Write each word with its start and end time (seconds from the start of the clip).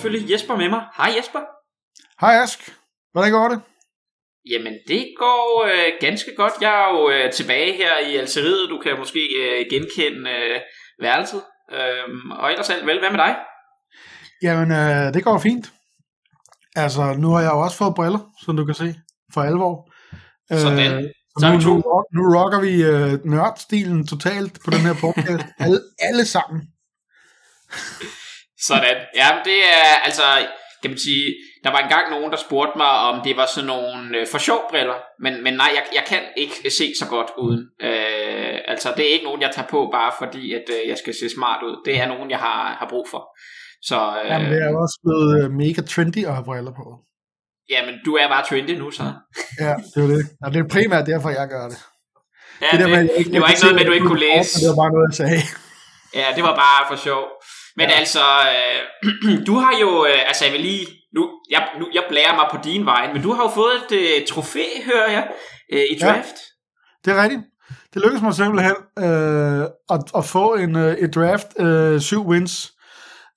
selvfølgelig 0.00 0.32
Jesper 0.32 0.56
med 0.56 0.68
mig. 0.68 0.82
Hej 0.96 1.10
Jesper. 1.18 1.40
Hej 2.20 2.34
Ask. 2.42 2.60
Hvordan 3.12 3.32
går 3.32 3.48
det? 3.48 3.60
Jamen, 4.50 4.74
det 4.88 5.06
går 5.18 5.64
øh, 5.72 5.92
ganske 6.00 6.30
godt. 6.36 6.52
Jeg 6.60 6.74
er 6.84 6.88
jo 6.94 7.10
øh, 7.10 7.32
tilbage 7.32 7.72
her 7.72 7.98
i 8.08 8.16
Algeriet. 8.16 8.70
Du 8.70 8.78
kan 8.84 8.98
måske 8.98 9.22
øh, 9.42 9.66
genkende 9.70 10.30
øh, 10.30 10.60
værelset. 11.02 11.42
Øhm, 11.72 12.30
og 12.30 12.50
ellers 12.50 12.70
alt 12.70 12.86
vel. 12.86 12.98
Hvad 12.98 13.10
med 13.10 13.18
dig? 13.18 13.36
Jamen, 14.42 14.70
øh, 14.70 15.14
det 15.14 15.24
går 15.24 15.38
fint. 15.38 15.72
Altså, 16.76 17.14
nu 17.18 17.30
har 17.30 17.40
jeg 17.40 17.50
jo 17.50 17.60
også 17.60 17.76
fået 17.76 17.94
briller, 17.94 18.18
som 18.44 18.56
du 18.56 18.64
kan 18.64 18.74
se, 18.74 18.94
for 19.34 19.40
alvor. 19.42 19.92
Sådan. 20.50 21.04
Øh, 21.04 21.10
Så 21.40 21.46
nu, 21.52 21.58
nu, 21.58 21.82
nu 22.16 22.22
rocker 22.38 22.60
vi 22.60 22.82
øh, 22.82 23.24
nørdstilen 23.24 24.06
totalt 24.06 24.58
på 24.64 24.70
den 24.70 24.80
her 24.80 24.94
podcast. 25.00 25.44
alle, 25.64 25.80
alle 26.08 26.24
sammen. 26.26 26.60
Sådan. 28.66 28.96
Ja, 29.20 29.28
det 29.44 29.58
er 29.78 29.84
altså, 30.04 30.22
kan 30.82 30.90
man 30.90 30.98
sige, 30.98 31.26
der 31.64 31.70
var 31.70 31.78
engang 31.78 32.10
nogen, 32.10 32.30
der 32.30 32.36
spurgte 32.36 32.78
mig, 32.78 32.88
om 33.10 33.20
det 33.24 33.36
var 33.36 33.46
sådan 33.54 33.66
nogle 33.66 34.18
øh, 34.18 34.26
for 34.32 34.38
sjov 34.38 34.60
briller. 34.70 34.94
Men, 35.24 35.32
men 35.44 35.54
nej, 35.54 35.70
jeg, 35.74 35.84
jeg 35.94 36.04
kan 36.06 36.22
ikke 36.36 36.54
se 36.78 36.86
så 37.00 37.06
godt 37.14 37.30
uden. 37.38 37.62
Øh, 37.82 38.58
altså, 38.72 38.88
det 38.96 39.04
er 39.08 39.12
ikke 39.12 39.24
nogen, 39.24 39.42
jeg 39.42 39.50
tager 39.54 39.68
på, 39.68 39.88
bare 39.92 40.12
fordi, 40.18 40.52
at 40.54 40.64
øh, 40.76 40.88
jeg 40.90 40.98
skal 40.98 41.14
se 41.20 41.26
smart 41.36 41.60
ud. 41.62 41.74
Det 41.86 41.94
er 42.00 42.06
nogen, 42.08 42.30
jeg 42.30 42.38
har, 42.38 42.60
har 42.80 42.86
brug 42.90 43.06
for. 43.10 43.22
Så, 43.82 43.98
øh, 44.24 44.30
Jamen, 44.30 44.50
det 44.52 44.58
er 44.62 44.70
også 44.84 44.98
blevet 45.04 45.30
øh, 45.44 45.50
mega 45.62 45.80
trendy 45.92 46.22
at 46.26 46.34
have 46.34 46.44
briller 46.44 46.72
på. 46.80 46.84
jamen, 47.74 47.94
du 48.06 48.12
er 48.22 48.28
bare 48.28 48.44
trendy 48.48 48.70
nu, 48.82 48.90
så. 48.90 49.02
Ja, 49.60 49.74
det 49.94 50.00
er 50.04 50.08
det. 50.16 50.22
Og 50.44 50.48
det 50.52 50.58
er 50.64 50.68
primært 50.76 51.06
derfor, 51.06 51.30
jeg 51.40 51.48
gør 51.54 51.64
det. 51.72 51.78
Ja, 52.62 52.66
det, 52.72 52.80
det, 52.80 52.90
med, 52.90 52.98
at 52.98 53.02
det, 53.02 53.08
jeg 53.10 53.18
ikke- 53.18 53.32
det 53.32 53.40
var 53.40 53.48
ikke 53.48 53.62
noget 53.62 53.74
med, 53.76 53.82
at 53.84 53.88
du 53.90 53.92
ikke 53.98 54.06
kunne 54.12 54.24
læse. 54.28 54.60
Det 54.60 54.68
var 54.72 54.78
bare 54.82 54.92
noget, 54.96 55.06
jeg 55.10 55.16
sagde. 55.22 55.42
Ja, 56.20 56.26
det 56.36 56.42
var 56.48 56.54
bare 56.64 56.80
for 56.90 56.96
sjov. 57.06 57.24
Men 57.76 57.88
ja. 57.88 57.94
altså, 57.98 58.20
øh, 58.20 59.38
du 59.48 59.54
har 59.54 59.72
jo, 59.80 60.06
øh, 60.06 60.18
altså 60.28 60.44
jeg 60.44 60.52
vil 60.52 60.60
lige, 60.60 60.86
nu 61.14 61.30
jeg, 61.50 61.68
nu, 61.80 61.88
jeg 61.94 62.02
blærer 62.08 62.34
mig 62.34 62.46
på 62.50 62.58
din 62.64 62.86
vej, 62.86 63.12
men 63.12 63.22
du 63.22 63.32
har 63.32 63.42
jo 63.42 63.48
fået 63.48 63.72
et 63.90 64.20
øh, 64.20 64.26
trofæ, 64.26 64.64
hører 64.84 65.10
jeg, 65.10 65.28
øh, 65.72 65.80
i 65.90 65.96
Ja. 66.00 66.06
draft. 66.06 66.36
Det 67.04 67.12
er 67.12 67.22
rigtigt. 67.22 67.40
Det 67.94 68.02
lykkedes 68.02 68.22
mig 68.22 68.34
simpelthen 68.34 68.74
øh, 68.98 69.62
at, 69.90 70.02
at 70.16 70.24
få 70.24 70.54
en, 70.54 70.76
øh, 70.76 70.92
et 70.94 71.14
draft, 71.14 71.46
øh, 71.60 72.00
syv 72.00 72.26
wins, 72.26 72.72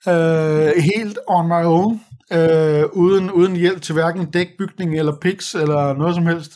øh, 0.08 0.72
helt 0.94 1.20
on 1.28 1.47
my 1.47 1.64
own, 1.66 2.02
øh, 2.34 2.84
uden, 2.94 3.31
uden 3.31 3.56
hjælp 3.56 3.81
til 3.81 3.94
hverken 3.94 4.31
dækbygning 4.31 5.00
eller 5.00 5.14
picks 5.22 5.56
eller 5.56 5.94
noget 5.94 6.16
som 6.16 6.25
helst. 6.28 6.52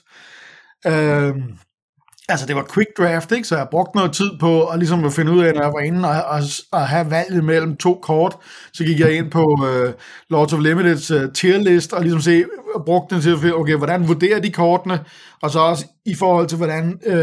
Øh, 0.87 1.33
altså 2.29 2.45
det 2.45 2.55
var 2.55 2.65
quick 2.73 2.89
draft, 2.97 3.31
ikke? 3.31 3.47
så 3.47 3.57
jeg 3.57 3.67
brugte 3.71 3.97
noget 3.97 4.11
tid 4.11 4.31
på 4.39 4.65
at, 4.65 4.79
ligesom 4.79 5.05
at 5.05 5.13
finde 5.13 5.31
ud 5.31 5.43
af, 5.43 5.53
når 5.53 5.61
jeg 5.61 5.73
var 5.73 5.79
inde 5.79 6.09
og, 6.09 6.23
og, 6.23 6.41
og 6.71 6.87
have 6.87 7.11
valget 7.11 7.43
mellem 7.43 7.77
to 7.77 7.99
kort, 8.01 8.37
så 8.73 8.83
gik 8.83 8.99
jeg 8.99 9.17
ind 9.17 9.31
på 9.31 9.43
uh, 9.43 9.93
Lords 10.29 10.53
of 10.53 10.59
Limiteds 10.59 11.11
uh, 11.11 11.21
tier 11.33 11.57
list 11.57 11.93
og 11.93 12.01
ligesom 12.01 12.21
se, 12.21 12.45
og 12.75 12.85
brugte 12.85 13.15
den 13.15 13.23
til 13.23 13.29
at 13.29 13.39
finde, 13.39 13.55
okay, 13.55 13.75
hvordan 13.75 14.07
vurderer 14.07 14.39
de 14.39 14.51
kortene, 14.51 14.99
og 15.41 15.51
så 15.51 15.59
også 15.59 15.85
i 16.05 16.15
forhold 16.15 16.47
til, 16.47 16.57
hvordan 16.57 16.99
uh, 17.07 17.13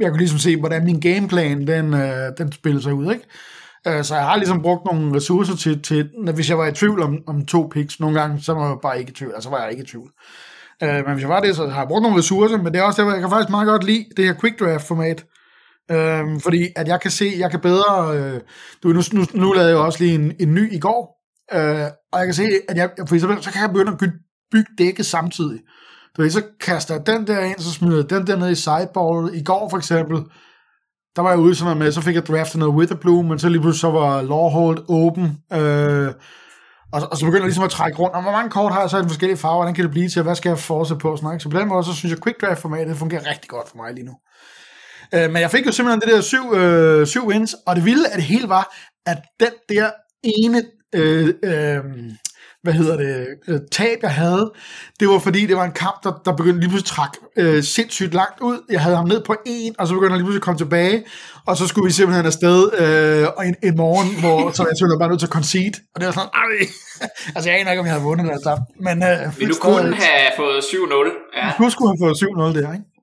jeg 0.00 0.10
kunne 0.10 0.18
ligesom 0.18 0.38
se, 0.38 0.56
hvordan 0.56 0.84
min 0.84 1.00
gameplan, 1.00 1.66
den, 1.66 1.94
uh, 1.94 2.00
den 2.38 2.52
spiller 2.52 2.80
sig 2.80 2.94
ud, 2.94 3.12
ikke? 3.12 3.24
Så 4.02 4.14
jeg 4.14 4.24
har 4.24 4.36
ligesom 4.36 4.62
brugt 4.62 4.84
nogle 4.84 5.16
ressourcer 5.16 5.56
til, 5.56 5.82
til 5.82 6.10
når, 6.18 6.32
hvis 6.32 6.50
jeg 6.50 6.58
var 6.58 6.66
i 6.66 6.72
tvivl 6.72 7.02
om, 7.02 7.18
om 7.26 7.46
to 7.46 7.70
picks, 7.72 8.00
nogle 8.00 8.20
gange, 8.20 8.40
så 8.42 8.52
var 8.52 8.68
jeg 8.68 8.76
bare 8.82 8.98
ikke 8.98 9.10
i 9.10 9.14
tvivl, 9.14 9.32
altså 9.34 9.50
var 9.50 9.62
jeg 9.62 9.70
ikke 9.70 9.82
i 9.82 9.86
tvivl. 9.86 10.10
Øh, 10.82 11.04
men 11.06 11.12
hvis 11.12 11.22
jeg 11.22 11.28
var 11.28 11.40
det, 11.40 11.56
så 11.56 11.66
har 11.66 11.80
jeg 11.80 11.88
brugt 11.88 12.02
nogle 12.02 12.18
ressourcer, 12.18 12.56
men 12.56 12.72
det 12.72 12.76
er 12.76 12.82
også 12.82 13.02
derfor, 13.02 13.12
jeg 13.12 13.20
kan 13.20 13.30
faktisk 13.30 13.50
meget 13.50 13.66
godt 13.66 13.84
lide 13.84 14.04
det 14.16 14.24
her 14.24 14.34
quick 14.40 14.60
draft 14.60 14.86
format. 14.86 15.24
Øh, 15.90 16.40
fordi 16.40 16.66
at 16.76 16.88
jeg 16.88 17.00
kan 17.00 17.10
se, 17.10 17.32
jeg 17.38 17.50
kan 17.50 17.60
bedre, 17.60 18.16
øh, 18.16 18.40
du, 18.82 18.88
nu, 18.88 19.00
nu, 19.12 19.24
nu 19.34 19.52
lavede 19.52 19.70
jeg 19.70 19.78
også 19.78 20.04
lige 20.04 20.14
en, 20.14 20.32
en 20.40 20.54
ny 20.54 20.72
i 20.72 20.78
går, 20.78 21.18
øh, 21.52 21.86
og 22.12 22.18
jeg 22.18 22.26
kan 22.26 22.34
se, 22.34 22.48
at 22.68 22.76
jeg, 22.76 22.90
for 23.08 23.14
eksempel, 23.14 23.42
så 23.42 23.50
kan 23.52 23.62
jeg 23.62 23.70
begynde 23.70 23.92
at 23.92 23.98
bygge, 23.98 24.18
bygge 24.52 24.70
dækket 24.78 25.06
samtidig. 25.06 25.60
Du 26.16 26.22
ved, 26.22 26.30
så 26.30 26.42
kaster 26.60 26.94
jeg 26.94 27.06
den 27.06 27.26
der 27.26 27.40
ind, 27.40 27.58
så 27.58 27.72
smider 27.72 27.96
jeg 27.96 28.10
den 28.10 28.26
der 28.26 28.36
ned 28.36 28.50
i 28.50 28.54
sideboardet. 28.54 29.34
I 29.34 29.42
går 29.44 29.68
for 29.70 29.76
eksempel, 29.76 30.16
der 31.16 31.22
var 31.22 31.30
jeg 31.30 31.38
ude 31.38 31.54
sådan 31.54 31.64
noget 31.64 31.78
med, 31.78 31.92
så 31.92 32.00
fik 32.00 32.14
jeg 32.14 32.26
draftet 32.26 32.58
noget 32.58 32.74
Witherbloom, 32.74 33.24
men 33.24 33.38
så 33.38 33.48
lige 33.48 33.60
pludselig 33.60 33.80
så 33.80 33.90
var 33.90 34.22
Lawhold 34.22 34.78
åben, 34.88 35.24
øh, 35.52 36.12
og, 36.92 37.08
og 37.10 37.16
så 37.16 37.24
begynder 37.24 37.42
jeg 37.42 37.48
ligesom 37.48 37.64
at 37.64 37.70
trække 37.70 37.98
rundt, 37.98 38.14
og 38.14 38.22
hvor 38.22 38.32
mange 38.32 38.50
kort 38.50 38.72
har 38.72 38.80
jeg 38.80 38.90
så 38.90 38.98
i 38.98 39.02
de 39.02 39.08
forskellige 39.08 39.38
farver, 39.38 39.56
hvordan 39.56 39.74
kan 39.74 39.84
det 39.84 39.90
blive 39.90 40.08
til, 40.08 40.20
og 40.20 40.24
hvad 40.24 40.34
skal 40.34 40.48
jeg 40.48 40.58
fortsætte 40.58 41.00
på, 41.00 41.16
sådan 41.16 41.32
ikke? 41.32 41.42
så 41.42 41.48
på 41.48 41.58
den 41.58 41.68
måde, 41.68 41.84
så 41.84 41.94
synes 41.94 42.10
jeg, 42.10 42.22
quick 42.22 42.40
draft 42.40 42.60
formatet 42.60 42.96
fungerer 42.96 43.30
rigtig 43.30 43.48
godt 43.48 43.68
for 43.68 43.76
mig 43.76 43.94
lige 43.94 44.06
nu. 44.06 44.14
Øh, 45.14 45.30
men 45.30 45.42
jeg 45.42 45.50
fik 45.50 45.66
jo 45.66 45.72
simpelthen 45.72 46.00
det 46.00 46.08
der 46.08 46.20
syv, 46.20 46.54
øh, 46.54 47.06
syv 47.06 47.26
wins, 47.26 47.56
og 47.66 47.76
det 47.76 47.84
vilde 47.84 48.08
af 48.08 48.16
det 48.16 48.24
hele 48.24 48.48
var, 48.48 48.76
at 49.06 49.18
den 49.40 49.52
der 49.68 49.90
ene, 50.22 50.62
øh, 50.94 51.34
øh, 51.44 51.84
hvad 52.62 52.72
hedder 52.72 52.96
det, 52.96 53.26
øh, 53.48 53.60
tab 53.72 53.98
jeg 54.02 54.14
havde, 54.14 54.52
det 55.00 55.08
var 55.08 55.18
fordi, 55.18 55.46
det 55.46 55.56
var 55.56 55.64
en 55.64 55.72
kamp, 55.72 56.04
der, 56.04 56.12
der 56.24 56.32
begyndte 56.36 56.60
lige 56.60 56.70
pludselig 56.70 56.90
at 56.90 56.96
trække 56.96 57.16
øh, 57.56 57.62
sindssygt 57.62 58.14
langt 58.14 58.40
ud. 58.40 58.58
Jeg 58.70 58.80
havde 58.80 58.96
ham 58.96 59.08
ned 59.08 59.20
på 59.24 59.34
en, 59.46 59.74
og 59.78 59.88
så 59.88 59.94
begyndte 59.94 60.10
han 60.10 60.18
lige 60.18 60.24
pludselig 60.24 60.42
at 60.42 60.48
komme 60.48 60.58
tilbage, 60.58 61.04
og 61.46 61.56
så 61.56 61.66
skulle 61.66 61.84
vi 61.84 61.92
simpelthen 61.92 62.26
afsted 62.26 62.58
øh, 62.82 63.26
og 63.36 63.46
en, 63.46 63.56
en 63.62 63.76
morgen, 63.76 64.08
hvor 64.22 64.38
så 64.56 64.62
jeg 64.68 64.76
simpelthen 64.78 64.98
bare 65.02 65.10
nødt 65.12 65.20
til 65.20 65.26
at 65.26 65.36
concede, 65.38 65.76
og 65.94 65.96
det 66.00 66.06
var 66.06 66.12
sådan, 66.18 66.32
ej, 66.44 66.54
altså 67.36 67.46
jeg 67.50 67.60
aner 67.60 67.70
ikke, 67.70 67.80
om 67.80 67.86
jeg 67.86 67.94
havde 67.94 68.06
vundet 68.08 68.24
eller 68.24 68.42
tabt, 68.48 68.62
men 68.86 68.96
øh, 69.08 69.18
Men 69.38 69.48
du 69.48 69.54
kunne 69.60 69.94
have 70.04 70.32
fået 70.42 70.58
7-0. 70.62 71.38
Ja. 71.38 71.46
nu 71.60 71.70
skulle 71.70 71.88
han 71.92 71.98
få 72.04 72.08
7-0 72.12 72.60
der, 72.60 72.72
ikke? 72.76 72.97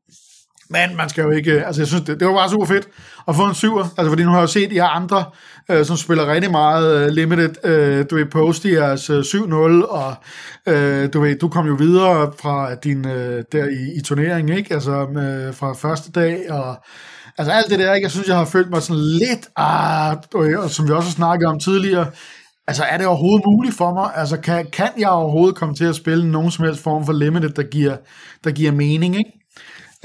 Men 0.70 0.98
man 0.98 1.10
skal 1.10 1.24
jo 1.24 1.30
ikke, 1.30 1.66
altså 1.66 1.82
jeg 1.82 1.88
synes, 1.88 2.04
det, 2.04 2.20
det 2.20 2.28
var 2.28 2.34
bare 2.34 2.50
super 2.50 2.66
fedt 2.66 2.88
at 3.28 3.36
få 3.36 3.46
en 3.46 3.56
syver, 3.56 3.84
altså 3.98 4.10
fordi 4.10 4.24
nu 4.24 4.30
har 4.30 4.38
jeg 4.38 4.42
jo 4.42 4.48
set 4.48 4.70
de 4.70 4.76
her 4.76 4.88
andre, 4.88 5.24
øh, 5.72 5.86
som 5.86 5.98
spiller 5.98 6.34
rigtig 6.34 6.52
meget 6.52 6.96
øh, 6.96 7.08
limited, 7.08 7.66
øh, 7.66 8.06
du 8.10 8.16
ved, 8.16 8.26
post 8.26 8.66
i 8.66 8.74
jeres 8.74 9.10
øh, 9.10 9.20
7-0, 9.20 9.54
og 9.90 10.14
øh, 10.68 11.14
du 11.14 11.22
ved, 11.22 11.40
du 11.40 11.48
kom 11.48 11.68
jo 11.68 11.74
videre 11.74 12.32
fra 12.42 12.76
din, 12.76 13.08
øh, 13.08 13.44
der 13.52 13.66
i, 13.66 13.98
i 13.98 14.02
turneringen, 14.02 14.58
ikke? 14.58 14.74
Altså 14.74 14.92
øh, 14.92 15.54
fra 15.54 15.74
første 15.74 16.12
dag, 16.12 16.52
og 16.52 16.76
altså 17.38 17.52
alt 17.52 17.70
det 17.70 17.80
der, 17.80 17.94
ikke? 17.94 18.06
Jeg 18.06 18.12
synes, 18.12 18.28
jeg 18.28 18.38
har 18.38 18.46
følt 18.46 18.70
mig 18.70 18.82
sådan 18.82 19.04
lidt, 19.04 19.48
ah, 19.56 20.18
du 20.34 20.40
ved, 20.42 20.56
og 20.56 20.70
som 20.70 20.88
vi 20.88 20.94
også 20.94 21.10
har 21.10 21.14
snakket 21.14 21.48
om 21.48 21.60
tidligere, 21.60 22.06
Altså, 22.68 22.84
er 22.84 22.98
det 22.98 23.08
overhovedet 23.08 23.46
muligt 23.46 23.76
for 23.76 23.94
mig? 23.94 24.12
Altså, 24.16 24.38
kan, 24.38 24.66
kan 24.74 24.90
jeg 24.98 25.10
overhovedet 25.10 25.56
komme 25.56 25.76
til 25.76 25.86
at 25.86 25.96
spille 25.96 26.32
nogen 26.32 26.52
som 26.52 26.66
helst 26.66 26.84
form 26.84 27.06
for 27.06 27.14
limited, 27.14 27.50
der 27.50 27.64
giver, 27.64 27.98
der 28.44 28.52
giver 28.52 28.72
mening, 28.72 29.18
ikke? 29.18 29.45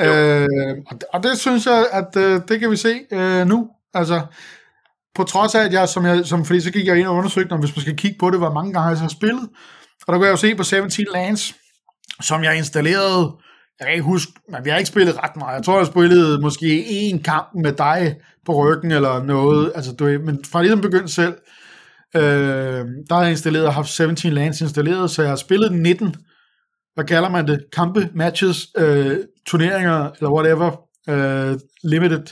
Øh, 0.00 0.77
og, 0.87 0.94
det, 0.94 1.05
og 1.12 1.22
det 1.22 1.38
synes 1.38 1.66
jeg, 1.66 1.87
at 1.93 2.16
øh, 2.16 2.41
det 2.49 2.61
kan 2.61 2.71
vi 2.71 2.77
se 2.77 3.00
øh, 3.12 3.47
nu. 3.47 3.69
Altså, 3.94 4.21
på 5.15 5.25
trods 5.25 5.55
af, 5.55 5.65
at 5.65 5.72
jeg, 5.72 5.88
som 5.88 6.06
jeg, 6.06 6.27
som, 6.27 6.44
fordi 6.44 6.61
så 6.61 6.71
gik 6.71 6.87
jeg 6.87 6.99
ind 6.99 7.06
og 7.06 7.15
undersøgte, 7.15 7.53
om 7.53 7.61
hvis 7.61 7.77
man 7.77 7.81
skal 7.81 7.97
kigge 7.97 8.16
på 8.21 8.31
det, 8.31 8.39
hvor 8.39 8.53
mange 8.53 8.72
gange 8.72 8.89
jeg 8.89 8.97
så 8.97 9.03
har 9.03 9.09
spillet. 9.09 9.49
Og 10.06 10.12
der 10.12 10.19
kunne 10.19 10.27
jeg 10.27 10.33
jo 10.33 10.37
se 10.37 10.55
på 10.55 10.62
17 10.62 10.91
Lands, 11.12 11.55
som 12.21 12.44
jeg 12.44 12.56
installerede, 12.56 13.33
jeg 13.78 13.87
kan 13.87 13.93
ikke 13.93 14.05
huske, 14.05 14.33
men 14.49 14.65
vi 14.65 14.71
har 14.71 14.77
ikke 14.77 14.89
spillet 14.89 15.22
ret 15.22 15.37
meget. 15.37 15.55
Jeg 15.56 15.65
tror, 15.65 15.78
jeg 15.78 15.87
spillede 15.87 16.41
måske 16.41 16.84
én 16.84 17.22
kamp 17.22 17.49
med 17.55 17.72
dig 17.72 18.16
på 18.47 18.53
ryggen 18.53 18.91
eller 18.91 19.22
noget. 19.22 19.72
Altså, 19.75 19.93
du, 19.93 20.05
men 20.05 20.44
fra 20.53 20.62
ligesom 20.62 20.81
begyndt 20.81 21.10
selv, 21.10 21.34
øh, 22.16 22.22
der 23.09 23.15
har 23.15 23.22
jeg 23.22 23.31
installeret 23.31 23.66
og 23.66 23.75
haft 23.75 23.89
17 23.89 24.33
Lands 24.33 24.60
installeret, 24.60 25.10
så 25.10 25.22
jeg 25.22 25.31
har 25.31 25.37
spillet 25.37 25.72
19 25.72 26.15
hvad 26.94 27.05
kalder 27.05 27.31
man 27.31 27.47
det, 27.47 27.65
kampe, 27.72 28.09
matches, 28.15 28.69
øh, 28.78 29.16
turneringer, 29.47 30.11
eller 30.11 30.31
whatever, 30.31 30.71
øh, 31.09 31.59
limited. 31.83 32.27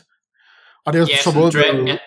Og 0.86 0.92
det 0.92 1.00
har 1.00 1.08
Ja, 1.10 1.16
så 1.24 1.34
både 1.34 1.50
draft, 1.52 1.56
været, 1.76 1.88
ja. 1.88 1.98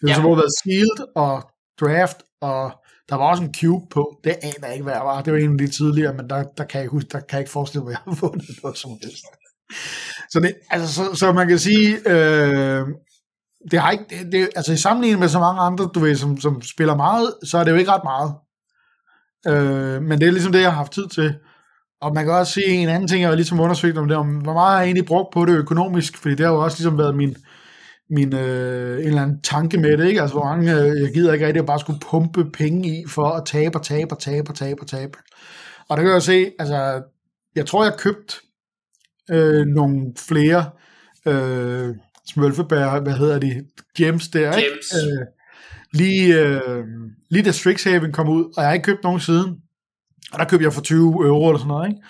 det 0.00 0.10
har 0.10 0.14
så 0.14 0.20
Ja. 0.20 0.26
både 0.26 0.36
været 0.36 0.52
sealed 0.64 0.98
og 1.16 1.50
draft, 1.80 2.16
og 2.40 2.72
der 3.08 3.14
var 3.16 3.24
også 3.30 3.42
en 3.42 3.54
cube 3.54 3.86
på. 3.90 4.20
Det 4.24 4.30
aner 4.42 4.66
jeg 4.66 4.72
ikke, 4.72 4.82
hvad 4.82 4.92
jeg 4.94 5.02
var. 5.04 5.22
Det 5.22 5.32
var 5.32 5.38
en 5.38 5.52
af 5.52 5.58
de 5.58 5.68
tidligere, 5.68 6.14
men 6.14 6.30
der, 6.30 6.42
der 6.58 6.64
kan 6.64 6.78
jeg 6.78 6.82
ikke 6.84 6.92
huske, 6.92 7.08
der 7.12 7.20
kan 7.20 7.26
jeg 7.32 7.40
ikke 7.40 7.50
forestille 7.50 7.84
mig, 7.84 7.90
at 7.92 7.98
jeg 8.06 8.12
har 8.12 8.18
vundet 8.26 8.48
noget 8.62 8.78
som 8.78 8.90
helst. 9.02 9.24
Så, 10.30 10.40
det, 10.40 10.54
altså, 10.70 10.94
så, 10.94 11.14
så 11.14 11.32
man 11.32 11.48
kan 11.48 11.58
sige, 11.58 11.96
øh, 12.10 12.86
det 13.70 13.80
har 13.80 13.90
ikke, 13.90 14.04
det, 14.10 14.32
det, 14.32 14.48
altså 14.56 14.72
i 14.72 14.76
sammenligning 14.76 15.20
med 15.20 15.28
så 15.28 15.38
mange 15.38 15.60
andre, 15.60 15.90
du 15.94 16.00
ved, 16.00 16.16
som, 16.16 16.40
som 16.40 16.62
spiller 16.62 16.96
meget, 16.96 17.34
så 17.44 17.58
er 17.58 17.64
det 17.64 17.70
jo 17.70 17.76
ikke 17.76 17.90
ret 17.92 18.04
meget. 18.04 18.34
Øh, 19.46 20.02
men 20.02 20.20
det 20.20 20.26
er 20.28 20.32
ligesom 20.32 20.52
det, 20.52 20.60
jeg 20.60 20.70
har 20.70 20.76
haft 20.76 20.92
tid 20.92 21.08
til. 21.08 21.34
Og 22.00 22.14
man 22.14 22.24
kan 22.24 22.34
også 22.34 22.52
sige 22.52 22.70
en 22.70 22.88
anden 22.88 23.08
ting, 23.08 23.20
jeg 23.20 23.28
har 23.28 23.36
ligesom 23.36 23.60
undersøgt 23.60 23.98
om 23.98 24.08
det, 24.08 24.16
om 24.16 24.26
hvor 24.26 24.52
meget 24.52 24.70
har 24.70 24.78
jeg 24.78 24.84
egentlig 24.84 25.06
brugt 25.06 25.34
på 25.34 25.44
det 25.44 25.52
økonomisk, 25.52 26.16
fordi 26.16 26.34
det 26.34 26.46
har 26.46 26.52
jo 26.52 26.64
også 26.64 26.76
ligesom 26.78 26.98
været 26.98 27.16
min, 27.16 27.36
min 28.10 28.34
øh, 28.34 29.00
en 29.00 29.06
eller 29.06 29.22
anden 29.22 29.42
tanke 29.42 29.78
med 29.78 29.98
det, 29.98 30.06
ikke? 30.08 30.20
Altså, 30.20 30.34
hvor 30.34 30.44
mange, 30.44 30.74
øh, 30.74 31.02
jeg 31.02 31.12
gider 31.14 31.32
ikke 31.32 31.46
rigtig 31.46 31.60
at 31.60 31.66
bare 31.66 31.80
skulle 31.80 32.00
pumpe 32.10 32.50
penge 32.50 32.88
i 32.88 33.04
for 33.08 33.28
at 33.28 33.44
tabe 33.46 33.78
og 33.78 33.84
tabe 33.84 34.12
og 34.14 34.18
tabe 34.18 34.50
og 34.50 34.54
tabe 34.54 34.80
og 34.80 34.86
tabe. 34.86 35.18
Og 35.88 35.96
der 35.96 36.02
kan 36.02 36.12
jeg 36.12 36.22
se, 36.22 36.50
altså, 36.58 37.02
jeg 37.56 37.66
tror, 37.66 37.84
jeg 37.84 37.92
har 37.92 37.98
købt 37.98 38.40
øh, 39.30 39.66
nogle 39.66 40.12
flere 40.28 40.70
øh, 41.26 41.94
smølfebær, 42.26 43.00
hvad 43.00 43.12
hedder 43.12 43.38
de, 43.38 43.64
gems 43.96 44.28
der, 44.28 44.56
ikke? 44.56 44.68
Gems. 44.70 45.04
Øh, 45.04 45.26
lige, 45.92 46.40
øh, 46.40 46.84
lige 47.30 47.44
da 47.44 47.52
Strixhaven 47.52 48.12
kom 48.12 48.28
ud, 48.28 48.44
og 48.44 48.62
jeg 48.62 48.66
har 48.66 48.72
ikke 48.72 48.84
købt 48.84 49.04
nogen 49.04 49.20
siden. 49.20 49.56
Og 50.32 50.38
der 50.38 50.44
købte 50.44 50.64
jeg 50.64 50.72
for 50.72 50.80
20 50.80 51.26
euro 51.26 51.48
eller 51.48 51.58
sådan 51.58 51.68
noget, 51.68 51.88
ikke? 51.88 52.02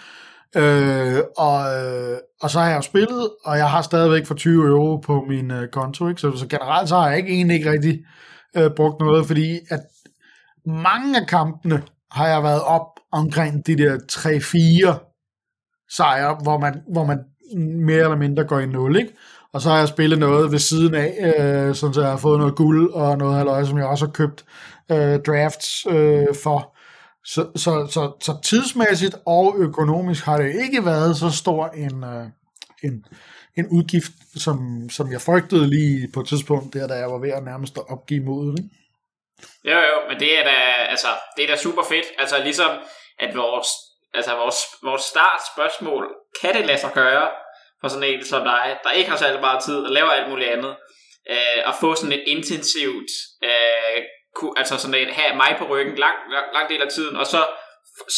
Øh, 0.57 1.23
og, 1.37 1.61
øh, 1.77 2.19
og 2.41 2.51
så 2.51 2.61
har 2.61 2.69
jeg 2.69 2.77
jo 2.77 2.83
spillet, 2.83 3.31
og 3.45 3.59
jeg 3.59 3.71
har 3.71 3.83
stadigvæk 3.83 4.27
for 4.27 4.35
20 4.35 4.69
euro 4.69 4.97
på 4.97 5.25
min 5.29 5.51
øh, 5.51 5.69
konto, 5.69 6.09
ikke? 6.09 6.21
Så, 6.21 6.37
så 6.37 6.47
generelt 6.47 6.89
så 6.89 6.97
har 6.97 7.09
jeg 7.09 7.19
ikke 7.19 7.33
egentlig 7.33 7.57
ikke 7.57 7.71
rigtig 7.71 8.05
øh, 8.57 8.71
brugt 8.77 9.01
noget, 9.01 9.27
fordi 9.27 9.59
at 9.71 9.81
mange 10.67 11.21
af 11.21 11.27
kampene 11.27 11.83
har 12.11 12.29
jeg 12.29 12.43
været 12.43 12.63
op 12.63 12.87
omkring 13.13 13.67
de 13.67 13.79
der 13.79 13.99
3-4 14.13 15.95
sejre, 15.97 16.39
hvor 16.43 16.59
man, 16.59 16.81
hvor 16.93 17.05
man 17.05 17.19
mere 17.87 18.03
eller 18.03 18.17
mindre 18.17 18.45
går 18.45 18.59
i 18.59 18.67
nul, 18.67 18.97
ikke? 18.97 19.13
Og 19.53 19.61
så 19.61 19.71
har 19.71 19.79
jeg 19.79 19.89
spillet 19.89 20.19
noget 20.19 20.53
ved 20.53 20.59
siden 20.59 20.95
af, 20.95 21.15
øh, 21.21 21.75
sådan 21.75 21.95
så 21.95 22.01
jeg 22.01 22.11
har 22.11 22.17
fået 22.17 22.39
noget 22.39 22.57
guld 22.57 22.93
og 22.93 23.19
noget 23.19 23.37
halvøje, 23.37 23.67
som 23.67 23.79
jeg 23.79 23.87
også 23.87 24.07
har 24.07 24.13
købt 24.13 24.45
øh, 24.91 25.19
drafts 25.27 25.87
øh, 25.91 26.27
for. 26.43 26.78
Så, 27.35 27.43
så, 27.57 27.73
så, 27.95 28.03
så 28.27 28.33
tidsmæssigt 28.45 29.17
og 29.27 29.55
økonomisk 29.59 30.25
har 30.25 30.39
det 30.39 30.55
ikke 30.65 30.85
været 30.85 31.17
så 31.17 31.31
stor 31.43 31.67
en, 31.67 32.05
øh, 32.05 32.25
en, 32.87 33.05
en 33.59 33.67
udgift, 33.77 34.13
som, 34.45 34.57
som 34.91 35.13
jeg 35.13 35.21
frygtede 35.21 35.71
lige 35.71 36.09
på 36.15 36.21
et 36.21 36.29
tidspunkt, 36.29 36.75
der 36.75 36.87
da 36.87 36.95
jeg 36.95 37.11
var 37.11 37.19
ved 37.19 37.33
at 37.33 37.45
nærmest 37.45 37.79
opgive 37.95 38.25
modet. 38.25 38.59
Ikke? 38.59 38.71
Jo, 39.65 39.79
jo, 39.91 39.97
men 40.09 40.21
det 40.21 40.39
er 40.39 40.45
da, 40.45 40.59
altså, 40.95 41.09
det 41.37 41.45
er 41.45 41.49
da 41.49 41.57
super 41.57 41.83
fedt. 41.83 42.07
Altså 42.19 42.43
ligesom, 42.43 42.71
at 43.19 43.37
vores, 43.37 43.69
altså 44.15 44.33
vores, 44.43 44.59
vores 44.83 45.03
startspørgsmål, 45.03 46.05
kan 46.41 46.55
det 46.55 46.67
lade 46.67 46.81
sig 46.81 46.93
gøre 46.95 47.29
for 47.81 47.89
sådan 47.89 48.09
en 48.11 48.25
som 48.25 48.43
dig, 48.45 48.79
der 48.85 48.91
ikke 48.91 49.11
har 49.11 49.17
særlig 49.17 49.41
meget 49.41 49.65
tid 49.65 49.79
og 49.87 49.93
laver 49.93 50.11
alt 50.11 50.31
muligt 50.31 50.51
andet, 50.51 50.77
øh, 51.31 51.61
at 51.69 51.75
få 51.81 51.95
sådan 51.95 52.13
et 52.19 52.25
intensivt, 52.27 53.11
øh, 53.45 53.99
ku, 54.39 54.55
altså 54.57 54.75
sådan 54.79 55.01
et, 55.03 55.15
have 55.21 55.37
mig 55.37 55.53
på 55.59 55.65
ryggen 55.73 55.97
lang, 56.05 56.17
lang, 56.35 56.47
lang 56.57 56.67
del 56.71 56.83
af 56.83 56.91
tiden, 56.97 57.17
og 57.17 57.27
så 57.27 57.41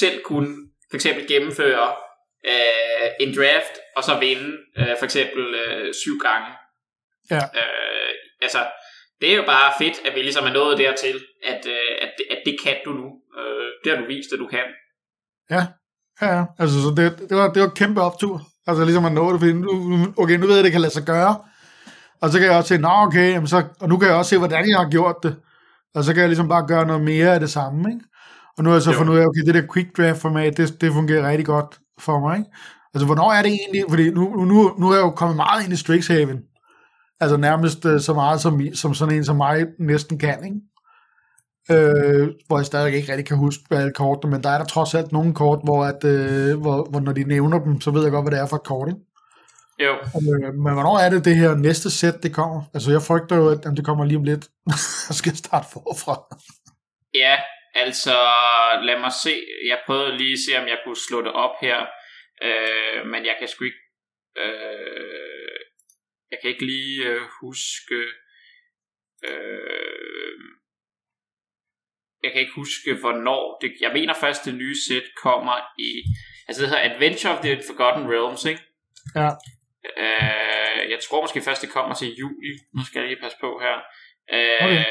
selv 0.01 0.17
kunne 0.25 0.53
for 0.91 0.97
eksempel 0.97 1.29
gennemføre 1.29 1.87
øh, 2.53 3.09
en 3.21 3.31
draft, 3.37 3.75
og 3.97 4.03
så 4.05 4.19
vinde 4.19 4.51
øh, 4.79 4.95
for 4.99 5.05
eksempel 5.05 5.45
øh, 5.63 5.95
syv 6.03 6.17
gange. 6.27 6.49
Ja. 7.31 7.43
Øh, 7.61 8.13
altså, 8.43 8.61
det 9.21 9.33
er 9.33 9.37
jo 9.37 9.45
bare 9.47 9.73
fedt, 9.79 9.97
at 10.07 10.15
vi 10.15 10.23
ligesom 10.23 10.45
er 10.45 10.53
nået 10.53 10.79
dertil, 10.79 11.17
at, 11.53 11.67
øh, 11.67 11.93
at, 12.05 12.13
at 12.31 12.41
det 12.47 12.57
kan 12.65 12.77
du 12.85 12.91
nu. 12.91 13.09
Øh, 13.39 13.69
det 13.85 13.93
har 13.93 13.99
du 14.01 14.07
vist, 14.07 14.33
at 14.33 14.39
du 14.39 14.47
kan. 14.47 14.67
Ja, 15.51 15.63
ja, 16.23 16.37
ja. 16.37 16.45
altså 16.59 16.77
så 16.83 16.89
det, 16.97 17.29
det, 17.29 17.37
var, 17.37 17.53
det 17.53 17.63
var 17.63 17.69
et 17.69 17.79
kæmpe 17.79 18.01
optur. 18.01 18.41
Altså 18.67 18.85
ligesom 18.85 19.05
at 19.05 19.13
nå 19.13 19.33
det, 19.33 19.41
fordi 19.41 19.53
nu, 19.53 19.71
okay, 20.19 20.37
nu 20.37 20.47
ved 20.47 20.55
jeg, 20.55 20.59
at 20.59 20.65
det 20.65 20.73
kan 20.73 20.81
lade 20.81 20.93
sig 20.93 21.07
gøre. 21.07 21.35
Og 22.23 22.31
så 22.31 22.39
kan 22.39 22.49
jeg 22.49 22.57
også 22.57 22.69
se, 22.69 22.81
nå 22.81 22.89
okay, 22.89 23.33
jamen 23.33 23.47
så, 23.47 23.65
og 23.81 23.89
nu 23.89 23.99
kan 23.99 24.09
jeg 24.09 24.17
også 24.17 24.29
se, 24.29 24.39
hvordan 24.39 24.69
jeg 24.69 24.79
har 24.79 24.91
gjort 24.91 25.17
det. 25.23 25.37
Og 25.95 26.05
så 26.05 26.13
kan 26.13 26.21
jeg 26.21 26.29
ligesom 26.29 26.49
bare 26.49 26.67
gøre 26.67 26.87
noget 26.87 27.05
mere 27.05 27.35
af 27.35 27.41
det 27.41 27.51
samme, 27.51 27.91
ikke? 27.91 28.05
Og 28.59 28.65
nu 28.65 28.71
har 28.71 28.77
jeg 28.77 28.83
så 28.83 28.91
jo. 28.91 28.97
fundet 28.97 29.13
ud 29.13 29.19
af, 29.19 29.27
okay, 29.27 29.41
det 29.47 29.55
der 29.55 29.73
quick 29.75 29.97
draft 29.97 30.21
format, 30.21 30.57
det, 30.57 30.81
det 30.81 30.93
fungerer 30.93 31.29
rigtig 31.29 31.47
godt 31.47 31.81
for 31.99 32.21
mig, 32.21 32.39
ikke? 32.39 32.51
Altså, 32.95 33.07
hvornår 33.07 33.33
er 33.33 33.43
det 33.43 33.53
egentlig? 33.53 33.85
Fordi 33.89 34.11
nu, 34.11 34.45
nu, 34.45 34.75
nu 34.79 34.91
er 34.91 34.95
jeg 34.95 35.03
jo 35.03 35.11
kommet 35.11 35.37
meget 35.37 35.65
ind 35.65 35.73
i 35.73 35.77
Strixhaven. 35.77 36.39
Altså 37.21 37.37
nærmest 37.37 37.85
uh, 37.85 38.01
så 38.01 38.15
meget, 38.15 38.41
som, 38.41 38.61
som 38.75 38.95
sådan 38.95 39.15
en 39.15 39.25
som 39.25 39.37
mig 39.37 39.67
næsten 39.79 40.19
kan, 40.19 40.45
ikke? 40.45 40.61
Øh, 41.71 42.29
hvor 42.47 42.59
jeg 42.59 42.67
stadig 42.67 42.95
ikke 42.95 43.13
rigtig 43.13 43.27
kan 43.27 43.37
huske 43.37 43.63
alle 43.71 43.93
kortene, 43.93 44.31
men 44.31 44.43
der 44.43 44.51
er 44.51 44.59
der 44.59 44.65
trods 44.65 44.95
alt 44.95 45.13
nogle 45.13 45.35
kort, 45.35 45.61
hvor, 45.65 45.85
at, 45.85 46.05
øh, 46.05 46.61
hvor, 46.61 46.87
hvor 46.91 47.01
når 47.01 47.13
de 47.13 47.25
nævner 47.25 47.59
dem, 47.59 47.81
så 47.81 47.91
ved 47.91 48.03
jeg 48.03 48.13
godt, 48.13 48.25
hvad 48.25 48.33
det 48.33 48.41
er 48.41 48.47
for 48.47 48.57
et 48.57 48.65
kort, 48.65 48.89
ikke? 48.89 49.01
Jo. 49.85 49.93
Øh, 49.95 50.55
men 50.65 50.73
hvornår 50.77 50.99
er 50.99 51.11
det 51.11 51.25
det 51.25 51.37
her 51.37 51.55
næste 51.55 51.91
sæt, 51.91 52.23
det 52.23 52.35
kommer? 52.35 52.61
Altså 52.75 52.91
jeg 52.91 53.03
frygter 53.09 53.37
jo, 53.37 53.47
at 53.51 53.77
det 53.77 53.85
kommer 53.85 54.05
lige 54.05 54.19
om 54.19 54.25
lidt. 54.25 54.45
Jeg 55.09 55.17
skal 55.21 55.37
starte 55.37 55.67
forfra. 55.73 56.15
Ja, 57.15 57.35
altså 57.75 58.17
lad 58.87 58.99
mig 59.01 59.13
se. 59.25 59.35
Jeg 59.71 59.79
prøvede 59.87 60.17
lige 60.19 60.33
at 60.33 60.45
se, 60.47 60.53
om 60.61 60.67
jeg 60.69 60.79
kunne 60.85 61.01
slå 61.09 61.19
det 61.23 61.33
op 61.33 61.55
her. 61.61 61.79
Øh, 62.43 63.07
men 63.07 63.21
jeg 63.29 63.37
kan 63.39 63.49
sgu 63.49 63.65
ikke... 63.65 63.85
Øh, 64.45 65.61
jeg 66.31 66.39
kan 66.41 66.51
ikke 66.51 66.67
lige 66.67 67.05
øh, 67.11 67.23
huske... 67.41 68.01
Øh, 69.29 70.39
jeg 72.23 72.31
kan 72.33 72.41
ikke 72.41 72.61
huske, 72.63 72.95
hvornår. 73.01 73.59
Det, 73.61 73.73
jeg 73.81 73.93
mener 73.93 74.15
først, 74.15 74.45
det 74.45 74.55
nye 74.55 74.77
sæt 74.89 75.07
kommer 75.23 75.57
i... 75.79 75.91
Altså 76.49 76.63
det 76.63 76.71
hedder 76.71 76.95
Adventure 76.95 77.33
of 77.35 77.41
the 77.45 77.63
Forgotten 77.67 78.05
Realms, 78.13 78.45
ikke? 78.45 78.63
Ja. 79.17 79.31
Øh, 79.97 80.91
jeg 80.91 80.99
tror 81.03 81.21
måske 81.21 81.41
først, 81.41 81.63
det 81.63 81.71
kommer 81.71 81.95
til 81.95 82.15
juli. 82.15 82.53
Nu 82.75 82.85
skal 82.87 83.01
jeg 83.01 83.09
lige 83.09 83.23
passe 83.23 83.39
på 83.41 83.61
her. 83.65 83.77
Øh, 84.33 84.67
okay. 84.67 84.85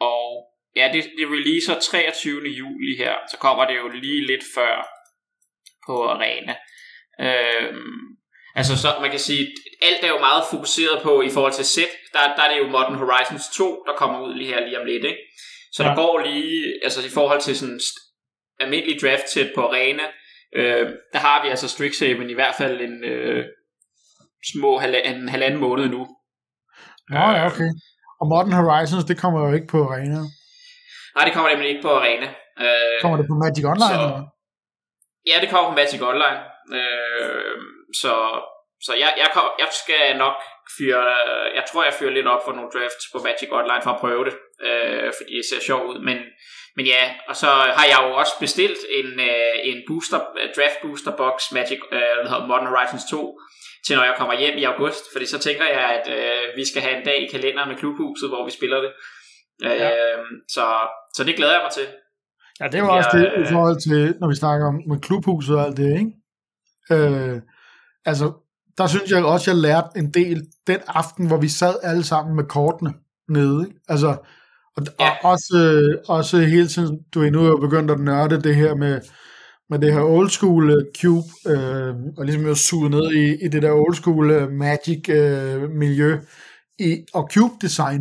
Og 0.00 0.52
ja, 0.76 0.90
det, 0.92 1.04
det 1.18 1.26
releaser 1.26 1.80
23. 1.80 2.48
juli 2.48 2.96
her. 2.96 3.14
Så 3.30 3.36
kommer 3.38 3.66
det 3.66 3.76
jo 3.76 3.88
lige 3.88 4.26
lidt 4.26 4.44
før 4.54 4.88
på 5.86 6.04
Arena. 6.08 6.54
Øh, 7.20 7.74
altså 8.54 8.78
så 8.78 8.88
man 9.00 9.10
kan 9.10 9.18
sige, 9.18 9.54
alt 9.82 10.04
er 10.04 10.08
jo 10.08 10.18
meget 10.18 10.44
fokuseret 10.50 11.02
på 11.02 11.22
i 11.22 11.30
forhold 11.30 11.52
til 11.52 11.64
set. 11.64 11.92
Der, 12.12 12.18
der 12.36 12.42
er 12.42 12.50
det 12.52 12.58
jo 12.58 12.66
Modern 12.66 12.94
Horizons 12.94 13.48
2, 13.56 13.84
der 13.86 13.94
kommer 13.96 14.20
ud 14.20 14.34
lige 14.34 14.54
her 14.54 14.66
lige 14.66 14.80
om 14.80 14.86
lidt. 14.86 15.04
Ikke? 15.04 15.22
Så 15.72 15.82
ja. 15.82 15.88
der 15.88 15.94
går 15.94 16.18
lige, 16.18 16.80
altså 16.84 17.06
i 17.06 17.10
forhold 17.14 17.40
til 17.40 17.58
sådan 17.58 17.80
almindelig 18.60 19.00
draft 19.00 19.28
set 19.28 19.52
på 19.54 19.60
Arena, 19.68 20.02
øh, 20.56 20.84
der 21.12 21.18
har 21.18 21.42
vi 21.42 21.48
altså 21.48 21.68
Strixhaven 21.68 22.30
i 22.30 22.34
hvert 22.34 22.54
fald 22.54 22.80
en 22.80 23.04
øh, 23.04 23.44
små 24.52 24.78
halv- 24.78 25.04
en 25.04 25.28
halvanden 25.28 25.60
måned 25.60 25.88
nu. 25.88 26.06
Nå 27.10 27.18
ja, 27.18 27.46
okay. 27.46 27.70
Og 28.20 28.26
Modern 28.32 28.52
Horizons, 28.52 29.04
det 29.04 29.20
kommer 29.20 29.48
jo 29.48 29.54
ikke 29.54 29.66
på 29.66 29.80
Arena. 29.84 30.20
Nej, 31.14 31.24
det 31.24 31.32
kommer 31.34 31.50
nemlig 31.50 31.68
ikke 31.68 31.82
på 31.82 31.92
Arena. 32.00 32.28
Øh, 32.64 33.00
kommer 33.02 33.16
det 33.18 33.26
på 33.30 33.36
Magic 33.44 33.64
Online? 33.72 33.88
så, 33.88 33.94
eller? 33.94 34.20
Ja, 35.30 35.36
det 35.42 35.48
kommer 35.50 35.66
på 35.70 35.76
Magic 35.80 36.00
Online. 36.10 36.40
Øh, 36.78 37.56
så 38.02 38.12
så 38.86 38.92
jeg, 39.02 39.10
jeg, 39.22 39.30
kom, 39.36 39.46
jeg 39.62 39.68
skal 39.82 40.02
nok 40.24 40.36
fyre, 40.76 41.04
jeg 41.58 41.64
tror 41.68 41.84
jeg 41.84 41.94
fyrer 41.98 42.16
lidt 42.18 42.28
op 42.34 42.42
for 42.44 42.52
nogle 42.56 42.70
drafts 42.74 43.06
på 43.12 43.18
Magic 43.28 43.48
Online 43.58 43.82
for 43.84 43.90
at 43.94 44.00
prøve 44.04 44.24
det, 44.28 44.34
øh, 44.68 45.08
fordi 45.18 45.32
det 45.36 45.46
ser 45.50 45.60
sjovt 45.68 45.86
ud, 45.90 45.98
men, 46.08 46.18
men 46.76 46.86
ja, 46.86 47.04
og 47.28 47.36
så 47.42 47.50
har 47.78 47.86
jeg 47.92 47.98
jo 48.06 48.10
også 48.20 48.34
bestilt 48.40 48.80
en, 48.98 49.10
øh, 49.30 49.54
en 49.70 49.78
booster, 49.88 50.20
draft 50.56 50.78
booster 50.82 51.12
box 51.22 51.36
Magic, 51.56 51.80
øh, 51.92 52.14
der 52.22 52.28
hedder 52.30 52.46
Modern 52.46 52.72
Horizons 52.72 53.04
2, 53.10 53.38
til 53.86 53.96
når 53.96 54.04
jeg 54.04 54.14
kommer 54.18 54.34
hjem 54.38 54.56
i 54.58 54.64
august, 54.64 55.04
fordi 55.12 55.26
så 55.26 55.38
tænker 55.38 55.66
jeg, 55.76 55.86
at 55.98 56.06
øh, 56.18 56.44
vi 56.58 56.64
skal 56.70 56.82
have 56.82 56.96
en 56.98 57.04
dag 57.04 57.18
i 57.22 57.30
kalenderen 57.34 57.68
med 57.68 57.76
klubhuset, 57.82 58.28
hvor 58.32 58.44
vi 58.44 58.52
spiller 58.58 58.80
det. 58.84 58.92
Øh, 59.66 59.80
ja. 59.80 59.90
så, 60.56 60.64
så 61.16 61.24
det 61.24 61.36
glæder 61.36 61.52
jeg 61.52 61.64
mig 61.66 61.72
til. 61.78 61.86
Ja, 62.60 62.66
det 62.68 62.82
var 62.82 62.88
også 62.88 63.10
det 63.18 63.26
i 63.42 63.46
forhold 63.52 63.80
til, 63.88 64.14
når 64.20 64.28
vi 64.28 64.34
snakker 64.34 64.66
om 64.66 64.76
med 64.88 64.98
klubhuset 65.00 65.56
og 65.56 65.64
alt 65.66 65.76
det, 65.76 65.90
ikke? 66.00 66.12
Øh, 66.92 67.40
altså, 68.04 68.32
der 68.78 68.86
synes 68.86 69.10
jeg 69.10 69.24
også, 69.24 69.50
jeg 69.50 69.58
lærte 69.58 69.88
en 69.96 70.10
del 70.10 70.46
den 70.66 70.80
aften, 70.86 71.26
hvor 71.26 71.36
vi 71.36 71.48
sad 71.48 71.74
alle 71.82 72.04
sammen 72.04 72.36
med 72.36 72.44
kortene 72.44 72.94
nede. 73.28 73.66
Ikke? 73.66 73.80
Altså, 73.88 74.16
og, 74.76 74.86
ja. 75.00 75.10
og 75.10 75.30
også, 75.30 75.96
også 76.08 76.38
hele 76.40 76.68
tiden, 76.68 76.98
du 77.14 77.22
er 77.22 77.30
nu 77.30 77.56
begyndt 77.56 77.90
at 77.90 78.00
nørde 78.00 78.42
det 78.42 78.56
her 78.56 78.74
med, 78.74 79.00
med 79.70 79.78
det 79.78 79.92
her 79.92 80.00
old 80.00 80.30
school 80.30 80.70
uh, 80.70 80.82
cube, 81.00 81.26
øh, 81.46 81.94
og 82.18 82.24
ligesom 82.24 82.46
jo 82.46 82.54
suge 82.54 82.90
ned 82.90 83.12
i, 83.12 83.44
i 83.44 83.48
det 83.48 83.62
der 83.62 83.72
old 83.72 83.94
school 83.94 84.30
uh, 84.30 84.52
magic 84.52 85.08
uh, 85.08 85.70
miljø 85.70 86.18
i, 86.78 87.04
og 87.14 87.30
cube 87.32 87.54
design. 87.62 88.00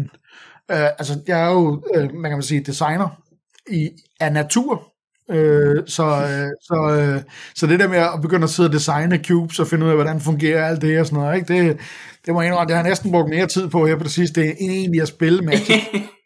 Uh, 0.74 0.86
altså, 1.00 1.22
jeg 1.28 1.42
er 1.42 1.51
jo, 1.51 1.84
uh, 1.98 2.16
man 2.16 2.32
kan 2.32 2.42
sige, 2.42 2.63
designer 2.63 3.22
i, 3.70 3.90
af 4.20 4.34
natur, 4.34 4.92
Øh, 5.32 5.84
så, 5.88 6.04
øh, 6.04 6.50
så, 6.62 6.98
øh, 7.00 7.22
så 7.56 7.68
det 7.68 7.80
der 7.80 7.88
med 7.88 7.98
at 7.98 8.22
begynde 8.22 8.44
at 8.44 8.50
sidde 8.50 8.70
og 8.70 8.74
designe 8.74 9.24
cubes 9.28 9.60
og 9.60 9.68
finde 9.68 9.86
ud 9.86 9.90
af, 9.90 9.96
hvordan 9.98 10.22
fungerer 10.22 10.68
alt 10.68 10.82
det 10.82 11.00
og 11.00 11.06
sådan 11.06 11.20
noget, 11.20 11.36
ikke? 11.36 11.54
Det, 11.54 11.78
det 12.25 12.34
må 12.34 12.42
jeg 12.42 12.48
indrømme, 12.48 12.68
det 12.68 12.75
har 12.75 12.84
jeg 12.84 12.90
næsten 12.90 13.12
brugt 13.12 13.30
mere 13.30 13.48
tid 13.48 13.68
på 13.68 13.86
her 13.88 13.96
på 13.96 14.04
det 14.04 14.12
sidste, 14.12 14.62
end 14.62 14.72
egentlig 14.72 15.01
at 15.01 15.08
spille 15.08 15.42
Magic. 15.42 15.84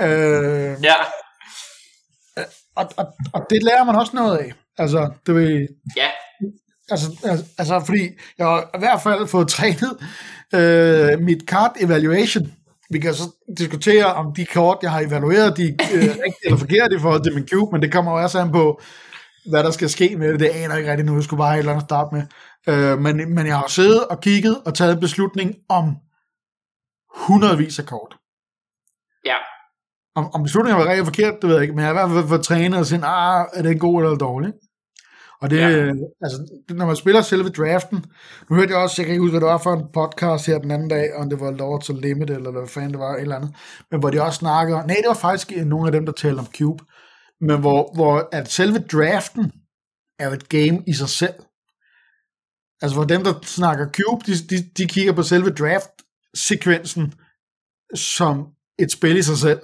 øh, 0.00 0.84
ja. 0.84 0.94
Og, 2.76 2.90
og, 2.96 3.06
og 3.32 3.46
det 3.50 3.62
lærer 3.62 3.84
man 3.84 3.94
også 3.94 4.16
noget 4.16 4.38
af. 4.38 4.52
Altså, 4.78 5.10
det 5.26 5.34
vil... 5.34 5.68
Ja. 5.96 6.08
Altså, 6.90 7.06
altså, 7.24 7.44
altså, 7.58 7.82
fordi 7.86 8.08
jeg 8.38 8.46
har 8.46 8.70
i 8.74 8.78
hvert 8.78 9.02
fald 9.02 9.26
fået 9.26 9.48
trænet 9.56 9.98
øh, 10.54 11.20
mit 11.20 11.42
card 11.46 11.76
evaluation 11.80 12.52
vi 12.90 12.98
kan 12.98 13.14
så 13.14 13.30
diskutere, 13.58 14.04
om 14.04 14.34
de 14.34 14.46
kort, 14.46 14.78
jeg 14.82 14.90
har 14.90 15.00
evalueret, 15.00 15.56
de 15.56 15.62
øh, 15.68 16.02
rigtige 16.24 16.44
eller 16.44 16.58
forkerte 16.58 16.96
i 16.96 16.98
forhold 16.98 17.22
til 17.22 17.34
min 17.34 17.48
cube, 17.48 17.72
men 17.72 17.82
det 17.82 17.92
kommer 17.92 18.12
jo 18.12 18.22
også 18.22 18.38
an 18.38 18.52
på, 18.52 18.80
hvad 19.50 19.64
der 19.64 19.70
skal 19.70 19.90
ske 19.90 20.16
med 20.16 20.32
det. 20.32 20.40
Det 20.40 20.48
aner 20.48 20.68
jeg 20.68 20.78
ikke 20.78 20.90
rigtig 20.90 21.06
nu. 21.06 21.14
Jeg 21.14 21.24
skulle 21.24 21.38
bare 21.38 21.48
have 21.48 21.56
et 21.56 21.58
eller 21.58 21.72
andet 21.72 21.86
starte 21.86 22.14
med. 22.14 22.22
Øh, 22.68 22.98
men, 22.98 23.34
men 23.34 23.46
jeg 23.46 23.56
har 23.56 23.68
siddet 23.68 24.06
og 24.06 24.20
kigget 24.20 24.62
og 24.66 24.74
taget 24.74 24.92
en 24.92 25.00
beslutning 25.00 25.54
om 25.68 25.96
hundredvis 27.14 27.78
af 27.78 27.86
kort. 27.86 28.16
Om, 30.14 30.30
om 30.34 30.42
beslutningen 30.42 30.80
var 30.80 30.88
rigtig 30.90 31.04
forkert, 31.04 31.34
det 31.40 31.48
ved 31.48 31.56
jeg 31.56 31.62
ikke, 31.62 31.74
men 31.74 31.84
jeg 31.84 31.94
har 31.94 32.06
i 32.06 32.08
hvert 32.08 32.18
fald 32.18 32.28
fået 32.28 32.44
trænet 32.44 32.78
og 32.78 32.86
sige, 32.86 33.04
ah, 33.04 33.46
er 33.54 33.62
det 33.62 33.80
god 33.80 34.02
eller 34.02 34.16
dårlig? 34.16 34.52
Og 35.40 35.50
det, 35.50 35.56
ja. 35.56 35.92
altså, 36.22 36.62
når 36.70 36.86
man 36.86 36.96
spiller 36.96 37.22
selve 37.22 37.48
draften, 37.48 38.04
nu 38.50 38.56
hørte 38.56 38.72
jeg 38.72 38.82
også, 38.82 38.94
jeg 38.98 39.06
kan 39.06 39.12
ikke 39.12 39.22
huske, 39.22 39.32
hvad 39.32 39.40
det 39.40 39.48
var 39.48 39.58
for 39.58 39.72
en 39.74 39.84
podcast 39.92 40.46
her 40.46 40.58
den 40.58 40.70
anden 40.70 40.88
dag, 40.88 41.14
om 41.14 41.30
det 41.30 41.40
var 41.40 41.50
Lord 41.50 41.82
to 41.82 41.92
Limit, 41.92 42.30
eller 42.30 42.50
hvad 42.50 42.66
fanden 42.66 42.90
det 42.90 42.98
var, 42.98 43.14
et 43.14 43.20
eller 43.20 43.36
andet, 43.36 43.54
men 43.90 44.00
hvor 44.00 44.10
de 44.10 44.22
også 44.22 44.38
snakker, 44.38 44.76
nej, 44.76 44.96
det 44.96 45.08
var 45.08 45.14
faktisk 45.14 45.52
nogle 45.66 45.86
af 45.86 45.92
dem, 45.92 46.06
der 46.06 46.12
talte 46.12 46.38
om 46.38 46.46
Cube, 46.58 46.84
men 47.40 47.60
hvor, 47.60 47.94
hvor 47.94 48.28
at 48.32 48.50
selve 48.50 48.78
draften 48.78 49.52
er 50.18 50.26
jo 50.26 50.32
et 50.32 50.48
game 50.48 50.82
i 50.86 50.92
sig 50.92 51.08
selv. 51.08 51.34
Altså, 52.82 52.96
hvor 52.96 53.04
dem, 53.04 53.24
der 53.24 53.34
snakker 53.42 53.86
Cube, 53.86 54.24
de, 54.26 54.32
de, 54.50 54.70
de 54.78 54.88
kigger 54.88 55.12
på 55.12 55.22
selve 55.22 55.50
draft-sekvensen 55.50 57.14
som 57.94 58.46
et 58.78 58.92
spil 58.92 59.16
i 59.16 59.22
sig 59.22 59.36
selv. 59.36 59.60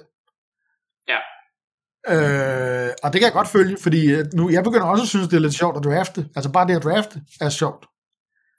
Øh, 2.13 2.89
og 3.03 3.07
det 3.11 3.17
kan 3.19 3.27
jeg 3.29 3.37
godt 3.39 3.47
følge, 3.57 3.77
fordi 3.83 4.01
øh, 4.15 4.25
nu, 4.33 4.49
jeg 4.49 4.63
begynder 4.63 4.85
også 4.85 5.03
at 5.03 5.09
synes, 5.09 5.27
det 5.27 5.37
er 5.37 5.45
lidt 5.47 5.59
sjovt 5.61 5.77
at 5.77 5.83
drafte. 5.83 6.25
Altså 6.35 6.49
bare 6.51 6.67
det 6.67 6.75
at 6.75 6.83
drafte 6.83 7.15
er 7.41 7.49
sjovt. 7.49 7.83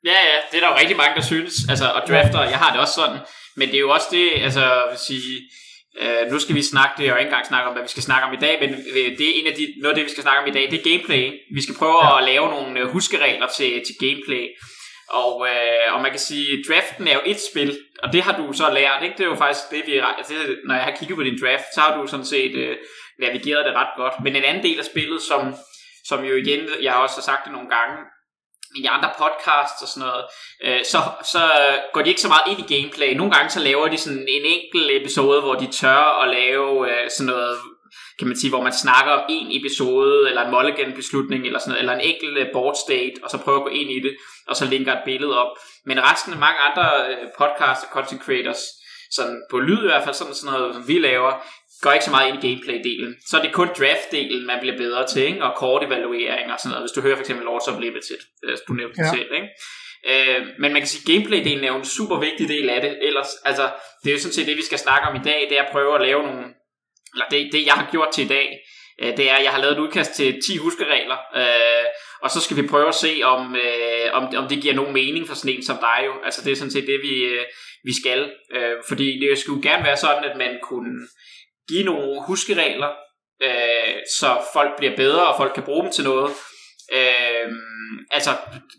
Ja, 0.04 0.18
ja, 0.30 0.36
det 0.50 0.56
er 0.56 0.62
der 0.64 0.72
jo 0.72 0.80
rigtig 0.82 0.96
mange, 0.96 1.14
der 1.14 1.26
synes. 1.32 1.54
Altså, 1.70 1.86
og 1.96 2.02
drafter, 2.08 2.40
jeg 2.42 2.58
har 2.58 2.70
det 2.72 2.80
også 2.80 2.94
sådan. 2.94 3.18
Men 3.56 3.68
det 3.68 3.76
er 3.76 3.84
jo 3.86 3.90
også 3.90 4.08
det, 4.10 4.26
altså, 4.46 4.60
jeg 4.60 4.86
vil 4.90 4.98
sige, 5.10 5.32
øh, 6.02 6.32
nu 6.32 6.38
skal 6.38 6.54
vi 6.54 6.62
snakke, 6.62 6.92
det 6.98 7.04
er 7.04 7.10
jo 7.12 7.16
ikke 7.16 7.28
engang 7.28 7.46
snakke 7.46 7.66
om, 7.68 7.74
hvad 7.74 7.82
vi 7.82 7.88
skal 7.88 8.02
snakke 8.08 8.24
om 8.28 8.32
i 8.38 8.42
dag, 8.46 8.54
men 8.62 8.70
øh, 8.70 9.08
det 9.18 9.24
er 9.28 9.34
en 9.40 9.46
af 9.46 9.54
de, 9.58 9.64
noget 9.82 9.92
af 9.92 9.98
det, 9.98 10.04
vi 10.04 10.14
skal 10.14 10.22
snakke 10.22 10.40
om 10.42 10.48
i 10.48 10.56
dag, 10.56 10.64
det 10.70 10.78
er 10.78 10.90
gameplay. 10.90 11.24
Vi 11.56 11.62
skal 11.62 11.74
prøve 11.80 12.04
ja. 12.04 12.18
at 12.18 12.24
lave 12.30 12.46
nogle 12.54 12.80
øh, 12.80 12.86
huskeregler 12.94 13.48
til, 13.56 13.70
til 13.86 13.94
gameplay. 14.04 14.44
Og, 15.22 15.46
øh, 15.50 15.94
og 15.94 16.02
man 16.02 16.10
kan 16.10 16.20
sige, 16.30 16.64
draften 16.68 17.08
er 17.08 17.14
jo 17.14 17.24
et 17.26 17.40
spil, 17.50 17.78
og 18.02 18.12
det 18.12 18.22
har 18.22 18.34
du 18.40 18.52
så 18.52 18.70
lært, 18.78 19.02
ikke? 19.02 19.16
Det 19.18 19.24
er 19.24 19.32
jo 19.34 19.42
faktisk 19.44 19.64
det, 19.70 19.82
vi, 19.86 19.92
altså, 20.18 20.34
når 20.66 20.74
jeg 20.74 20.84
har 20.84 20.96
kigget 20.98 21.16
på 21.16 21.22
din 21.22 21.38
draft, 21.42 21.68
så 21.74 21.80
har 21.80 21.92
du 21.96 22.06
sådan 22.06 22.26
set 22.26 22.54
øh, 22.54 22.76
navigerede 23.20 23.64
det 23.64 23.74
ret 23.74 23.92
godt. 23.96 24.14
Men 24.22 24.36
en 24.36 24.44
anden 24.44 24.62
del 24.62 24.78
af 24.78 24.84
spillet, 24.84 25.22
som, 25.22 25.54
som 26.04 26.24
jo 26.24 26.34
igen, 26.34 26.60
jeg 26.82 26.92
har 26.92 27.00
også 27.00 27.22
sagt 27.22 27.44
det 27.44 27.52
nogle 27.52 27.68
gange, 27.68 27.96
i 28.76 28.84
andre 28.84 29.10
podcasts 29.18 29.82
og 29.82 29.88
sådan 29.88 30.08
noget, 30.08 30.24
øh, 30.66 30.84
så, 30.84 30.98
så 31.32 31.42
går 31.92 32.02
de 32.02 32.08
ikke 32.08 32.20
så 32.20 32.28
meget 32.28 32.50
ind 32.50 32.60
i 32.64 32.74
gameplay. 32.74 33.14
Nogle 33.14 33.32
gange 33.32 33.50
så 33.50 33.60
laver 33.60 33.88
de 33.88 33.98
sådan 33.98 34.26
en 34.28 34.44
enkelt 34.44 34.90
episode, 34.90 35.40
hvor 35.40 35.54
de 35.54 35.66
tør 35.66 36.22
at 36.22 36.28
lave 36.30 36.90
øh, 36.90 37.10
sådan 37.10 37.26
noget, 37.26 37.58
kan 38.18 38.28
man 38.28 38.36
sige, 38.36 38.50
hvor 38.50 38.62
man 38.62 38.72
snakker 38.72 39.12
om 39.12 39.24
en 39.28 39.60
episode, 39.60 40.28
eller 40.28 40.42
en 40.44 40.50
mulligan 40.50 40.92
beslutning, 40.92 41.46
eller 41.46 41.58
sådan 41.58 41.70
noget, 41.70 41.80
eller 41.80 41.94
en 41.94 42.08
enkelt 42.10 42.38
øh, 42.38 42.46
board 42.52 42.76
state, 42.86 43.14
og 43.22 43.30
så 43.30 43.38
prøver 43.38 43.58
at 43.58 43.64
gå 43.64 43.70
ind 43.70 43.90
i 43.90 44.00
det, 44.00 44.16
og 44.48 44.56
så 44.56 44.64
linker 44.64 44.92
et 44.92 45.02
billede 45.04 45.38
op. 45.38 45.52
Men 45.86 46.02
resten 46.10 46.32
af 46.32 46.38
mange 46.38 46.60
andre 46.68 46.86
øh, 47.10 47.28
podcasts 47.38 47.84
og 47.84 47.90
content 47.92 48.22
creators, 48.24 48.62
sådan 49.10 49.42
på 49.50 49.58
lyd 49.58 49.82
i 49.84 49.90
hvert 49.90 50.04
fald, 50.04 50.14
sådan, 50.14 50.34
sådan 50.34 50.52
noget, 50.52 50.74
som 50.74 50.88
vi 50.88 50.98
laver, 50.98 51.32
går 51.82 51.92
ikke 51.92 52.04
så 52.04 52.10
meget 52.10 52.28
ind 52.28 52.44
i 52.44 52.46
gameplay-delen. 52.46 53.12
Så 53.28 53.38
er 53.38 53.42
det 53.42 53.52
kun 53.52 53.68
draft-delen, 53.68 54.46
man 54.46 54.60
bliver 54.60 54.76
bedre 54.76 55.06
til, 55.06 55.22
ikke? 55.22 55.44
og 55.44 55.56
kort-evaluering 55.56 56.52
og 56.52 56.58
sådan 56.58 56.70
noget. 56.70 56.82
Hvis 56.82 56.94
du 56.96 57.00
hører 57.00 57.16
for 57.16 57.20
eksempel 57.20 57.44
Lords 57.44 57.68
of 57.68 57.80
Limited, 57.80 58.20
hvis 58.48 58.60
du 58.68 58.72
nævnte 58.72 58.96
ja. 58.98 59.02
det 59.02 59.10
selv. 59.18 59.30
Ikke? 59.38 59.48
Øh, 60.10 60.46
men 60.58 60.72
man 60.72 60.80
kan 60.80 60.88
sige, 60.88 61.02
at 61.02 61.08
gameplay-delen 61.10 61.64
er 61.64 61.72
jo 61.72 61.78
en 61.78 61.94
super 61.98 62.16
vigtig 62.18 62.48
del 62.48 62.70
af 62.70 62.80
det. 62.80 62.98
Ellers, 63.02 63.30
altså, 63.44 63.70
det 64.02 64.08
er 64.10 64.14
jo 64.14 64.20
sådan 64.20 64.34
set 64.34 64.46
det, 64.46 64.56
vi 64.56 64.64
skal 64.64 64.78
snakke 64.78 65.08
om 65.08 65.16
i 65.16 65.24
dag, 65.24 65.46
det 65.48 65.58
er 65.58 65.62
at 65.62 65.72
prøve 65.72 65.94
at 65.94 66.00
lave 66.00 66.22
nogle, 66.22 66.44
eller 67.14 67.26
det, 67.30 67.52
det 67.52 67.66
jeg 67.66 67.74
har 67.74 67.88
gjort 67.90 68.08
til 68.14 68.24
i 68.24 68.28
dag, 68.28 68.48
øh, 69.02 69.16
det 69.16 69.30
er, 69.30 69.34
at 69.34 69.44
jeg 69.44 69.52
har 69.52 69.60
lavet 69.60 69.72
et 69.76 69.84
udkast 69.84 70.12
til 70.14 70.40
10 70.46 70.56
huskeregler, 70.56 71.18
øh, 71.36 71.86
og 72.22 72.30
så 72.30 72.40
skal 72.40 72.56
vi 72.56 72.68
prøve 72.68 72.88
at 72.88 72.94
se, 72.94 73.20
om, 73.24 73.56
øh, 73.56 74.08
om, 74.12 74.22
om 74.36 74.48
det 74.48 74.62
giver 74.62 74.74
nogen 74.74 74.92
mening 74.92 75.28
for 75.28 75.34
sådan 75.34 75.56
en 75.56 75.64
som 75.64 75.76
dig 75.76 76.06
jo. 76.06 76.12
Altså 76.24 76.44
det 76.44 76.52
er 76.52 76.56
sådan 76.56 76.70
set 76.70 76.86
det, 76.86 77.00
vi, 77.02 77.14
øh, 77.24 77.44
vi 77.84 77.92
skal. 78.00 78.30
Øh, 78.54 78.76
fordi 78.88 79.20
det 79.20 79.38
skulle 79.38 79.62
gerne 79.62 79.84
være 79.84 79.96
sådan, 79.96 80.24
at 80.24 80.36
man 80.36 80.58
kunne 80.62 81.08
give 81.68 81.84
nogle 81.84 82.22
huskeregler, 82.26 82.92
øh, 83.42 83.94
så 84.18 84.38
folk 84.52 84.70
bliver 84.78 84.96
bedre, 84.96 85.28
og 85.28 85.36
folk 85.36 85.52
kan 85.54 85.62
bruge 85.62 85.82
dem 85.84 85.92
til 85.92 86.04
noget. 86.04 86.30
Øh, 86.92 87.46
altså, 88.10 88.30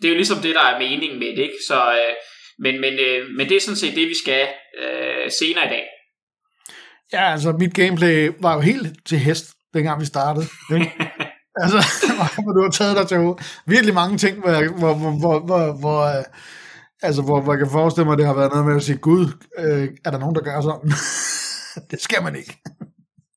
det 0.02 0.06
er 0.06 0.10
jo 0.10 0.16
ligesom 0.16 0.38
det, 0.38 0.56
der 0.56 0.62
er 0.62 0.80
meningen 0.80 1.20
med 1.20 1.28
det, 1.28 1.44
ikke? 1.44 1.60
Så, 1.68 1.92
øh, 1.92 2.14
men, 2.60 2.82
men, 2.82 2.94
øh, 2.94 3.30
men 3.38 3.50
det 3.50 3.58
er 3.58 3.62
sådan 3.62 3.78
set 3.84 3.96
det, 3.96 4.08
vi 4.08 4.18
skal 4.24 4.48
øh, 4.82 5.32
senere 5.40 5.66
i 5.66 5.70
dag. 5.70 5.86
Ja, 7.14 7.32
altså 7.32 7.52
mit 7.52 7.74
gameplay 7.74 8.32
var 8.42 8.54
jo 8.54 8.60
helt 8.60 8.88
til 9.06 9.18
hest, 9.18 9.46
dengang 9.74 10.02
vi 10.02 10.06
startede. 10.06 10.46
Ikke? 10.74 10.92
altså, 11.64 11.78
hvor 12.44 12.52
du 12.52 12.62
har 12.62 12.72
taget 12.72 12.98
dig 12.98 13.08
til 13.08 13.18
virkelig 13.66 13.94
mange 13.94 14.18
ting, 14.18 14.40
hvor, 14.40 14.80
hvor, 14.80 14.94
hvor, 14.94 15.18
hvor, 15.20 15.40
hvor, 15.40 15.80
hvor 15.80 16.02
øh, 16.18 16.24
altså, 17.02 17.22
hvor, 17.22 17.42
hvor 17.42 17.54
jeg 17.54 17.60
kan 17.60 17.72
forestille 17.72 18.06
mig, 18.06 18.14
at 18.14 18.20
det 18.20 18.28
har 18.28 18.34
været 18.34 18.52
noget 18.52 18.66
med 18.66 18.76
at 18.76 18.84
sige, 18.84 18.98
Gud, 18.98 19.26
øh, 19.60 19.88
er 20.06 20.12
der 20.12 20.20
nogen, 20.20 20.36
der 20.36 20.42
gør 20.42 20.62
sådan? 20.62 20.92
det 21.92 22.02
skal 22.02 22.24
man 22.24 22.36
ikke. 22.36 22.54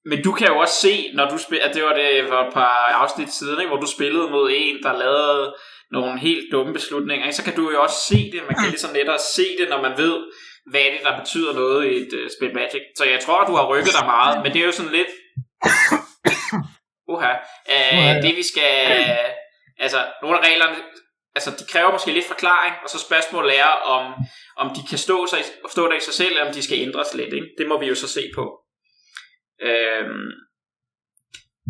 Men 0.04 0.22
du 0.22 0.32
kan 0.32 0.46
jo 0.46 0.58
også 0.58 0.74
se, 0.74 1.10
når 1.14 1.28
du 1.28 1.38
spiller, 1.38 1.72
det 1.72 1.82
var 1.82 1.94
det 1.94 2.28
for 2.28 2.40
et 2.46 2.54
par 2.54 2.76
afsnit 3.02 3.32
siden, 3.32 3.60
ikke, 3.60 3.68
hvor 3.68 3.80
du 3.80 3.86
spillede 3.86 4.30
mod 4.30 4.50
en, 4.54 4.82
der 4.82 4.98
lavede 4.98 5.54
nogle 5.90 6.20
helt 6.20 6.52
dumme 6.52 6.72
beslutninger, 6.72 7.26
ikke? 7.26 7.36
så 7.36 7.44
kan 7.44 7.56
du 7.56 7.70
jo 7.70 7.82
også 7.82 7.96
se 8.08 8.30
det. 8.32 8.40
Man 8.48 8.56
kan 8.58 8.68
ligesom 8.68 8.94
lettere 8.94 9.18
se 9.34 9.46
det, 9.58 9.68
når 9.68 9.82
man 9.82 9.98
ved, 9.98 10.16
hvad 10.70 10.80
er 10.80 10.90
det, 10.90 11.00
der 11.04 11.18
betyder 11.20 11.52
noget 11.52 11.86
i 11.86 11.96
et 11.96 12.12
uh, 12.12 12.30
spil 12.36 12.54
Magic. 12.54 12.82
Så 12.98 13.04
jeg 13.04 13.20
tror, 13.20 13.44
du 13.44 13.54
har 13.54 13.66
rykket 13.66 13.92
dig 13.98 14.06
meget, 14.06 14.42
men 14.42 14.52
det 14.52 14.60
er 14.60 14.66
jo 14.66 14.72
sådan 14.72 14.92
lidt... 14.92 15.12
Uha. 17.12 17.32
Uh, 17.74 18.22
det 18.24 18.32
vi 18.36 18.44
skal... 18.52 18.72
Altså, 19.78 20.00
nogle 20.22 20.38
af 20.38 20.42
reglerne, 20.48 20.76
altså 21.34 21.50
de 21.58 21.64
kræver 21.72 21.92
måske 21.92 22.12
lidt 22.12 22.26
forklaring, 22.26 22.74
og 22.84 22.88
så 22.90 22.98
spørgsmålet 22.98 23.58
er, 23.58 23.72
om, 23.96 24.14
om 24.56 24.74
de 24.76 24.82
kan 24.90 24.98
stå, 24.98 25.26
sig, 25.26 25.38
stå 25.70 25.88
der 25.88 25.96
i 25.96 26.00
sig 26.00 26.14
selv, 26.14 26.30
eller 26.30 26.46
om 26.46 26.54
de 26.54 26.62
skal 26.62 26.78
ændres 26.78 27.14
lidt. 27.14 27.34
Ikke? 27.34 27.48
Det 27.58 27.68
må 27.68 27.80
vi 27.80 27.86
jo 27.86 27.94
så 27.94 28.08
se 28.08 28.30
på. 28.34 28.44
Øhm, 29.62 30.30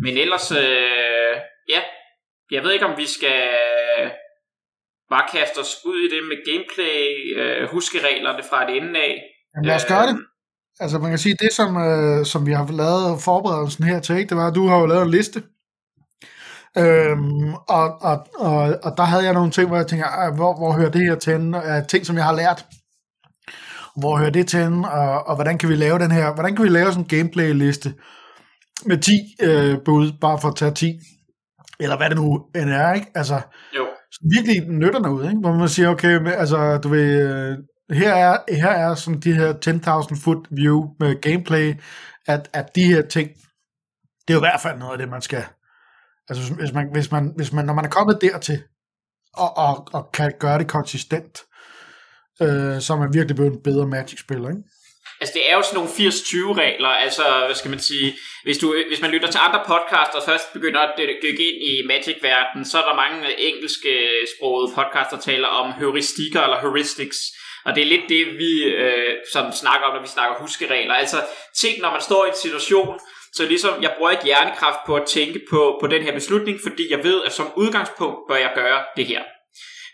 men 0.03 0.17
ellers, 0.17 0.51
øh, 0.51 1.35
ja, 1.69 1.81
jeg 2.51 2.63
ved 2.63 2.71
ikke, 2.71 2.85
om 2.85 2.97
vi 2.97 3.07
skal 3.07 3.41
bare 5.09 5.27
kaste 5.31 5.57
os 5.59 5.73
ud 5.85 5.97
i 6.05 6.09
det 6.15 6.21
med 6.31 6.37
gameplay, 6.49 7.01
øh, 7.39 7.69
huskereglerne 7.69 8.43
fra 8.49 8.63
et 8.63 8.77
ende 8.77 8.99
af. 8.99 9.13
Jamen 9.55 9.65
lad 9.65 9.75
os 9.75 9.85
gøre 9.85 10.07
det. 10.07 10.17
Altså 10.79 10.97
man 10.99 11.09
kan 11.09 11.19
sige, 11.25 11.35
det 11.39 11.53
som, 11.53 11.69
øh, 11.87 12.25
som 12.25 12.45
vi 12.47 12.51
har 12.51 12.65
lavet 12.83 13.21
forberedelsen 13.27 13.83
her 13.83 13.99
til, 13.99 14.15
ikke, 14.17 14.29
det 14.29 14.37
var, 14.37 14.47
at 14.47 14.55
du 14.55 14.67
har 14.67 14.79
jo 14.79 14.85
lavet 14.85 15.05
en 15.05 15.11
liste. 15.11 15.43
Øhm, 16.77 17.53
og, 17.53 18.01
og, 18.01 18.27
og, 18.39 18.79
og 18.83 18.97
der 18.97 19.03
havde 19.03 19.23
jeg 19.23 19.33
nogle 19.33 19.51
ting, 19.51 19.67
hvor 19.67 19.77
jeg 19.77 19.87
tænker, 19.87 20.35
hvor, 20.35 20.57
hvor 20.57 20.71
hører 20.71 20.89
det 20.89 21.01
her 21.01 21.15
til? 21.15 21.55
Uh, 21.55 21.87
ting, 21.87 22.05
som 22.05 22.15
jeg 22.15 22.25
har 22.25 22.35
lært 22.35 22.65
hvor 23.95 24.17
hører 24.17 24.29
det 24.29 24.47
til, 24.47 24.67
og, 24.67 25.27
og 25.27 25.35
hvordan 25.35 25.57
kan 25.57 25.69
vi 25.69 25.75
lave 25.75 25.99
den 25.99 26.11
her, 26.11 26.33
hvordan 26.33 26.55
kan 26.55 26.63
vi 26.63 26.69
lave 26.69 26.91
sådan 26.91 27.03
en 27.03 27.07
gameplay-liste 27.07 27.93
med 28.85 28.97
10 28.97 29.11
øh, 29.41 29.77
bud, 29.85 30.11
bare 30.21 30.39
for 30.41 30.49
at 30.49 30.55
tage 30.55 30.73
10, 30.73 30.99
eller 31.79 31.97
hvad 31.97 32.09
det 32.09 32.17
nu 32.17 32.45
end 32.55 32.69
er, 32.69 32.93
ikke? 32.93 33.11
Altså, 33.15 33.41
jo. 33.75 33.87
virkelig 34.31 34.69
nytter 34.69 34.99
noget, 34.99 35.29
ikke? 35.29 35.39
Hvor 35.39 35.53
man 35.53 35.69
siger, 35.69 35.89
okay, 35.89 36.27
altså, 36.27 36.77
du 36.77 36.89
ved, 36.89 37.29
øh, 37.29 37.57
her 37.97 38.13
er, 38.13 38.37
her 38.49 38.69
er 38.69 38.95
sådan 38.95 39.19
de 39.19 39.33
her 39.33 39.53
10.000 40.13 40.23
foot 40.23 40.47
view 40.51 40.83
med 40.99 41.21
gameplay, 41.21 41.73
at, 42.27 42.49
at 42.53 42.75
de 42.75 42.83
her 42.83 43.01
ting, 43.01 43.29
det 44.27 44.29
er 44.29 44.33
jo 44.33 44.39
i 44.39 44.47
hvert 44.49 44.61
fald 44.61 44.79
noget 44.79 44.91
af 44.91 44.97
det, 44.97 45.09
man 45.09 45.21
skal, 45.21 45.43
altså 46.29 46.53
hvis 46.53 46.73
man, 46.73 46.85
hvis 46.93 47.11
man, 47.11 47.33
hvis 47.35 47.51
man 47.53 47.65
når 47.65 47.73
man 47.73 47.85
er 47.85 47.89
kommet 47.89 48.21
dertil, 48.21 48.59
og, 49.33 49.57
og, 49.57 49.87
og 49.93 50.11
kan 50.13 50.33
gøre 50.39 50.59
det 50.59 50.67
konsistent, 50.67 51.43
øh, 52.41 52.81
så 52.81 52.93
er 52.93 52.97
man 52.97 53.13
virkelig 53.13 53.35
blevet 53.35 53.53
en 53.53 53.63
bedre 53.63 53.87
Magic-spiller, 53.87 54.49
ikke? 54.49 54.63
Altså 55.21 55.33
det 55.37 55.49
er 55.49 55.55
jo 55.55 55.61
sådan 55.61 55.77
nogle 55.79 55.91
80-20 55.91 56.63
regler, 56.63 56.87
altså 57.05 57.23
hvad 57.45 57.55
skal 57.55 57.69
man 57.69 57.79
sige, 57.79 58.07
hvis, 58.43 58.57
du, 58.57 58.67
hvis 58.89 59.01
man 59.01 59.11
lytter 59.11 59.31
til 59.31 59.39
andre 59.47 59.61
podcasts 59.67 60.15
og 60.15 60.23
først 60.29 60.53
begynder 60.53 60.81
at 60.81 60.91
dykke 61.23 61.43
ind 61.49 61.59
i 61.71 61.73
Magic-verdenen, 61.87 62.65
så 62.65 62.75
er 62.81 62.85
der 62.89 63.01
mange 63.03 63.17
engelske 63.49 63.91
sprogede 64.33 64.73
podcasts, 64.77 65.13
der 65.13 65.19
taler 65.19 65.47
om 65.47 65.73
heuristikker 65.79 66.41
eller 66.41 66.59
heuristics, 66.61 67.17
og 67.65 67.75
det 67.75 67.81
er 67.81 67.93
lidt 67.93 68.09
det, 68.09 68.23
vi 68.43 68.51
øh, 68.63 69.13
som 69.33 69.45
snakker 69.51 69.87
om, 69.87 69.93
når 69.95 70.01
vi 70.01 70.15
snakker 70.17 70.41
huskeregler. 70.41 70.93
Altså 70.93 71.19
ting, 71.61 71.75
når 71.81 71.91
man 71.91 72.01
står 72.01 72.25
i 72.25 72.29
en 72.29 72.43
situation, 72.45 72.99
så 73.35 73.45
ligesom, 73.45 73.83
jeg 73.83 73.93
bruger 73.97 74.11
ikke 74.11 74.23
hjernekraft 74.23 74.79
på 74.85 74.95
at 74.95 75.07
tænke 75.07 75.41
på, 75.49 75.77
på 75.81 75.87
den 75.87 76.03
her 76.03 76.13
beslutning, 76.13 76.59
fordi 76.63 76.91
jeg 76.91 77.03
ved, 77.03 77.23
at 77.25 77.31
som 77.31 77.51
udgangspunkt 77.55 78.19
bør 78.29 78.35
jeg 78.35 78.51
gøre 78.55 78.83
det 78.97 79.05
her. 79.05 79.21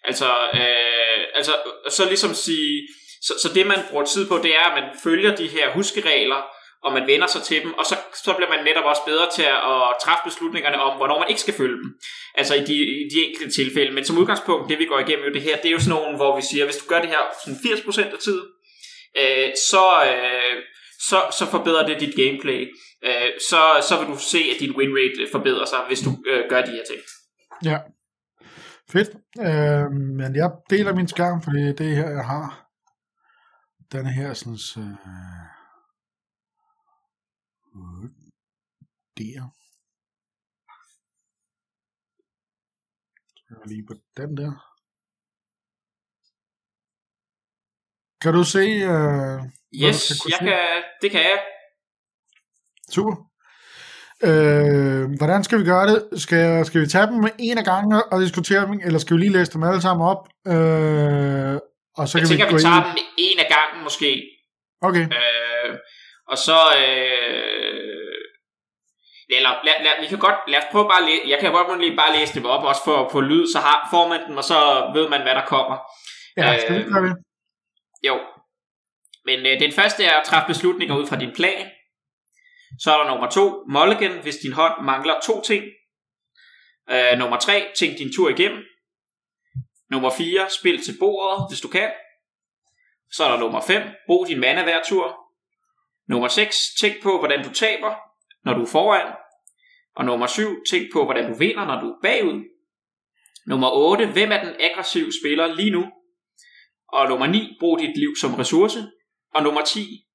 Altså, 0.03 0.29
øh, 0.53 1.19
altså 1.35 1.51
så 1.89 2.05
ligesom 2.05 2.33
sige, 2.33 2.87
så, 3.21 3.33
så 3.41 3.53
det 3.53 3.67
man 3.67 3.79
bruger 3.89 4.05
tid 4.05 4.27
på, 4.27 4.37
det 4.37 4.55
er, 4.55 4.63
at 4.63 4.83
man 4.83 4.89
følger 5.03 5.35
de 5.35 5.47
her 5.47 5.71
huskeregler, 5.71 6.41
og 6.83 6.93
man 6.93 7.07
vender 7.07 7.27
sig 7.27 7.41
til 7.41 7.63
dem, 7.63 7.73
og 7.73 7.85
så, 7.85 7.95
så 8.23 8.33
bliver 8.33 8.49
man 8.49 8.63
netop 8.63 8.85
også 8.85 9.01
bedre 9.05 9.27
til 9.35 9.43
at, 9.43 9.59
at 9.75 9.95
træffe 10.03 10.23
beslutningerne 10.25 10.81
om, 10.81 10.97
hvornår 10.97 11.19
man 11.19 11.29
ikke 11.29 11.41
skal 11.41 11.53
følge 11.53 11.77
dem. 11.83 11.89
Altså 12.35 12.55
i 12.55 12.63
de, 12.69 12.75
i 12.75 13.07
de 13.13 13.25
enkelte 13.25 13.53
tilfælde. 13.55 13.91
Men 13.91 14.05
som 14.05 14.17
udgangspunkt, 14.17 14.69
det 14.69 14.79
vi 14.79 14.85
går 14.85 14.99
igennem 14.99 15.25
jo 15.25 15.33
det 15.33 15.41
her, 15.41 15.57
det 15.57 15.65
er 15.65 15.71
jo 15.71 15.79
sådan 15.79 16.01
nogle, 16.01 16.17
hvor 16.17 16.35
vi 16.35 16.41
siger, 16.41 16.65
hvis 16.65 16.77
du 16.77 16.85
gør 16.87 17.01
det 17.01 17.09
her 17.09 17.21
sådan 17.43 17.59
80% 17.59 18.13
af 18.13 18.19
tiden, 18.19 18.47
øh, 19.21 19.49
så, 19.71 19.85
øh, 20.09 20.55
så, 20.99 21.19
så 21.39 21.45
forbedrer 21.51 21.87
det 21.87 21.99
dit 21.99 22.15
gameplay. 22.15 22.61
Øh, 23.03 23.31
så, 23.49 23.61
så 23.89 23.99
vil 23.99 24.07
du 24.07 24.17
se, 24.19 24.37
at 24.37 24.59
din 24.59 24.75
win 24.77 24.91
rate 24.97 25.21
øh, 25.21 25.31
forbedrer 25.31 25.65
sig, 25.65 25.87
hvis 25.87 26.01
du 26.01 26.11
øh, 26.27 26.49
gør 26.49 26.61
de 26.65 26.71
her 26.71 26.83
ting. 26.91 27.01
Ja. 27.63 27.79
Fedt. 28.91 29.09
Øh, 29.39 29.91
men 29.91 30.35
jeg 30.35 30.51
deler 30.69 30.93
min 30.95 31.07
skærm, 31.07 31.41
fordi 31.41 31.63
det 31.79 31.91
er 31.91 31.95
her, 31.95 32.09
jeg 32.09 32.25
har. 32.25 32.69
Den 33.91 34.05
her 34.05 34.33
sådan... 34.33 34.83
Øh, 34.83 35.59
der. 39.17 39.49
Så 43.35 43.55
lige 43.65 43.85
på 43.87 43.93
den 44.17 44.37
der. 44.37 44.51
Kan 48.21 48.33
du 48.33 48.43
se... 48.43 48.59
Øh, 48.93 49.58
yes, 49.73 50.11
jeg 50.29 50.39
kan, 50.39 50.59
det 51.01 51.11
kan 51.11 51.19
jeg. 51.19 51.39
Super. 52.91 53.15
Øh, 54.23 55.17
hvordan 55.17 55.43
skal 55.43 55.59
vi 55.59 55.63
gøre 55.63 55.87
det? 55.87 56.21
Skal, 56.21 56.65
skal 56.65 56.81
vi 56.81 56.87
tage 56.87 57.07
dem 57.07 57.27
en 57.39 57.57
af 57.57 57.65
gangen 57.65 58.01
og 58.11 58.21
diskutere 58.21 58.61
dem, 58.65 58.79
eller 58.85 58.99
skal 58.99 59.15
vi 59.15 59.21
lige 59.21 59.37
læse 59.37 59.51
dem 59.53 59.63
alle 59.63 59.81
sammen 59.81 60.07
op? 60.07 60.27
Øh, 60.47 61.55
og 61.97 62.07
så 62.07 62.17
jeg 62.17 62.21
kan 62.21 62.29
tænker, 62.29 62.47
vi, 62.47 62.53
vi 62.53 62.59
tager 62.61 62.83
dem 62.83 62.97
en 63.17 63.39
af 63.39 63.47
gangen 63.55 63.83
måske. 63.83 64.09
Okay. 64.81 65.05
Øh, 65.19 65.77
og 66.27 66.37
så... 66.37 66.59
Øh, 66.79 67.99
eller 69.37 69.51
lad, 69.65 69.73
lad, 69.85 70.01
vi 70.01 70.07
kan 70.07 70.19
godt, 70.19 70.39
lad 70.47 70.59
os 70.59 70.71
prøve 70.71 70.89
bare 70.89 71.01
at 71.03 71.07
læse, 71.09 71.23
jeg 71.27 71.39
kan 71.39 71.51
godt 71.51 71.81
lige 71.81 71.95
bare 71.95 72.15
læse 72.17 72.33
det 72.33 72.45
op, 72.45 72.63
også 72.63 72.81
for, 72.83 73.09
på 73.11 73.21
lyd, 73.21 73.47
så 73.53 73.59
har, 73.59 73.87
får 73.91 74.07
man 74.07 74.19
den, 74.27 74.37
og 74.37 74.43
så 74.43 74.57
ved 74.95 75.09
man, 75.09 75.21
hvad 75.21 75.35
der 75.35 75.45
kommer. 75.45 75.77
Ja, 76.37 76.59
skal 76.59 76.77
vi 76.77 76.91
gøre 76.91 77.03
det? 77.07 77.15
Jo. 78.07 78.15
Men 79.29 79.45
øh, 79.45 79.59
den 79.59 79.71
første 79.71 80.03
er 80.03 80.15
at 80.19 80.25
træffe 80.25 80.47
beslutninger 80.47 80.97
ud 80.97 81.07
fra 81.07 81.19
din 81.19 81.33
plan. 81.35 81.69
Så 82.79 82.91
er 82.93 82.97
der 83.03 83.11
nummer 83.11 83.29
to, 83.29 83.63
mulligan, 83.75 84.21
hvis 84.21 84.37
din 84.37 84.53
hånd 84.53 84.85
mangler 84.85 85.19
to 85.23 85.41
ting. 85.41 85.63
Øh, 86.91 87.19
nummer 87.19 87.37
tre, 87.39 87.71
tænk 87.79 87.97
din 87.97 88.13
tur 88.15 88.29
igennem. 88.29 88.63
Nummer 89.91 90.09
4, 90.17 90.49
spil 90.49 90.83
til 90.83 90.95
bordet, 90.99 91.45
hvis 91.49 91.61
du 91.61 91.67
kan. 91.67 91.91
Så 93.11 93.23
er 93.23 93.31
der 93.31 93.39
nummer 93.39 93.61
5, 93.61 93.81
brug 94.07 94.27
din 94.27 94.39
mana 94.39 94.63
hver 94.63 94.81
tur. 94.87 95.19
Nummer 96.07 96.27
6, 96.27 96.57
tænk 96.79 97.03
på, 97.03 97.17
hvordan 97.17 97.43
du 97.43 97.53
taber, 97.53 97.95
når 98.45 98.53
du 98.53 98.61
er 98.61 98.71
foran. 98.71 99.13
Og 99.95 100.05
nummer 100.05 100.27
7, 100.27 100.63
tænk 100.69 100.93
på, 100.93 101.05
hvordan 101.05 101.31
du 101.31 101.37
vinder, 101.37 101.65
når 101.65 101.79
du 101.81 101.87
er 101.87 101.99
bagud. 102.03 102.43
Nummer 103.47 103.69
8, 103.71 104.05
hvem 104.05 104.31
er 104.31 104.43
den 104.43 104.55
aggressive 104.59 105.11
spiller 105.21 105.55
lige 105.55 105.71
nu? 105.71 105.85
Og 106.87 107.09
nummer 107.09 107.27
9, 107.27 107.57
brug 107.59 107.79
dit 107.79 107.97
liv 107.97 108.15
som 108.21 108.33
ressource. 108.33 108.79
Og 109.33 109.43
nummer 109.43 109.61
10, 109.61 110.05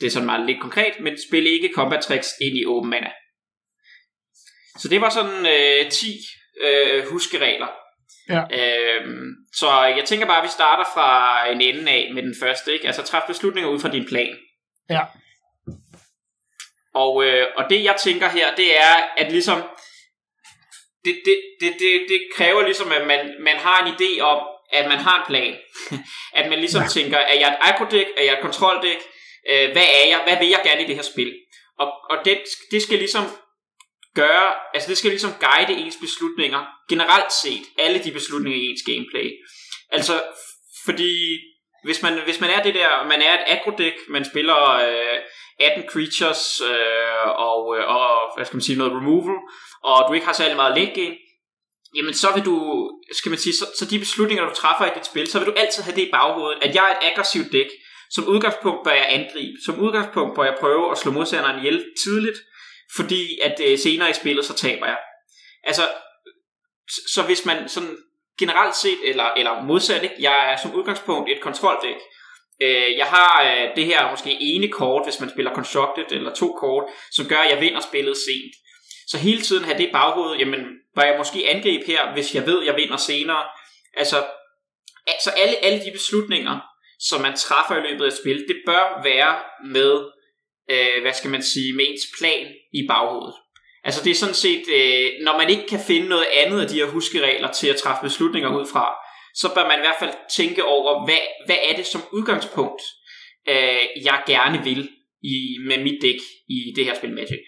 det 0.00 0.06
er 0.06 0.10
sådan 0.10 0.26
meget 0.26 0.46
lidt 0.46 0.60
konkret, 0.60 1.00
men 1.00 1.18
spil 1.28 1.46
ikke 1.46 1.70
combat 1.74 2.02
tricks 2.02 2.28
ind 2.40 2.56
i 2.56 2.66
åben 2.66 2.90
mana. 2.90 3.10
Så 4.78 4.88
det 4.88 5.00
var 5.00 5.10
sådan 5.10 5.46
øh, 5.46 5.90
10 5.90 6.06
øh, 6.60 7.08
huskeregler. 7.10 7.68
Ja. 8.28 8.42
Øhm, 8.52 9.30
så 9.54 9.82
jeg 9.82 10.04
tænker 10.04 10.26
bare, 10.26 10.38
at 10.38 10.44
vi 10.44 10.48
starter 10.48 10.84
fra 10.94 11.10
en 11.50 11.60
ende 11.60 11.92
af 11.92 12.10
med 12.14 12.22
den 12.22 12.34
første. 12.42 12.72
Ikke? 12.72 12.86
Altså 12.86 13.02
træf 13.02 13.22
beslutninger 13.26 13.70
ud 13.70 13.80
fra 13.80 13.90
din 13.90 14.06
plan. 14.08 14.36
Ja. 14.90 15.04
Og, 16.94 17.24
øh, 17.24 17.46
og 17.56 17.64
det 17.70 17.84
jeg 17.84 17.96
tænker 17.96 18.28
her, 18.28 18.54
det 18.54 18.76
er, 18.78 18.94
at 19.16 19.32
ligesom, 19.32 19.62
det, 21.04 21.14
det, 21.24 21.36
det, 21.60 21.72
det, 21.78 21.92
det 22.08 22.20
kræver 22.36 22.62
ligesom, 22.62 22.92
at 22.92 23.06
man, 23.06 23.36
man 23.40 23.56
har 23.56 23.86
en 23.86 23.94
idé 23.94 24.20
om, 24.20 24.46
at 24.72 24.88
man 24.88 24.98
har 24.98 25.16
en 25.18 25.26
plan. 25.26 25.56
at 26.38 26.50
man 26.50 26.58
ligesom 26.58 26.82
ja. 26.82 26.88
tænker, 26.88 27.18
er 27.18 27.34
jeg 27.34 27.48
et 27.48 27.58
aggro-dæk, 27.60 28.06
er 28.16 28.24
jeg 28.24 28.32
et 28.32 28.40
kontroldæk, 28.42 28.98
øh, 29.50 29.72
hvad 29.72 29.86
er 29.98 30.06
jeg, 30.08 30.20
hvad 30.26 30.38
vil 30.38 30.48
jeg 30.48 30.60
gerne 30.64 30.82
i 30.82 30.86
det 30.86 30.94
her 30.94 31.02
spil? 31.02 31.34
Og, 31.78 31.92
og 32.10 32.16
det, 32.24 32.38
det 32.70 32.82
skal 32.82 32.98
ligesom 32.98 33.24
gøre, 34.14 34.52
altså 34.74 34.88
det 34.88 34.98
skal 34.98 35.10
ligesom 35.10 35.32
guide 35.40 35.80
ens 35.80 35.96
beslutninger, 36.00 36.66
generelt 36.88 37.32
set, 37.32 37.64
alle 37.78 38.04
de 38.04 38.12
beslutninger 38.12 38.60
i 38.60 38.66
ens 38.70 38.82
gameplay. 38.86 39.28
Altså, 39.90 40.22
fordi 40.84 41.38
hvis 41.84 42.02
man, 42.02 42.14
hvis 42.24 42.40
man 42.40 42.50
er 42.50 42.62
det 42.62 42.74
der, 42.74 43.04
man 43.04 43.22
er 43.22 43.34
et 43.34 43.44
aggro-dæk, 43.46 43.92
man 44.08 44.24
spiller 44.24 44.60
øh, 44.70 45.18
18 45.60 45.90
creatures 45.90 46.60
øh, 46.60 47.28
og, 47.48 47.76
øh, 47.76 47.88
og, 47.96 48.10
hvad 48.36 48.46
skal 48.46 48.56
man 48.56 48.62
sige, 48.62 48.78
noget 48.78 48.92
removal, 48.92 49.36
og 49.82 50.08
du 50.08 50.12
ikke 50.14 50.26
har 50.26 50.32
særlig 50.32 50.56
meget 50.56 50.76
late 50.78 51.00
game, 51.00 51.16
jamen 51.94 52.14
så 52.14 52.28
vil 52.34 52.44
du, 52.44 52.56
skal 53.12 53.30
man 53.30 53.38
sige, 53.38 53.54
så, 53.54 53.66
så 53.78 53.84
de 53.84 53.98
beslutninger, 53.98 54.48
du 54.48 54.54
træffer 54.54 54.86
i 54.86 54.98
dit 54.98 55.06
spil, 55.06 55.26
så 55.30 55.38
vil 55.38 55.46
du 55.46 55.52
altid 55.56 55.82
have 55.82 55.96
det 55.96 56.02
i 56.02 56.10
baghovedet, 56.10 56.58
at 56.62 56.74
jeg 56.74 56.84
er 56.84 56.96
et 56.96 57.10
aggressivt 57.10 57.52
dæk. 57.52 57.70
Som 58.10 58.28
udgangspunkt 58.28 58.84
bør 58.84 58.90
jeg 58.90 59.06
angribe. 59.08 59.58
Som 59.64 59.80
udgangspunkt 59.80 60.34
bør 60.36 60.44
jeg 60.44 60.56
prøve 60.60 60.90
at 60.90 60.98
slå 60.98 61.12
modstanderen 61.12 61.58
ihjel 61.58 61.84
tidligt, 62.04 62.38
fordi 62.96 63.38
at 63.42 63.60
øh, 63.64 63.78
senere 63.78 64.10
i 64.10 64.12
spillet, 64.12 64.44
så 64.44 64.54
taber 64.54 64.86
jeg. 64.86 64.98
Altså, 65.64 65.88
så 67.14 67.22
hvis 67.22 67.44
man 67.44 67.68
sådan 67.68 67.96
generelt 68.38 68.76
set, 68.76 68.98
eller, 69.04 69.24
eller 69.36 69.62
modsat, 69.62 70.02
ikke? 70.02 70.14
jeg 70.20 70.52
er 70.52 70.56
som 70.56 70.74
udgangspunkt 70.74 71.30
et 71.30 71.40
kontroldæk. 71.40 71.96
Øh, 72.62 72.96
jeg 72.96 73.06
har 73.06 73.42
øh, 73.42 73.76
det 73.76 73.84
her 73.84 74.10
måske 74.10 74.36
ene 74.40 74.68
kort, 74.68 75.06
hvis 75.06 75.20
man 75.20 75.30
spiller 75.30 75.54
Constructed, 75.54 76.04
eller 76.10 76.34
to 76.34 76.56
kort, 76.60 76.84
som 77.12 77.26
gør, 77.26 77.36
at 77.36 77.50
jeg 77.50 77.60
vinder 77.60 77.80
spillet 77.80 78.16
sent. 78.16 78.54
Så 79.08 79.18
hele 79.18 79.40
tiden 79.40 79.64
have 79.64 79.78
det 79.78 79.88
i 79.88 79.92
baghovedet, 79.92 80.40
jamen, 80.40 80.60
bør 80.98 81.04
jeg 81.04 81.18
måske 81.18 81.48
angribe 81.48 81.84
her, 81.86 82.12
hvis 82.12 82.34
jeg 82.34 82.46
ved, 82.46 82.64
jeg 82.64 82.76
vinder 82.76 82.96
senere. 82.96 83.44
Altså, 83.96 84.26
altså 85.06 85.30
alle, 85.30 85.56
alle 85.64 85.84
de 85.84 85.90
beslutninger, 85.92 86.60
som 86.98 87.20
man 87.20 87.36
træffer 87.36 87.76
i 87.76 87.86
løbet 87.88 88.04
af 88.04 88.08
et 88.08 88.18
spil, 88.22 88.38
det 88.48 88.56
bør 88.66 89.02
være 89.02 89.34
med, 89.76 89.94
øh, 90.70 91.02
hvad 91.02 91.12
skal 91.12 91.30
man 91.30 91.42
sige, 91.42 91.76
med 91.76 91.84
ens 91.88 92.06
plan 92.18 92.46
i 92.72 92.86
baghovedet. 92.88 93.34
Altså 93.84 94.04
det 94.04 94.10
er 94.10 94.14
sådan 94.22 94.34
set, 94.34 94.64
øh, 94.78 95.10
når 95.24 95.38
man 95.38 95.50
ikke 95.50 95.66
kan 95.68 95.80
finde 95.86 96.08
noget 96.08 96.26
andet 96.32 96.60
af 96.60 96.68
de 96.68 96.74
her 96.74 96.86
huskeregler 96.86 97.52
til 97.52 97.68
at 97.68 97.76
træffe 97.76 98.02
beslutninger 98.02 98.50
ud 98.58 98.66
fra, 98.72 98.86
så 99.34 99.54
bør 99.54 99.68
man 99.68 99.78
i 99.78 99.84
hvert 99.86 100.00
fald 100.00 100.14
tænke 100.36 100.64
over, 100.64 101.04
hvad, 101.04 101.22
hvad 101.46 101.56
er 101.70 101.76
det 101.76 101.86
som 101.86 102.02
udgangspunkt, 102.12 102.82
øh, 103.48 104.04
jeg 104.04 104.22
gerne 104.26 104.64
vil 104.64 104.90
i, 105.22 105.58
med 105.68 105.78
mit 105.84 106.02
dæk 106.02 106.20
i 106.48 106.72
det 106.76 106.84
her 106.84 106.94
spil 106.94 107.14
Magic. 107.14 107.42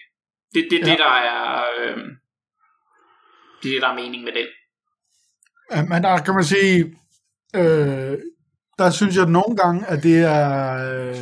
Det 0.53 0.65
er 0.65 0.69
det, 0.69 0.79
ja. 0.79 0.85
det, 0.91 0.99
der 0.99 1.13
er... 1.31 1.63
Øh, 1.79 1.97
det 3.63 3.69
er 3.69 3.73
det, 3.73 3.81
der 3.81 3.89
er 3.89 3.95
mening 3.95 4.23
med 4.23 4.31
den. 4.31 4.47
Ja, 5.71 5.83
men 5.83 6.03
der 6.03 6.17
kan 6.17 6.33
man 6.33 6.43
sige, 6.43 6.95
øh, 7.55 8.17
der 8.79 8.89
synes 8.89 9.15
jeg 9.17 9.25
nogle 9.25 9.55
gange, 9.57 9.87
at 9.87 10.03
det 10.03 10.17
er, 10.17 10.73
øh, 10.73 11.15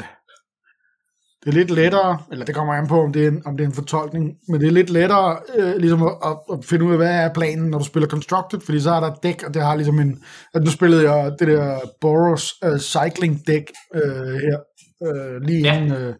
det 1.43 1.47
er 1.47 1.51
lidt 1.51 1.71
lettere, 1.71 2.17
eller 2.31 2.45
det 2.45 2.55
kommer 2.55 2.73
an 2.73 2.87
på, 2.87 3.01
om 3.01 3.13
det 3.13 3.23
er 3.23 3.27
en, 3.27 3.41
om 3.45 3.57
det 3.57 3.63
er 3.63 3.67
en 3.67 3.75
fortolkning, 3.75 4.37
men 4.47 4.61
det 4.61 4.67
er 4.67 4.71
lidt 4.71 4.89
lettere 4.89 5.39
øh, 5.55 5.75
ligesom 5.75 6.03
at, 6.03 6.37
at, 6.51 6.65
finde 6.65 6.85
ud 6.85 6.91
af, 6.91 6.97
hvad 6.97 7.23
er 7.23 7.33
planen, 7.33 7.69
når 7.69 7.77
du 7.77 7.85
spiller 7.85 8.09
Constructed, 8.09 8.59
fordi 8.59 8.79
så 8.79 8.91
er 8.91 8.99
der 8.99 9.15
dæk, 9.23 9.43
og 9.43 9.53
det 9.53 9.61
har 9.61 9.75
ligesom 9.75 9.99
en, 9.99 10.23
at 10.53 10.63
nu 10.63 10.71
spillede 10.71 11.11
jeg 11.11 11.31
det 11.39 11.47
der 11.47 11.79
Boros 12.01 12.53
uh, 12.65 12.77
Cycling 12.77 13.47
dæk 13.47 13.71
øh, 13.95 14.33
her, 14.33 14.59
øh, 15.07 15.41
lige 15.41 15.61
ja. 15.61 15.77
inden, 15.77 15.91
øh, 15.91 16.15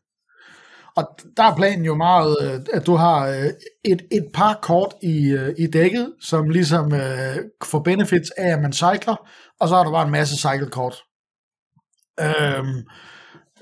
og 0.99 1.19
der 1.37 1.43
er 1.43 1.55
planen 1.55 1.85
jo 1.85 1.95
meget, 1.95 2.37
øh, 2.41 2.59
at 2.73 2.85
du 2.85 2.95
har 2.95 3.27
øh, 3.27 3.45
et, 3.85 4.01
et 4.11 4.25
par 4.33 4.59
kort 4.61 4.93
i, 5.01 5.29
øh, 5.29 5.55
i 5.57 5.67
dækket, 5.67 6.13
som 6.21 6.49
ligesom 6.49 6.93
øh, 6.93 7.37
får 7.63 7.79
benefits 7.79 8.29
af, 8.29 8.47
at 8.47 8.61
man 8.61 8.73
cykler, 8.73 9.29
og 9.59 9.67
så 9.67 9.75
har 9.75 9.83
du 9.83 9.91
bare 9.91 10.05
en 10.05 10.11
masse 10.11 10.37
cykelkort. 10.37 11.03
Øhm, 12.21 12.87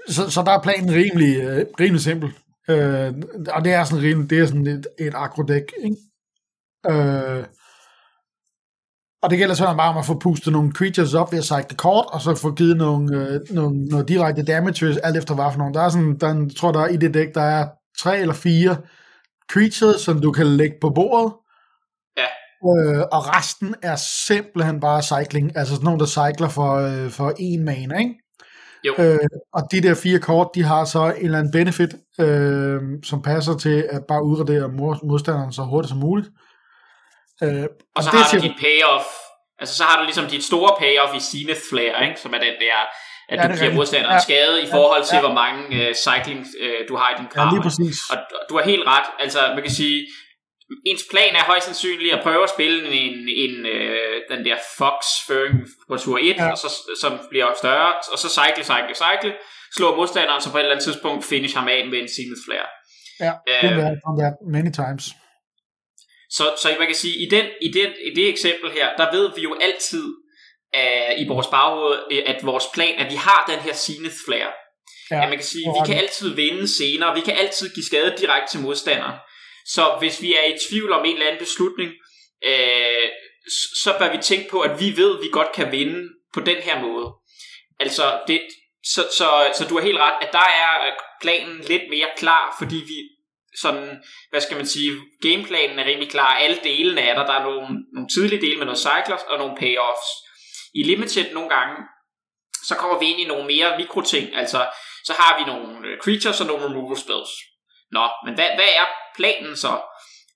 så, 0.10 0.30
så 0.30 0.44
der 0.46 0.52
er 0.52 0.62
planen 0.62 0.94
rimelig, 0.94 1.38
øh, 1.38 1.66
rimelig 1.80 2.02
simpel. 2.02 2.30
Øh, 2.70 3.14
og 3.50 3.66
det 3.66 3.74
er 3.74 3.84
sådan 3.84 4.04
rimelig, 4.04 4.30
det 4.30 4.40
er 4.40 4.46
sådan 4.46 4.68
et, 4.68 4.88
et 5.00 5.14
agrodæk, 5.16 5.74
ikke? 5.84 5.98
Øh, 6.90 7.46
og 9.24 9.30
det 9.30 9.38
gælder 9.38 9.56
sådan 9.56 9.78
bare 9.78 9.90
om 9.90 9.98
at 9.98 10.06
få 10.06 10.20
pustet 10.20 10.54
nogle 10.54 10.72
creatures 10.72 11.14
op 11.14 11.32
ved 11.32 11.40
at 11.40 11.46
cycle 11.46 11.78
kort, 11.78 12.06
og 12.12 12.22
så 12.22 12.36
få 12.36 12.52
givet 12.52 12.78
nogle, 12.78 13.18
øh, 13.18 13.40
nogle, 13.50 13.86
nogle 13.86 14.06
direkte 14.06 14.44
damages, 14.44 14.98
alt 14.98 15.18
efter 15.18 15.36
hvad 15.36 15.46
for 15.52 15.58
nogle. 15.58 15.74
Der 15.74 15.82
er 15.82 15.90
sådan, 15.90 16.18
der, 16.20 16.28
jeg 16.28 16.48
tror 16.58 16.72
der 16.72 16.80
er 16.80 16.88
i 16.88 16.98
det 16.98 17.14
dæk, 17.14 17.36
der 17.36 17.42
er 17.42 17.68
tre 18.00 18.20
eller 18.20 18.34
fire 18.34 18.78
creatures, 19.52 20.02
som 20.02 20.22
du 20.22 20.32
kan 20.32 20.46
lægge 20.48 20.76
på 20.82 20.90
bordet, 20.90 21.34
Ja. 22.18 22.26
øh, 22.70 23.04
og 23.12 23.38
resten 23.38 23.76
er 23.82 23.96
simpelthen 24.28 24.80
bare 24.80 25.02
cycling, 25.04 25.58
altså 25.58 25.74
sådan 25.74 25.86
nogle, 25.86 26.00
der 26.00 26.06
cykler 26.06 26.50
for, 26.50 26.76
øh, 26.76 27.10
for 27.10 27.34
en 27.40 27.64
mana, 27.66 27.98
ikke? 28.00 28.16
Jo. 28.88 28.94
Øh, 29.00 29.20
og 29.54 29.62
de 29.72 29.82
der 29.82 29.94
fire 29.94 30.20
kort, 30.20 30.50
de 30.56 30.64
har 30.64 30.86
så 30.86 31.06
en 31.18 31.26
eller 31.26 31.40
anden 31.40 31.52
benefit, 31.52 31.96
øh, 32.20 32.82
som 33.04 33.22
passer 33.22 33.58
til 33.58 33.88
at 33.92 34.02
bare 34.08 34.24
udradere 34.24 34.70
modstanderen 35.04 35.52
så 35.52 35.62
hurtigt 35.64 35.90
som 35.90 35.98
muligt. 35.98 36.28
Øh, 36.28 36.47
og 37.96 38.04
så 38.04 38.10
det 38.12 38.20
har 38.20 38.30
du 38.34 38.42
dit 38.48 38.58
payoff, 38.66 39.08
altså 39.60 39.74
så 39.80 39.84
har 39.84 39.96
du 40.00 40.04
ligesom 40.10 40.26
dit 40.36 40.44
store 40.52 40.72
payoff 40.82 41.12
i 41.20 41.22
Zenith 41.30 41.64
Flare, 41.70 42.00
ikke? 42.08 42.20
som 42.24 42.34
er 42.34 42.40
den 42.48 42.56
der, 42.66 42.78
at 43.32 43.38
ja, 43.40 43.48
du 43.48 43.54
giver 43.60 43.74
modstanderen 43.74 44.20
ja. 44.20 44.28
skade 44.28 44.56
i 44.66 44.68
forhold 44.76 45.04
til, 45.10 45.16
ja. 45.16 45.24
hvor 45.26 45.36
mange 45.44 45.62
uh, 45.80 45.92
cycling 46.06 46.40
uh, 46.66 46.82
du 46.90 46.94
har 47.02 47.10
i 47.14 47.16
din 47.20 47.30
kram. 47.34 47.48
Ja, 47.48 47.54
lige 47.54 47.64
præcis. 47.68 47.98
Og 48.12 48.18
du 48.50 48.54
har 48.58 48.64
helt 48.72 48.86
ret, 48.94 49.08
altså 49.24 49.40
man 49.56 49.62
kan 49.66 49.74
sige, 49.82 49.98
ens 50.90 51.04
plan 51.12 51.34
er 51.40 51.44
højst 51.52 51.66
sandsynligt 51.66 52.14
at 52.18 52.22
prøve 52.28 52.44
at 52.48 52.52
spille 52.56 52.78
en, 53.04 53.16
en 53.46 53.54
uh, 53.76 54.16
den 54.32 54.40
der 54.48 54.58
Fox 54.78 54.98
Føring 55.28 55.58
på 55.90 55.96
tur 55.98 56.18
1, 56.22 56.24
ja. 56.38 56.52
og 56.52 56.58
så, 56.64 56.70
som 57.02 57.12
bliver 57.32 57.50
større, 57.62 57.94
og 58.14 58.18
så 58.24 58.30
cycle, 58.40 58.64
cycle, 58.72 58.96
cycle, 59.04 59.34
slår 59.76 59.96
modstanderen, 60.00 60.42
så 60.42 60.52
på 60.52 60.58
et 60.58 60.62
eller 60.62 60.76
andet 60.76 60.86
tidspunkt 60.90 61.26
finish 61.32 61.56
ham 61.58 61.68
af 61.68 61.80
med 61.92 62.00
en 62.04 62.10
Zenith 62.16 62.44
Flare. 62.46 62.70
Ja, 63.26 63.32
det 63.52 63.70
har 63.70 63.76
many 64.58 64.72
times. 64.82 65.06
Så, 66.30 66.56
så 66.62 66.76
man 66.80 66.88
kan 66.88 66.96
sige, 66.96 67.18
i, 67.18 67.30
den, 67.30 67.46
i, 67.62 67.72
den, 67.72 67.94
i 68.06 68.16
det 68.16 68.30
eksempel 68.30 68.72
her, 68.72 68.96
der 68.96 69.12
ved 69.12 69.36
vi 69.36 69.42
jo 69.42 69.58
altid 69.62 70.06
uh, 70.78 71.22
i 71.22 71.28
vores 71.28 71.48
baghoved, 71.48 72.24
at 72.26 72.46
vores 72.46 72.66
plan, 72.74 73.00
at 73.00 73.12
vi 73.12 73.16
har 73.16 73.46
den 73.48 73.60
her 73.60 73.74
Zenith 73.74 74.16
Flare. 74.26 74.52
Ja, 75.12 75.24
at 75.24 75.30
man 75.30 75.38
kan 75.38 75.48
sige, 75.48 75.66
vi 75.66 75.92
kan 75.92 75.98
altid 75.98 76.36
vinde 76.36 76.68
senere, 76.68 77.16
vi 77.16 77.22
kan 77.22 77.38
altid 77.38 77.74
give 77.74 77.86
skade 77.86 78.16
direkte 78.18 78.52
til 78.52 78.60
modstanderen. 78.60 79.16
Så 79.66 79.96
hvis 80.00 80.22
vi 80.22 80.34
er 80.34 80.44
i 80.44 80.58
tvivl 80.70 80.92
om 80.92 81.06
en 81.06 81.14
eller 81.14 81.28
anden 81.28 81.40
beslutning, 81.40 81.92
uh, 82.48 83.08
så 83.84 83.96
bør 84.00 84.12
vi 84.12 84.18
tænke 84.22 84.50
på, 84.50 84.62
at 84.62 84.80
vi 84.80 84.98
ved, 84.98 85.18
at 85.18 85.24
vi 85.24 85.30
godt 85.32 85.52
kan 85.52 85.72
vinde 85.72 86.10
på 86.34 86.40
den 86.40 86.58
her 86.58 86.82
måde. 86.82 87.08
Altså, 87.80 88.20
det, 88.28 88.42
så, 88.84 89.02
så, 89.18 89.28
så 89.58 89.66
du 89.70 89.76
har 89.78 89.86
helt 89.86 89.98
ret, 89.98 90.18
at 90.22 90.30
der 90.32 90.48
er 90.64 90.92
planen 91.22 91.60
lidt 91.60 91.84
mere 91.90 92.10
klar, 92.18 92.56
fordi 92.60 92.76
vi 92.76 93.17
sådan, 93.62 94.04
hvad 94.30 94.42
skal 94.42 94.58
man 94.58 94.66
sige, 94.66 94.92
gameplanen 95.22 95.80
er 95.80 95.86
rimelig 95.86 96.10
klar, 96.10 96.36
alle 96.36 96.60
delene 96.64 97.02
er 97.02 97.16
der, 97.16 97.26
der 97.26 97.34
er 97.34 97.44
nogle, 97.44 97.68
nogle 97.94 98.10
tidlige 98.14 98.42
dele 98.42 98.58
med 98.58 98.66
noget 98.66 98.80
cyclers 98.80 99.24
og 99.30 99.38
nogle 99.38 99.58
payoffs. 99.60 100.10
I 100.74 100.84
Limited 100.84 101.34
nogle 101.34 101.50
gange, 101.50 101.76
så 102.64 102.76
kommer 102.76 103.00
vi 103.00 103.06
ind 103.06 103.20
i 103.20 103.26
nogle 103.26 103.46
mere 103.46 103.78
mikroting, 103.78 104.36
altså 104.36 104.70
så 105.06 105.14
har 105.14 105.40
vi 105.40 105.44
nogle 105.52 105.88
øh, 105.88 106.00
creatures 106.04 106.42
og 106.42 106.48
nogle 106.48 106.66
removal 106.66 106.98
spells. 106.98 107.32
Nå, 107.92 108.06
men 108.26 108.34
hvad, 108.36 108.50
hvad 108.56 108.72
er 108.82 108.86
planen 109.16 109.58
så? 109.58 109.82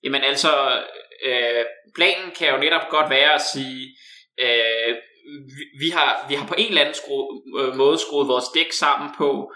Jamen 0.04 0.22
altså, 0.24 0.82
øh, 1.24 1.64
planen 1.94 2.30
kan 2.38 2.50
jo 2.50 2.56
netop 2.56 2.86
godt 2.90 3.10
være 3.10 3.32
at 3.34 3.42
sige, 3.52 3.96
øh, 4.40 4.96
vi, 5.56 5.84
vi, 5.84 5.88
har, 5.90 6.26
vi 6.28 6.34
har 6.34 6.46
på 6.46 6.54
en 6.58 6.68
eller 6.68 6.80
anden 6.80 6.94
skru, 6.94 7.18
øh, 7.58 7.74
måde 7.76 7.98
skruet 7.98 8.28
vores 8.28 8.48
dæk 8.54 8.72
sammen 8.72 9.10
på, 9.18 9.52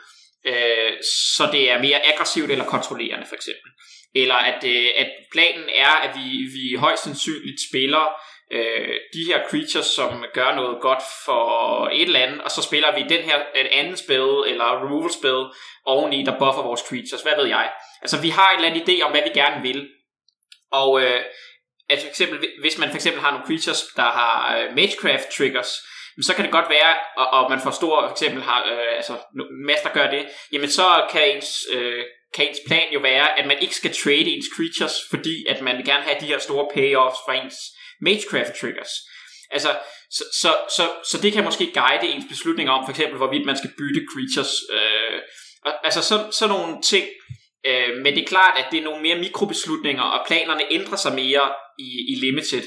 øh, 0.46 0.92
så 1.36 1.48
det 1.52 1.70
er 1.70 1.78
mere 1.78 2.06
aggressivt 2.12 2.50
eller 2.50 2.64
kontrollerende 2.64 3.26
for 3.26 3.34
eksempel. 3.34 3.70
Eller 4.14 4.34
at, 4.34 4.64
øh, 4.64 4.86
at 4.96 5.10
planen 5.32 5.68
er, 5.74 5.94
at 6.06 6.10
vi, 6.18 6.28
vi 6.56 6.74
højst 6.78 7.02
sandsynligt 7.02 7.60
spiller 7.70 8.04
øh, 8.52 8.94
de 9.14 9.24
her 9.26 9.40
creatures, 9.50 9.86
som 9.86 10.24
gør 10.34 10.54
noget 10.54 10.80
godt 10.80 11.02
for 11.24 11.44
et 11.92 12.02
eller 12.02 12.20
andet, 12.20 12.40
og 12.42 12.50
så 12.50 12.62
spiller 12.62 12.94
vi 12.94 13.14
den 13.14 13.24
her 13.24 13.38
et 13.54 13.66
andet 13.66 13.98
spil, 13.98 14.28
eller 14.46 14.84
removal 14.84 15.12
spil, 15.12 15.44
oveni, 15.84 16.22
der 16.24 16.38
buffer 16.38 16.62
vores 16.62 16.80
creatures. 16.88 17.22
Hvad 17.22 17.36
ved 17.36 17.46
jeg? 17.46 17.72
Altså, 18.02 18.20
vi 18.20 18.28
har 18.28 18.50
en 18.50 18.56
eller 18.56 18.70
anden 18.70 18.82
idé 18.88 19.02
om, 19.02 19.10
hvad 19.10 19.22
vi 19.22 19.40
gerne 19.40 19.62
vil. 19.62 19.88
Og 20.72 21.02
øh, 21.02 21.20
at 21.88 21.98
for 22.00 22.08
eksempel, 22.08 22.38
hvis 22.60 22.78
man 22.78 22.88
for 22.88 22.96
eksempel 22.96 23.22
har 23.22 23.30
nogle 23.30 23.46
creatures, 23.46 23.82
der 23.96 24.02
har 24.02 24.56
øh, 24.56 24.74
Magecraft 24.74 25.28
triggers, 25.36 25.72
så 26.22 26.34
kan 26.34 26.44
det 26.44 26.52
godt 26.52 26.70
være, 26.70 26.94
og, 27.16 27.26
og 27.26 27.50
man 27.50 27.60
forstår 27.60 28.02
for 28.06 28.12
eksempel 28.12 28.42
har, 28.42 28.64
øh, 28.72 28.96
altså 28.96 29.12
master 29.66 29.90
gør 29.92 30.10
det, 30.10 30.28
jamen 30.52 30.70
så 30.70 31.06
kan 31.10 31.36
ens, 31.36 31.66
øh, 31.72 32.04
kan 32.34 32.48
ens 32.48 32.58
plan 32.66 32.92
jo 32.92 33.00
være, 33.00 33.38
at 33.38 33.46
man 33.46 33.58
ikke 33.60 33.74
skal 33.74 33.94
trade 33.94 34.30
ens 34.34 34.46
creatures, 34.56 34.96
fordi 35.10 35.46
at 35.48 35.62
man 35.62 35.76
vil 35.76 35.86
gerne 35.86 36.04
have 36.04 36.20
de 36.20 36.26
her 36.26 36.38
store 36.38 36.68
payoffs 36.74 37.18
fra 37.26 37.34
ens 37.34 37.56
Magecraft 38.00 38.54
triggers. 38.60 38.92
Altså, 39.50 39.68
så, 40.10 40.24
så, 40.40 40.56
så, 40.76 40.82
så 41.10 41.22
det 41.22 41.32
kan 41.32 41.44
måske 41.44 41.72
guide 41.74 42.08
ens 42.08 42.24
beslutning 42.28 42.70
om, 42.70 42.84
for 42.84 42.90
eksempel, 42.90 43.16
hvorvidt 43.16 43.46
man 43.46 43.56
skal 43.56 43.70
bytte 43.78 44.06
creatures. 44.12 44.52
Øh, 44.72 45.20
altså, 45.84 46.02
så, 46.02 46.28
sådan 46.30 46.54
nogle 46.54 46.82
ting. 46.82 47.06
Øh, 47.66 47.96
men 48.02 48.14
det 48.14 48.22
er 48.22 48.26
klart, 48.26 48.58
at 48.58 48.66
det 48.70 48.78
er 48.78 48.84
nogle 48.84 49.02
mere 49.02 49.18
mikrobeslutninger, 49.18 50.02
og 50.02 50.26
planerne 50.26 50.62
ændrer 50.70 50.96
sig 50.96 51.14
mere 51.14 51.52
i, 51.78 51.88
i 52.12 52.14
Limited. 52.14 52.62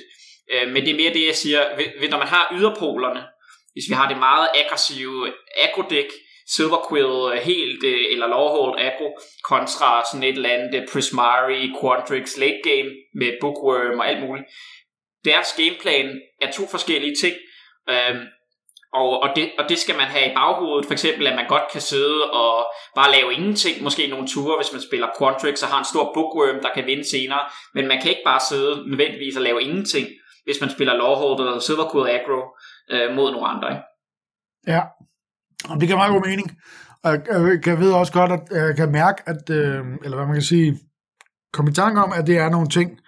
Øh, 0.53 0.67
men 0.67 0.83
det 0.85 0.91
er 0.91 0.95
mere 1.01 1.13
det, 1.13 1.25
jeg 1.25 1.35
siger, 1.35 1.75
ved, 1.75 1.85
ved, 1.99 2.09
når 2.09 2.17
man 2.17 2.27
har 2.27 2.55
yderpolerne, 2.57 3.23
hvis 3.73 3.89
vi 3.89 3.93
har 3.93 4.07
det 4.09 4.17
meget 4.17 4.47
aggressive 4.61 5.33
aggro-dæk, 5.57 6.09
Silver 6.55 6.81
Quill 6.89 7.33
øh, 7.33 7.39
helt, 7.49 7.83
øh, 7.83 8.01
eller 8.11 8.27
Lawhold 8.27 8.79
aggro, 8.79 9.09
kontra 9.43 10.03
sådan 10.11 10.23
et 10.23 10.35
eller 10.35 10.49
andet 10.49 10.81
øh, 10.81 10.87
Prismari, 10.91 11.73
Quantrix 11.81 12.37
late 12.37 12.61
game 12.63 12.89
med 13.19 13.31
Bookworm 13.41 13.99
og 13.99 14.09
alt 14.09 14.21
muligt, 14.27 14.47
deres 15.25 15.53
gameplan 15.57 16.21
er 16.41 16.51
to 16.51 16.67
forskellige 16.67 17.15
ting. 17.21 17.35
Øhm, 17.89 18.25
og, 18.93 19.19
og, 19.23 19.29
det, 19.35 19.51
og 19.59 19.69
det 19.69 19.77
skal 19.77 19.95
man 19.95 20.05
have 20.05 20.31
i 20.31 20.33
baghovedet. 20.33 20.85
For 20.85 20.93
eksempel, 20.93 21.27
at 21.27 21.35
man 21.35 21.47
godt 21.47 21.63
kan 21.71 21.81
sidde 21.81 22.31
og 22.31 22.71
bare 22.95 23.11
lave 23.11 23.33
ingenting, 23.33 23.83
måske 23.83 24.07
nogle 24.07 24.27
ture, 24.27 24.57
hvis 24.57 24.73
man 24.73 24.81
spiller 24.81 25.07
Quantrix 25.19 25.63
og 25.63 25.69
har 25.69 25.79
en 25.79 25.91
stor 25.93 26.11
bookworm, 26.13 26.61
der 26.61 26.69
kan 26.75 26.85
vinde 26.85 27.09
senere. 27.09 27.43
Men 27.73 27.87
man 27.87 28.01
kan 28.01 28.09
ikke 28.09 28.25
bare 28.25 28.39
sidde 28.49 28.89
nødvendigvis 28.89 29.35
og 29.35 29.41
lave 29.41 29.61
ingenting, 29.61 30.07
hvis 30.49 30.61
man 30.61 30.69
spiller 30.75 30.93
Lawhold 30.93 31.39
eller 31.39 31.59
Silverquill 31.59 32.09
Aggro 32.15 32.39
øh, 32.93 33.15
mod 33.15 33.31
nogle 33.31 33.47
andre. 33.47 33.67
Ikke? 33.73 33.83
Ja, 34.67 34.81
og 35.69 35.75
det 35.79 35.87
kan 35.87 35.97
meget 35.97 36.13
god 36.15 36.25
mening. 36.29 36.51
Og 37.03 37.11
jeg, 37.11 37.67
jeg 37.67 37.79
ved 37.79 37.91
også 37.93 38.13
godt, 38.13 38.31
at 38.31 38.67
jeg 38.67 38.75
kan 38.75 38.91
mærke, 38.91 39.21
at, 39.25 39.49
øh, 39.49 39.81
eller 40.03 40.15
hvad 40.17 40.25
man 40.25 40.35
kan 40.35 40.51
sige, 40.53 40.79
komme 41.53 41.71
i 41.71 41.73
tanke 41.73 42.01
om, 42.01 42.13
at 42.15 42.27
det 42.27 42.37
er 42.37 42.49
nogle 42.49 42.67
ting, 42.67 42.99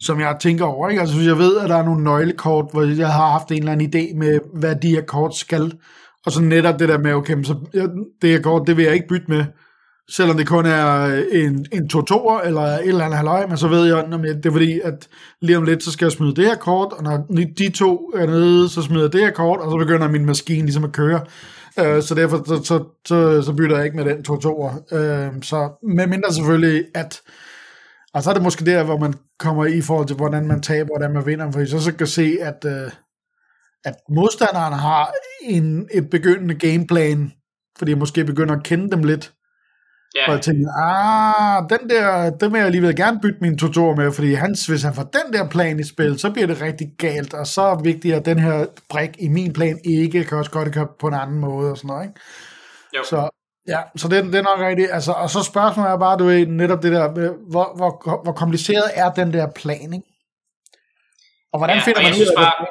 som 0.00 0.20
jeg 0.20 0.36
tænker 0.40 0.64
over. 0.64 0.88
Ikke? 0.88 1.00
Altså, 1.00 1.16
hvis 1.16 1.26
jeg 1.26 1.38
ved, 1.38 1.58
at 1.58 1.68
der 1.68 1.76
er 1.76 1.84
nogle 1.84 2.04
nøglekort, 2.04 2.66
hvor 2.72 2.82
jeg 2.82 3.12
har 3.12 3.30
haft 3.30 3.50
en 3.50 3.58
eller 3.58 3.72
anden 3.72 3.88
idé 3.94 4.18
med, 4.18 4.40
hvad 4.54 4.76
de 4.76 4.94
her 4.94 5.02
kort 5.02 5.36
skal, 5.36 5.72
og 6.26 6.32
så 6.32 6.42
netop 6.42 6.78
det 6.78 6.88
der 6.88 6.98
med, 6.98 7.12
okay, 7.12 7.42
så 7.42 7.54
det 8.22 8.30
her 8.30 8.42
kort, 8.42 8.66
det 8.66 8.76
vil 8.76 8.84
jeg 8.84 8.94
ikke 8.94 9.08
bytte 9.08 9.26
med, 9.28 9.44
selvom 10.16 10.36
det 10.36 10.46
kun 10.46 10.66
er 10.66 11.00
øh, 11.00 11.24
en, 11.32 11.66
en 11.72 11.88
totor 11.88 12.40
eller 12.40 12.62
et 12.62 12.88
eller 12.88 13.04
andet 13.04 13.16
halvøj, 13.16 13.46
men 13.46 13.56
så 13.56 13.68
ved 13.68 13.86
jeg, 13.86 13.98
at 13.98 14.36
det 14.36 14.46
er 14.46 14.50
fordi, 14.50 14.80
at 14.80 15.08
lige 15.40 15.56
om 15.56 15.64
lidt, 15.64 15.82
så 15.82 15.92
skal 15.92 16.04
jeg 16.04 16.12
smide 16.12 16.34
det 16.34 16.44
her 16.44 16.54
kort, 16.54 16.92
og 16.92 17.02
når 17.02 17.26
de 17.58 17.68
to 17.70 18.12
er 18.16 18.26
nede, 18.26 18.68
så 18.68 18.82
smider 18.82 19.02
jeg 19.02 19.12
det 19.12 19.20
her 19.20 19.30
kort, 19.30 19.60
og 19.60 19.70
så 19.70 19.78
begynder 19.78 20.08
min 20.08 20.26
maskine 20.26 20.62
ligesom 20.62 20.84
at 20.84 20.92
køre. 20.92 21.20
Øh, 21.80 22.02
så 22.02 22.14
derfor 22.14 22.42
så, 22.46 22.64
så, 22.64 22.84
så, 23.06 23.42
så 23.42 23.52
bytter 23.52 23.76
jeg 23.76 23.84
ikke 23.84 23.96
med 23.96 24.04
den 24.04 24.22
totor. 24.22 24.82
Øh, 24.92 25.42
så 25.42 25.70
med 25.82 26.06
mindre 26.06 26.32
selvfølgelig, 26.32 26.84
at 26.94 27.20
og 28.14 28.22
så 28.22 28.30
er 28.30 28.34
det 28.34 28.42
måske 28.42 28.64
der, 28.64 28.84
hvor 28.84 28.98
man 28.98 29.14
kommer 29.38 29.66
i 29.66 29.80
forhold 29.80 30.06
til, 30.06 30.16
hvordan 30.16 30.46
man 30.46 30.62
taber, 30.62 30.86
hvordan 30.86 31.12
man 31.12 31.26
vinder, 31.26 31.50
for 31.52 31.64
så, 31.64 31.80
så 31.80 31.92
kan 31.92 32.06
se, 32.06 32.36
at, 32.40 32.64
uh, 32.64 32.92
at 33.84 33.94
modstanderen 34.08 34.72
har 34.72 35.12
en, 35.42 35.88
et 35.90 36.10
begyndende 36.10 36.54
gameplan, 36.54 37.32
fordi 37.78 37.90
jeg 37.90 37.98
måske 37.98 38.24
begynder 38.24 38.56
at 38.56 38.62
kende 38.62 38.90
dem 38.90 39.04
lidt, 39.04 39.32
Ja. 40.14 40.26
Og 40.26 40.32
jeg 40.32 40.40
tænkte, 40.40 40.68
ah, 40.84 41.62
den 41.70 41.90
der, 41.90 42.30
den 42.30 42.52
vil 42.52 42.58
jeg 42.58 42.66
alligevel 42.66 42.96
gerne 42.96 43.20
bytte 43.22 43.38
min 43.40 43.58
tutor 43.58 43.94
med, 43.94 44.12
fordi 44.12 44.34
hans, 44.34 44.66
hvis 44.66 44.82
han 44.82 44.94
får 44.94 45.02
den 45.02 45.32
der 45.32 45.48
plan 45.48 45.80
i 45.80 45.84
spil, 45.84 46.18
så 46.18 46.30
bliver 46.30 46.46
det 46.46 46.60
rigtig 46.60 46.86
galt, 46.98 47.34
og 47.34 47.46
så 47.46 47.62
er 47.62 47.82
vigtigt, 47.82 48.14
at 48.14 48.24
den 48.24 48.38
her 48.38 48.66
brik 48.88 49.10
i 49.18 49.28
min 49.28 49.52
plan 49.52 49.78
ikke 49.84 50.24
kan 50.24 50.38
også 50.38 50.50
godt 50.50 50.74
køre 50.74 50.88
på 51.00 51.06
en 51.06 51.14
anden 51.14 51.38
måde 51.38 51.70
og 51.70 51.76
sådan 51.76 51.88
noget, 51.88 52.04
ikke? 52.08 52.20
Jo. 52.96 53.04
Så, 53.04 53.28
ja, 53.68 53.80
så 53.96 54.08
det, 54.08 54.24
det 54.24 54.34
er 54.34 54.42
nok 54.42 54.60
rigtigt. 54.68 54.90
Altså, 54.92 55.12
og 55.12 55.30
så 55.30 55.42
spørgsmålet 55.42 55.90
er 55.92 55.98
bare, 55.98 56.18
du 56.18 56.24
ved, 56.24 56.46
netop 56.46 56.82
det 56.82 56.92
der, 56.92 57.08
hvor, 57.52 57.76
hvor, 57.76 58.22
hvor 58.24 58.32
kompliceret 58.32 58.90
er 58.94 59.12
den 59.12 59.32
der 59.32 59.46
plan, 59.56 59.92
ikke? 59.92 60.08
Og 61.52 61.58
hvordan 61.58 61.76
ja, 61.76 61.82
finder 61.82 62.00
og 62.00 62.04
man 62.04 62.14
ud 62.22 62.26
af 62.26 62.36
bare, 62.36 62.54
det? 62.60 62.68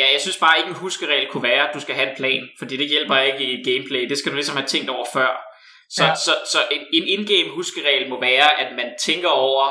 Ja, 0.00 0.06
jeg 0.14 0.20
synes 0.20 0.38
bare 0.44 0.58
ikke 0.58 0.68
en 0.68 0.74
huskeregel 0.82 1.26
kunne 1.30 1.42
være, 1.42 1.62
at 1.68 1.74
du 1.74 1.80
skal 1.80 1.94
have 1.94 2.10
en 2.10 2.16
plan, 2.16 2.42
fordi 2.58 2.76
det 2.76 2.88
hjælper 2.88 3.16
ikke 3.18 3.44
i 3.52 3.54
gameplay. 3.70 4.08
Det 4.08 4.18
skal 4.18 4.32
du 4.32 4.36
ligesom 4.36 4.56
have 4.56 4.66
tænkt 4.66 4.90
over 4.90 5.06
før. 5.12 5.51
Så, 5.96 6.04
ja. 6.04 6.14
så, 6.14 6.32
så 6.52 6.58
en, 6.70 6.82
en 6.92 7.08
in-game 7.08 7.50
huskeregel 7.50 8.08
må 8.08 8.20
være, 8.20 8.60
at 8.60 8.76
man 8.76 8.88
tænker 9.06 9.28
over 9.28 9.64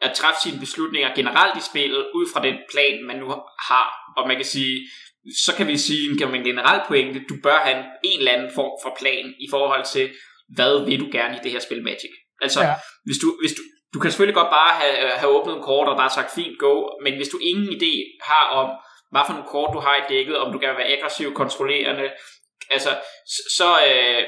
at 0.00 0.12
træffe 0.16 0.40
sine 0.42 0.60
beslutninger 0.60 1.14
generelt 1.14 1.56
i 1.56 1.68
spillet, 1.70 2.10
ud 2.14 2.26
fra 2.32 2.42
den 2.42 2.56
plan, 2.70 3.04
man 3.06 3.16
nu 3.16 3.28
har. 3.68 3.88
Og 4.16 4.28
man 4.28 4.36
kan 4.36 4.44
sige, 4.44 4.88
så 5.44 5.54
kan 5.56 5.66
vi 5.66 5.78
sige 5.78 6.10
en 6.10 6.44
generel 6.44 6.80
pointe, 6.88 7.24
du 7.28 7.34
bør 7.42 7.58
have 7.58 7.84
en 8.04 8.18
eller 8.18 8.32
anden 8.32 8.50
form 8.54 8.74
for 8.82 8.96
plan 9.00 9.34
i 9.40 9.46
forhold 9.50 9.84
til, 9.84 10.10
hvad 10.56 10.84
vil 10.84 11.00
du 11.00 11.08
gerne 11.12 11.36
i 11.36 11.40
det 11.42 11.52
her 11.52 11.58
spil 11.60 11.82
Magic. 11.82 12.10
Altså, 12.42 12.60
ja. 12.60 12.74
hvis, 13.04 13.18
du, 13.22 13.36
hvis 13.42 13.52
du, 13.52 13.62
du 13.94 13.98
kan 14.00 14.10
selvfølgelig 14.10 14.40
godt 14.40 14.50
bare 14.50 14.72
have, 14.80 15.10
have 15.20 15.32
åbnet 15.36 15.56
en 15.56 15.62
kort, 15.62 15.88
og 15.88 15.96
der 15.96 16.04
er 16.04 16.16
sagt 16.18 16.34
fint 16.34 16.58
go, 16.58 16.74
men 17.04 17.16
hvis 17.16 17.28
du 17.28 17.38
ingen 17.38 17.68
idé 17.78 17.94
har 18.30 18.44
om, 18.60 18.68
hvad 19.10 19.22
for 19.26 19.32
nogle 19.32 19.48
kort 19.54 19.74
du 19.74 19.80
har 19.86 19.96
i 19.96 20.08
dækket, 20.12 20.36
om 20.36 20.52
du 20.52 20.58
kan 20.58 20.76
være 20.76 20.92
aggressiv, 20.94 21.34
kontrollerende, 21.34 22.10
altså, 22.70 22.90
så, 23.58 23.68
øh, 23.90 24.22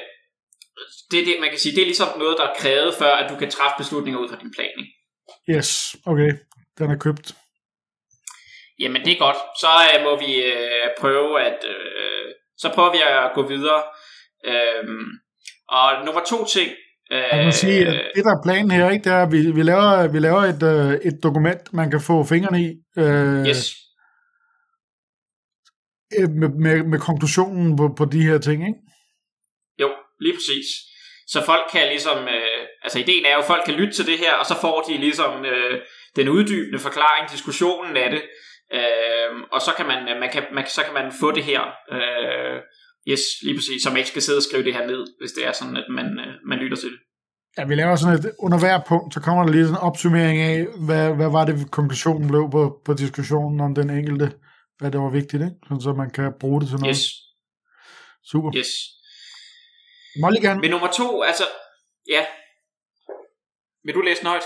det, 1.10 1.26
det, 1.26 1.36
man 1.40 1.50
kan 1.50 1.58
sige, 1.58 1.74
det 1.74 1.82
er 1.82 1.90
ligesom 1.92 2.18
noget, 2.18 2.36
der 2.38 2.46
er 2.48 2.54
krævet, 2.58 2.94
før 2.94 3.12
at 3.14 3.30
du 3.30 3.36
kan 3.36 3.50
træffe 3.50 3.74
beslutninger 3.78 4.20
ud 4.20 4.28
fra 4.28 4.40
din 4.42 4.52
plan. 4.56 4.74
Ikke? 4.78 4.92
Yes, 5.50 5.96
okay. 6.06 6.30
Den 6.78 6.90
er 6.90 6.98
købt. 6.98 7.34
Jamen, 8.78 9.04
det 9.04 9.12
er 9.12 9.18
godt. 9.18 9.36
Så 9.60 9.70
øh, 9.88 10.04
må 10.04 10.12
vi 10.24 10.42
øh, 10.42 10.88
prøve 11.00 11.40
at... 11.40 11.58
Øh, 11.64 12.32
så 12.56 12.72
prøver 12.74 12.92
vi 12.92 12.98
at 12.98 13.30
gå 13.34 13.42
videre. 13.48 13.82
Øh, 14.50 14.84
og 15.68 16.04
nummer 16.04 16.22
to 16.26 16.44
ting... 16.44 16.70
Øh, 17.12 17.44
jeg 17.46 17.54
sige, 17.54 17.86
at 17.86 18.12
det 18.14 18.24
der 18.24 18.30
er 18.30 18.42
planen 18.44 18.70
her, 18.70 18.90
ikke, 18.90 19.04
det 19.04 19.12
er, 19.12 19.22
at 19.22 19.32
vi, 19.32 19.50
vi 19.50 19.62
laver, 19.62 20.08
vi 20.08 20.18
laver 20.18 20.40
et, 20.40 20.62
øh, 20.62 20.92
et 21.08 21.22
dokument, 21.22 21.72
man 21.72 21.90
kan 21.90 22.00
få 22.00 22.24
fingrene 22.24 22.62
i. 22.62 22.68
Øh, 22.98 23.46
yes. 23.46 23.70
Med, 26.18 26.48
med, 26.48 26.82
med 26.82 26.98
konklusionen 26.98 27.76
på, 27.76 27.94
på 27.98 28.04
de 28.04 28.22
her 28.22 28.38
ting, 28.38 28.66
ikke? 28.66 28.78
Jo, 29.78 29.88
lige 30.24 30.34
præcis. 30.38 30.68
Så 31.32 31.38
folk 31.50 31.64
kan 31.72 31.88
ligesom, 31.88 32.18
øh, 32.36 32.60
altså 32.84 32.98
ideen 32.98 33.24
er 33.26 33.34
jo, 33.34 33.42
at 33.44 33.50
folk 33.52 33.62
kan 33.66 33.74
lytte 33.74 33.94
til 33.94 34.06
det 34.06 34.18
her, 34.18 34.34
og 34.40 34.46
så 34.46 34.54
får 34.60 34.76
de 34.88 34.94
ligesom 35.06 35.44
øh, 35.44 35.80
den 36.16 36.28
uddybende 36.28 36.78
forklaring, 36.78 37.30
diskussionen 37.30 37.96
af 37.96 38.10
det, 38.10 38.22
øh, 38.78 39.30
og 39.52 39.60
så 39.66 39.70
kan 39.76 39.86
man, 39.86 40.00
man, 40.20 40.30
kan, 40.32 40.42
man, 40.56 40.64
så 40.66 40.82
kan 40.86 40.94
man 40.94 41.12
få 41.20 41.30
det 41.30 41.44
her, 41.44 41.60
øh, 41.94 42.56
yes, 43.10 43.22
lige 43.42 43.56
præcis, 43.58 43.82
så 43.82 43.88
man 43.90 43.98
ikke 43.98 44.08
skal 44.14 44.22
sidde 44.22 44.38
og 44.38 44.42
skrive 44.42 44.64
det 44.64 44.74
her 44.74 44.86
ned, 44.86 45.02
hvis 45.20 45.32
det 45.32 45.46
er 45.46 45.52
sådan, 45.52 45.76
at 45.76 45.86
man, 45.98 46.06
øh, 46.24 46.32
man 46.50 46.58
lytter 46.58 46.76
til 46.76 46.90
det. 46.90 46.98
Ja, 47.58 47.64
vi 47.64 47.74
laver 47.74 47.96
sådan 47.96 48.18
et, 48.18 48.32
under 48.38 48.58
hver 48.58 48.80
punkt, 48.88 49.14
så 49.14 49.20
kommer 49.20 49.44
der 49.44 49.52
lige 49.52 49.64
sådan 49.64 49.80
en 49.80 49.86
opsummering 49.88 50.38
af, 50.40 50.66
hvad, 50.86 51.14
hvad 51.14 51.30
var 51.30 51.44
det, 51.44 51.70
konklusionen 51.70 52.28
blev 52.28 52.48
på, 52.50 52.80
på 52.84 52.94
diskussionen 52.94 53.60
om 53.60 53.74
den 53.74 53.90
enkelte, 53.90 54.32
hvad 54.78 54.90
det 54.90 55.00
var 55.00 55.10
vigtigt, 55.10 55.42
ikke? 55.42 55.56
Sådan, 55.68 55.80
så 55.80 55.92
man 55.92 56.10
kan 56.10 56.32
bruge 56.40 56.60
det 56.60 56.68
til 56.68 56.78
noget. 56.78 56.96
Yes. 56.96 57.02
Super. 58.30 58.50
Yes. 58.56 58.70
Mulligan. 60.20 60.60
Men 60.60 60.70
nummer 60.70 60.88
to, 60.88 61.22
altså, 61.22 61.44
ja. 62.08 62.26
Vil 63.84 63.94
du 63.94 64.00
læse 64.00 64.20
den 64.20 64.28
højt? 64.28 64.42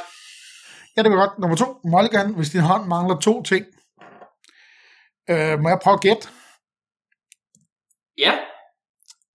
Ja, 0.96 1.02
det 1.02 1.10
vil 1.10 1.18
godt. 1.18 1.38
Nummer 1.38 1.56
to, 1.56 1.80
Mulligan, 1.84 2.34
hvis 2.34 2.50
din 2.50 2.60
hånd 2.60 2.86
mangler 2.86 3.20
to 3.20 3.42
ting. 3.42 3.66
Øh, 5.30 5.60
må 5.60 5.68
jeg 5.68 5.78
prøve 5.82 5.94
at 5.94 6.00
gætte? 6.00 6.28
Ja. 8.18 8.32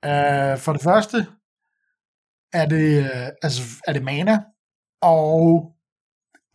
Øh, 0.06 0.58
for 0.60 0.74
det 0.74 0.82
første, 0.84 1.18
er 2.54 2.66
det, 2.66 3.04
øh, 3.04 3.28
altså, 3.42 3.62
er 3.88 3.94
det 3.94 4.04
mana, 4.04 4.44
og 5.02 5.72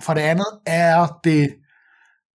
for 0.02 0.14
det 0.14 0.20
andet 0.20 0.60
er 0.66 1.20
det, 1.24 1.44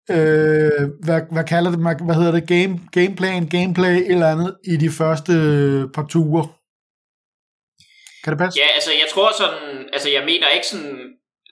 øh, 0.10 0.90
hvad, 1.04 1.22
hvad 1.32 1.44
kalder 1.44 1.72
det, 1.72 1.80
hvad 1.80 2.16
hedder 2.16 2.32
det, 2.32 2.48
game, 2.48 2.80
gameplay, 2.92 3.50
gameplay 3.50 3.96
eller 4.12 4.32
andet 4.32 4.58
i 4.64 4.78
de 4.78 4.90
første 4.90 5.34
par 5.94 6.06
ture. 6.08 6.48
Kan 8.24 8.32
det 8.34 8.40
passe? 8.40 8.60
Ja, 8.62 8.68
altså 8.78 8.92
jeg 8.92 9.08
tror 9.14 9.32
sådan, 9.38 9.90
altså 9.94 10.10
jeg 10.10 10.24
mener 10.26 10.48
ikke 10.50 10.68
sådan 10.68 10.98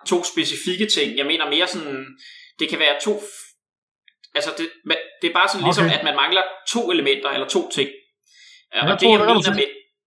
to 0.07 0.23
specifikke 0.23 0.85
ting. 0.95 1.17
Jeg 1.17 1.25
mener 1.25 1.49
mere 1.49 1.67
sådan, 1.67 2.05
det 2.59 2.69
kan 2.69 2.79
være 2.79 2.95
to, 3.01 3.13
altså 4.35 4.51
det, 4.57 4.65
det 5.21 5.29
er 5.29 5.33
bare 5.33 5.49
sådan 5.49 5.65
ligesom, 5.65 5.85
okay. 5.85 5.97
at 5.97 6.03
man 6.03 6.15
mangler 6.15 6.43
to 6.73 6.91
elementer 6.91 7.29
eller 7.29 7.47
to 7.47 7.61
ting. 7.71 7.89
Ja, 8.73 8.81
og 8.81 8.89
jeg, 8.89 8.99
det, 8.99 9.07
troede, 9.07 9.19
jeg, 9.19 9.27
mener 9.27 9.55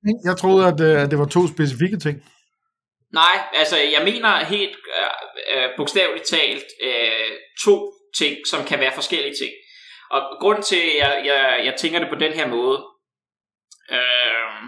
med, 0.07 0.15
jeg 0.25 0.37
troede, 0.37 0.63
at, 0.67 0.81
øh, 0.81 1.11
det 1.11 1.19
var 1.19 1.29
to 1.37 1.43
specifikke 1.55 1.99
ting. 1.99 2.17
Nej, 3.13 3.37
altså 3.55 3.77
jeg 3.77 4.03
mener 4.05 4.45
helt 4.45 4.77
øh, 5.55 5.69
bogstaveligt 5.77 6.27
talt 6.27 6.69
øh, 6.83 7.33
to 7.65 7.93
ting, 8.19 8.37
som 8.51 8.65
kan 8.65 8.79
være 8.81 8.93
forskellige 8.95 9.35
ting. 9.41 9.53
Og 10.11 10.21
grunden 10.41 10.63
til, 10.63 10.77
at 10.77 10.97
jeg, 10.99 11.23
jeg, 11.25 11.63
jeg 11.65 11.75
tænker 11.79 11.99
det 11.99 12.09
på 12.09 12.15
den 12.25 12.33
her 12.33 12.47
måde, 12.47 12.79
øh, 13.99 14.59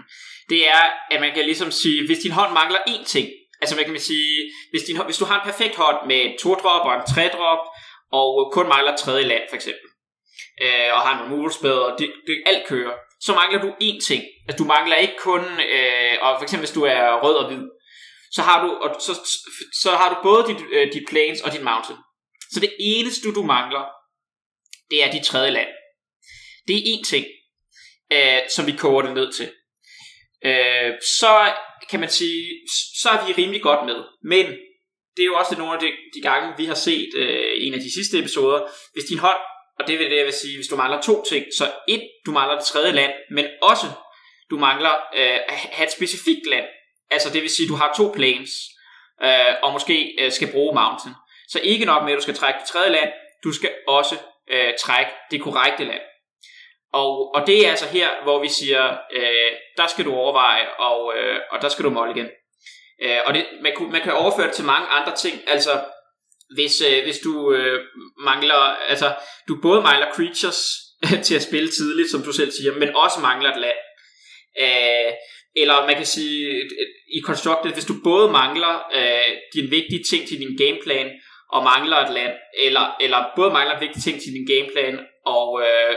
det 0.49 0.67
er, 0.67 0.83
at 1.11 1.19
man 1.21 1.33
kan 1.33 1.45
ligesom 1.45 1.71
sige, 1.71 2.05
hvis 2.05 2.19
din 2.19 2.31
hånd 2.31 2.53
mangler 2.53 2.79
én 2.79 3.05
ting, 3.05 3.27
altså 3.61 3.75
man 3.75 3.85
kan 3.85 3.99
sige, 3.99 4.51
hvis, 4.71 4.83
din, 4.83 5.05
hvis 5.05 5.17
du 5.17 5.25
har 5.25 5.35
en 5.39 5.51
perfekt 5.51 5.75
hånd 5.75 6.07
med 6.07 6.39
to 6.39 6.53
drop 6.53 6.85
og 6.85 6.95
en 6.95 7.13
tre 7.13 7.29
drop, 7.37 7.59
og 8.11 8.51
kun 8.53 8.67
mangler 8.67 8.95
tredje 8.95 9.23
land 9.23 9.43
for 9.49 9.55
eksempel, 9.55 9.89
øh, 10.61 10.89
og 10.95 11.01
har 11.01 11.17
nogle 11.17 11.35
mulespæder, 11.35 11.83
og 11.89 11.99
det, 11.99 12.11
det, 12.27 12.43
alt 12.45 12.67
kører, 12.67 12.93
så 13.21 13.33
mangler 13.33 13.61
du 13.61 13.69
én 13.87 14.05
ting. 14.07 14.23
Altså 14.47 14.63
du 14.63 14.67
mangler 14.67 14.95
ikke 14.95 15.17
kun, 15.19 15.43
øh, 15.73 16.15
og 16.21 16.29
for 16.37 16.43
eksempel 16.43 16.65
hvis 16.65 16.77
du 16.79 16.83
er 16.83 17.21
rød 17.23 17.35
og 17.35 17.47
hvid, 17.47 17.63
så 18.31 18.41
har 18.41 18.65
du, 18.65 18.69
og 18.73 19.01
så, 19.01 19.13
så 19.81 19.91
har 19.91 20.09
du 20.13 20.17
både 20.23 20.47
dit, 20.47 20.61
øh, 20.71 20.93
dit 20.93 21.05
plains 21.09 21.41
og 21.41 21.51
dit 21.51 21.63
mountain. 21.63 21.99
Så 22.53 22.59
det 22.59 22.73
eneste 22.79 23.33
du 23.33 23.43
mangler, 23.43 23.85
det 24.89 25.03
er 25.03 25.11
dit 25.11 25.25
tredje 25.25 25.51
land. 25.51 25.69
Det 26.67 26.75
er 26.75 26.81
én 26.93 27.03
ting, 27.03 27.25
øh, 28.13 28.39
som 28.49 28.67
vi 28.67 28.71
koger 28.71 29.01
det 29.01 29.13
ned 29.13 29.33
til. 29.33 29.51
Øh, 30.45 30.93
så 31.19 31.53
kan 31.89 31.99
man 31.99 32.09
sige, 32.09 32.45
så 33.01 33.09
er 33.09 33.25
vi 33.25 33.33
rimelig 33.33 33.61
godt 33.61 33.85
med. 33.85 34.03
Men 34.23 34.45
det 35.15 35.21
er 35.21 35.25
jo 35.25 35.35
også 35.35 35.55
nogle 35.57 35.73
af 35.73 35.79
de, 35.79 35.91
de 36.15 36.21
gange, 36.21 36.53
vi 36.57 36.65
har 36.65 36.73
set 36.73 37.09
øh, 37.15 37.51
en 37.55 37.73
af 37.73 37.79
de 37.79 37.93
sidste 37.93 38.19
episoder. 38.19 38.61
Hvis 38.93 39.05
din 39.05 39.19
hånd, 39.19 39.37
og 39.79 39.87
det 39.87 39.99
vil 39.99 40.09
det, 40.11 40.17
jeg 40.17 40.25
vil 40.25 40.33
sige, 40.33 40.57
hvis 40.57 40.67
du 40.67 40.75
mangler 40.75 41.01
to 41.01 41.23
ting, 41.23 41.45
så 41.57 41.71
et, 41.87 42.09
du 42.25 42.31
mangler 42.31 42.55
det 42.55 42.65
tredje 42.65 42.91
land, 42.91 43.13
men 43.31 43.45
også, 43.61 43.87
du 44.49 44.57
mangler 44.57 44.93
øh, 45.15 45.39
at 45.47 45.55
have 45.71 45.85
et 45.85 45.91
specifikt 45.91 46.47
land. 46.47 46.65
Altså 47.11 47.29
det 47.33 47.41
vil 47.41 47.49
sige, 47.49 47.67
du 47.67 47.75
har 47.75 47.93
to 47.97 48.11
planes, 48.15 48.51
øh, 49.23 49.53
og 49.63 49.73
måske 49.73 50.15
øh, 50.19 50.31
skal 50.31 50.51
bruge 50.51 50.75
mountain. 50.75 51.15
Så 51.47 51.59
ikke 51.63 51.85
nok 51.85 52.03
med, 52.03 52.11
at 52.13 52.17
du 52.17 52.21
skal 52.21 52.35
trække 52.35 52.59
det 52.59 52.67
tredje 52.67 52.91
land, 52.91 53.11
du 53.43 53.51
skal 53.51 53.71
også 53.87 54.15
øh, 54.49 54.73
trække 54.79 55.11
det 55.31 55.41
korrekte 55.41 55.83
land. 55.83 56.01
Og, 56.93 57.35
og 57.35 57.47
det 57.47 57.65
er 57.65 57.69
altså 57.69 57.87
her, 57.87 58.09
hvor 58.23 58.41
vi 58.41 58.49
siger, 58.49 58.97
øh, 59.13 59.51
der 59.77 59.87
skal 59.87 60.05
du 60.05 60.13
overveje, 60.13 60.67
og, 60.79 61.13
øh, 61.17 61.39
og 61.51 61.61
der 61.61 61.69
skal 61.69 61.85
du 61.85 61.89
måle 61.89 62.11
igen. 62.11 62.29
Øh, 63.01 63.19
og 63.25 63.33
det, 63.33 63.45
man, 63.61 63.71
kunne, 63.75 63.91
man 63.91 64.01
kan 64.01 64.13
overføre 64.13 64.47
det 64.47 64.55
til 64.55 64.65
mange 64.65 64.87
andre 64.87 65.15
ting. 65.15 65.41
Altså, 65.47 65.83
hvis, 66.55 66.81
øh, 66.81 67.03
hvis 67.03 67.19
du 67.19 67.53
øh, 67.53 67.79
mangler, 68.19 68.61
altså, 68.89 69.15
du 69.47 69.57
både 69.61 69.81
mangler 69.81 70.13
creatures 70.13 70.61
til 71.25 71.35
at 71.35 71.41
spille 71.41 71.69
tidligt, 71.69 72.11
som 72.11 72.21
du 72.21 72.31
selv 72.31 72.51
siger, 72.51 72.73
men 72.79 72.95
også 72.95 73.19
mangler 73.19 73.51
et 73.51 73.61
land. 73.61 73.77
Øh, 74.61 75.13
eller 75.55 75.85
man 75.85 75.95
kan 75.95 76.05
sige, 76.05 76.69
i 77.17 77.21
Constructed, 77.25 77.73
hvis 77.73 77.85
du 77.85 77.93
både 78.03 78.31
mangler 78.31 78.75
øh, 78.93 79.31
dine 79.53 79.69
vigtige 79.69 80.03
ting 80.03 80.27
til 80.27 80.39
din 80.39 80.57
gameplan, 80.57 81.11
og 81.51 81.63
mangler 81.63 81.97
et 81.97 82.13
land, 82.13 82.33
eller, 82.59 82.97
eller 83.01 83.19
både 83.35 83.51
mangler 83.53 83.79
vigtige 83.79 84.01
ting 84.01 84.21
til 84.21 84.33
din 84.33 84.47
gameplan, 84.53 84.99
og, 85.25 85.61
øh, 85.61 85.95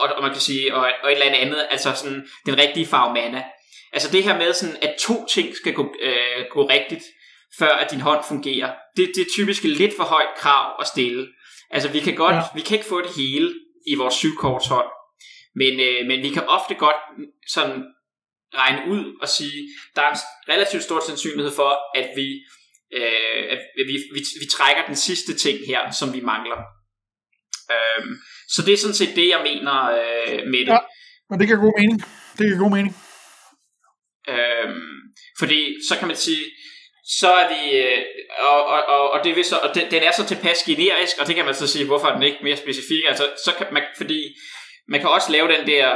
og, 0.00 0.16
og 0.16 0.22
man 0.22 0.32
kan 0.32 0.40
sige, 0.40 0.74
og, 0.74 0.80
og 1.02 1.12
et 1.12 1.22
eller 1.22 1.38
andet, 1.38 1.66
altså 1.70 1.92
sådan 1.94 2.28
den 2.46 2.58
rigtige 2.58 2.86
farve 2.86 3.14
mana. 3.14 3.44
Altså 3.92 4.10
det 4.12 4.24
her 4.24 4.38
med 4.38 4.52
sådan, 4.52 4.76
at 4.82 4.96
to 5.00 5.26
ting 5.26 5.56
skal 5.56 5.72
gå, 5.72 5.94
øh, 6.00 6.44
gå 6.50 6.68
rigtigt, 6.68 7.04
før 7.58 7.68
at 7.68 7.90
din 7.90 8.00
hånd 8.00 8.24
fungerer, 8.28 8.74
det, 8.96 9.12
det 9.14 9.20
er 9.20 9.34
typisk 9.34 9.62
lidt 9.62 9.96
for 9.96 10.04
højt 10.04 10.34
krav 10.36 10.76
at 10.80 10.86
stille. 10.86 11.28
Altså 11.70 11.88
vi 11.88 12.00
kan 12.00 12.14
godt, 12.14 12.34
ja. 12.34 12.42
vi 12.54 12.60
kan 12.60 12.76
ikke 12.76 12.88
få 12.88 13.00
det 13.00 13.10
hele 13.16 13.54
i 13.86 13.94
vores 13.94 14.14
syvkorts 14.14 14.66
hånd, 14.66 14.86
men, 15.54 15.80
øh, 15.80 16.06
men 16.06 16.22
vi 16.22 16.30
kan 16.30 16.46
ofte 16.48 16.74
godt 16.74 16.96
sådan 17.48 17.84
regne 18.54 18.92
ud 18.92 19.18
og 19.22 19.28
sige, 19.28 19.68
der 19.96 20.02
er 20.02 20.10
en 20.10 20.18
relativt 20.48 20.82
stor 20.82 21.00
sandsynlighed 21.06 21.52
for, 21.56 21.98
at 21.98 22.10
vi, 22.16 22.28
øh, 22.92 23.44
at 23.52 23.58
vi, 23.76 23.96
vi, 24.14 24.20
vi 24.40 24.46
trækker 24.52 24.86
den 24.86 24.96
sidste 24.96 25.34
ting 25.34 25.58
her, 25.66 25.90
som 25.90 26.12
vi 26.12 26.20
mangler. 26.20 26.60
Øh, 27.74 28.06
så 28.54 28.62
det 28.66 28.72
er 28.72 28.78
sådan 28.78 29.00
set 29.00 29.16
det, 29.16 29.28
jeg 29.28 29.40
mener 29.50 29.74
øh, 29.98 30.38
med 30.52 30.60
det. 30.66 30.72
Ja, 30.72 30.78
men 31.30 31.40
det 31.40 31.46
giver 31.48 31.60
god 31.66 31.74
mening. 31.80 31.98
Det 32.38 32.44
giver 32.46 32.58
god 32.58 32.70
mening. 32.76 32.94
Øhm, 34.28 34.98
fordi 35.38 35.60
så 35.88 35.98
kan 35.98 36.08
man 36.08 36.16
sige, 36.16 36.44
så 37.06 37.32
er 37.32 37.48
vi, 37.54 37.78
øh, 37.78 38.02
og, 38.40 38.66
og, 38.66 38.80
og, 38.94 39.10
og, 39.10 39.24
det 39.24 39.36
vil 39.36 39.44
så, 39.44 39.56
og 39.56 39.74
den, 39.74 39.90
den 39.90 40.02
er 40.02 40.12
så 40.12 40.26
tilpas 40.26 40.62
generisk, 40.62 41.18
og 41.20 41.26
det 41.26 41.34
kan 41.34 41.44
man 41.44 41.54
så 41.54 41.66
sige, 41.66 41.86
hvorfor 41.86 42.06
er 42.08 42.14
den 42.14 42.22
ikke 42.22 42.38
mere 42.42 42.56
specifik, 42.56 43.04
altså 43.08 43.24
så 43.44 43.52
kan 43.58 43.66
man, 43.72 43.82
fordi 43.96 44.34
man 44.88 45.00
kan 45.00 45.08
også 45.08 45.32
lave 45.32 45.48
den 45.48 45.66
der, 45.66 45.88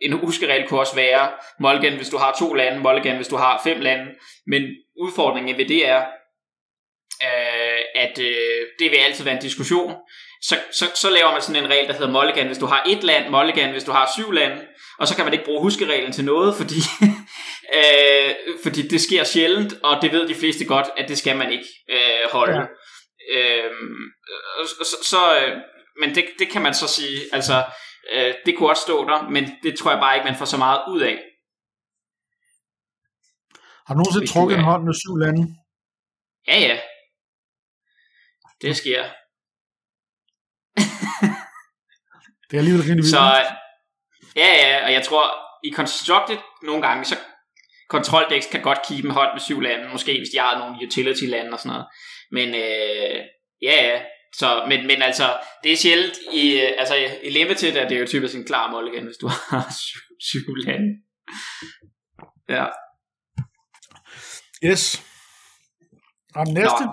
en 0.00 0.12
huskeregel 0.12 0.68
kunne 0.68 0.80
også 0.80 0.94
være, 0.94 1.32
Mulligan, 1.60 1.96
hvis 1.96 2.08
du 2.08 2.16
har 2.16 2.36
to 2.38 2.54
lande, 2.54 2.80
Mulligan, 2.80 3.16
hvis 3.16 3.28
du 3.28 3.36
har 3.36 3.60
fem 3.64 3.80
lande, 3.80 4.04
men 4.46 4.62
udfordringen 5.00 5.58
ved 5.58 5.68
det 5.68 5.88
er, 5.88 6.04
øh, 7.22 7.80
at 7.94 8.18
øh, 8.18 8.66
det 8.78 8.90
vil 8.90 8.96
altid 8.96 9.24
være 9.24 9.34
en 9.34 9.42
diskussion, 9.42 9.94
så, 10.48 10.60
så, 10.72 10.90
så 10.94 11.10
laver 11.10 11.32
man 11.32 11.42
sådan 11.42 11.64
en 11.64 11.70
regel, 11.70 11.88
der 11.88 11.92
hedder 11.92 12.12
Mulligan, 12.12 12.46
hvis 12.46 12.58
du 12.58 12.66
har 12.66 12.82
et 12.86 13.04
land, 13.04 13.30
Mulligan, 13.30 13.70
hvis 13.70 13.84
du 13.84 13.92
har 13.92 14.10
syv 14.16 14.32
lande, 14.32 14.66
og 14.98 15.08
så 15.08 15.16
kan 15.16 15.24
man 15.24 15.32
ikke 15.32 15.44
bruge 15.44 15.62
huskereglen 15.62 16.12
til 16.12 16.24
noget, 16.24 16.56
fordi, 16.56 16.74
øh, 17.78 18.34
fordi 18.62 18.88
det 18.88 19.00
sker 19.00 19.24
sjældent, 19.24 19.72
og 19.82 20.02
det 20.02 20.12
ved 20.12 20.28
de 20.28 20.34
fleste 20.34 20.64
godt, 20.64 20.86
at 20.96 21.08
det 21.08 21.18
skal 21.18 21.36
man 21.36 21.52
ikke 21.52 21.68
øh, 21.90 22.30
holde. 22.32 22.56
Ja. 22.56 22.64
Øh, 23.34 23.70
så, 24.66 24.96
så, 25.02 25.38
øh, 25.38 25.56
men 26.00 26.14
det, 26.14 26.24
det 26.38 26.48
kan 26.48 26.62
man 26.62 26.74
så 26.74 26.88
sige, 26.88 27.20
altså, 27.32 27.64
øh, 28.12 28.34
det 28.46 28.56
kunne 28.56 28.68
også 28.68 28.82
stå 28.82 29.08
der, 29.08 29.28
men 29.28 29.44
det 29.62 29.78
tror 29.78 29.90
jeg 29.90 30.00
bare 30.00 30.16
ikke, 30.16 30.24
man 30.24 30.38
får 30.38 30.44
så 30.44 30.56
meget 30.56 30.80
ud 30.88 31.00
af. 31.00 31.18
Har 33.86 33.94
du 33.94 33.98
nogensinde 33.98 34.26
trukket 34.26 34.58
en 34.58 34.64
hånd 34.64 34.84
med 34.84 34.94
syv 34.94 35.16
lande? 35.16 35.42
Ja, 36.48 36.58
ja. 36.60 36.80
Det 38.62 38.76
sker. 38.76 39.04
Det 42.50 42.56
er 42.56 42.58
alligevel 42.58 42.82
rimelig. 42.82 43.10
Så, 43.10 43.22
ja, 44.36 44.48
ja, 44.62 44.84
og 44.84 44.92
jeg 44.92 45.02
tror, 45.02 45.24
i 45.64 45.72
Constructed 45.72 46.38
nogle 46.62 46.82
gange, 46.86 47.04
så 47.04 47.16
Control 47.90 48.26
Decks 48.30 48.46
kan 48.46 48.62
godt 48.62 48.78
keep 48.88 49.04
en 49.04 49.10
hånd 49.10 49.30
med 49.34 49.40
syv 49.40 49.60
lande, 49.60 49.88
måske 49.88 50.18
hvis 50.18 50.28
de 50.32 50.38
har 50.38 50.58
nogle 50.58 50.86
utility 50.86 51.24
lande 51.24 51.52
og 51.52 51.58
sådan 51.58 51.72
noget. 51.72 51.86
Men 52.30 52.48
øh, 52.48 53.20
ja, 53.62 53.76
ja, 53.88 54.02
så, 54.36 54.64
men, 54.68 54.86
men 54.86 55.02
altså, 55.02 55.38
det 55.62 55.72
er 55.72 55.76
sjældent 55.76 56.18
i, 56.32 56.56
altså, 56.56 56.94
i 57.22 57.30
Limited 57.30 57.76
er 57.76 57.88
det 57.88 58.00
jo 58.00 58.06
typisk 58.06 58.34
en 58.34 58.46
klar 58.46 58.70
mål 58.70 58.88
igen, 58.92 59.04
hvis 59.04 59.16
du 59.16 59.28
har 59.50 59.74
syv, 59.80 60.00
syv 60.20 60.54
lande. 60.66 60.90
Ja. 62.48 62.66
Yes. 64.64 65.02
Og 66.34 66.46
den 66.46 66.54
næste? 66.54 66.84
Nå. 66.84 66.92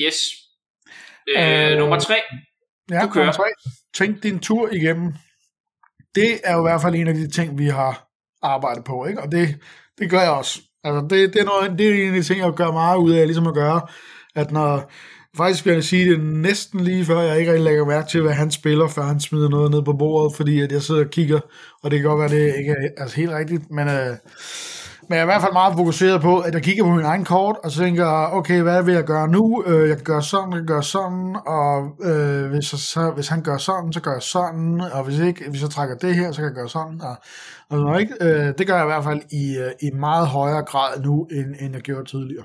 Yes. 0.00 0.16
Øh, 1.28 1.72
øh, 1.72 1.78
nummer 1.78 1.98
tre. 1.98 2.14
Ja, 2.90 3.00
du 3.02 3.08
kører. 3.08 3.24
nummer 3.24 3.32
tre. 3.32 3.48
Tænk 3.94 4.22
din 4.22 4.38
tur 4.38 4.68
igennem. 4.72 5.12
Det 6.14 6.40
er 6.44 6.54
jo 6.54 6.60
i 6.60 6.70
hvert 6.70 6.82
fald 6.82 6.94
en 6.94 7.08
af 7.08 7.14
de 7.14 7.28
ting, 7.28 7.58
vi 7.58 7.66
har 7.66 8.08
arbejdet 8.42 8.84
på, 8.84 9.06
ikke? 9.06 9.22
Og 9.22 9.32
det, 9.32 9.56
det 9.98 10.10
gør 10.10 10.20
jeg 10.20 10.30
også. 10.30 10.60
Altså, 10.84 11.00
det, 11.00 11.32
det, 11.32 11.40
er 11.40 11.44
noget, 11.44 11.78
det 11.78 11.88
er 11.88 11.94
en 11.94 12.14
af 12.14 12.20
de 12.20 12.22
ting, 12.22 12.40
jeg 12.40 12.52
gør 12.52 12.72
meget 12.72 12.98
ud 12.98 13.12
af, 13.12 13.26
ligesom 13.26 13.46
at 13.46 13.54
gøre, 13.54 13.80
at 14.34 14.50
når, 14.50 14.90
faktisk 15.36 15.66
vil 15.66 15.74
jeg 15.74 15.84
sige 15.84 16.10
det 16.10 16.20
næsten 16.20 16.80
lige 16.80 17.04
før, 17.04 17.20
jeg 17.20 17.38
ikke 17.38 17.50
rigtig 17.50 17.64
lægger 17.64 17.84
mærke 17.84 18.08
til, 18.08 18.22
hvad 18.22 18.32
han 18.32 18.50
spiller, 18.50 18.88
før 18.88 19.02
han 19.02 19.20
smider 19.20 19.48
noget 19.48 19.70
ned 19.70 19.82
på 19.82 19.92
bordet, 19.92 20.36
fordi 20.36 20.60
at 20.60 20.72
jeg 20.72 20.82
sidder 20.82 21.04
og 21.04 21.10
kigger, 21.10 21.40
og 21.82 21.90
det 21.90 22.00
kan 22.00 22.08
godt 22.08 22.20
være, 22.20 22.40
det 22.40 22.54
ikke 22.58 22.70
er 22.70 23.02
altså, 23.02 23.16
helt 23.16 23.30
rigtigt, 23.30 23.70
men 23.70 23.88
øh, 23.88 24.16
men 25.08 25.16
jeg 25.16 25.18
er 25.18 25.22
i 25.22 25.32
hvert 25.32 25.40
fald 25.40 25.52
meget 25.52 25.74
fokuseret 25.76 26.20
på, 26.20 26.38
at 26.38 26.54
jeg 26.54 26.62
kigger 26.62 26.84
på 26.84 26.90
min 26.90 27.04
egen 27.04 27.24
kort, 27.24 27.56
og 27.64 27.70
så 27.70 27.78
tænker 27.80 28.06
okay, 28.32 28.62
hvad 28.62 28.82
vil 28.82 28.94
jeg 28.94 29.04
gøre 29.04 29.28
nu? 29.28 29.64
Øh, 29.66 29.88
jeg 29.88 29.96
gør 29.96 30.20
sådan, 30.20 30.52
jeg 30.52 30.62
gør 30.62 30.80
sådan, 30.80 31.36
og 31.46 31.96
øh, 32.02 32.50
hvis, 32.50 32.72
jeg, 32.72 32.78
så, 32.78 33.10
hvis 33.14 33.28
han 33.28 33.42
gør 33.42 33.56
sådan, 33.56 33.92
så 33.92 34.00
gør 34.00 34.12
jeg 34.12 34.22
sådan, 34.22 34.80
og 34.92 35.04
hvis 35.04 35.18
ikke, 35.18 35.50
hvis 35.50 35.62
jeg 35.62 35.70
trækker 35.70 35.96
det 35.96 36.14
her, 36.14 36.32
så 36.32 36.36
kan 36.36 36.44
jeg 36.44 36.54
gøre 36.54 36.68
sådan, 36.68 37.00
og, 37.02 37.16
og 37.70 37.78
sådan, 37.78 38.00
ikke? 38.00 38.14
Øh, 38.20 38.54
det 38.58 38.66
gør 38.66 38.74
jeg 38.74 38.84
i 38.84 38.92
hvert 38.92 39.04
fald 39.04 39.20
i, 39.30 39.56
øh, 39.58 39.70
i 39.82 39.90
meget 39.90 40.26
højere 40.26 40.62
grad 40.62 41.00
nu, 41.00 41.28
end, 41.30 41.54
end 41.60 41.74
jeg 41.74 41.82
gjorde 41.82 42.04
tidligere. 42.10 42.44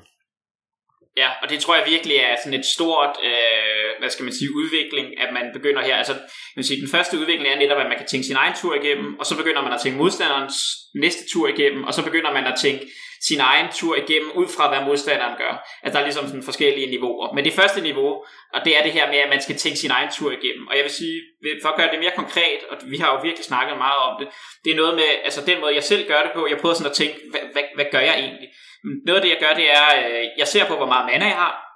Ja, 1.21 1.29
og 1.41 1.49
det 1.49 1.60
tror 1.60 1.75
jeg 1.75 1.86
virkelig 1.93 2.15
er 2.17 2.36
sådan 2.43 2.60
et 2.60 2.65
stort, 2.65 3.13
øh, 3.23 3.89
hvad 3.99 4.10
skal 4.10 4.23
man 4.23 4.34
sige, 4.34 4.55
udvikling, 4.55 5.08
at 5.23 5.29
man 5.34 5.45
begynder 5.53 5.82
her. 5.82 5.95
Altså, 5.95 6.13
jeg 6.13 6.55
vil 6.60 6.65
sige, 6.65 6.82
den 6.82 6.89
første 6.95 7.17
udvikling 7.19 7.47
er 7.53 7.60
netop, 7.60 7.79
at 7.84 7.89
man 7.91 7.97
kan 7.97 8.08
tænke 8.08 8.27
sin 8.27 8.36
egen 8.36 8.55
tur 8.62 8.73
igennem, 8.82 9.19
og 9.19 9.25
så 9.25 9.38
begynder 9.38 9.62
man 9.62 9.73
at 9.73 9.82
tænke 9.82 9.97
modstanderens 9.97 10.58
næste 11.03 11.23
tur 11.34 11.47
igennem, 11.47 11.84
og 11.84 11.93
så 11.93 12.01
begynder 12.03 12.32
man 12.34 12.45
at 12.47 12.60
tænke 12.60 12.86
sin 13.27 13.39
egen 13.39 13.67
tur 13.79 13.95
igennem, 13.95 14.32
ud 14.32 14.47
fra 14.55 14.69
hvad 14.69 14.82
modstanderen 14.88 15.36
gør. 15.38 15.53
Altså, 15.84 15.93
der 15.93 15.99
er 15.99 16.08
ligesom 16.08 16.27
sådan 16.27 16.43
forskellige 16.43 16.91
niveauer. 16.95 17.34
Men 17.36 17.45
det 17.45 17.53
første 17.53 17.82
niveau, 17.82 18.12
og 18.53 18.60
det 18.65 18.77
er 18.77 18.84
det 18.84 18.91
her 18.91 19.08
med, 19.08 19.17
at 19.17 19.29
man 19.29 19.41
skal 19.41 19.55
tænke 19.58 19.79
sin 19.79 19.91
egen 19.91 20.10
tur 20.17 20.32
igennem. 20.32 20.67
Og 20.67 20.75
jeg 20.75 20.84
vil 20.84 20.91
sige, 20.91 21.21
for 21.62 21.69
at 21.69 21.77
gøre 21.79 21.91
det 21.91 21.99
mere 21.99 22.12
konkret, 22.15 22.60
og 22.69 22.77
vi 22.93 22.97
har 22.97 23.10
jo 23.13 23.19
virkelig 23.27 23.45
snakket 23.45 23.77
meget 23.77 23.99
om 24.08 24.13
det, 24.19 24.27
det 24.63 24.71
er 24.71 24.75
noget 24.75 24.95
med, 24.95 25.10
altså 25.23 25.41
den 25.45 25.62
måde, 25.62 25.75
jeg 25.75 25.84
selv 25.84 26.08
gør 26.08 26.21
det 26.23 26.32
på, 26.36 26.47
jeg 26.49 26.58
prøver 26.58 26.75
sådan 26.75 26.91
at 26.91 26.97
tænke, 27.01 27.15
hvad, 27.32 27.43
hvad, 27.53 27.63
hvad 27.75 27.86
gør 27.91 28.03
jeg 28.10 28.15
egentlig? 28.19 28.49
Mm, 28.84 29.00
noget 29.06 29.20
af 29.20 29.24
det, 29.24 29.30
jeg 29.30 29.39
gør, 29.39 29.54
det 29.54 29.72
er, 29.72 29.88
øh, 30.00 30.26
jeg 30.38 30.48
ser 30.48 30.65
på, 30.68 30.76
hvor 30.76 30.86
meget 30.86 31.06
mana 31.06 31.26
jeg 31.26 31.36
har, 31.36 31.70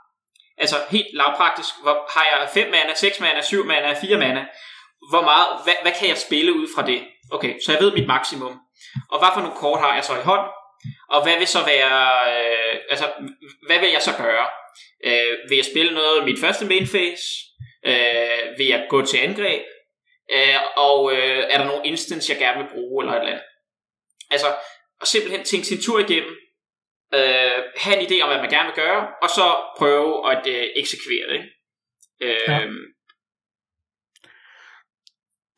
Altså 0.58 0.76
helt 0.89 1.08
lavpraktisk, 1.13 1.70
hvor 1.82 2.12
har 2.16 2.26
jeg 2.32 2.50
5 2.54 2.72
mana, 2.72 2.94
6 2.94 3.20
mana, 3.20 3.42
7 3.42 3.66
mana, 3.66 3.94
4 3.94 4.18
mana, 4.18 4.46
hvor 5.10 5.22
meget, 5.22 5.48
hvad, 5.63 5.74
hvad 5.82 5.92
kan 6.00 6.10
jeg 6.10 6.18
spille 6.18 6.54
ud 6.54 6.68
fra 6.76 6.86
det? 6.86 7.04
Okay, 7.32 7.54
så 7.66 7.72
jeg 7.72 7.82
ved 7.82 7.92
mit 7.94 8.08
maksimum. 8.08 8.60
Og 9.12 9.20
hvad 9.20 9.30
for 9.34 9.42
nogle 9.42 9.56
kort 9.56 9.80
har 9.80 9.96
jeg 9.96 10.04
så 10.04 10.13
i 10.13 10.24
hånd? 10.24 10.50
Og 11.10 11.24
hvad 11.24 11.38
vil 11.38 11.48
så 11.48 11.66
være, 11.66 12.04
øh, 12.34 12.80
altså, 12.89 13.06
hvad 13.68 13.80
vil 13.80 13.89
jeg 13.92 14.02
så 14.02 14.12
gøre? 14.18 14.48
Øh, 15.06 15.38
vil 15.50 15.56
jeg 15.56 15.66
spille 15.66 15.94
noget 15.94 16.26
mit 16.26 16.39
første 16.39 16.66
main 16.66 16.88
phase? 16.88 17.26
Øh, 17.86 18.58
vil 18.58 18.68
jeg 18.68 18.86
gå 18.89 19.06
til 19.06 19.18
angreb? 19.18 19.63
Øh, 20.32 20.60
og 20.78 21.13
øh, 21.13 21.44
er 21.50 21.58
der 21.58 21.66
nogle 21.66 21.86
instance, 21.86 22.32
jeg 22.32 22.39
gerne 22.39 22.63
vil 22.63 22.72
bruge, 22.74 23.04
eller 23.04 23.13
et 23.13 23.20
eller 23.20 23.32
andet? 23.32 23.46
Altså, 24.32 24.48
og 25.02 25.08
simpelthen 25.08 25.44
tænke 25.46 25.68
sin 25.68 25.82
tur 25.82 26.00
igennem, 26.00 26.36
øh, 27.19 27.58
have 27.84 27.95
en 27.97 28.06
idé 28.08 28.21
om, 28.21 28.30
hvad 28.30 28.41
man 28.41 28.49
gerne 28.49 28.69
vil 28.69 28.84
gøre, 28.84 29.02
og 29.23 29.30
så 29.30 29.47
prøve 29.78 30.32
at 30.32 30.43
øh, 30.47 30.63
eksekvere 30.76 31.28
det. 31.34 31.41
Øh, 32.21 32.47
ja. 32.47 32.60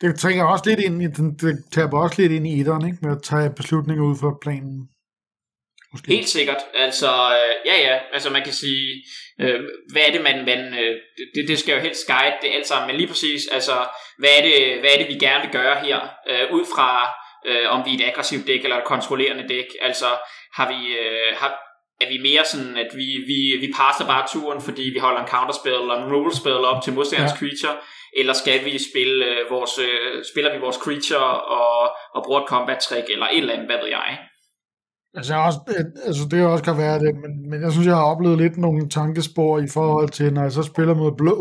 Det 0.01 0.19
trænger 0.19 0.45
også 0.45 0.63
lidt 0.69 0.79
ind 0.79 1.01
i, 1.01 1.07
den, 1.07 1.37
det 1.41 1.53
tager 1.71 1.97
også 2.03 2.21
lidt 2.21 2.31
ind 2.31 2.47
i 2.47 2.59
etteren, 2.59 2.85
ikke? 2.85 2.97
Med 3.01 3.11
at 3.11 3.23
tage 3.23 3.53
beslutninger 3.59 4.03
ud 4.03 4.15
fra 4.21 4.37
planen. 4.41 4.89
Måske. 5.91 6.07
Helt 6.07 6.29
sikkert. 6.29 6.61
Altså, 6.73 7.07
øh, 7.07 7.53
ja 7.65 7.75
ja, 7.87 7.99
altså 8.13 8.29
man 8.29 8.43
kan 8.43 8.53
sige, 8.53 9.03
øh, 9.41 9.59
hvad 9.91 10.01
er 10.07 10.11
det, 10.11 10.21
man, 10.21 10.45
man 10.45 10.61
øh, 10.81 10.95
det, 11.35 11.47
det 11.47 11.59
skal 11.59 11.73
jo 11.75 11.81
helst 11.81 12.07
guide 12.07 12.37
det 12.41 12.49
alt 12.55 12.67
sammen, 12.67 12.87
men 12.87 12.95
lige 12.95 13.07
præcis, 13.07 13.47
altså, 13.47 13.87
hvad 14.19 14.29
er 14.37 14.41
det, 14.47 14.79
hvad 14.79 14.89
er 14.93 14.97
det 14.97 15.07
vi 15.13 15.25
gerne 15.25 15.43
vil 15.43 15.51
gøre 15.51 15.79
her, 15.85 15.99
øh, 16.29 16.53
ud 16.57 16.65
fra, 16.75 16.89
øh, 17.49 17.65
om 17.75 17.79
vi 17.85 17.91
er 17.91 17.97
et 17.99 18.09
aggressivt 18.11 18.47
dæk 18.47 18.63
eller 18.63 18.77
et 18.77 18.91
kontrollerende 18.93 19.45
dæk, 19.53 19.69
altså, 19.81 20.09
har 20.57 20.67
vi, 20.73 20.79
øh, 21.03 21.29
har, 21.41 21.51
er 22.03 22.07
vi 22.13 22.17
mere 22.27 22.43
sådan, 22.51 22.77
at 22.83 22.89
vi, 22.99 23.07
vi, 23.31 23.39
vi 23.63 23.69
passer 23.79 24.05
bare 24.13 24.27
turen, 24.33 24.61
fordi 24.67 24.85
vi 24.95 24.99
holder 25.05 25.21
en 25.21 25.33
counterspell 25.35 25.81
eller 25.81 25.97
en 25.97 26.11
rule 26.13 26.35
spell 26.41 26.61
op 26.71 26.79
til 26.83 26.93
modstanderens 26.93 27.35
ja. 27.35 27.41
creature, 27.41 27.75
eller 28.19 28.33
skal 28.33 28.59
vi 28.65 28.73
spille 28.89 29.17
øh, 29.31 29.41
vores, 29.55 29.73
øh, 29.87 30.23
spiller 30.31 30.51
vi 30.53 30.59
vores 30.65 30.79
creature 30.85 31.31
og, 31.59 31.79
og 32.15 32.19
bruger 32.25 32.41
et 32.41 32.51
combat 32.53 32.79
trick, 32.87 33.07
eller 33.09 33.27
et 33.27 33.37
eller 33.37 33.53
andet, 33.53 33.69
hvad 33.69 33.79
ved 33.83 33.91
jeg? 33.99 34.09
Altså, 35.17 35.33
jeg 35.33 35.43
også, 35.43 35.59
altså 36.07 36.23
det 36.31 36.45
også 36.45 36.63
kan 36.63 36.77
være 36.77 36.99
det, 36.99 37.11
men, 37.23 37.49
men 37.49 37.61
jeg 37.63 37.71
synes, 37.71 37.87
jeg 37.87 37.95
har 37.95 38.11
oplevet 38.13 38.37
lidt 38.37 38.57
nogle 38.57 38.89
tankespor 38.89 39.59
i 39.59 39.69
forhold 39.73 40.09
til, 40.09 40.33
når 40.33 40.41
jeg 40.41 40.51
så 40.51 40.63
spiller 40.63 40.95
mod 40.95 41.11
blå. 41.17 41.35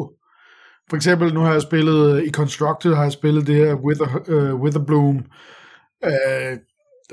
For 0.90 0.96
eksempel, 0.96 1.34
nu 1.34 1.40
har 1.40 1.52
jeg 1.52 1.62
spillet 1.62 2.24
i 2.24 2.30
Constructed, 2.30 2.94
har 2.94 3.02
jeg 3.02 3.12
spillet 3.12 3.46
det 3.46 3.54
her 3.54 3.74
Wither, 3.74 4.10
uh, 4.28 4.60
Witherbloom, 4.62 5.24
uh, 6.12 6.52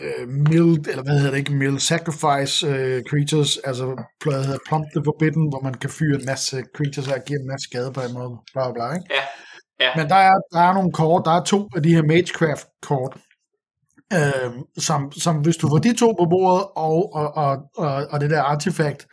uh, 0.06 0.30
Mild, 0.30 0.88
eller 0.92 1.04
hvad 1.04 1.16
hedder 1.18 1.32
det 1.32 1.38
ikke, 1.38 1.54
Mild 1.54 1.80
Sacrifice 1.80 2.54
uh, 2.70 2.98
Creatures, 3.10 3.58
altså 3.58 3.86
hvad 4.24 4.44
hedder 4.46 4.60
Plump 4.68 4.86
the 4.96 5.02
Forbidden, 5.06 5.50
hvor 5.52 5.62
man 5.68 5.74
kan 5.74 5.90
fyre 5.90 6.16
en 6.20 6.26
masse 6.26 6.64
creatures 6.76 7.08
og 7.08 7.24
give 7.26 7.40
en 7.40 7.48
masse 7.48 7.66
skade 7.70 7.92
på 7.94 8.02
en 8.02 8.14
måde, 8.14 8.32
bla 8.54 8.72
bla, 8.76 8.94
ikke? 8.94 9.08
Ja. 9.18 9.24
Ja. 9.84 9.92
Men 9.96 10.10
der 10.10 10.16
er, 10.16 10.36
der 10.54 10.60
er 10.60 10.74
nogle 10.74 10.92
kort, 10.92 11.22
der 11.26 11.32
er 11.32 11.44
to 11.44 11.70
af 11.76 11.84
de 11.84 11.94
her 11.96 12.04
Magecraft 12.04 12.68
kort, 12.82 13.18
øh, 14.14 14.52
som, 14.78 15.12
som 15.12 15.36
hvis 15.36 15.58
du 15.58 15.68
får 15.70 15.78
de 15.78 15.94
to 15.98 16.08
på 16.20 16.26
bordet 16.30 16.66
og, 16.76 17.16
og, 17.16 17.38
og, 17.38 17.58
og, 17.78 18.08
og 18.12 18.22
det 18.22 18.30
der 18.30 18.42
artefakt, 18.42 19.08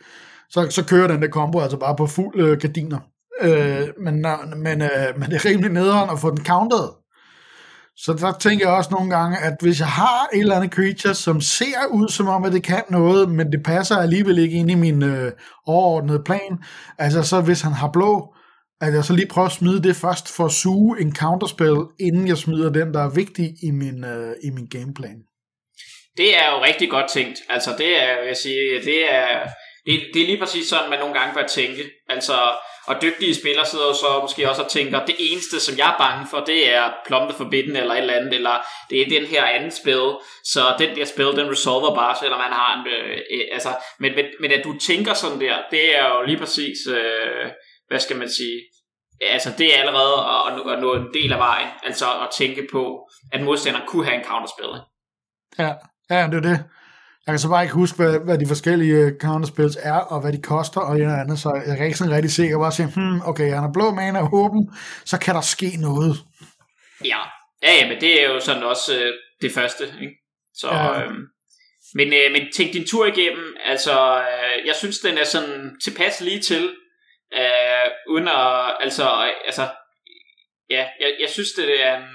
så, 0.49 0.67
så 0.69 0.85
kører 0.85 1.07
den 1.07 1.21
der 1.21 1.27
combo 1.27 1.59
altså 1.59 1.77
bare 1.77 1.95
på 1.95 2.07
fuld 2.07 2.39
øh, 2.41 2.57
gardiner. 2.57 2.99
Øh, 3.41 3.87
men, 3.97 4.25
men, 4.55 4.81
øh, 4.81 5.09
men 5.17 5.29
det 5.29 5.35
er 5.35 5.45
rimelig 5.45 5.71
nederen 5.71 6.09
at 6.09 6.19
få 6.19 6.29
den 6.29 6.45
counted. 6.45 6.87
Så 8.05 8.13
der 8.13 8.33
tænker 8.39 8.67
jeg 8.67 8.75
også 8.75 8.89
nogle 8.91 9.09
gange, 9.17 9.37
at 9.37 9.53
hvis 9.61 9.79
jeg 9.79 9.87
har 9.87 10.27
et 10.33 10.39
eller 10.39 10.55
andet 10.55 10.73
creature, 10.73 11.15
som 11.15 11.41
ser 11.41 11.79
ud 11.91 12.09
som 12.09 12.27
om, 12.27 12.45
at 12.45 12.53
det 12.53 12.63
kan 12.63 12.83
noget, 12.89 13.29
men 13.29 13.51
det 13.51 13.63
passer 13.65 13.95
alligevel 13.95 14.37
ikke 14.37 14.57
ind 14.57 14.71
i 14.71 14.75
min 14.75 15.03
øh, 15.03 15.31
overordnede 15.65 16.23
plan, 16.25 16.57
altså 16.97 17.23
så 17.23 17.41
hvis 17.41 17.61
han 17.61 17.73
har 17.73 17.89
blå, 17.93 18.35
at 18.81 18.93
jeg 18.93 19.03
så 19.03 19.13
lige 19.13 19.27
prøver 19.27 19.45
at 19.47 19.51
smide 19.51 19.83
det 19.83 19.95
først 19.95 20.35
for 20.35 20.45
at 20.45 20.51
suge 20.51 21.01
en 21.01 21.15
counterspell, 21.15 21.77
inden 21.99 22.27
jeg 22.27 22.37
smider 22.37 22.69
den, 22.69 22.93
der 22.93 23.03
er 23.03 23.09
vigtig 23.09 23.47
i 23.63 23.71
min, 23.71 24.03
øh, 24.03 24.35
i 24.43 24.49
min 24.49 24.67
gameplan. 24.67 25.19
Det 26.17 26.37
er 26.37 26.47
jo 26.53 26.63
rigtig 26.63 26.89
godt 26.89 27.09
tænkt. 27.13 27.37
Altså 27.49 27.71
det 27.77 28.03
er, 28.03 28.19
vil 28.19 28.27
jeg 28.27 28.37
sige, 28.37 28.81
det 28.89 29.13
er, 29.13 29.27
det, 29.85 29.93
det 30.13 30.21
er 30.21 30.25
lige 30.25 30.39
præcis 30.39 30.69
sådan, 30.69 30.89
man 30.89 30.99
nogle 30.99 31.19
gange 31.19 31.33
bør 31.35 31.47
tænke. 31.47 31.83
Altså, 32.09 32.37
og 32.87 33.01
dygtige 33.01 33.35
spillere 33.35 33.65
sidder 33.65 33.85
jo 33.85 33.93
så 33.93 34.19
måske 34.21 34.49
også 34.49 34.61
og 34.61 34.69
tænker, 34.69 35.05
det 35.05 35.15
eneste, 35.19 35.59
som 35.59 35.77
jeg 35.77 35.89
er 35.93 35.97
bange 35.97 36.27
for, 36.31 36.39
det 36.39 36.73
er 36.75 36.93
Plumpe 37.05 37.33
Forbidden 37.33 37.75
eller 37.75 37.93
et 37.93 37.99
eller 37.99 38.13
andet, 38.13 38.33
eller 38.33 38.55
det 38.89 39.01
er 39.01 39.19
den 39.19 39.25
her 39.27 39.45
anden 39.45 39.71
spil, 39.71 40.05
så 40.43 40.75
den 40.79 40.95
der 40.95 41.05
spil, 41.05 41.25
den 41.25 41.51
resolver 41.51 41.95
bare, 41.95 42.15
selvom 42.19 42.39
man 42.39 42.51
har 42.51 42.79
en, 42.79 42.87
øh, 42.87 43.17
øh, 43.33 43.45
altså, 43.51 43.69
men, 43.99 44.15
men, 44.15 44.25
men 44.39 44.51
at 44.51 44.63
du 44.63 44.79
tænker 44.87 45.13
sådan 45.13 45.41
der, 45.41 45.55
det 45.71 45.97
er 45.97 46.07
jo 46.07 46.21
lige 46.25 46.37
præcis, 46.37 46.77
øh, 46.89 47.45
hvad 47.87 47.99
skal 47.99 48.17
man 48.17 48.29
sige, 48.29 48.59
altså 49.21 49.53
det 49.57 49.75
er 49.75 49.79
allerede 49.79 50.15
at, 50.47 50.73
at 50.73 50.79
nå 50.81 50.93
en 50.95 51.13
del 51.13 51.33
af 51.33 51.39
vejen, 51.39 51.67
altså 51.83 52.05
at 52.05 52.29
tænke 52.37 52.67
på, 52.71 53.09
at 53.31 53.41
modstanderen 53.41 53.87
kunne 53.87 54.05
have 54.05 54.17
en 54.17 54.23
counterspil. 54.23 54.71
Ja, 55.59 55.73
ja, 56.09 56.27
det 56.27 56.45
er 56.45 56.49
det. 56.49 56.63
Jeg 57.29 57.33
kan 57.33 57.39
så 57.39 57.49
bare 57.49 57.63
ikke 57.63 57.75
huske, 57.75 57.97
hvad, 57.97 58.19
hvad 58.25 58.37
de 58.37 58.47
forskellige 58.47 58.95
øh, 58.95 59.11
counterspills 59.21 59.77
er, 59.81 59.99
og 60.13 60.21
hvad 60.21 60.33
de 60.33 60.41
koster, 60.41 60.81
og 60.81 60.95
en 60.95 61.19
andet, 61.21 61.39
så 61.39 61.61
jeg 61.67 61.77
kan 61.77 61.85
ikke 61.85 61.97
sådan 61.97 62.15
rigtig 62.15 62.31
se, 62.31 62.43
jeg 62.43 62.59
bare 62.59 62.71
sige, 62.71 62.91
hmm, 62.95 63.21
okay, 63.29 63.49
han 63.57 63.63
er 63.63 63.73
blå 63.73 63.91
mana 63.91 64.19
og 64.19 64.29
åben, 64.33 64.63
så 65.05 65.19
kan 65.19 65.35
der 65.35 65.41
ske 65.41 65.69
noget. 65.87 66.13
Ja, 67.05 67.21
ja, 67.63 67.71
ja 67.79 67.87
men 67.89 68.01
det 68.01 68.23
er 68.23 68.27
jo 68.33 68.39
sådan 68.39 68.63
også 68.63 68.99
øh, 68.99 69.13
det 69.41 69.51
første, 69.51 69.83
ikke? 70.01 70.15
Så, 70.53 70.67
ja. 70.67 71.01
øhm, 71.01 71.23
men, 71.93 72.07
øh, 72.07 72.31
men 72.31 72.41
tænk 72.55 72.73
din 72.73 72.87
tur 72.87 73.05
igennem, 73.05 73.45
altså, 73.65 73.95
øh, 74.19 74.67
jeg 74.67 74.75
synes, 74.75 74.99
den 74.99 75.17
er 75.17 75.23
sådan 75.23 75.75
tilpas 75.83 76.21
lige 76.21 76.41
til, 76.41 76.69
Øh, 77.33 77.87
uden 78.07 78.27
at, 78.27 78.77
altså, 78.79 79.05
altså, 79.45 79.67
ja, 80.69 80.87
jeg, 80.99 81.15
jeg 81.19 81.29
synes, 81.29 81.51
det 81.51 81.83
er 81.85 81.97
en, 81.97 82.07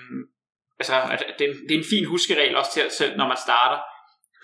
altså, 0.78 1.24
det, 1.38 1.44
er 1.44 1.50
en, 1.50 1.56
det 1.68 1.74
er 1.74 1.78
en 1.78 1.90
fin 1.90 2.04
huskeregel 2.04 2.56
også 2.56 2.72
til, 2.72 2.90
selv 2.90 3.16
når 3.16 3.28
man 3.28 3.36
starter, 3.46 3.80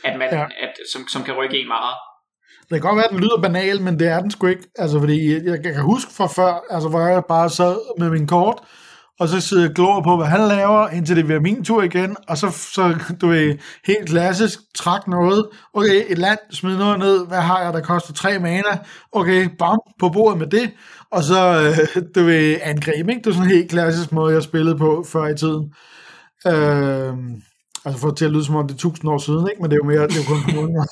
at 0.04 0.18
man, 0.18 0.28
ja. 0.32 0.44
at, 0.44 0.74
som, 0.92 1.08
som 1.08 1.22
kan 1.22 1.34
rykke 1.34 1.60
en 1.60 1.68
meget. 1.68 1.94
Det 2.60 2.80
kan 2.80 2.80
godt 2.80 2.96
være, 2.96 3.04
at 3.04 3.10
den 3.10 3.20
lyder 3.20 3.42
banal, 3.42 3.82
men 3.82 3.98
det 3.98 4.08
er 4.08 4.20
den 4.20 4.30
sgu 4.30 4.46
ikke. 4.46 4.62
Altså, 4.78 4.98
fordi 4.98 5.34
jeg, 5.34 5.64
jeg 5.64 5.74
kan 5.74 5.82
huske 5.82 6.12
fra 6.12 6.26
før, 6.26 6.60
altså, 6.70 6.88
hvor 6.88 7.00
jeg 7.00 7.24
bare 7.28 7.50
sad 7.50 7.76
med 7.98 8.10
min 8.10 8.26
kort, 8.26 8.58
og 9.20 9.28
så 9.28 9.40
sidder 9.40 9.62
jeg 9.62 9.74
glor 9.74 10.02
på, 10.02 10.16
hvad 10.16 10.26
han 10.26 10.48
laver, 10.48 10.88
indtil 10.88 11.16
det 11.16 11.24
bliver 11.24 11.40
min 11.40 11.64
tur 11.64 11.82
igen, 11.82 12.16
og 12.28 12.38
så, 12.38 12.50
så 12.50 12.94
du 13.20 13.28
ved, 13.28 13.58
helt 13.86 14.08
klassisk, 14.08 14.58
træk 14.74 15.06
noget, 15.06 15.48
okay, 15.74 16.04
et 16.08 16.18
land, 16.18 16.38
smid 16.50 16.76
noget 16.76 16.98
ned, 16.98 17.26
hvad 17.26 17.40
har 17.40 17.62
jeg, 17.62 17.72
der 17.72 17.80
koster 17.80 18.12
tre 18.12 18.38
mana, 18.38 18.78
okay, 19.12 19.48
bam, 19.58 19.78
på 20.00 20.08
bordet 20.08 20.38
med 20.38 20.46
det, 20.46 20.70
og 21.10 21.22
så, 21.22 21.60
øh, 21.60 22.02
du 22.14 22.24
ved, 22.24 22.58
angreb, 22.62 23.08
ikke? 23.08 23.20
Det 23.24 23.26
er 23.26 23.32
sådan 23.32 23.50
en 23.50 23.56
helt 23.56 23.70
klassisk 23.70 24.12
måde, 24.12 24.34
jeg 24.34 24.42
spillede 24.42 24.76
på 24.76 25.04
før 25.12 25.26
i 25.26 25.36
tiden. 25.36 25.74
Øh, 26.46 27.14
altså 27.84 28.00
for 28.00 28.08
at 28.08 28.16
til 28.16 28.24
at 28.24 28.30
lyde 28.30 28.44
som 28.44 28.56
om 28.56 28.66
det 28.66 28.74
er 28.74 28.78
tusind 28.78 29.10
år 29.10 29.18
siden, 29.18 29.48
ikke? 29.50 29.62
Men 29.62 29.70
det 29.70 29.76
er 29.76 29.82
jo 29.84 29.90
mere, 29.92 30.08
det 30.08 30.16
er 30.16 30.22
jo 30.22 30.28
kun 30.32 30.42
på 30.46 30.60
måneder. 30.60 30.84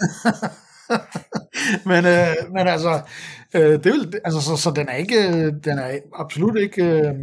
men, 1.91 2.03
øh, 2.15 2.53
men 2.55 2.69
altså, 2.75 2.93
øh, 3.55 3.73
det 3.83 3.87
er 3.87 3.95
jo, 3.97 4.03
altså 4.25 4.41
så, 4.41 4.57
så 4.57 4.71
den 4.77 4.89
er 4.89 4.95
ikke, 4.95 5.51
den 5.51 5.79
er 5.79 5.99
absolut 6.15 6.57
ikke, 6.59 6.85
øh, 6.85 7.15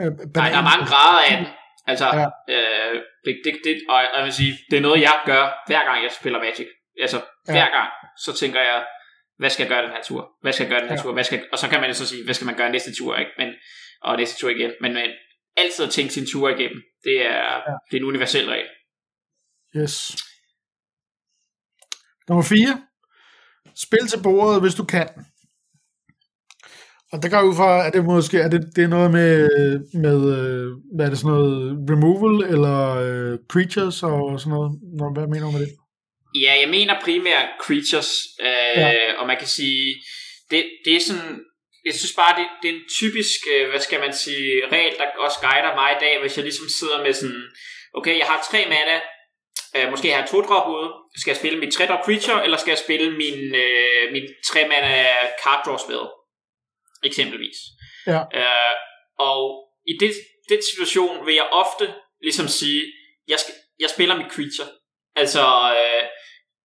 Øh, 0.00 0.10
Nej, 0.34 0.50
der 0.50 0.58
er 0.62 0.68
mange 0.72 0.86
grader 0.92 1.22
af 1.30 1.36
den. 1.36 1.46
Altså, 1.86 2.06
ja. 2.06 2.26
øh, 2.54 2.94
det, 3.24 3.40
det, 3.44 3.52
det, 3.64 3.74
og 3.88 3.98
jeg 4.16 4.24
vil 4.24 4.32
sige, 4.32 4.52
det 4.70 4.76
er 4.76 4.80
noget, 4.80 5.00
jeg 5.00 5.16
gør, 5.26 5.42
hver 5.66 5.84
gang 5.88 6.02
jeg 6.04 6.12
spiller 6.20 6.38
Magic. 6.38 6.66
Altså, 7.00 7.16
ja. 7.48 7.52
hver 7.52 7.68
gang, 7.76 7.88
så 8.24 8.32
tænker 8.40 8.60
jeg, 8.60 8.84
hvad 9.38 9.50
skal 9.50 9.62
jeg 9.64 9.70
gøre 9.70 9.82
den 9.82 9.90
her 9.90 10.02
tur? 10.02 10.22
Hvad 10.42 10.52
skal 10.52 10.64
jeg 10.64 10.70
gøre 10.70 10.80
den 10.80 10.88
her 10.88 10.96
ja. 10.96 11.02
tur? 11.02 11.12
Hvad 11.12 11.24
skal, 11.24 11.44
og 11.52 11.58
så 11.58 11.68
kan 11.68 11.80
man 11.80 11.90
jo 11.90 11.94
så 11.94 12.06
sige, 12.06 12.24
hvad 12.24 12.34
skal 12.34 12.46
man 12.46 12.56
gøre 12.56 12.70
næste 12.70 12.94
tur, 12.98 13.16
ikke? 13.16 13.30
Men, 13.38 13.48
og 14.02 14.16
næste 14.16 14.40
tur 14.40 14.50
igen. 14.50 14.70
Men, 14.80 14.94
men 14.94 15.10
altid 15.56 15.84
at 15.84 15.90
tænke 15.90 16.12
sin 16.12 16.26
tur 16.32 16.48
igennem, 16.48 16.80
det 17.04 17.26
er, 17.26 17.50
ja. 17.66 17.72
det 17.90 17.96
er 17.96 18.00
en 18.00 18.08
universel 18.12 18.46
regel. 18.48 18.68
Yes. 19.76 20.16
Nummer 22.28 22.42
4. 22.42 22.82
Spil 23.84 24.08
til 24.08 24.22
bordet, 24.22 24.60
hvis 24.60 24.74
du 24.74 24.84
kan. 24.84 25.08
Og 27.12 27.22
der 27.22 27.28
går 27.28 27.42
ud 27.48 27.56
fra, 27.60 27.86
at 27.86 27.92
det 27.92 28.04
måske 28.04 28.38
er 28.38 28.48
det, 28.48 28.60
det 28.76 28.84
er 28.84 28.94
noget 28.96 29.10
med, 29.18 29.32
med, 30.04 30.18
øh, 30.36 30.66
hvad 30.94 31.04
er 31.06 31.10
det 31.10 31.18
sådan 31.18 31.34
noget, 31.34 31.54
removal 31.92 32.36
eller 32.54 32.78
uh, 33.06 33.34
creatures 33.52 33.98
og 34.02 34.40
sådan 34.40 34.54
noget. 34.56 34.70
Hvad 35.16 35.26
mener 35.32 35.46
du 35.46 35.52
med 35.56 35.64
det? 35.66 35.72
Ja, 36.44 36.52
jeg 36.62 36.68
mener 36.76 37.04
primært 37.06 37.48
creatures, 37.64 38.10
øh, 38.46 38.76
ja. 38.82 38.90
og 39.18 39.24
man 39.30 39.38
kan 39.42 39.50
sige, 39.58 39.86
det, 40.50 40.60
det 40.84 40.92
er 40.96 41.02
sådan, 41.08 41.30
jeg 41.86 41.94
synes 41.94 42.14
bare, 42.20 42.32
det, 42.38 42.46
det 42.60 42.66
er 42.70 42.74
en 42.74 42.88
typisk, 43.00 43.40
øh, 43.54 43.64
hvad 43.70 43.82
skal 43.86 44.00
man 44.04 44.14
sige, 44.24 44.50
regel, 44.74 44.94
der 44.98 45.06
også 45.26 45.38
guider 45.46 45.74
mig 45.80 45.88
i 45.92 46.00
dag, 46.04 46.14
hvis 46.20 46.36
jeg 46.36 46.44
ligesom 46.48 46.68
sidder 46.78 46.98
med 47.04 47.12
sådan, 47.20 47.44
okay, 47.98 48.14
jeg 48.20 48.26
har 48.30 48.46
tre 48.50 48.60
mana, 48.74 48.96
øh, 49.76 49.90
måske 49.90 50.10
har 50.10 50.18
jeg 50.18 50.28
to 50.28 50.40
drop 50.40 50.68
ude, 50.68 50.90
skal 51.16 51.30
jeg 51.30 51.36
spille 51.36 51.58
mit 51.58 51.72
tre 51.72 51.86
drop 51.86 52.04
creature, 52.04 52.44
eller 52.44 52.56
skal 52.56 52.70
jeg 52.70 52.78
spille 52.78 53.10
min, 53.10 53.54
øh, 53.54 54.12
min 54.12 54.26
tre 54.46 54.68
mana 54.68 54.92
card 55.42 55.62
draw 55.66 55.76
spell? 55.76 56.06
eksempelvis. 57.04 57.58
Ja. 58.06 58.20
Øh, 58.38 58.74
og 59.18 59.68
i 59.86 59.92
det, 60.00 60.12
den 60.48 60.62
situation 60.62 61.26
vil 61.26 61.34
jeg 61.34 61.48
ofte 61.52 61.94
ligesom 62.22 62.48
sige, 62.48 62.82
jeg, 63.28 63.38
skal, 63.38 63.54
jeg 63.80 63.90
spiller 63.90 64.16
mit 64.16 64.32
creature. 64.32 64.68
Altså, 65.16 65.44
øh, 65.76 66.08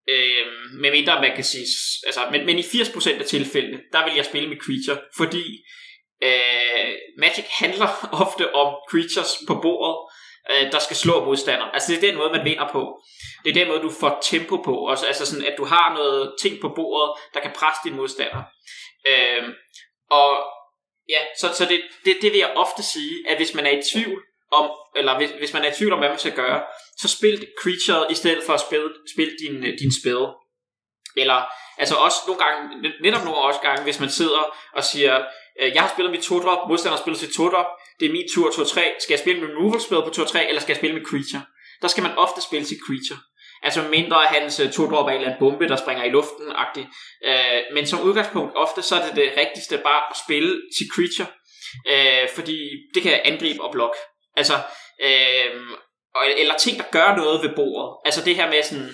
Øh, 0.09 0.45
med 0.81 0.91
mindre 0.91 1.21
man 1.21 1.35
kan 1.35 1.43
sige, 1.43 1.65
altså, 2.05 2.21
men, 2.31 2.45
men 2.45 2.59
i 2.59 2.61
80% 2.61 3.19
af 3.19 3.25
tilfældene, 3.25 3.79
der 3.93 4.05
vil 4.05 4.15
jeg 4.15 4.25
spille 4.25 4.49
med 4.49 4.57
creature, 4.57 5.01
fordi 5.17 5.43
øh, 6.23 6.91
Magic 7.17 7.45
handler 7.49 7.89
ofte 8.25 8.55
om 8.55 8.75
creatures 8.89 9.33
på 9.47 9.53
bordet, 9.61 9.95
øh, 10.51 10.71
der 10.71 10.79
skal 10.79 10.95
slå 10.95 11.25
modstanderen. 11.25 11.71
Altså 11.73 11.91
det 11.91 11.97
er 11.97 12.07
den 12.07 12.17
måde, 12.17 12.31
man 12.31 12.45
vinder 12.45 12.67
på. 12.71 13.01
Det 13.43 13.49
er 13.49 13.53
den 13.53 13.67
måde, 13.67 13.81
du 13.81 13.91
får 13.99 14.19
tempo 14.23 14.57
på. 14.57 14.75
Også, 14.75 15.05
altså 15.05 15.25
sådan, 15.25 15.45
at 15.45 15.55
du 15.57 15.65
har 15.65 15.93
noget 15.93 16.35
ting 16.41 16.61
på 16.61 16.69
bordet, 16.75 17.09
der 17.33 17.39
kan 17.39 17.51
presse 17.55 17.81
din 17.85 17.95
modstander. 17.95 18.43
Øh, 19.07 19.43
og 20.11 20.29
ja, 21.09 21.21
så, 21.39 21.53
så 21.53 21.65
det, 21.65 21.81
det, 22.05 22.17
det 22.21 22.31
vil 22.31 22.39
jeg 22.39 22.53
ofte 22.55 22.83
sige, 22.83 23.29
at 23.29 23.37
hvis 23.37 23.53
man 23.53 23.65
er 23.65 23.71
i 23.71 23.81
tvivl 23.93 24.21
om, 24.51 24.71
eller 24.95 25.17
hvis, 25.17 25.29
hvis 25.29 25.53
man 25.53 25.63
er 25.63 25.71
i 25.71 25.75
tvivl 25.75 25.93
om, 25.93 25.99
hvad 25.99 26.09
man 26.09 26.19
skal 26.19 26.33
gøre, 26.33 26.63
så 26.97 27.07
spil 27.07 27.47
creature 27.61 28.11
i 28.11 28.15
stedet 28.15 28.43
for 28.45 28.53
at 28.53 28.59
spille, 28.59 28.89
spille 29.13 29.33
din, 29.43 29.65
øh, 29.65 29.73
din 29.79 29.93
spil. 30.01 30.25
Eller, 31.17 31.39
altså 31.77 31.95
også 31.95 32.17
nogle 32.27 32.43
gange, 32.43 32.59
netop 33.01 33.23
nogle 33.23 33.39
også 33.39 33.59
gange, 33.59 33.83
hvis 33.83 33.99
man 33.99 34.09
sidder 34.09 34.43
og 34.73 34.83
siger, 34.83 35.25
øh, 35.61 35.73
jeg 35.73 35.81
har 35.81 35.89
spillet 35.89 36.11
mit 36.11 36.31
2-drop, 36.31 36.67
modstander 36.69 36.97
har 36.97 37.03
spillet 37.03 37.19
sit 37.19 37.39
2-drop, 37.39 37.67
det 38.01 38.07
er 38.09 38.13
min 38.17 38.29
tur 38.33 38.49
2-3, 38.49 38.73
skal 38.73 39.13
jeg 39.13 39.19
spille 39.19 39.41
med 39.41 39.49
removal 39.49 39.81
spell 39.81 40.01
på 40.03 40.09
tur 40.09 40.25
3, 40.25 40.47
eller 40.47 40.61
skal 40.61 40.71
jeg 40.73 40.77
spille 40.77 40.95
med 40.95 41.05
creature? 41.05 41.43
Der 41.81 41.87
skal 41.87 42.03
man 42.03 42.17
ofte 42.17 42.41
spille 42.41 42.65
sit 42.67 42.81
creature. 42.87 43.19
Altså 43.63 43.81
mindre 43.81 44.17
af 44.25 44.29
hans 44.35 44.59
øh, 44.59 44.71
to 44.71 44.83
drop 44.91 45.09
af 45.09 45.15
en 45.15 45.33
bombe, 45.39 45.67
der 45.67 45.75
springer 45.75 46.03
i 46.03 46.09
luften 46.09 46.47
-agtigt. 46.51 46.89
Øh, 47.29 47.61
men 47.73 47.87
som 47.87 48.01
udgangspunkt, 48.01 48.51
ofte 48.55 48.81
så 48.81 48.95
er 48.95 49.05
det 49.05 49.15
det 49.15 49.33
rigtigste 49.37 49.77
bare 49.77 50.01
at 50.09 50.15
spille 50.25 50.61
sit 50.77 50.87
creature, 50.95 51.27
øh, 51.91 52.29
fordi 52.35 52.57
det 52.93 53.03
kan 53.03 53.19
angribe 53.25 53.63
og 53.63 53.71
blokke. 53.71 53.97
Altså, 54.35 54.53
øh, 55.03 55.51
eller 56.37 56.57
ting, 56.57 56.77
der 56.77 56.83
gør 56.91 57.15
noget 57.15 57.43
ved 57.43 57.55
bordet. 57.55 57.97
Altså 58.05 58.21
det 58.25 58.35
her 58.35 58.49
med 58.49 58.63
sådan, 58.63 58.89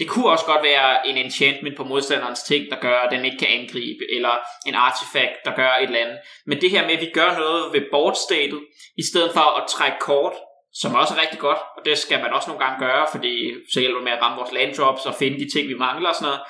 det 0.00 0.08
kunne 0.08 0.30
også 0.30 0.44
godt 0.44 0.62
være 0.62 1.08
en 1.08 1.16
enchantment 1.16 1.76
på 1.76 1.84
modstanderens 1.84 2.42
ting, 2.42 2.70
der 2.70 2.80
gør, 2.80 2.98
at 2.98 3.12
den 3.12 3.24
ikke 3.24 3.38
kan 3.38 3.48
angribe, 3.48 4.04
eller 4.16 4.34
en 4.66 4.74
artifact, 4.74 5.36
der 5.44 5.54
gør 5.54 5.70
et 5.70 5.82
eller 5.82 6.00
andet. 6.00 6.18
Men 6.46 6.60
det 6.60 6.70
her 6.70 6.86
med, 6.86 6.94
at 6.94 7.00
vi 7.00 7.10
gør 7.14 7.38
noget 7.38 7.72
ved 7.72 7.82
boardstatet, 7.90 8.60
i 8.98 9.02
stedet 9.10 9.32
for 9.32 9.60
at 9.60 9.68
trække 9.68 9.96
kort, 10.00 10.32
som 10.74 10.94
også 10.94 11.14
er 11.14 11.20
rigtig 11.20 11.38
godt, 11.38 11.58
og 11.76 11.84
det 11.84 11.98
skal 11.98 12.20
man 12.20 12.32
også 12.32 12.50
nogle 12.50 12.64
gange 12.64 12.86
gøre, 12.86 13.06
fordi 13.10 13.54
så 13.72 13.80
hjælper 13.80 13.98
det 13.98 14.04
med 14.04 14.12
at 14.12 14.22
ramme 14.22 14.36
vores 14.36 14.52
land 14.52 14.74
drops 14.74 15.06
og 15.06 15.14
finde 15.14 15.38
de 15.44 15.50
ting, 15.54 15.68
vi 15.68 15.74
mangler 15.74 16.08
og 16.08 16.14
sådan 16.14 16.26
noget. 16.26 16.40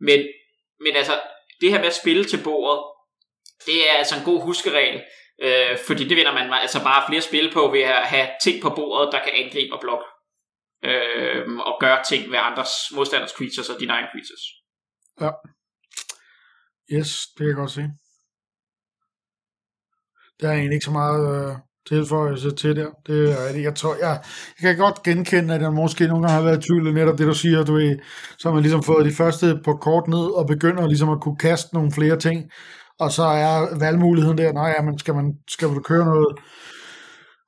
Men, 0.00 0.20
men 0.80 0.96
altså, 0.96 1.20
det 1.60 1.70
her 1.70 1.78
med 1.78 1.86
at 1.86 2.00
spille 2.02 2.24
til 2.24 2.40
bordet, 2.44 2.80
det 3.66 3.90
er 3.90 3.92
altså 3.92 4.14
en 4.16 4.24
god 4.24 4.42
huskeregel, 4.42 5.02
Øh, 5.42 5.78
fordi 5.86 6.08
det 6.08 6.16
vinder 6.16 6.32
man 6.32 6.52
altså 6.52 6.82
bare 6.84 7.04
flere 7.08 7.20
spil 7.20 7.52
på 7.52 7.68
ved 7.68 7.80
at 7.80 8.06
have 8.14 8.28
ting 8.44 8.62
på 8.62 8.70
bordet, 8.70 9.12
der 9.12 9.20
kan 9.24 9.32
angribe 9.32 9.74
og 9.74 9.80
blokke. 9.80 10.04
Øh, 10.84 11.56
og 11.68 11.76
gøre 11.80 11.98
ting 12.08 12.30
ved 12.30 12.38
andres 12.42 12.70
modstanders 12.94 13.30
creatures 13.30 13.68
og 13.68 13.76
dine 13.80 13.92
egne 13.92 14.08
creatures. 14.12 14.44
Ja. 15.20 15.30
Yes, 16.96 17.10
det 17.34 17.38
kan 17.38 17.48
jeg 17.48 17.56
godt 17.56 17.70
se. 17.70 17.84
Der 20.40 20.48
er 20.48 20.52
egentlig 20.52 20.74
ikke 20.74 20.84
så 20.84 20.90
meget 20.90 21.22
øh, 21.34 21.56
tilføjelse 21.88 22.50
til 22.54 22.76
der. 22.76 22.90
Det 23.06 23.18
er 23.30 23.52
det. 23.52 23.62
Jeg, 23.62 23.74
tror, 23.74 23.94
jeg, 23.94 24.22
jeg 24.62 24.74
kan 24.74 24.84
godt 24.84 25.02
genkende, 25.02 25.54
at 25.54 25.62
jeg 25.62 25.72
måske 25.72 26.06
nogle 26.06 26.22
gange 26.22 26.36
har 26.36 26.44
været 26.44 26.64
i 26.64 26.66
tvivl 26.66 26.94
netop 26.94 27.18
det, 27.18 27.26
du 27.26 27.34
siger. 27.34 27.64
Du 27.64 27.76
er, 27.76 27.94
så 28.38 28.48
har 28.48 28.54
man 28.54 28.62
ligesom 28.62 28.82
fået 28.82 29.04
de 29.04 29.14
første 29.14 29.60
på 29.64 29.72
kort 29.76 30.08
ned 30.08 30.26
og 30.38 30.46
begynder 30.46 30.86
ligesom 30.86 31.10
at 31.10 31.20
kunne 31.20 31.36
kaste 31.36 31.74
nogle 31.74 31.92
flere 31.92 32.18
ting 32.18 32.50
og 33.02 33.12
så 33.12 33.22
er 33.22 33.78
valgmuligheden 33.78 34.38
der, 34.38 34.52
nej, 34.52 34.74
ja, 34.76 34.82
men 34.82 34.98
skal 34.98 35.14
man, 35.14 35.34
skal 35.48 35.68
man 35.68 35.82
køre 35.82 36.04
noget, 36.04 36.38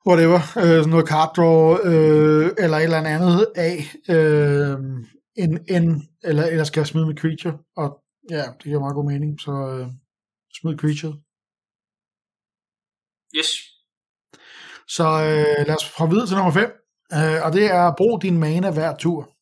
whatever, 0.07 0.39
øh, 0.57 0.85
noget 0.85 1.07
card 1.07 1.31
draw, 1.35 1.77
øh, 1.83 2.51
eller 2.57 2.77
et 2.77 2.83
eller 2.83 2.97
andet 2.97 3.47
af, 3.55 3.75
øh, 4.09 4.77
en, 5.35 5.59
en, 5.69 6.09
eller, 6.23 6.43
eller 6.43 6.63
skal 6.63 6.79
jeg 6.79 6.87
smide 6.87 7.07
med 7.07 7.15
creature, 7.15 7.57
og 7.77 8.03
ja, 8.29 8.43
det 8.57 8.63
giver 8.63 8.79
meget 8.79 8.95
god 8.95 9.05
mening, 9.05 9.41
så 9.41 9.51
øh, 9.51 9.87
smid 10.57 10.77
creature. 10.77 11.13
Yes. 13.37 13.49
Så 14.87 15.03
øh, 15.03 15.67
lad 15.67 15.75
os 15.75 15.91
prøve 15.97 16.09
videre 16.09 16.27
til 16.27 16.35
nummer 16.35 16.51
5, 16.51 16.63
øh, 17.13 17.45
og 17.45 17.53
det 17.53 17.65
er 17.65 17.93
brug 17.97 18.21
din 18.21 18.37
mana 18.37 18.71
hver 18.71 18.95
tur. 18.95 19.35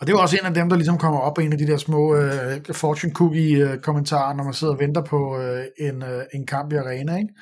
Og 0.00 0.06
det 0.06 0.12
er 0.12 0.18
også 0.18 0.36
en 0.36 0.46
af 0.46 0.54
dem, 0.54 0.68
der 0.68 0.76
ligesom 0.76 0.98
kommer 0.98 1.20
op 1.20 1.38
en 1.38 1.52
af 1.52 1.58
de 1.58 1.66
der 1.66 1.76
små 1.76 2.16
uh, 2.16 2.74
fortune 2.74 3.14
cookie 3.14 3.64
uh, 3.64 3.78
kommentarer, 3.78 4.34
når 4.34 4.44
man 4.44 4.54
sidder 4.54 4.72
og 4.74 4.80
venter 4.80 5.04
på 5.04 5.36
uh, 5.36 5.86
en, 5.86 6.02
uh, 6.02 6.22
en 6.34 6.46
kamp 6.46 6.72
i 6.72 6.76
arena, 6.76 7.16
ikke? 7.16 7.34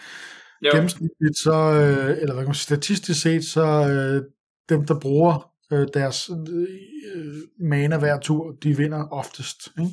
Jo. 0.64 0.70
Gennemsnitligt 0.72 1.38
så, 1.42 1.52
uh, 1.52 2.22
eller 2.22 2.34
hvad 2.34 2.42
kan 2.44 2.48
man 2.48 2.54
sige, 2.54 2.70
statistisk 2.70 3.22
set, 3.22 3.44
så 3.44 3.64
uh, 3.64 4.24
dem, 4.68 4.86
der 4.86 5.00
bruger 5.00 5.52
uh, 5.72 5.84
deres 5.94 6.30
uh, 6.30 7.68
mana 7.70 7.98
hver 7.98 8.20
tur, 8.20 8.52
de 8.62 8.76
vinder 8.76 9.08
oftest, 9.12 9.68
ikke? 9.80 9.92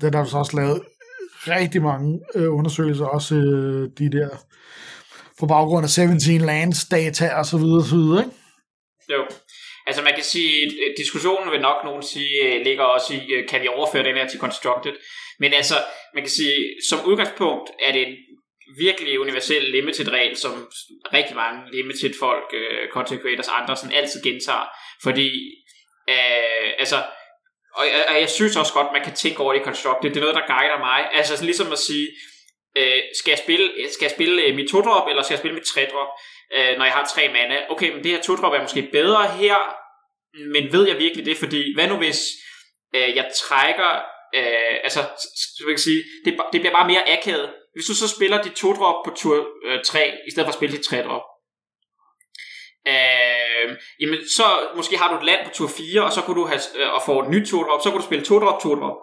Der 0.00 0.06
er 0.06 0.10
der 0.10 0.24
så 0.24 0.38
også 0.38 0.56
lavet 0.56 0.82
rigtig 1.46 1.82
mange 1.82 2.20
uh, 2.34 2.58
undersøgelser, 2.58 3.04
også 3.04 3.34
uh, 3.34 3.88
de 3.98 4.18
der 4.18 4.28
på 5.40 5.46
baggrund 5.46 5.84
af 5.84 5.90
17 5.90 6.40
lands 6.40 6.84
data 6.84 7.34
og 7.34 7.46
så 7.46 7.58
videre, 7.58 7.84
så 7.84 7.96
videre, 7.96 8.24
ikke? 8.24 8.36
Jo. 9.10 9.24
Altså 9.86 10.02
man 10.02 10.14
kan 10.14 10.24
sige, 10.24 10.70
diskussionen 10.96 11.52
vil 11.52 11.60
nok 11.60 11.84
nogen 11.84 12.02
sige, 12.02 12.34
øh, 12.44 12.64
ligger 12.64 12.84
også 12.84 13.14
i, 13.14 13.32
øh, 13.32 13.48
kan 13.48 13.62
vi 13.62 13.68
overføre 13.68 14.04
den 14.04 14.16
her 14.16 14.28
til 14.28 14.40
Constructed? 14.40 14.92
Men 15.38 15.52
altså, 15.52 15.74
man 16.14 16.22
kan 16.22 16.30
sige, 16.30 16.54
som 16.88 16.98
udgangspunkt 17.10 17.70
er 17.86 17.92
det 17.92 18.08
en 18.08 18.14
virkelig 18.78 19.20
universel 19.20 19.62
limited 19.62 20.08
regel, 20.12 20.36
som 20.36 20.68
rigtig 21.14 21.36
mange 21.36 21.60
limited 21.72 22.14
folk, 22.18 22.48
uh, 22.52 22.58
øh, 22.58 22.88
content 22.92 23.22
creators 23.22 23.48
og 23.48 23.62
andre 23.62 23.76
sådan 23.76 23.96
altid 23.96 24.22
gentager. 24.22 24.66
Fordi, 25.02 25.28
uh, 26.10 26.70
altså, 26.78 26.96
og, 27.74 27.84
og 28.08 28.20
jeg 28.20 28.30
synes 28.30 28.56
også 28.56 28.72
godt, 28.72 28.92
man 28.92 29.04
kan 29.04 29.14
tænke 29.14 29.40
over 29.40 29.52
det 29.52 29.60
i 29.60 29.64
Constructed. 29.64 30.10
Det 30.10 30.16
er 30.16 30.20
noget, 30.26 30.40
der 30.40 30.46
guider 30.54 30.78
mig. 30.78 31.00
Altså 31.12 31.32
sådan 31.36 31.46
ligesom 31.46 31.72
at 31.72 31.78
sige, 31.78 32.08
uh, 32.78 33.00
skal 33.18 33.30
jeg 33.30 33.38
spille, 33.38 33.66
skal 33.92 34.04
jeg 34.04 34.14
spille 34.18 34.52
mit 34.58 34.70
2-drop, 34.74 35.08
eller 35.08 35.22
skal 35.22 35.34
jeg 35.34 35.42
spille 35.42 35.58
mit 35.58 35.68
3-drop? 35.74 36.08
øh, 36.56 36.78
når 36.78 36.84
jeg 36.84 36.94
har 36.94 37.10
tre 37.14 37.28
mana. 37.28 37.56
Okay, 37.68 37.92
men 37.92 38.04
det 38.04 38.10
her 38.10 38.18
2-drop 38.18 38.52
er 38.52 38.62
måske 38.62 38.88
bedre 38.92 39.28
her, 39.28 39.56
men 40.52 40.72
ved 40.72 40.88
jeg 40.88 40.98
virkelig 40.98 41.26
det? 41.26 41.36
Fordi 41.36 41.74
hvad 41.74 41.88
nu 41.88 41.96
hvis 41.96 42.20
øh, 42.94 43.16
jeg 43.16 43.30
trækker, 43.42 43.90
øh, 44.34 44.74
altså, 44.86 45.00
så 45.58 45.64
vil 45.64 45.72
jeg 45.72 45.80
sige, 45.80 46.02
det, 46.24 46.32
det 46.52 46.60
bliver 46.60 46.74
bare 46.74 46.86
mere 46.86 47.18
akavet. 47.18 47.50
Hvis 47.74 47.86
du 47.86 47.94
så 47.94 48.08
spiller 48.08 48.42
dit 48.42 48.52
to 48.52 48.72
drop 48.72 49.04
på 49.04 49.10
tur 49.16 49.46
øh, 49.64 49.82
3, 49.84 50.12
i 50.28 50.30
stedet 50.30 50.46
for 50.46 50.52
at 50.52 50.54
spille 50.54 50.76
dit 50.76 50.84
3 50.84 51.02
drop, 51.02 51.22
øh, 52.88 53.76
jamen 54.00 54.18
så 54.36 54.46
måske 54.76 54.98
har 54.98 55.08
du 55.12 55.16
et 55.18 55.24
land 55.24 55.46
på 55.46 55.50
tur 55.54 55.68
4, 55.68 56.04
og 56.04 56.12
så 56.12 56.20
kunne 56.20 56.40
du 56.40 56.46
have, 56.46 56.60
øh, 56.76 56.94
og 56.94 57.02
få 57.06 57.22
et 57.22 57.28
nyt 57.28 57.48
to 57.48 57.62
drop, 57.62 57.80
så 57.82 57.90
kunne 57.90 58.00
du 58.00 58.06
spille 58.06 58.24
to 58.24 58.38
drop, 58.38 58.62
to 58.62 58.74
drop. 58.74 58.96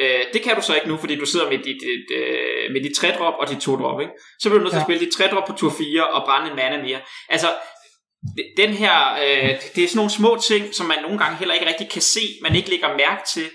Øh, 0.00 0.24
det 0.32 0.42
kan 0.42 0.56
du 0.56 0.62
så 0.62 0.74
ikke 0.74 0.88
nu, 0.88 0.96
fordi 0.96 1.16
du 1.16 1.26
sidder 1.26 1.50
med 1.50 1.58
dit, 1.58 1.80
dit, 1.80 2.16
øh, 2.16 2.72
med 2.72 2.80
dit 2.82 2.98
3-drop 2.98 3.34
og 3.40 3.48
dit 3.48 3.68
2-drop. 3.68 4.00
Ikke? 4.00 4.12
Så 4.40 4.48
bliver 4.48 4.58
du 4.58 4.64
nødt 4.64 4.72
til 4.72 4.78
ja. 4.78 4.82
at 4.82 4.86
spille 4.86 5.04
dit 5.04 5.14
3-drop 5.14 5.46
på 5.46 5.52
tur 5.52 5.72
4 5.78 6.06
og 6.06 6.26
brænde 6.26 6.50
en 6.50 6.56
mana 6.56 6.82
mere. 6.82 7.00
Altså, 7.28 7.48
den 8.56 8.70
her, 8.70 8.96
øh, 9.24 9.50
det 9.74 9.84
er 9.84 9.88
sådan 9.88 9.96
nogle 9.96 10.10
små 10.10 10.38
ting, 10.48 10.74
som 10.74 10.86
man 10.86 11.02
nogle 11.02 11.18
gange 11.18 11.36
heller 11.36 11.54
ikke 11.54 11.68
rigtig 11.68 11.90
kan 11.90 12.02
se, 12.02 12.20
man 12.42 12.54
ikke 12.54 12.70
lægger 12.70 12.96
mærke 12.96 13.22
til, 13.34 13.46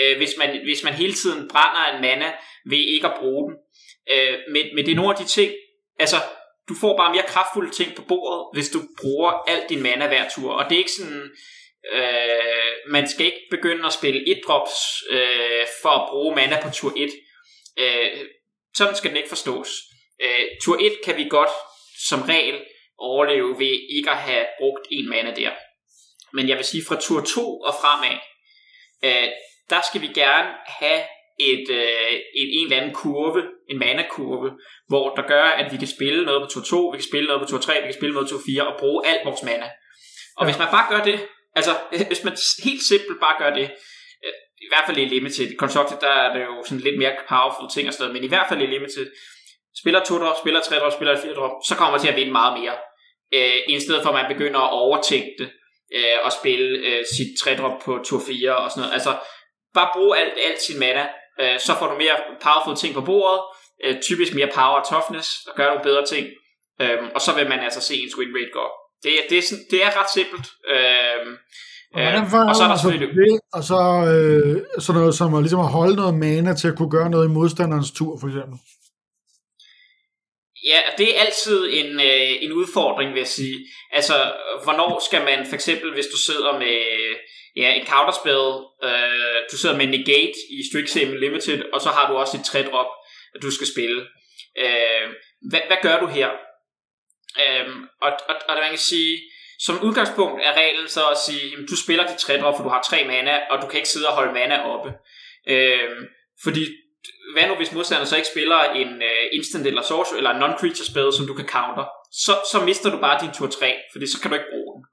øh, 0.00 0.16
hvis, 0.16 0.30
man, 0.38 0.48
hvis 0.64 0.84
man 0.84 0.94
hele 0.94 1.14
tiden 1.14 1.48
brænder 1.52 1.82
en 1.94 2.00
mana 2.00 2.32
ved 2.70 2.84
ikke 2.94 3.06
at 3.06 3.18
bruge 3.20 3.50
den. 3.50 3.56
Øh, 4.10 4.38
men, 4.52 4.66
men 4.74 4.84
det 4.84 4.92
er 4.92 4.96
nogle 4.96 5.10
af 5.10 5.16
de 5.16 5.24
ting, 5.24 5.52
altså 5.98 6.16
du 6.68 6.74
får 6.80 6.96
bare 6.96 7.14
mere 7.14 7.24
kraftfulde 7.26 7.70
ting 7.70 7.94
på 7.94 8.02
bordet, 8.02 8.46
hvis 8.52 8.68
du 8.68 8.78
bruger 9.00 9.30
alt 9.30 9.68
din 9.68 9.82
mana 9.82 10.06
hver 10.06 10.28
tur. 10.28 10.52
Og 10.52 10.64
det 10.64 10.74
er 10.74 10.78
ikke 10.78 10.92
sådan, 10.92 11.30
Øh, 11.92 12.66
man 12.86 13.08
skal 13.08 13.26
ikke 13.26 13.46
begynde 13.50 13.86
at 13.86 13.92
spille 13.92 14.28
et 14.28 14.40
drops 14.46 15.02
øh, 15.10 15.66
for 15.82 15.88
at 15.88 16.08
bruge 16.10 16.34
mana 16.34 16.62
på 16.62 16.70
tur 16.70 16.92
1. 16.96 17.10
Øh, 17.78 18.26
sådan 18.74 18.96
skal 18.96 19.10
den 19.10 19.16
ikke 19.16 19.28
forstås. 19.28 19.68
Øh, 20.22 20.44
tur 20.62 20.76
1 20.80 20.92
kan 21.04 21.16
vi 21.16 21.26
godt 21.30 21.50
som 22.08 22.22
regel 22.22 22.64
overleve 22.98 23.58
ved 23.58 23.80
ikke 23.96 24.10
at 24.10 24.16
have 24.16 24.46
brugt 24.60 24.86
en 24.90 25.08
mana 25.08 25.34
der. 25.34 25.50
Men 26.32 26.48
jeg 26.48 26.56
vil 26.56 26.64
sige 26.64 26.84
fra 26.88 27.00
tur 27.00 27.20
2 27.20 27.60
og 27.60 27.74
fremad, 27.80 28.18
øh, 29.04 29.28
der 29.70 29.80
skal 29.88 30.00
vi 30.00 30.06
gerne 30.06 30.48
have 30.66 31.02
et, 31.40 31.66
øh, 31.70 32.12
et, 32.40 32.48
en 32.58 32.64
eller 32.64 32.76
anden 32.76 32.94
kurve, 32.94 33.42
en 33.70 33.78
mana-kurve, 33.78 34.50
hvor 34.88 35.14
der 35.14 35.22
gør, 35.22 35.44
at 35.44 35.72
vi 35.72 35.76
kan 35.76 35.88
spille 35.96 36.24
noget 36.24 36.42
på 36.42 36.48
tur 36.52 36.62
2, 36.62 36.88
vi 36.92 36.98
kan 36.98 37.08
spille 37.10 37.26
noget 37.26 37.42
på 37.42 37.48
tur 37.48 37.58
3, 37.58 37.74
vi 37.74 37.88
kan 37.90 38.00
spille 38.00 38.14
noget 38.14 38.28
på 38.28 38.30
tur 38.30 38.42
4 38.46 38.66
og 38.66 38.78
bruge 38.78 39.06
alt 39.06 39.24
vores 39.24 39.42
mana. 39.42 39.68
Og 40.36 40.42
ja. 40.42 40.44
hvis 40.46 40.58
man 40.58 40.68
bare 40.76 40.86
gør 40.92 41.04
det, 41.04 41.18
Altså, 41.58 41.72
hvis 42.10 42.24
man 42.24 42.34
helt 42.64 42.82
simpelt 42.90 43.18
bare 43.20 43.36
gør 43.42 43.52
det, 43.58 43.66
øh, 44.24 44.34
i 44.66 44.68
hvert 44.70 44.86
fald 44.86 44.98
i 44.98 45.04
Limited, 45.04 45.56
Constructed, 45.62 45.98
der 46.00 46.14
er 46.24 46.32
det 46.34 46.42
jo 46.50 46.54
sådan 46.64 46.84
lidt 46.86 46.98
mere 46.98 47.16
powerful 47.28 47.68
ting 47.74 47.88
og 47.88 47.94
sådan 47.94 48.02
noget, 48.04 48.14
men 48.16 48.24
i 48.24 48.32
hvert 48.32 48.48
fald 48.48 48.60
i 48.62 48.66
Limited, 48.66 49.06
spiller 49.80 50.00
2 50.04 50.18
drop, 50.18 50.36
spiller 50.42 50.60
3 50.60 50.76
drop, 50.76 50.92
spiller 50.92 51.20
4 51.22 51.34
drop, 51.34 51.54
så 51.68 51.74
kommer 51.76 51.92
man 51.92 52.00
til 52.00 52.12
at 52.12 52.16
vinde 52.16 52.32
meget 52.40 52.54
mere. 52.60 52.76
Øh, 53.36 53.58
I 53.68 53.80
stedet 53.80 54.02
for 54.02 54.10
at 54.10 54.18
man 54.20 54.32
begynder 54.34 54.60
at 54.60 54.72
overtænke 54.72 55.34
det, 55.38 55.50
øh, 55.96 56.18
og 56.24 56.32
spille 56.32 56.68
øh, 56.88 57.04
sit 57.16 57.30
3 57.40 57.56
drop 57.60 57.76
på 57.84 57.92
tur 58.06 58.20
4 58.26 58.56
og 58.56 58.70
sådan 58.70 58.80
noget. 58.80 58.94
Altså, 58.98 59.12
bare 59.74 59.90
brug 59.94 60.16
alt, 60.20 60.34
alt 60.48 60.60
sin 60.62 60.78
mana, 60.80 61.04
øh, 61.40 61.60
så 61.66 61.72
får 61.78 61.86
du 61.90 61.96
mere 62.04 62.16
powerful 62.42 62.76
ting 62.76 62.94
på 62.94 63.00
bordet, 63.00 63.40
øh, 63.84 63.94
typisk 64.02 64.34
mere 64.34 64.50
power 64.54 64.76
og 64.80 64.88
toughness, 64.90 65.28
og 65.48 65.52
gør 65.56 65.66
nogle 65.66 65.82
bedre 65.82 66.04
ting, 66.06 66.26
øh, 66.82 66.98
og 67.14 67.20
så 67.20 67.30
vil 67.34 67.48
man 67.48 67.60
altså 67.60 67.80
se 67.80 67.94
ens 67.94 68.18
win 68.18 68.34
rate 68.36 68.52
gå 68.52 68.58
op. 68.58 68.76
Det, 69.02 69.12
det, 69.30 69.38
er 69.38 69.42
sådan, 69.42 69.64
det 69.70 69.84
er 69.84 70.00
ret 70.00 70.10
simpelt. 70.18 70.46
Øh, 70.72 71.26
Og, 71.94 72.02
øh, 72.02 72.48
og 72.50 72.56
så 72.56 72.62
er 72.64 72.68
der 72.68 72.76
selvfølgelig... 72.76 73.14
Det, 73.16 73.40
og 73.52 73.62
så 73.70 73.80
øh, 74.12 74.82
sådan 74.84 75.00
noget 75.00 75.14
som 75.14 75.34
at, 75.34 75.42
ligesom 75.42 75.60
at 75.60 75.74
holde 75.78 75.96
noget 75.96 76.14
mana 76.14 76.54
til 76.54 76.68
at 76.68 76.76
kunne 76.76 76.90
gøre 76.90 77.10
noget 77.10 77.26
i 77.28 77.34
modstanderens 77.38 77.90
tur, 77.98 78.12
for 78.20 78.26
eksempel. 78.30 78.58
Ja, 80.72 80.80
det 80.98 81.06
er 81.10 81.20
altid 81.24 81.58
en, 81.80 81.90
øh, 82.10 82.32
en 82.44 82.52
udfordring, 82.52 83.08
vil 83.12 83.24
jeg 83.26 83.32
sige. 83.40 83.58
Altså, 83.92 84.16
hvornår 84.64 84.92
skal 85.08 85.22
man, 85.24 85.46
for 85.48 85.54
eksempel, 85.54 85.88
hvis 85.94 86.08
du 86.14 86.18
sidder 86.28 86.52
med 86.62 86.78
ja, 87.60 87.68
et 87.80 87.88
counterspell. 87.92 88.46
øh, 88.86 89.38
du 89.50 89.56
sidder 89.56 89.76
med 89.76 89.86
negate 89.86 90.38
i 90.56 90.58
Strixhaven 90.68 91.20
Limited, 91.20 91.60
og 91.72 91.80
så 91.80 91.88
har 91.88 92.10
du 92.10 92.14
også 92.16 92.36
et 92.36 92.48
3-drop, 92.50 92.90
du 93.42 93.50
skal 93.50 93.66
spille. 93.74 94.00
Øh, 94.62 95.06
hvad, 95.50 95.60
hvad 95.66 95.76
gør 95.82 96.00
du 96.00 96.06
her? 96.06 96.28
Øh, 97.42 97.68
og, 98.02 98.10
og, 98.28 98.34
og 98.48 98.54
man 98.54 98.70
kan 98.70 98.78
sige, 98.92 99.18
som 99.60 99.82
udgangspunkt 99.82 100.40
er 100.44 100.52
reglen 100.52 100.88
så 100.88 101.08
at 101.08 101.18
sige, 101.26 101.52
at 101.52 101.64
du 101.70 101.76
spiller 101.76 102.06
dit 102.06 102.18
3 102.18 102.40
drop, 102.40 102.56
for 102.56 102.64
du 102.64 102.70
har 102.70 102.82
tre 102.82 103.04
mana, 103.06 103.40
og 103.50 103.62
du 103.62 103.66
kan 103.66 103.78
ikke 103.78 103.88
sidde 103.88 104.08
og 104.08 104.14
holde 104.14 104.32
mana 104.32 104.56
oppe. 104.74 104.92
Øh, 105.48 105.90
fordi 106.44 106.64
hvad 107.32 107.48
nu 107.48 107.54
hvis 107.54 107.72
modstanderen 107.72 108.06
så 108.06 108.16
ikke 108.16 108.28
spiller 108.34 108.60
en 108.62 108.88
uh, 108.88 109.24
instant 109.32 109.66
eller 109.66 109.82
sorcery 109.82 110.16
eller 110.16 110.32
non-creature 110.32 110.90
spell, 110.90 111.12
som 111.12 111.26
du 111.26 111.34
kan 111.34 111.48
counter, 111.48 111.86
så, 112.12 112.32
så 112.52 112.64
mister 112.64 112.90
du 112.90 112.98
bare 113.00 113.20
din 113.22 113.34
tur 113.34 113.46
3, 113.46 113.76
fordi 113.92 114.06
så 114.06 114.20
kan 114.20 114.30
du 114.30 114.36
ikke 114.36 114.52
bruge 114.52 114.72
den. 114.74 114.84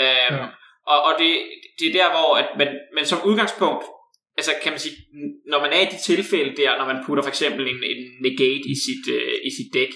Uh, 0.00 0.38
ja. 0.38 0.46
Og, 0.92 0.98
og 1.08 1.12
det, 1.18 1.30
det 1.78 1.86
er 1.88 1.92
der, 2.00 2.10
hvor 2.10 2.30
at 2.36 2.48
man, 2.58 2.68
men 2.94 3.04
som 3.06 3.24
udgangspunkt, 3.24 3.84
altså 4.38 4.52
kan 4.62 4.72
man 4.72 4.78
sige, 4.78 4.96
når 5.50 5.60
man 5.60 5.72
er 5.72 5.80
i 5.80 5.92
de 5.94 6.02
tilfælde 6.10 6.56
der, 6.62 6.78
når 6.78 6.86
man 6.92 7.04
putter 7.06 7.22
for 7.22 7.28
eksempel 7.34 7.68
en, 7.68 7.80
en 7.92 8.00
negate 8.22 8.66
i 8.74 8.76
sit, 8.84 9.14
øh, 9.14 9.34
i 9.48 9.50
sit 9.58 9.70
deck, 9.74 9.92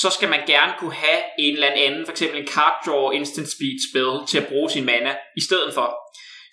så 0.00 0.10
skal 0.10 0.28
man 0.28 0.46
gerne 0.46 0.72
kunne 0.78 0.94
have 0.94 1.22
en 1.38 1.54
eller 1.54 1.70
anden, 1.86 2.04
for 2.04 2.12
eksempel 2.12 2.40
en 2.40 2.46
card 2.46 2.76
draw 2.86 3.10
instant 3.10 3.48
speed 3.54 3.76
spell 3.90 4.12
til 4.28 4.38
at 4.38 4.48
bruge 4.48 4.70
sin 4.70 4.84
mana 4.84 5.16
i 5.36 5.42
stedet 5.48 5.74
for. 5.74 5.88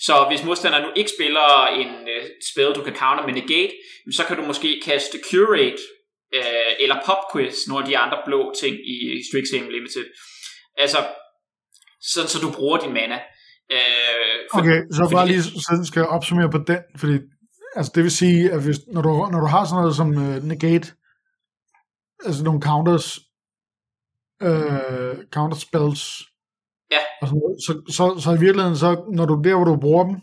Så 0.01 0.25
hvis 0.29 0.43
modstanderen 0.43 0.83
nu 0.83 0.91
ikke 0.95 1.11
spiller 1.17 1.67
en 1.81 1.91
øh, 2.13 2.23
spell, 2.51 2.75
du 2.75 2.83
kan 2.83 2.95
counter 2.95 3.25
med 3.25 3.33
negate, 3.33 3.73
så 4.11 4.23
kan 4.25 4.37
du 4.37 4.43
måske 4.43 4.81
kaste 4.85 5.17
Curate 5.31 5.81
øh, 6.37 6.71
eller 6.79 6.97
Pop 7.05 7.21
Quiz, 7.31 7.67
nogle 7.67 7.83
af 7.83 7.89
de 7.89 7.97
andre 7.97 8.19
blå 8.25 8.53
ting 8.61 8.75
i 8.95 8.97
Strixhaven 9.27 9.71
Limited. 9.71 10.05
Altså, 10.77 10.99
sådan 12.01 12.29
så 12.29 12.39
du 12.41 12.51
bruger 12.51 12.77
din 12.77 12.93
mana. 12.93 13.15
Uh, 13.73 14.37
for, 14.51 14.59
okay, 14.59 14.81
så 14.91 15.09
bare 15.11 15.27
lige 15.27 15.43
så 15.43 15.81
skal 15.83 15.99
jeg 15.99 16.09
opsummere 16.09 16.49
på 16.49 16.57
den, 16.57 16.79
fordi 16.97 17.19
altså 17.75 17.91
det 17.95 18.03
vil 18.03 18.11
sige, 18.11 18.51
at 18.51 18.63
hvis, 18.63 18.79
når, 18.87 19.01
du, 19.01 19.09
når 19.31 19.39
du 19.39 19.45
har 19.45 19.65
sådan 19.65 19.81
noget 19.81 19.95
som 19.95 20.09
uh, 20.09 20.43
negate, 20.43 20.87
altså 22.25 22.43
nogle 22.43 22.61
counters, 22.61 23.19
øh, 24.41 25.17
counter 25.33 25.57
spells, 25.57 26.21
ja. 26.91 26.97
og 27.21 27.27
sådan, 27.27 27.41
så, 27.65 27.81
så, 27.89 28.19
så 28.23 28.31
i 28.31 28.39
virkeligheden, 28.39 28.77
så, 28.77 29.05
når 29.11 29.25
du 29.25 29.41
der, 29.43 29.55
hvor 29.55 29.65
du 29.65 29.75
bruger 29.75 30.03
dem, 30.03 30.15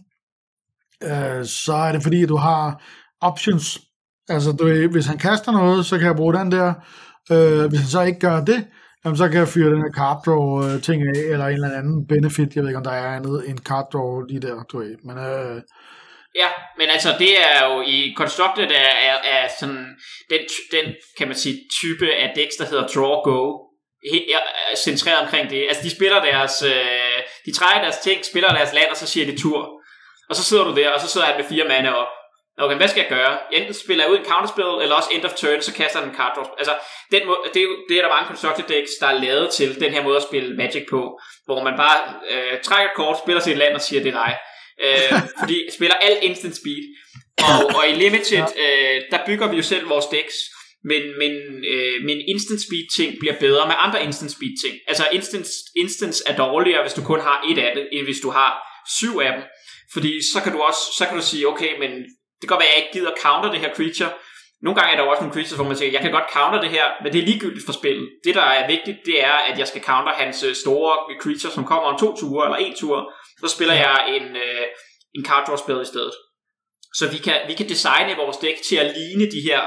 øh, 1.03 1.45
så 1.45 1.73
er 1.73 1.93
det 1.93 2.03
fordi, 2.03 2.27
du 2.27 2.37
har 2.37 2.83
options. 3.21 3.81
Altså, 4.29 4.53
du, 4.53 4.89
hvis 4.89 5.07
han 5.07 5.19
kaster 5.19 5.53
noget, 5.53 5.87
så 5.87 5.99
kan 5.99 6.07
jeg 6.07 6.17
bruge 6.17 6.35
den 6.35 6.53
der. 6.53 6.75
Øh, 7.31 7.69
hvis 7.69 7.81
han 7.81 7.89
så 7.89 8.03
ikke 8.03 8.21
gør 8.21 8.45
det, 8.45 8.67
jamen, 9.07 9.17
så 9.17 9.29
kan 9.29 9.39
jeg 9.39 9.49
fyre 9.49 9.71
den 9.75 9.85
her 9.85 9.93
card 10.01 10.19
draw 10.27 10.47
øh, 10.65 10.83
ting 10.83 10.99
af, 11.03 11.19
eller 11.33 11.47
en 11.47 11.55
eller 11.55 11.79
anden 11.79 12.07
benefit. 12.13 12.55
Jeg 12.55 12.63
ved 12.63 12.71
ikke, 12.71 12.83
om 12.83 12.89
der 12.91 12.99
er 13.03 13.17
andet 13.17 13.49
end 13.49 13.59
card 13.59 13.87
draw 13.93 14.21
lige 14.29 14.41
der, 14.47 14.63
du 14.71 14.79
ved. 14.79 14.97
Men 15.09 15.17
øh, 15.19 15.63
Ja, 16.43 16.49
men 16.79 16.89
altså 16.89 17.11
det 17.19 17.33
er 17.51 17.59
jo 17.67 17.81
i 17.81 18.15
Constructed 18.17 18.71
er, 18.71 18.93
er, 19.11 19.17
er 19.37 19.49
sådan 19.61 19.87
den, 20.31 20.41
den, 20.75 20.95
kan 21.19 21.29
man 21.29 21.37
sige, 21.37 21.57
type 21.81 22.07
af 22.23 22.33
decks, 22.37 22.57
der 22.57 22.67
hedder 22.67 22.87
Draw 22.87 23.15
Go, 23.29 23.39
er 24.73 24.77
centreret 24.77 25.21
omkring 25.25 25.51
det. 25.51 25.67
Altså 25.69 25.83
de 25.83 25.97
spiller 25.97 26.21
deres, 26.23 26.63
øh, 26.63 27.19
de 27.47 27.53
trækker 27.53 27.83
deres 27.83 27.99
ting, 27.99 28.25
spiller 28.25 28.49
deres 28.49 28.73
land, 28.73 28.91
og 28.91 28.97
så 28.97 29.07
siger 29.07 29.27
de 29.27 29.41
tur. 29.43 29.61
Og 30.29 30.37
så 30.37 30.45
sidder 30.45 30.65
du 30.65 30.75
der, 30.77 30.91
og 30.91 31.01
så 31.01 31.09
sidder 31.09 31.27
han 31.27 31.37
med 31.41 31.49
fire 31.49 31.69
mande 31.69 31.97
op. 31.97 32.13
Okay, 32.59 32.77
hvad 32.77 32.89
skal 32.89 33.01
jeg 33.01 33.09
gøre? 33.09 33.39
Enten 33.53 33.75
spiller 33.75 34.05
jeg 34.05 34.13
ud 34.13 34.19
en 34.19 34.25
counterspil, 34.25 34.83
eller 34.83 34.95
også 34.97 35.11
end 35.13 35.25
of 35.25 35.35
turn, 35.35 35.63
så 35.63 35.73
kaster 35.75 35.99
han 36.01 36.09
en 36.09 36.17
card 36.17 36.33
draw. 36.37 36.45
Altså, 36.59 36.75
den 37.11 37.27
må, 37.27 37.35
det, 37.55 37.63
er, 37.63 37.69
det 37.89 37.99
er 37.99 38.03
der 38.03 38.15
mange 38.15 38.29
constructed 38.29 38.65
decks, 38.69 38.91
der 39.01 39.07
er 39.07 39.21
lavet 39.27 39.51
til 39.51 39.81
den 39.81 39.93
her 39.93 40.03
måde 40.03 40.17
at 40.17 40.23
spille 40.23 40.57
Magic 40.57 40.85
på, 40.91 41.21
hvor 41.47 41.65
man 41.65 41.77
bare 41.77 41.99
øh, 42.31 42.61
trækker 42.63 42.91
kort, 42.97 43.19
spiller 43.25 43.43
sit 43.43 43.57
land 43.57 43.75
og 43.75 43.81
siger, 43.81 44.03
det 44.03 44.15
er 44.15 44.25
dig 44.25 44.37
øh, 44.85 45.21
fordi 45.41 45.59
spiller 45.77 45.97
alt 45.97 46.19
instant 46.23 46.57
speed. 46.57 46.83
Og, 47.39 47.77
og 47.77 47.89
i 47.89 47.93
Limited, 47.93 48.45
øh, 48.65 49.03
der 49.11 49.19
bygger 49.27 49.51
vi 49.51 49.57
jo 49.57 49.63
selv 49.63 49.89
vores 49.89 50.07
decks, 50.07 50.35
men, 50.85 51.03
men 51.19 51.33
øh, 51.73 52.05
min 52.05 52.21
instant 52.29 52.61
speed 52.67 52.87
ting 52.97 53.19
bliver 53.21 53.37
bedre 53.41 53.67
med 53.67 53.75
andre 53.79 54.05
instant 54.05 54.31
speed 54.31 54.55
ting. 54.65 54.75
Altså 54.89 55.09
instant, 55.13 55.47
instance 55.77 56.23
er 56.27 56.37
dårligere, 56.37 56.83
hvis 56.83 56.93
du 56.93 57.03
kun 57.03 57.21
har 57.21 57.45
et 57.51 57.59
af 57.59 57.73
det, 57.77 57.89
end 57.93 58.05
hvis 58.05 58.21
du 58.23 58.31
har 58.31 58.51
syv 58.99 59.19
af 59.19 59.33
dem. 59.33 59.43
Fordi 59.93 60.13
så 60.33 60.41
kan 60.43 60.53
du 60.53 60.61
også 60.61 60.81
så 60.99 61.07
kan 61.07 61.17
du 61.17 61.23
sige, 61.23 61.49
okay, 61.49 61.79
men 61.79 61.91
det 62.39 62.45
kan 62.45 62.55
godt 62.55 62.63
være, 62.63 62.73
at 62.73 62.75
jeg 62.77 62.83
ikke 62.83 62.95
gider 62.99 63.21
counter 63.25 63.51
det 63.53 63.61
her 63.61 63.75
creature. 63.79 64.13
Nogle 64.65 64.77
gange 64.79 64.93
er 64.93 64.97
der 64.97 65.11
også 65.11 65.23
nogle 65.23 65.37
creatures, 65.37 65.59
hvor 65.59 65.71
man 65.71 65.77
siger, 65.77 65.91
jeg 65.97 66.01
kan 66.01 66.17
godt 66.19 66.33
counter 66.37 66.61
det 66.61 66.71
her, 66.71 66.87
men 67.03 67.13
det 67.13 67.19
er 67.21 67.27
ligegyldigt 67.31 67.67
for 67.67 67.73
spillet. 67.81 68.07
Det, 68.25 68.35
der 68.35 68.47
er 68.59 68.67
vigtigt, 68.75 68.99
det 69.09 69.17
er, 69.25 69.37
at 69.49 69.59
jeg 69.59 69.69
skal 69.69 69.83
counter 69.83 70.13
hans 70.13 70.43
øh, 70.43 70.55
store 70.55 70.93
creature, 71.23 71.53
som 71.53 71.65
kommer 71.65 71.87
om 71.91 71.99
to 71.99 72.09
ture 72.21 72.47
eller 72.47 72.59
en 72.67 72.75
tur, 72.77 73.13
så 73.41 73.49
spiller 73.55 73.75
jeg 73.75 73.99
en, 74.17 74.37
øh, 74.37 74.67
en 75.17 75.25
card 75.29 75.47
draw 75.47 75.57
spil 75.57 75.81
i 75.83 75.93
stedet. 75.93 76.15
Så 76.99 77.05
vi 77.15 77.19
kan, 77.27 77.37
vi 77.49 77.55
kan 77.55 77.69
designe 77.69 78.17
vores 78.17 78.37
deck 78.37 78.59
til 78.69 78.77
at 78.77 78.95
ligne 78.99 79.31
de 79.35 79.41
her 79.49 79.61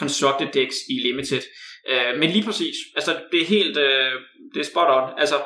constructed 0.00 0.48
decks 0.52 0.76
i 0.90 0.94
Limited. 1.06 1.42
Øh, 1.90 2.18
men 2.18 2.30
lige 2.30 2.44
præcis, 2.44 2.76
altså 2.96 3.12
det 3.32 3.40
er 3.42 3.46
helt, 3.46 3.76
øh, 3.76 4.12
det 4.54 4.60
er 4.60 4.70
spot 4.72 4.90
on. 4.96 5.08
Altså, 5.18 5.36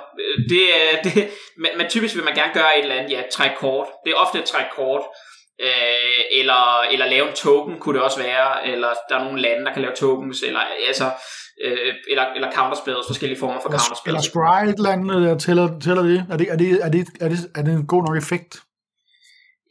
det, 0.50 0.62
det, 1.04 1.30
men, 1.62 1.70
men 1.76 1.88
typisk 1.88 2.14
vil 2.16 2.24
man 2.24 2.34
gerne 2.34 2.54
gøre 2.54 2.78
et 2.78 2.82
eller 2.82 2.94
andet, 2.94 3.12
ja, 3.12 3.22
træk 3.32 3.50
kort. 3.56 3.88
Det 4.04 4.10
er 4.10 4.16
ofte 4.16 4.38
et 4.38 4.44
træk 4.44 4.66
kort. 4.76 5.02
Øh, 5.62 6.40
eller, 6.40 6.80
eller 6.92 7.06
lave 7.06 7.28
en 7.28 7.34
token 7.34 7.78
kunne 7.78 7.94
det 7.96 8.02
også 8.04 8.18
være, 8.18 8.68
eller 8.68 8.88
der 9.08 9.16
er 9.16 9.24
nogle 9.24 9.40
lande, 9.42 9.64
der 9.64 9.72
kan 9.72 9.82
lave 9.82 9.94
tokens, 9.94 10.42
eller 10.42 10.60
altså, 10.88 11.10
øh, 11.64 11.94
eller, 12.10 12.24
eller 12.36 12.52
counterspells, 12.52 13.06
forskellige 13.06 13.38
former 13.38 13.60
for 13.60 13.68
eller, 13.68 13.78
counterspells. 13.78 14.06
Eller 14.06 14.30
der 15.28 15.38
tæller, 15.38 15.80
tæller 15.84 16.02
det? 16.02 16.26
Er 16.30 16.36
det, 16.36 16.46
er, 16.52 16.56
det, 16.56 16.68
er, 16.84 16.88
det, 16.88 17.06
er, 17.20 17.28
det, 17.28 17.38
er 17.56 17.62
det 17.62 17.72
en 17.72 17.86
god 17.86 18.02
nok 18.06 18.16
effekt? 18.16 18.52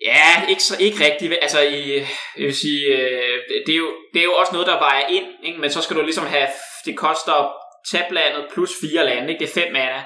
Ja, 0.05 0.47
ikke, 0.49 0.63
så, 0.63 0.75
ikke 0.79 1.05
rigtigt. 1.05 1.37
Altså, 1.41 1.61
i, 1.61 1.95
jeg 2.37 2.45
vil 2.49 2.55
sige, 2.55 2.85
øh, 2.85 3.37
det, 3.65 3.73
er 3.73 3.77
jo, 3.77 3.89
det 4.13 4.19
er 4.19 4.23
jo 4.23 4.33
også 4.33 4.53
noget, 4.53 4.67
der 4.67 4.79
vejer 4.79 5.05
ind, 5.09 5.27
ikke? 5.43 5.59
men 5.61 5.69
så 5.71 5.81
skal 5.81 5.95
du 5.95 6.01
ligesom 6.01 6.27
have, 6.27 6.47
det 6.85 6.97
koster 6.97 7.51
tablandet 7.91 8.45
plus 8.53 8.71
fire 8.81 9.05
lande, 9.05 9.29
ikke? 9.29 9.39
det 9.39 9.49
er 9.49 9.61
fem 9.61 9.73
mana. 9.73 10.01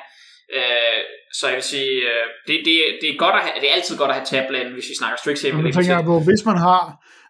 Øh, 0.60 1.00
så 1.38 1.44
jeg 1.48 1.56
vil 1.56 1.64
sige, 1.64 1.94
øh, 2.12 2.26
det, 2.48 2.56
det, 2.68 2.76
det, 3.02 3.08
er 3.14 3.18
godt 3.26 3.36
at 3.40 3.44
have, 3.46 3.56
det 3.62 3.68
er 3.70 3.74
altid 3.78 3.98
godt 3.98 4.12
at 4.12 4.18
have 4.18 4.26
tablandet, 4.34 4.74
hvis 4.74 4.88
vi 4.92 4.96
snakker 5.02 5.18
Strixhaven. 5.18 5.64
Men 5.64 5.74
tænker 5.74 5.96
jeg 6.00 6.06
på, 6.14 6.20
hvis 6.30 6.42
man 6.50 6.58
har, 6.68 6.82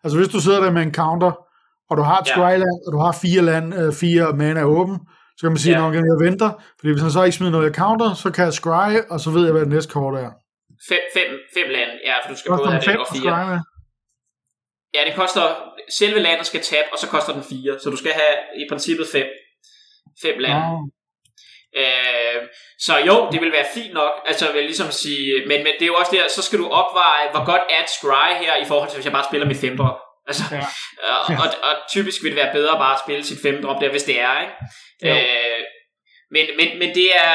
altså 0.03 0.15
hvis 0.19 0.31
du 0.35 0.39
sidder 0.45 0.59
der 0.63 0.71
med 0.71 0.81
en 0.81 0.93
counter, 1.01 1.31
og 1.89 1.93
du 1.99 2.03
har 2.09 2.17
et 2.21 2.27
ja. 2.27 2.69
Og 2.85 2.89
du 2.95 2.99
har 3.05 3.11
fire, 3.25 3.41
land, 3.51 3.67
øh, 3.79 3.93
fire 4.03 4.25
mana 4.41 4.63
åben, 4.77 4.97
så 5.37 5.41
kan 5.45 5.51
man 5.55 5.61
sige, 5.65 5.79
ja. 5.79 5.87
at 5.89 5.93
jeg 6.11 6.19
venter, 6.27 6.49
fordi 6.79 6.89
hvis 6.91 7.03
han 7.05 7.11
så 7.11 7.23
ikke 7.23 7.37
smider 7.37 7.55
noget 7.57 7.69
i 7.71 7.73
counter, 7.83 8.09
så 8.23 8.27
kan 8.35 8.43
jeg 8.45 8.53
scry, 8.61 8.89
og 9.13 9.17
så 9.23 9.29
ved 9.35 9.43
jeg, 9.45 9.51
hvad 9.53 9.63
det 9.67 9.73
næste 9.75 9.91
kort 9.95 10.15
er. 10.25 10.29
Fem, 10.89 11.03
fem, 11.17 11.29
fem 11.57 11.67
lande, 11.75 11.93
ja, 12.09 12.15
for 12.21 12.29
du 12.33 12.37
skal 12.39 12.49
både 12.49 12.71
have 12.71 12.81
det 12.81 12.97
og 13.05 13.07
fire. 13.15 13.31
Scry, 13.31 13.43
ja, 14.95 15.01
det 15.07 15.13
koster, 15.21 15.45
selve 15.99 16.19
landet 16.27 16.45
skal 16.51 16.61
tabe, 16.71 16.87
og 16.93 16.99
så 17.03 17.07
koster 17.15 17.33
den 17.37 17.43
fire, 17.51 17.73
så 17.81 17.87
du 17.89 17.97
skal 18.03 18.13
have 18.21 18.35
i 18.61 18.63
princippet 18.71 19.05
fem, 19.15 19.27
fem 20.23 20.35
lande. 20.45 20.63
Oh. 20.71 20.79
Øh, 21.81 22.41
så 22.79 22.97
jo, 22.97 23.27
det 23.31 23.41
vil 23.41 23.51
være 23.51 23.65
fint 23.73 23.93
nok, 23.93 24.11
altså 24.25 24.51
vil 24.51 24.63
ligesom 24.63 24.91
sige, 24.91 25.45
men, 25.47 25.63
men 25.63 25.73
det 25.79 25.81
er 25.81 25.93
jo 25.93 25.95
også 25.95 26.11
der, 26.15 26.27
så 26.27 26.41
skal 26.41 26.59
du 26.59 26.67
opveje, 26.69 27.31
hvor 27.31 27.45
godt 27.45 27.61
er 27.69 27.85
scry 27.87 28.29
her, 28.43 28.55
i 28.55 28.65
forhold 28.65 28.89
til 28.89 28.97
hvis 28.97 29.05
jeg 29.05 29.13
bare 29.13 29.29
spiller 29.29 29.47
mit 29.47 29.57
femte 29.57 29.83
Altså, 30.27 30.43
ja. 30.51 30.65
og, 31.13 31.35
og, 31.43 31.47
og 31.69 31.73
typisk 31.89 32.23
vil 32.23 32.31
det 32.31 32.43
være 32.43 32.53
bedre 32.53 32.77
bare 32.77 32.93
at 32.93 33.01
spille 33.05 33.23
sit 33.23 33.41
femte 33.41 33.61
drop 33.61 33.81
der, 33.81 33.89
hvis 33.89 34.03
det 34.03 34.19
er, 34.19 34.41
ikke? 34.41 34.53
Ja. 35.01 35.15
Øh, 35.21 35.63
men, 36.31 36.45
men, 36.57 36.79
men 36.79 36.95
det 36.95 37.15
er, 37.15 37.31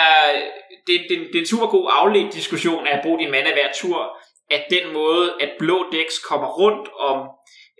det, 0.86 1.06
det, 1.08 1.18
det 1.18 1.34
er 1.34 1.40
en 1.40 1.46
super 1.46 1.66
god 1.66 1.90
afledt 1.92 2.34
diskussion 2.34 2.86
af 2.86 2.96
at 2.96 3.02
bruge 3.02 3.18
din 3.18 3.30
mana 3.30 3.52
hver 3.52 3.72
tur, 3.74 4.18
at 4.50 4.64
den 4.70 4.92
måde, 4.92 5.36
at 5.40 5.50
blå 5.58 5.86
decks 5.92 6.18
kommer 6.18 6.48
rundt 6.48 6.88
om 6.98 7.28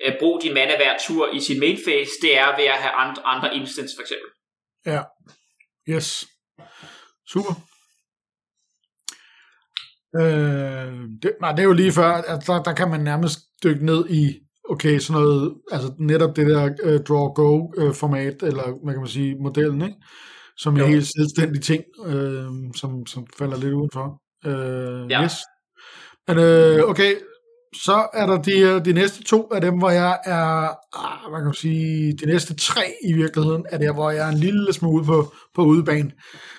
at 0.04 0.16
bruge 0.18 0.40
din 0.40 0.54
mana 0.54 0.76
hver 0.76 0.98
tur 0.98 1.34
i 1.34 1.40
sin 1.40 1.60
main 1.60 1.78
phase, 1.86 2.12
det 2.22 2.38
er 2.38 2.56
ved 2.56 2.64
at 2.64 2.78
have 2.84 2.92
andre, 2.92 3.22
andre 3.24 3.56
instance 3.56 3.94
for 3.96 4.02
eksempel. 4.02 4.30
Ja, 4.86 5.02
yes. 5.94 6.26
Super. 7.28 7.54
Øh, 10.16 11.08
det, 11.22 11.32
nej, 11.40 11.52
det 11.52 11.58
er 11.58 11.64
jo 11.64 11.72
lige 11.72 11.92
før, 11.92 12.12
at 12.12 12.46
der, 12.46 12.62
der 12.62 12.74
kan 12.74 12.90
man 12.90 13.00
nærmest 13.00 13.38
dykke 13.64 13.86
ned 13.86 14.10
i 14.10 14.38
okay, 14.70 14.98
sådan 14.98 15.22
noget, 15.22 15.54
altså 15.72 15.94
netop 15.98 16.36
det 16.36 16.46
der 16.46 16.70
uh, 16.84 17.00
draw-go-format, 17.00 18.42
uh, 18.42 18.48
eller 18.48 18.84
hvad 18.84 18.94
kan 18.94 19.00
man 19.00 19.08
sige, 19.08 19.36
modellen, 19.40 19.82
ikke? 19.82 19.96
som 20.56 20.76
er 20.76 20.84
en 20.84 20.90
helt 20.90 21.06
selvstændig 21.16 21.62
ting, 21.62 21.84
uh, 21.98 22.74
som, 22.74 23.06
som 23.06 23.26
falder 23.38 23.56
lidt 23.56 23.74
udenfor. 23.74 24.22
Uh, 24.46 25.10
ja. 25.10 25.24
Yes. 25.24 25.34
Men 26.28 26.38
uh, 26.38 26.90
okay, 26.90 27.14
så 27.74 28.06
er 28.14 28.26
der 28.26 28.36
de, 28.42 28.84
de 28.84 28.92
næste 28.92 29.24
to 29.24 29.48
af 29.54 29.60
dem, 29.60 29.74
hvor 29.78 29.90
jeg 29.90 30.18
er, 30.24 30.68
ah, 30.98 31.30
hvad 31.30 31.42
kan 31.42 31.54
sige, 31.54 32.12
de 32.12 32.26
næste 32.26 32.54
tre 32.54 32.94
i 33.04 33.12
virkeligheden, 33.12 33.66
er 33.70 33.78
der, 33.78 33.92
hvor 33.92 34.10
jeg 34.10 34.26
er 34.26 34.32
en 34.32 34.38
lille 34.38 34.72
smule 34.72 35.04
på, 35.04 35.32
på 35.54 35.62
udebane. 35.62 36.10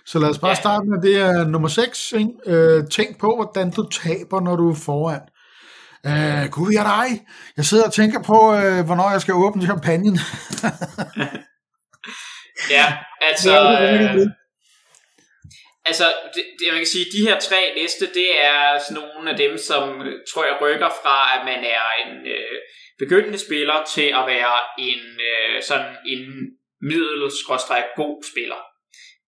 Så 0.06 0.20
lad 0.20 0.30
os 0.30 0.40
bare 0.40 0.56
starte 0.56 0.86
med, 0.90 1.02
det 1.02 1.18
er 1.22 1.48
nummer 1.48 1.68
6. 1.68 2.12
Ikke? 2.12 2.32
Øh, 2.46 2.88
tænk 2.88 3.20
på, 3.20 3.36
hvordan 3.36 3.72
du 3.72 3.90
taber, 3.90 4.42
når 4.42 4.56
du 4.56 4.70
er 4.70 4.76
foran. 4.76 5.22
Øh, 6.06 6.50
gud, 6.52 6.74
jeg 6.74 6.86
dig. 6.86 7.22
Jeg 7.58 7.66
sidder 7.66 7.86
og 7.86 7.94
tænker 7.94 8.22
på, 8.22 8.54
øh, 8.56 8.86
hvornår 8.86 9.12
jeg 9.12 9.22
skal 9.22 9.34
åbne 9.34 9.62
champagnen. 9.62 10.20
ja, 12.78 12.98
altså... 13.22 13.80
Øh, 13.82 14.28
altså, 15.86 16.06
det, 16.34 16.44
det, 16.60 16.68
man 16.72 16.78
kan 16.78 16.88
sige, 16.96 17.12
de 17.16 17.28
her 17.28 17.40
tre 17.40 17.74
næste, 17.76 18.14
det 18.14 18.40
er 18.40 18.80
sådan 18.80 19.04
nogle 19.04 19.32
af 19.32 19.38
dem, 19.38 19.58
som 19.58 20.02
øh, 20.02 20.14
tror 20.34 20.46
jeg 20.46 20.58
rykker 20.62 20.90
fra, 20.90 21.40
at 21.40 21.46
man 21.46 21.64
er 21.64 21.86
en 22.06 22.28
øh, 22.28 22.58
begyndende 23.00 23.40
spiller, 23.40 23.84
til 23.84 24.08
at 24.20 24.28
være 24.28 24.58
en 24.80 25.04
øh, 25.32 25.64
sådan 25.64 25.96
en 26.06 26.22
middels 26.82 27.44
god 27.96 28.24
spiller. 28.32 28.62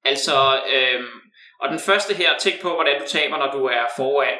Altså, 0.04 0.62
øh, 0.74 1.04
og 1.62 1.70
den 1.70 1.80
første 1.80 2.14
her, 2.14 2.38
tænk 2.38 2.62
på, 2.62 2.74
hvordan 2.74 3.02
du 3.02 3.08
taber, 3.08 3.38
når 3.38 3.52
du 3.52 3.66
er 3.66 3.86
foran. 3.96 4.38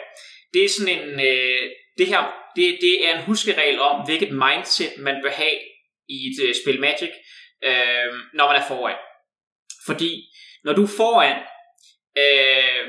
Det 0.54 0.64
er 0.64 0.70
sådan 0.70 1.00
en, 1.00 1.10
øh, 1.10 1.70
det 1.98 2.08
her, 2.08 2.22
det, 2.56 2.78
det 2.82 3.08
er 3.08 3.18
en 3.18 3.24
huskeregel 3.24 3.80
om, 3.80 4.06
hvilket 4.06 4.32
mindset 4.32 4.98
man 4.98 5.16
bør 5.24 5.30
have 5.30 5.60
i 6.10 6.18
et 6.30 6.48
øh, 6.48 6.56
spil 6.64 6.80
Magic, 6.80 7.14
øh, 7.64 8.14
når 8.34 8.48
man 8.48 8.56
er 8.62 8.68
foran. 8.68 8.98
Fordi 9.86 10.12
når 10.64 10.74
du 10.74 10.84
er 10.84 10.98
foran, 10.98 11.38
øh, 12.18 12.88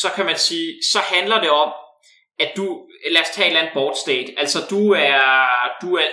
så 0.00 0.08
kan 0.16 0.26
man 0.26 0.38
sige, 0.38 0.74
så 0.92 0.98
handler 0.98 1.40
det 1.40 1.50
om, 1.50 1.72
at 2.38 2.52
du, 2.56 2.88
lad 3.10 3.20
os 3.20 3.30
tage 3.30 3.46
et 3.46 3.50
eller 3.50 3.60
andet 3.60 3.74
board 3.74 3.96
state, 4.04 4.34
altså 4.36 4.58
du 4.70 4.92
er, 4.92 5.22
du 5.82 5.96
er, 5.96 6.08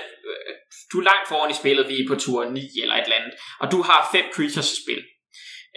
du 0.91 0.99
er 0.99 1.03
langt 1.03 1.27
foran 1.27 1.51
i 1.51 1.53
spillet, 1.53 1.89
vi 1.89 1.95
er 1.99 2.07
på 2.07 2.15
tur 2.15 2.45
9 2.45 2.61
eller 2.81 2.95
et 2.95 3.03
eller 3.03 3.15
andet, 3.15 3.33
og 3.59 3.71
du 3.71 3.81
har 3.81 4.09
fem 4.11 4.25
creatures 4.33 4.71
i 4.73 4.83
spil. 4.83 5.03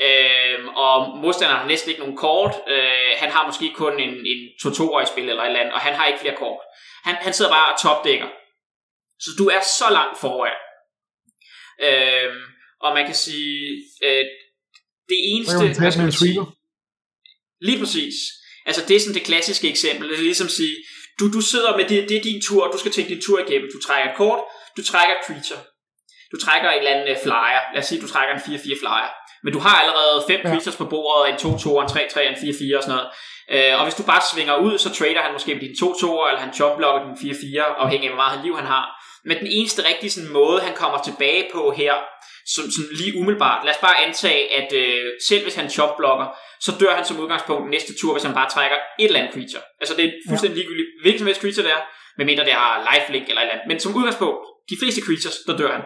Øhm, 0.01 0.69
og 0.69 1.19
modstanderen 1.19 1.61
har 1.61 1.69
næsten 1.69 1.91
ikke 1.91 2.01
nogen 2.01 2.17
kort. 2.17 2.55
Øh, 2.69 3.13
han 3.17 3.31
har 3.31 3.47
måske 3.47 3.73
kun 3.75 4.01
en, 4.01 4.15
en 4.27 4.75
2 4.75 5.01
i 5.01 5.07
spil 5.07 5.29
eller 5.29 5.43
et 5.43 5.47
eller 5.47 5.61
andet, 5.61 5.75
og 5.75 5.81
han 5.81 5.95
har 5.95 6.07
ikke 6.07 6.21
flere 6.21 6.37
kort. 6.37 6.61
Han, 7.05 7.15
han 7.15 7.33
sidder 7.33 7.51
bare 7.51 7.73
og 7.73 7.81
topdækker. 7.81 8.29
Så 9.21 9.31
du 9.39 9.45
er 9.49 9.61
så 9.61 9.85
langt 9.91 10.19
foran. 10.21 10.59
Øhm, 11.89 12.43
og 12.81 12.95
man 12.95 13.07
kan 13.07 13.15
sige, 13.15 13.83
øh, 14.05 14.25
det 15.13 15.21
eneste... 15.33 15.81
Hvad 15.81 15.93
kan 15.93 16.03
man 16.09 16.13
sige, 16.23 16.39
lige 17.69 17.79
præcis. 17.83 18.17
Altså 18.69 18.83
det 18.89 18.95
er 18.97 19.01
sådan 19.01 19.19
det 19.19 19.29
klassiske 19.31 19.69
eksempel. 19.75 20.09
Det 20.09 20.19
er 20.19 20.29
ligesom 20.31 20.47
at 20.47 20.57
sige, 20.61 20.77
du, 21.19 21.25
du 21.37 21.41
sidder 21.53 21.77
med 21.77 21.85
det, 21.91 22.09
det 22.09 22.17
er 22.17 22.23
din 22.31 22.43
tur, 22.43 22.61
og 22.67 22.71
du 22.73 22.79
skal 22.79 22.93
tænke 22.93 23.11
din 23.15 23.23
tur 23.27 23.39
igennem. 23.45 23.69
Du 23.75 23.81
trækker 23.87 24.11
et 24.11 24.17
kort, 24.17 24.41
du 24.77 24.83
trækker 24.91 25.15
et 25.17 25.25
creature. 25.27 25.63
Du 26.33 26.37
trækker 26.45 26.69
en 26.71 26.79
eller 26.79 26.95
anden 26.95 27.09
øh, 27.13 27.17
flyer. 27.25 27.63
Lad 27.75 27.83
os 27.83 27.89
sige, 27.89 28.01
du 28.05 28.09
trækker 28.09 28.33
en 28.35 28.41
4-4 28.41 28.81
flyer. 28.83 29.11
Men 29.45 29.53
du 29.57 29.61
har 29.67 29.77
allerede 29.83 30.17
fem 30.31 30.41
ja. 30.45 30.49
creatures 30.51 30.77
på 30.83 30.87
bordet, 30.95 31.23
en 31.31 31.37
2-2, 31.37 31.47
en 31.83 31.89
3-3, 31.89 32.21
en 32.31 32.39
4-4 32.75 32.77
og 32.77 32.83
sådan 32.83 32.97
noget. 32.97 33.09
Øh, 33.55 33.73
og 33.79 33.83
hvis 33.87 33.99
du 34.01 34.05
bare 34.13 34.23
svinger 34.33 34.57
ud, 34.67 34.75
så 34.85 34.89
trader 34.97 35.23
han 35.27 35.33
måske 35.37 35.55
med 35.55 35.63
din 35.67 35.77
2-2, 35.83 36.29
eller 36.29 36.41
han 36.45 36.53
chompblocker 36.59 37.01
din 37.07 37.31
4-4, 37.31 37.61
afhængig 37.85 38.07
af 38.09 38.15
hvor 38.15 38.23
meget 38.25 38.45
liv 38.45 38.55
han 38.61 38.69
har. 38.77 38.87
Men 39.25 39.39
den 39.39 39.47
eneste 39.47 39.89
rigtige 39.89 40.11
sådan, 40.11 40.33
måde, 40.33 40.61
han 40.61 40.75
kommer 40.75 41.03
tilbage 41.03 41.49
på 41.53 41.73
her, 41.73 41.95
som 42.55 42.65
sådan 42.71 42.97
lige 43.01 43.17
umiddelbart, 43.21 43.65
lad 43.65 43.75
os 43.75 43.81
bare 43.81 44.05
antage, 44.07 44.53
at 44.61 44.73
øh, 44.73 45.11
selv 45.29 45.43
hvis 45.43 45.55
han 45.55 45.71
chompblocker, 45.71 46.27
så 46.61 46.73
dør 46.81 46.95
han 46.95 47.05
som 47.05 47.21
udgangspunkt 47.21 47.71
næste 47.71 47.93
tur, 48.01 48.13
hvis 48.13 48.25
han 48.25 48.35
bare 48.35 48.51
trækker 48.51 48.77
et 48.99 49.05
eller 49.05 49.21
andet 49.21 49.35
creature. 49.35 49.63
Altså 49.81 49.95
det 49.97 50.05
er 50.05 50.13
fuldstændig 50.29 50.57
ligegyldigt, 50.59 50.89
hvilken 51.03 51.19
som 51.19 51.27
helst 51.27 51.41
creature 51.41 51.67
det 51.67 51.73
er, 51.73 51.83
medmindre 52.19 52.45
det 52.45 52.53
har 52.53 52.73
lifelink 52.91 53.29
eller 53.29 53.41
et 53.41 53.45
eller 53.45 53.55
andet. 53.55 53.69
Men 53.69 53.81
som 53.81 53.97
udgangspunkt, 53.97 54.41
de 54.71 54.77
fleste 54.81 55.01
creatures, 55.07 55.39
der 55.47 55.57
dør 55.57 55.73
han. 55.77 55.85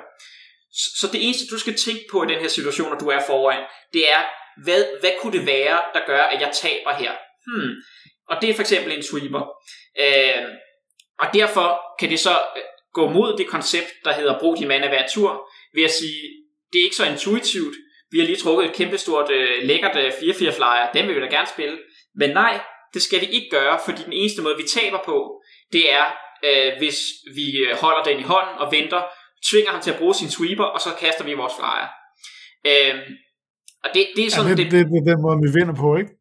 Så 1.01 1.07
det 1.13 1.25
eneste, 1.25 1.53
du 1.55 1.59
skal 1.59 1.77
tænke 1.87 2.05
på 2.13 2.23
i 2.23 2.27
den 2.33 2.41
her 2.43 2.49
situation, 2.49 2.91
når 2.91 2.99
du 2.99 3.09
er 3.09 3.21
foran, 3.27 3.63
det 3.93 4.03
er, 4.17 4.21
hvad, 4.65 4.85
hvad 5.01 5.13
kunne 5.21 5.39
det 5.39 5.47
være, 5.47 5.79
der 5.95 6.03
gør, 6.07 6.23
at 6.23 6.41
jeg 6.41 6.51
taber 6.63 6.93
her? 7.03 7.13
Hmm. 7.47 7.73
Og 8.31 8.35
det 8.41 8.51
er 8.51 8.55
for 8.55 8.65
eksempel 8.67 8.93
en 8.93 9.03
sweeper. 9.03 9.43
Øh, 10.05 10.45
og 11.19 11.27
derfor 11.35 11.69
kan 11.99 12.11
det 12.11 12.21
så 12.21 12.35
øh, 12.57 12.63
gå 12.99 13.05
mod 13.17 13.31
det 13.39 13.47
koncept, 13.55 13.91
der 14.05 14.13
hedder 14.19 14.39
brug 14.41 14.53
din 14.59 14.69
mana 14.69 14.89
hver 14.89 15.05
tur, 15.15 15.31
ved 15.77 15.85
at 15.85 15.95
sige, 16.01 16.21
det 16.71 16.79
er 16.79 16.85
ikke 16.89 17.01
så 17.03 17.07
intuitivt. 17.13 17.75
Vi 18.11 18.19
har 18.19 18.27
lige 18.27 18.43
trukket 18.45 18.65
et 18.67 18.77
kæmpestort, 18.79 19.29
øh, 19.39 19.51
lækkert 19.71 19.97
øh, 19.97 20.11
4-4 20.11 20.57
flyer, 20.59 20.87
dem 20.95 21.07
vil 21.07 21.17
vi 21.17 21.21
da 21.21 21.31
gerne 21.37 21.49
spille. 21.55 21.77
Men 22.21 22.31
nej, 22.31 22.55
det 22.95 23.03
skal 23.03 23.21
vi 23.21 23.27
ikke 23.27 23.51
gøre, 23.51 23.77
fordi 23.87 24.01
den 24.09 24.13
eneste 24.21 24.43
måde, 24.43 24.57
vi 24.63 24.67
taber 24.79 25.01
på, 25.11 25.19
det 25.75 25.85
er, 25.99 26.07
øh, 26.49 26.73
hvis 26.81 26.99
vi 27.39 27.47
øh, 27.65 27.73
holder 27.83 28.03
den 28.09 28.19
i 28.23 28.27
hånden 28.33 28.55
og 28.63 28.67
venter 28.77 29.03
tvinger 29.49 29.71
ham 29.75 29.83
til 29.83 29.91
at 29.95 29.99
bruge 30.01 30.15
sin 30.15 30.31
sweeper, 30.37 30.69
og 30.75 30.81
så 30.81 30.91
kaster 31.03 31.25
vi 31.25 31.33
vores 31.43 31.57
flyer. 31.59 31.89
Øhm, 32.71 33.09
og 33.85 33.89
det, 33.95 34.03
det 34.17 34.23
er 34.27 34.31
sådan... 34.31 34.51
Ja, 34.51 34.57
det, 34.63 34.67
det, 34.73 34.87
det, 34.93 34.99
er 35.03 35.07
den 35.13 35.21
måde, 35.25 35.37
vi 35.47 35.51
vinder 35.59 35.77
på, 35.85 35.89
ikke? 36.01 36.13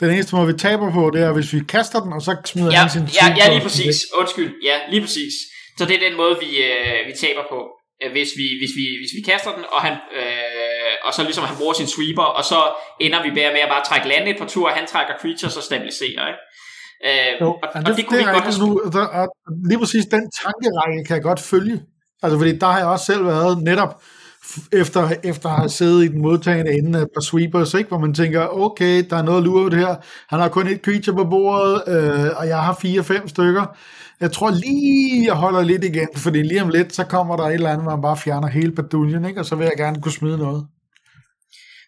Den 0.00 0.10
eneste 0.14 0.34
måde, 0.36 0.46
vi 0.52 0.58
taber 0.66 0.88
på, 0.98 1.02
det 1.14 1.20
er, 1.26 1.32
hvis 1.32 1.52
vi 1.56 1.60
kaster 1.74 1.98
den, 2.04 2.12
og 2.12 2.22
så 2.22 2.32
smider 2.44 2.72
ja, 2.76 2.80
han 2.84 2.90
sin 2.90 3.06
Ja, 3.20 3.26
ja, 3.40 3.44
lige 3.54 3.64
præcis. 3.68 3.96
Undskyld. 4.20 4.50
Ja, 4.68 4.76
lige 4.92 5.02
præcis. 5.06 5.34
Så 5.78 5.82
det 5.88 5.94
er 5.96 6.08
den 6.08 6.16
måde, 6.16 6.34
vi, 6.44 6.50
øh, 6.68 7.00
vi 7.08 7.12
taber 7.24 7.44
på, 7.52 7.60
øh, 8.02 8.10
hvis 8.14 8.30
vi, 8.40 8.46
hvis, 8.60 8.72
vi, 8.78 8.84
hvis 9.00 9.12
vi 9.16 9.22
kaster 9.30 9.52
den, 9.56 9.64
og 9.74 9.80
han, 9.86 9.94
øh, 10.18 10.94
og 11.06 11.10
så 11.14 11.20
ligesom 11.28 11.44
han 11.50 11.56
bruger 11.60 11.74
sin 11.80 11.90
sweeper, 11.94 12.28
og 12.38 12.44
så 12.44 12.60
ender 13.00 13.20
vi 13.26 13.30
bare 13.38 13.52
med 13.56 13.62
at 13.66 13.72
bare 13.74 13.84
trække 13.88 14.08
landet 14.12 14.30
et 14.30 14.38
par 14.42 14.50
tur, 14.54 14.64
og 14.68 14.74
han 14.78 14.86
trækker 14.92 15.14
creatures 15.22 15.56
og 15.56 15.64
stabiliserer, 15.68 16.24
ikke? 16.32 16.42
Øh, 17.08 17.32
jo, 17.40 17.48
og, 17.62 17.68
og 17.74 17.80
det, 17.86 17.96
det 17.96 18.06
kunne 18.06 18.18
det 18.18 18.26
vi 18.26 18.32
godt 18.38 18.44
have... 18.44 18.68
Nu, 18.68 18.68
der, 18.94 19.04
lige 19.70 19.80
præcis 19.82 20.04
den 20.16 20.24
tankerække 20.42 20.98
kan 21.06 21.14
jeg 21.18 21.24
godt 21.30 21.40
følge. 21.52 21.76
Altså, 22.22 22.36
fordi 22.38 22.52
der 22.62 22.66
har 22.66 22.78
jeg 22.78 22.88
også 22.94 23.06
selv 23.10 23.26
været 23.26 23.62
netop 23.70 23.92
efter, 24.72 25.10
efter 25.24 25.48
at 25.48 25.56
have 25.56 25.68
siddet 25.68 26.04
i 26.04 26.08
den 26.08 26.22
modtagende 26.22 26.72
ende 26.72 26.98
af 26.98 27.02
et 27.02 27.08
par 27.14 27.20
sweepers, 27.20 27.74
ikke? 27.74 27.88
hvor 27.88 27.98
man 27.98 28.14
tænker, 28.14 28.46
okay, 28.46 29.04
der 29.10 29.16
er 29.16 29.22
noget 29.22 29.42
lurt 29.44 29.74
her, 29.74 29.96
han 30.28 30.40
har 30.40 30.48
kun 30.48 30.68
et 30.68 30.80
creature 30.84 31.16
på 31.16 31.24
bordet, 31.24 31.82
øh, 31.88 32.30
og 32.36 32.48
jeg 32.48 32.62
har 32.62 32.78
fire-fem 32.82 33.28
stykker. 33.28 33.76
Jeg 34.20 34.32
tror 34.32 34.50
lige, 34.50 35.26
jeg 35.26 35.34
holder 35.34 35.62
lidt 35.62 35.84
igen, 35.84 36.08
fordi 36.16 36.42
lige 36.42 36.62
om 36.62 36.68
lidt, 36.68 36.94
så 36.94 37.04
kommer 37.04 37.36
der 37.36 37.44
et 37.44 37.54
eller 37.54 37.70
andet, 37.70 37.84
hvor 37.84 37.96
man 37.96 38.02
bare 38.02 38.16
fjerner 38.16 38.48
hele 38.48 38.72
baduljen, 38.72 39.24
ikke? 39.24 39.40
og 39.40 39.46
så 39.46 39.54
vil 39.56 39.64
jeg 39.64 39.76
gerne 39.76 40.02
kunne 40.02 40.12
smide 40.12 40.38
noget. 40.38 40.66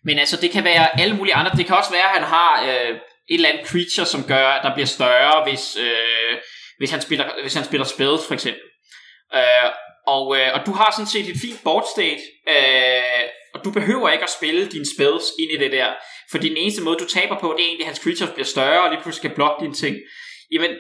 Men 0.05 0.19
altså, 0.19 0.39
det 0.43 0.51
kan 0.51 0.65
være 0.65 1.01
alle 1.01 1.17
mulige 1.17 1.35
andre. 1.35 1.53
Det 1.57 1.67
kan 1.67 1.77
også 1.77 1.91
være, 1.91 2.09
at 2.11 2.19
han 2.19 2.29
har 2.29 2.63
øh, 2.63 2.97
et 3.31 3.35
eller 3.35 3.49
andet 3.49 3.67
creature, 3.67 4.07
som 4.07 4.23
gør, 4.23 4.47
at 4.49 4.61
der 4.63 4.75
bliver 4.75 4.87
større, 4.87 5.45
hvis, 5.49 5.77
øh, 5.77 6.39
hvis, 6.79 6.91
han 6.91 7.01
spiller, 7.01 7.25
hvis 7.43 7.55
han 7.55 7.65
spiller 7.65 7.87
spells, 7.87 8.27
for 8.27 8.35
eksempel. 8.35 8.63
Øh, 9.35 9.69
og, 10.07 10.37
øh, 10.37 10.49
og 10.55 10.67
du 10.67 10.73
har 10.73 10.91
sådan 10.91 11.07
set 11.07 11.29
et 11.29 11.41
fint 11.41 11.61
board 11.65 11.87
state, 11.95 12.23
øh, 12.49 13.25
og 13.55 13.65
du 13.65 13.71
behøver 13.71 14.11
ikke 14.11 14.25
at 14.25 14.37
spille 14.39 14.67
dine 14.67 14.87
spells 14.95 15.25
ind 15.39 15.51
i 15.51 15.57
det 15.57 15.73
der. 15.73 15.93
For 16.31 16.39
den 16.39 16.57
eneste 16.57 16.83
måde, 16.83 16.99
du 16.99 17.09
taber 17.09 17.39
på, 17.39 17.55
det 17.57 17.63
er 17.63 17.67
egentlig, 17.67 17.85
at 17.85 17.93
hans 17.93 18.03
creatures 18.05 18.31
bliver 18.31 18.47
større, 18.47 18.83
og 18.85 18.91
lige 18.91 19.03
pludselig 19.03 19.23
skal 19.23 19.35
blokke 19.35 19.65
dine 19.65 19.75
ting. 19.75 19.97
Jamen, 20.53 20.71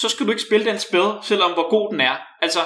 så 0.00 0.08
skal 0.08 0.26
du 0.26 0.30
ikke 0.30 0.42
spille 0.42 0.66
den 0.66 0.78
spil, 0.78 1.08
selvom 1.22 1.52
hvor 1.52 1.70
god 1.70 1.92
den 1.92 2.00
er. 2.00 2.16
Altså, 2.42 2.60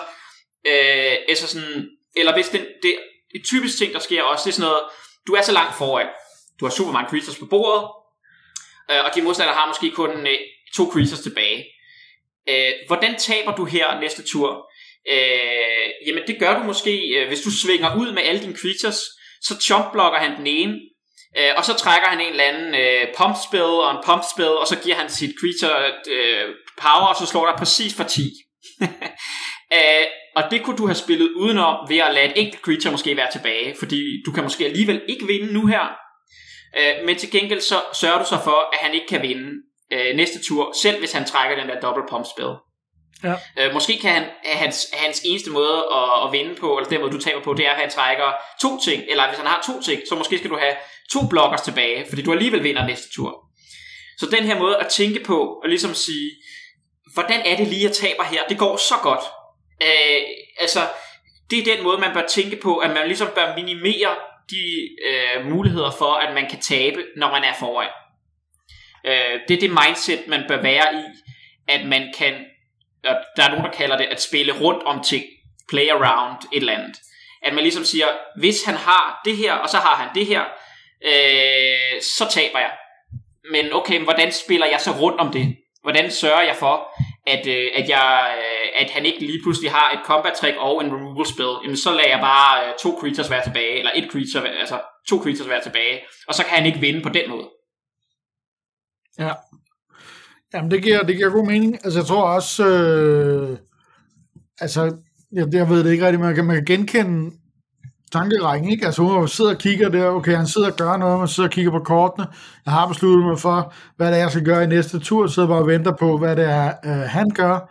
øh, 0.66 1.16
altså 1.28 1.46
sådan, 1.48 1.88
eller 2.16 2.32
hvis 2.34 2.48
den, 2.48 2.60
det, 2.82 2.94
det 3.32 3.44
typisk 3.44 3.78
ting, 3.78 3.92
der 3.92 3.98
sker 3.98 4.22
også, 4.22 4.44
det 4.44 4.50
er 4.50 4.54
sådan 4.54 4.70
noget, 4.70 4.84
du 5.26 5.32
er 5.32 5.42
så 5.42 5.52
langt 5.52 5.74
foran. 5.74 6.06
Du 6.60 6.64
har 6.64 6.72
super 6.72 6.92
mange 6.92 7.10
creatures 7.10 7.38
på 7.38 7.46
bordet, 7.46 7.88
øh, 8.90 9.04
og 9.04 9.14
de 9.14 9.22
modstandere 9.22 9.56
har 9.56 9.66
måske 9.66 9.90
kun 9.90 10.26
øh, 10.26 10.38
to 10.76 10.90
creatures 10.92 11.20
tilbage. 11.20 11.64
Øh, 12.48 12.72
hvordan 12.86 13.18
taber 13.18 13.54
du 13.56 13.64
her 13.64 14.00
næste 14.00 14.22
tur? 14.22 14.70
Øh, 15.12 15.86
jamen 16.06 16.22
det 16.26 16.38
gør 16.38 16.58
du 16.58 16.62
måske, 16.64 16.94
øh, 17.16 17.28
hvis 17.28 17.40
du 17.40 17.50
svinger 17.50 17.96
ud 17.96 18.12
med 18.12 18.22
alle 18.22 18.40
dine 18.40 18.56
creatures, 18.56 19.00
så 19.42 19.54
chompblokker 19.60 20.18
han 20.18 20.36
den 20.38 20.46
ene, 20.46 20.74
øh, 21.38 21.50
og 21.56 21.64
så 21.64 21.74
trækker 21.74 22.08
han 22.08 22.20
en 22.20 22.30
eller 22.30 22.44
anden 22.44 22.74
øh, 22.74 23.14
pump 23.16 23.36
spell 23.48 23.72
og 23.86 23.90
en 23.90 24.04
pump 24.06 24.22
spell, 24.34 24.54
og 24.62 24.66
så 24.66 24.76
giver 24.82 24.96
han 24.96 25.10
sit 25.10 25.34
creature 25.40 25.92
øh, 26.08 26.48
power, 26.82 27.06
og 27.06 27.16
så 27.16 27.26
slår 27.26 27.46
der 27.46 27.56
præcis 27.56 27.94
for 27.94 28.04
10. 28.04 28.20
øh, 29.76 30.06
og 30.36 30.42
det 30.50 30.62
kunne 30.62 30.76
du 30.76 30.86
have 30.86 30.94
spillet 30.94 31.28
udenom 31.30 31.76
ved 31.88 31.98
at 31.98 32.14
lade 32.14 32.26
et 32.26 32.32
enkelt 32.36 32.62
creature 32.62 32.92
måske 32.92 33.16
være 33.16 33.32
tilbage, 33.32 33.74
fordi 33.78 34.22
du 34.26 34.32
kan 34.32 34.42
måske 34.42 34.64
alligevel 34.64 35.02
ikke 35.08 35.26
vinde 35.26 35.52
nu 35.52 35.66
her. 35.66 35.84
Øh, 36.78 37.06
men 37.06 37.16
til 37.16 37.30
gengæld 37.30 37.60
så 37.60 37.74
sørger 38.00 38.18
du 38.18 38.24
så 38.24 38.38
for, 38.44 38.58
at 38.72 38.78
han 38.78 38.94
ikke 38.94 39.06
kan 39.06 39.22
vinde 39.22 39.50
øh, 39.92 40.16
næste 40.16 40.42
tur, 40.42 40.72
selv 40.82 40.98
hvis 40.98 41.12
han 41.12 41.24
trækker 41.24 41.56
den 41.56 41.68
der 41.68 41.80
double 41.80 42.04
pump 42.10 42.26
spell. 42.36 42.54
Ja. 43.22 43.34
Øh, 43.58 43.72
måske 43.72 43.98
kan 43.98 44.10
han, 44.10 44.24
hans, 44.44 44.86
hans 44.92 45.22
eneste 45.24 45.50
måde 45.50 45.84
at, 45.94 46.26
at 46.26 46.32
vinde 46.32 46.54
på, 46.54 46.76
eller 46.78 46.88
den 46.88 47.00
måde 47.00 47.12
du 47.12 47.20
taber 47.20 47.42
på, 47.42 47.54
det 47.54 47.66
er, 47.66 47.70
at 47.70 47.80
han 47.80 47.90
trækker 47.90 48.32
to 48.60 48.80
ting, 48.80 49.02
eller 49.08 49.28
hvis 49.28 49.38
han 49.38 49.46
har 49.46 49.62
to 49.66 49.82
ting, 49.82 50.02
så 50.08 50.14
måske 50.14 50.38
skal 50.38 50.50
du 50.50 50.58
have 50.58 50.74
to 51.12 51.26
blokkers 51.30 51.60
tilbage, 51.60 52.06
fordi 52.08 52.22
du 52.22 52.32
alligevel 52.32 52.62
vinder 52.62 52.86
næste 52.86 53.12
tur. 53.14 53.44
Så 54.18 54.26
den 54.26 54.44
her 54.44 54.58
måde 54.58 54.76
at 54.76 54.88
tænke 54.88 55.24
på, 55.24 55.60
og 55.62 55.68
ligesom 55.68 55.94
sige, 55.94 56.30
hvordan 57.14 57.40
er 57.44 57.56
det 57.56 57.68
lige, 57.68 57.84
jeg 57.84 57.92
taber 57.92 58.24
her? 58.24 58.40
Det 58.48 58.58
går 58.58 58.76
så 58.76 58.94
godt. 59.02 59.24
Øh, 59.82 60.22
altså, 60.60 60.80
det 61.50 61.58
er 61.58 61.74
den 61.74 61.84
måde, 61.84 61.98
man 61.98 62.14
bør 62.14 62.26
tænke 62.26 62.56
på, 62.56 62.76
at 62.76 62.90
man 62.90 63.06
ligesom 63.06 63.28
bør 63.34 63.56
minimere 63.56 64.16
de 64.50 64.88
øh, 65.08 65.46
muligheder 65.46 65.90
for, 65.90 66.12
at 66.12 66.34
man 66.34 66.50
kan 66.50 66.60
tabe, 66.60 67.04
når 67.16 67.30
man 67.30 67.44
er 67.44 67.54
foran. 67.58 67.90
Øh, 69.06 69.40
det 69.48 69.56
er 69.56 69.60
det 69.60 69.70
mindset, 69.70 70.28
man 70.28 70.44
bør 70.48 70.62
være 70.62 70.94
i, 70.94 71.04
at 71.68 71.86
man 71.86 72.12
kan, 72.18 72.34
der 73.36 73.42
er 73.42 73.50
nogen, 73.50 73.64
der 73.64 73.70
kalder 73.70 73.96
det, 73.96 74.04
at 74.04 74.22
spille 74.22 74.60
rundt 74.60 74.82
om 74.82 75.02
ting, 75.02 75.24
play 75.68 75.88
around 75.90 76.36
et 76.52 76.60
eller 76.60 76.72
andet. 76.72 76.96
At 77.42 77.54
man 77.54 77.62
ligesom 77.62 77.84
siger, 77.84 78.06
hvis 78.38 78.64
han 78.64 78.74
har 78.74 79.20
det 79.24 79.36
her, 79.36 79.52
og 79.52 79.68
så 79.68 79.76
har 79.76 79.96
han 79.96 80.08
det 80.14 80.26
her, 80.26 80.42
øh, 81.04 82.02
så 82.02 82.26
taber 82.30 82.58
jeg. 82.58 82.72
Men 83.50 83.72
okay, 83.72 83.96
men 83.96 84.04
hvordan 84.04 84.32
spiller 84.32 84.66
jeg 84.66 84.80
så 84.80 84.90
rundt 84.90 85.20
om 85.20 85.32
det? 85.32 85.56
Hvordan 85.82 86.10
sørger 86.10 86.42
jeg 86.42 86.56
for, 86.56 86.90
at, 87.26 87.46
øh, 87.46 87.70
at, 87.74 87.88
jeg, 87.88 88.36
øh, 88.38 88.68
at 88.82 88.90
han 88.90 89.06
ikke 89.06 89.20
lige 89.20 89.42
pludselig 89.42 89.70
har 89.70 89.92
et 89.92 90.00
combat 90.04 90.32
trick 90.32 90.56
og 90.56 90.84
en 90.84 90.94
removal 90.94 91.26
spell? 91.26 91.54
Jamen, 91.62 91.76
så 91.76 91.90
lader 91.90 92.08
jeg 92.08 92.20
bare 92.20 92.66
øh, 92.66 92.74
to 92.78 92.98
creatures 93.00 93.30
være 93.30 93.44
tilbage, 93.44 93.78
eller 93.78 93.90
et 93.94 94.10
creature, 94.10 94.48
altså 94.48 94.80
to 95.08 95.16
creatures 95.22 95.48
være 95.48 95.62
tilbage, 95.62 96.00
og 96.28 96.34
så 96.34 96.44
kan 96.44 96.56
han 96.56 96.66
ikke 96.66 96.78
vinde 96.78 97.02
på 97.02 97.08
den 97.08 97.30
måde. 97.30 97.50
Ja. 99.18 99.32
Jamen, 100.54 100.70
det 100.70 100.82
giver, 100.82 101.02
det 101.02 101.16
giver 101.16 101.30
god 101.30 101.46
mening. 101.46 101.74
Altså, 101.84 101.98
jeg 101.98 102.06
tror 102.06 102.22
også, 102.22 102.68
øh, 102.68 103.58
altså, 104.60 104.96
jeg, 105.32 105.54
jeg 105.54 105.68
ved 105.70 105.84
det 105.84 105.92
ikke 105.92 106.04
rigtigt, 106.04 106.22
man 106.22 106.34
kan, 106.34 106.44
man 106.44 106.56
kan 106.56 106.64
genkende 106.64 107.30
tankerækken, 108.12 108.70
ikke? 108.70 108.86
Altså, 108.86 109.02
hun 109.02 109.28
sidder 109.28 109.50
og 109.50 109.58
kigger 109.58 109.88
der, 109.88 110.08
okay, 110.08 110.36
han 110.36 110.46
sidder 110.46 110.70
og 110.70 110.76
gør 110.76 110.96
noget, 110.96 111.18
man 111.18 111.28
sidder 111.28 111.48
og 111.48 111.52
kigger 111.52 111.70
på 111.70 111.78
kortene. 111.78 112.26
Jeg 112.64 112.72
har 112.72 112.88
besluttet 112.88 113.26
mig 113.26 113.38
for, 113.38 113.72
hvad 113.96 114.06
det 114.06 114.16
er, 114.16 114.20
jeg 114.20 114.30
skal 114.30 114.44
gøre 114.44 114.64
i 114.64 114.66
næste 114.66 114.98
tur, 114.98 115.26
sidder 115.26 115.48
bare 115.48 115.58
og 115.58 115.66
venter 115.66 115.92
på, 115.92 116.18
hvad 116.18 116.36
det 116.36 116.44
er, 116.44 116.72
øh, 116.84 116.92
han 116.92 117.30
gør. 117.30 117.70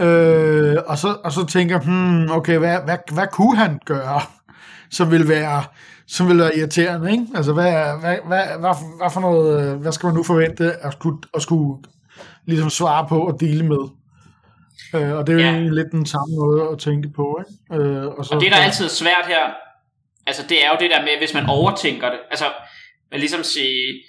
Øh, 0.00 0.76
og, 0.86 0.98
så, 0.98 1.16
og 1.24 1.32
så 1.32 1.46
tænker, 1.46 1.80
hmm, 1.80 2.30
okay, 2.30 2.58
hvad, 2.58 2.78
hvad, 2.84 2.96
hvad 3.12 3.26
kunne 3.32 3.56
han 3.56 3.78
gøre, 3.84 4.20
som 4.90 5.10
vil 5.10 5.28
være, 5.28 5.62
som 6.06 6.28
vil 6.28 6.38
være 6.38 6.58
irriterende, 6.58 7.12
ikke? 7.12 7.26
Altså, 7.34 7.52
hvad, 7.52 7.72
hvad, 8.00 8.16
hvad, 8.26 8.42
hvad, 8.60 8.74
hvad 9.00 9.10
for 9.10 9.20
noget, 9.20 9.72
øh, 9.72 9.80
hvad 9.80 9.92
skal 9.92 10.06
man 10.06 10.14
nu 10.14 10.22
forvente 10.22 10.72
at 10.72 10.92
skulle, 10.92 11.18
at 11.34 11.42
skulle 11.42 11.82
ligesom 12.48 12.70
svare 12.70 13.06
på 13.08 13.18
og 13.26 13.40
dele 13.40 13.64
med? 13.66 13.84
Øh, 14.94 15.12
og 15.18 15.26
det 15.26 15.32
er 15.32 15.50
jo 15.50 15.56
ja. 15.56 15.68
lidt 15.78 15.90
den 15.92 16.06
samme 16.06 16.36
måde 16.36 16.68
at 16.72 16.78
tænke 16.78 17.08
på. 17.16 17.40
Ikke? 17.40 17.82
Øh, 17.82 18.06
og, 18.06 18.24
så, 18.24 18.34
og 18.34 18.40
det, 18.40 18.52
der 18.52 18.58
er 18.58 18.64
altid 18.64 18.88
svært 18.88 19.26
her, 19.26 19.44
altså 20.26 20.42
det 20.48 20.64
er 20.64 20.70
jo 20.70 20.76
det 20.80 20.90
der 20.90 21.02
med, 21.02 21.18
hvis 21.18 21.34
man 21.34 21.46
overtænker 21.46 22.10
det. 22.10 22.20
Altså, 22.30 22.44
man 23.10 23.20
ligesom 23.20 23.42
sige, 23.42 24.02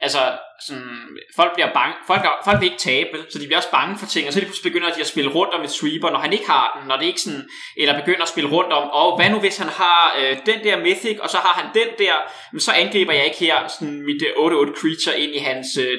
altså 0.00 0.18
sådan, 0.66 1.00
folk 1.36 1.54
bliver 1.54 1.72
bange, 1.74 1.94
folk, 2.06 2.22
folk 2.44 2.60
vil 2.60 2.70
ikke 2.70 2.84
tabe, 2.90 3.18
så 3.30 3.38
de 3.38 3.46
bliver 3.46 3.56
også 3.56 3.70
bange 3.70 3.98
for 3.98 4.06
ting, 4.06 4.26
og 4.26 4.32
så 4.32 4.40
de 4.40 4.46
begynder 4.62 4.94
de 4.94 5.00
at 5.00 5.06
spille 5.06 5.30
rundt 5.30 5.54
om 5.54 5.64
et 5.64 5.70
sweeper, 5.70 6.10
når 6.10 6.18
han 6.18 6.32
ikke 6.32 6.46
har 6.46 6.66
den, 6.78 6.88
når 6.88 6.96
det 6.96 7.06
ikke 7.06 7.20
sådan, 7.20 7.44
eller 7.76 8.00
begynder 8.00 8.22
at 8.22 8.28
spille 8.28 8.50
rundt 8.50 8.72
om, 8.72 8.90
og 8.90 9.16
hvad 9.16 9.30
nu 9.30 9.38
hvis 9.38 9.58
han 9.58 9.68
har 9.68 10.16
øh, 10.20 10.36
den 10.46 10.58
der 10.64 10.80
mythic, 10.80 11.18
og 11.18 11.30
så 11.30 11.36
har 11.36 11.54
han 11.60 11.66
den 11.74 11.90
der, 11.98 12.14
så 12.58 12.72
angriber 12.72 13.12
jeg 13.12 13.24
ikke 13.24 13.38
her 13.38 13.56
sådan 13.68 14.02
mit 14.08 14.22
8-8 14.22 14.26
øh, 14.26 14.74
creature 14.80 15.20
ind 15.20 15.32
i 15.34 15.38
hans 15.38 15.66
øh, 15.80 15.98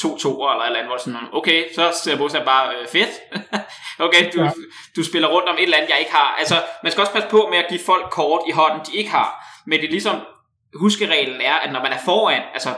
to 0.00 0.18
toer 0.18 0.52
eller 0.52 0.64
eller 0.64 0.78
andet, 0.78 0.90
hvor 0.90 0.98
sådan, 0.98 1.28
okay, 1.32 1.74
så 1.74 1.92
ser 2.04 2.16
Bosa 2.16 2.44
bare 2.44 2.74
øh, 2.76 2.88
fedt. 2.88 3.10
okay, 4.06 4.30
du, 4.32 4.42
ja. 4.42 4.50
du 4.96 5.04
spiller 5.04 5.28
rundt 5.28 5.48
om 5.48 5.56
et 5.56 5.62
eller 5.62 5.76
andet, 5.76 5.90
jeg 5.90 5.98
ikke 5.98 6.12
har. 6.12 6.36
Altså, 6.38 6.62
man 6.82 6.92
skal 6.92 7.00
også 7.00 7.12
passe 7.12 7.28
på 7.28 7.48
med 7.50 7.58
at 7.58 7.66
give 7.68 7.80
folk 7.86 8.10
kort 8.10 8.42
i 8.48 8.52
hånden, 8.52 8.80
de 8.86 8.96
ikke 8.96 9.10
har. 9.10 9.44
Men 9.66 9.80
det 9.80 9.86
er 9.86 9.90
ligesom, 9.90 10.16
huskereglen 10.74 11.40
er, 11.40 11.54
at 11.54 11.72
når 11.72 11.82
man 11.82 11.92
er 11.92 11.98
foran, 12.04 12.42
altså 12.54 12.74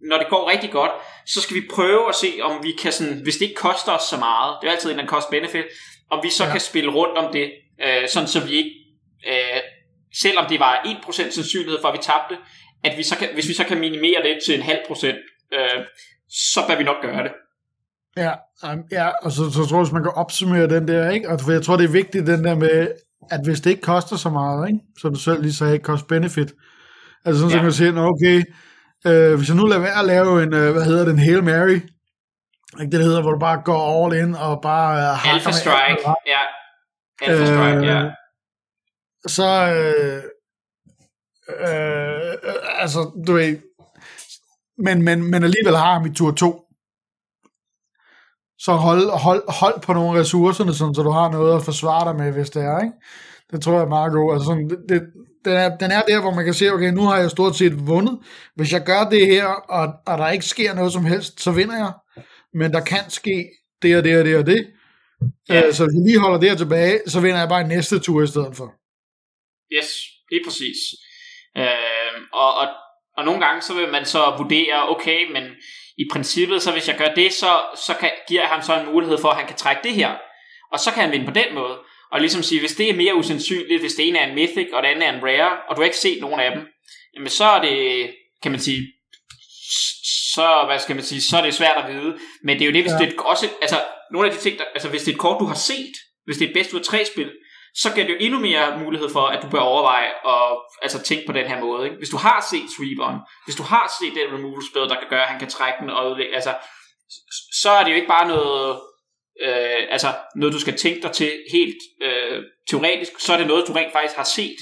når 0.00 0.18
det 0.18 0.28
går 0.28 0.50
rigtig 0.50 0.70
godt, 0.70 0.90
så 1.26 1.40
skal 1.40 1.56
vi 1.56 1.62
prøve 1.74 2.08
at 2.08 2.14
se, 2.14 2.32
om 2.42 2.64
vi 2.64 2.72
kan 2.72 2.92
sådan, 2.92 3.20
hvis 3.22 3.36
det 3.36 3.42
ikke 3.42 3.54
koster 3.54 3.92
os 3.92 4.02
så 4.02 4.16
meget, 4.16 4.56
det 4.60 4.68
er 4.68 4.72
altid 4.72 4.98
en 4.98 5.06
cost-benefit, 5.06 5.64
om 6.10 6.20
vi 6.22 6.30
så 6.30 6.44
ja. 6.44 6.50
kan 6.50 6.60
spille 6.60 6.90
rundt 6.90 7.18
om 7.18 7.32
det, 7.32 7.52
øh, 7.86 8.08
sådan 8.08 8.28
så 8.28 8.46
vi 8.46 8.52
ikke, 8.52 8.70
øh, 9.28 9.60
selvom 10.14 10.46
det 10.46 10.60
var 10.60 10.82
1% 10.84 11.12
sandsynlighed 11.12 11.80
for, 11.80 11.88
at 11.88 11.94
vi 11.94 12.02
tabte, 12.02 12.36
at 12.84 12.98
vi 12.98 13.02
så 13.02 13.18
kan, 13.18 13.28
hvis 13.34 13.48
vi 13.48 13.54
så 13.54 13.64
kan 13.64 13.78
minimere 13.78 14.22
det 14.22 14.38
til 14.46 14.54
en 14.54 14.62
halv 14.62 14.80
procent, 14.86 15.18
øh, 15.52 15.84
så 16.30 16.60
bør 16.68 16.76
vi 16.78 16.84
nok 16.84 16.96
gøre 17.02 17.22
det. 17.22 17.32
Ja, 18.16 18.32
um, 18.72 18.84
ja 18.90 19.08
og 19.08 19.32
så, 19.32 19.50
så 19.50 19.66
tror 19.68 19.78
jeg, 19.78 19.86
at 19.86 19.92
man 19.92 20.02
kan 20.02 20.12
opsummere 20.14 20.68
den 20.68 20.88
der, 20.88 21.10
ikke? 21.10 21.28
Og 21.28 21.40
for 21.40 21.52
jeg 21.52 21.62
tror, 21.62 21.76
det 21.76 21.84
er 21.84 21.92
vigtigt, 21.92 22.26
den 22.26 22.44
der 22.44 22.54
med, 22.54 22.88
at 23.30 23.40
hvis 23.44 23.60
det 23.60 23.70
ikke 23.70 23.82
koster 23.82 24.16
så 24.16 24.30
meget, 24.30 24.68
ikke? 24.68 24.80
som 25.00 25.14
du 25.14 25.20
selv 25.20 25.42
lige 25.42 25.52
sagde, 25.52 25.78
kost 25.78 26.06
benefit. 26.06 26.52
Altså 27.24 27.40
sådan, 27.40 27.50
ja. 27.50 27.52
så 27.52 27.56
kan 27.56 27.64
man 27.64 27.72
sige, 27.72 28.00
okay, 28.12 28.38
øh, 29.06 29.36
hvis 29.36 29.48
jeg 29.48 29.56
nu 29.56 29.66
lader 29.66 29.80
være 29.80 29.98
at 29.98 30.04
lave 30.04 30.42
en, 30.42 30.54
øh, 30.54 30.72
hvad 30.72 30.84
hedder 30.84 31.04
den, 31.04 31.18
Hail 31.18 31.44
Mary, 31.44 31.80
ikke 32.80 32.96
det, 32.96 33.04
hedder, 33.04 33.22
hvor 33.22 33.32
du 33.32 33.38
bare 33.38 33.62
går 33.64 34.04
all 34.04 34.16
in 34.22 34.34
og 34.34 34.60
bare... 34.62 35.12
Uh, 35.12 35.34
Alpha 35.34 35.52
Strike, 35.52 36.02
ja. 36.26 36.42
Alpha 37.22 37.46
Strike, 37.46 37.78
øh, 37.78 37.86
ja. 37.86 38.10
Så, 39.26 39.48
øh, 39.74 40.22
øh, 41.48 42.34
altså, 42.80 43.22
du 43.26 43.32
ved, 43.32 43.56
men, 44.78 45.02
men, 45.02 45.30
men 45.30 45.44
alligevel 45.44 45.76
har 45.76 45.92
ham 45.92 46.06
i 46.06 46.14
tur 46.14 46.32
2. 46.32 46.64
Så 48.58 48.72
hold, 48.72 49.10
hold, 49.10 49.52
hold 49.52 49.80
på 49.82 49.92
nogle 49.92 50.20
ressourcerne, 50.20 50.74
sådan, 50.74 50.94
så 50.94 51.02
du 51.02 51.10
har 51.10 51.30
noget 51.30 51.56
at 51.56 51.64
forsvare 51.64 52.08
dig 52.08 52.16
med, 52.16 52.32
hvis 52.32 52.50
det 52.50 52.62
er. 52.62 52.80
Ikke? 52.80 52.94
Det 53.50 53.62
tror 53.62 53.72
jeg 53.72 53.82
er 53.82 53.88
meget 53.88 54.12
godt. 54.12 54.34
Altså 54.34 54.46
sådan, 54.46 54.70
det, 54.70 54.78
det, 54.88 55.02
den, 55.44 55.52
er, 55.52 55.76
den 55.76 55.90
er 55.90 56.02
der, 56.02 56.20
hvor 56.20 56.34
man 56.34 56.44
kan 56.44 56.54
se, 56.54 56.72
okay, 56.72 56.90
nu 56.92 57.02
har 57.02 57.16
jeg 57.16 57.30
stort 57.30 57.56
set 57.56 57.86
vundet. 57.86 58.18
Hvis 58.54 58.72
jeg 58.72 58.84
gør 58.84 59.08
det 59.10 59.26
her, 59.26 59.46
og, 59.46 59.94
og 60.06 60.18
der 60.18 60.30
ikke 60.30 60.44
sker 60.44 60.74
noget 60.74 60.92
som 60.92 61.04
helst, 61.04 61.40
så 61.40 61.50
vinder 61.50 61.76
jeg. 61.76 61.92
Men 62.54 62.72
der 62.72 62.80
kan 62.84 63.10
ske 63.10 63.48
det 63.82 63.96
og 63.96 64.04
det 64.04 64.18
og 64.18 64.24
det 64.24 64.36
og 64.36 64.46
det. 64.46 64.66
Ja. 65.48 65.66
Øh, 65.66 65.74
så 65.74 65.84
hvis 65.84 65.94
jeg 65.94 66.04
lige 66.06 66.20
holder 66.20 66.38
det 66.38 66.48
her 66.48 66.56
tilbage, 66.56 67.00
så 67.06 67.20
vinder 67.20 67.38
jeg 67.38 67.48
bare 67.48 67.60
i 67.60 67.66
næste 67.66 67.98
tur 67.98 68.22
i 68.22 68.26
stedet 68.26 68.56
for. 68.56 68.74
Yes, 69.76 69.90
er 70.32 70.40
præcis. 70.46 70.80
Øh, 71.56 72.14
og, 72.32 72.50
og 72.60 72.68
og 73.18 73.24
nogle 73.24 73.46
gange 73.46 73.62
så 73.62 73.74
vil 73.74 73.88
man 73.88 74.04
så 74.04 74.34
vurdere, 74.38 74.88
okay, 74.88 75.32
men 75.32 75.44
i 75.98 76.04
princippet, 76.12 76.62
så 76.62 76.72
hvis 76.72 76.88
jeg 76.88 76.96
gør 76.96 77.14
det, 77.14 77.32
så, 77.32 77.60
så 77.86 77.94
kan, 78.00 78.10
giver 78.28 78.40
jeg 78.40 78.50
ham 78.50 78.62
så 78.62 78.80
en 78.80 78.86
mulighed 78.86 79.18
for, 79.20 79.28
at 79.28 79.36
han 79.36 79.46
kan 79.46 79.56
trække 79.56 79.82
det 79.84 79.92
her. 79.92 80.10
Og 80.72 80.78
så 80.80 80.92
kan 80.92 81.02
han 81.02 81.12
vinde 81.12 81.26
på 81.26 81.32
den 81.32 81.54
måde. 81.54 81.78
Og 82.12 82.20
ligesom 82.20 82.42
sige, 82.42 82.60
hvis 82.60 82.74
det 82.74 82.90
er 82.90 82.94
mere 82.94 83.14
usandsynligt, 83.14 83.80
hvis 83.80 83.94
det 83.94 84.08
ene 84.08 84.18
er 84.18 84.26
en 84.28 84.34
mythic, 84.34 84.68
og 84.72 84.82
det 84.82 84.88
andet 84.88 85.08
er 85.08 85.12
en 85.12 85.24
rare, 85.24 85.58
og 85.68 85.76
du 85.76 85.80
har 85.80 85.84
ikke 85.84 85.96
set 85.96 86.20
nogen 86.20 86.40
af 86.40 86.50
dem, 86.56 86.66
jamen 87.14 87.28
så 87.28 87.44
er 87.44 87.60
det, 87.60 88.10
kan 88.42 88.50
man 88.50 88.60
sige, 88.60 88.82
så, 90.34 90.62
hvad 90.66 90.78
skal 90.78 90.96
man 90.96 91.04
sige, 91.04 91.20
så 91.22 91.36
er 91.36 91.42
det 91.42 91.54
svært 91.54 91.84
at 91.84 91.94
vide. 91.94 92.18
Men 92.44 92.58
det 92.58 92.62
er 92.62 92.66
jo 92.66 92.72
det, 92.72 92.82
hvis 92.82 92.92
ja. 92.92 92.98
det 92.98 93.12
er 93.12 93.22
også, 93.22 93.48
altså, 93.62 93.80
nogle 94.12 94.28
af 94.28 94.34
de 94.34 94.40
ting, 94.40 94.58
der, 94.58 94.64
altså 94.74 94.88
hvis 94.88 95.02
det 95.02 95.10
er 95.10 95.14
et 95.14 95.20
kort, 95.20 95.40
du 95.40 95.44
har 95.44 95.60
set, 95.70 95.94
hvis 96.24 96.36
det 96.36 96.44
er 96.44 96.48
et 96.48 96.54
bedst 96.54 96.72
ud 96.72 96.78
af 96.78 96.84
tre 96.84 97.04
spil, 97.04 97.30
så 97.82 97.94
giver 97.94 98.06
det 98.06 98.14
jo 98.14 98.18
endnu 98.20 98.38
mere 98.40 98.78
mulighed 98.78 99.08
for, 99.12 99.26
at 99.26 99.42
du 99.42 99.48
bør 99.48 99.58
overveje 99.58 100.10
at 100.34 100.58
altså, 100.82 101.02
tænke 101.02 101.26
på 101.26 101.32
den 101.32 101.46
her 101.46 101.60
måde. 101.60 101.84
Ikke? 101.84 101.96
Hvis 101.96 102.08
du 102.08 102.16
har 102.16 102.46
set 102.50 102.68
sweeperen, 102.76 103.18
hvis 103.46 103.56
du 103.56 103.62
har 103.62 103.92
set 104.00 104.12
den 104.18 104.34
removal 104.34 104.62
spell, 104.70 104.88
der 104.88 105.00
kan 105.00 105.10
gøre, 105.10 105.22
at 105.22 105.28
han 105.28 105.38
kan 105.38 105.48
trække 105.48 105.78
den, 105.80 105.90
og 105.90 106.20
altså, 106.38 106.52
så 107.62 107.70
er 107.70 107.84
det 107.84 107.90
jo 107.90 107.96
ikke 107.96 108.14
bare 108.16 108.28
noget, 108.28 108.80
øh, 109.46 109.82
altså, 109.90 110.08
noget, 110.36 110.54
du 110.54 110.60
skal 110.60 110.76
tænke 110.76 111.02
dig 111.02 111.12
til 111.12 111.30
helt 111.52 111.80
øh, 112.02 112.42
teoretisk, 112.70 113.12
så 113.20 113.32
er 113.32 113.38
det 113.38 113.46
noget, 113.46 113.68
du 113.68 113.72
rent 113.72 113.92
faktisk 113.92 114.16
har 114.16 114.28
set, 114.38 114.60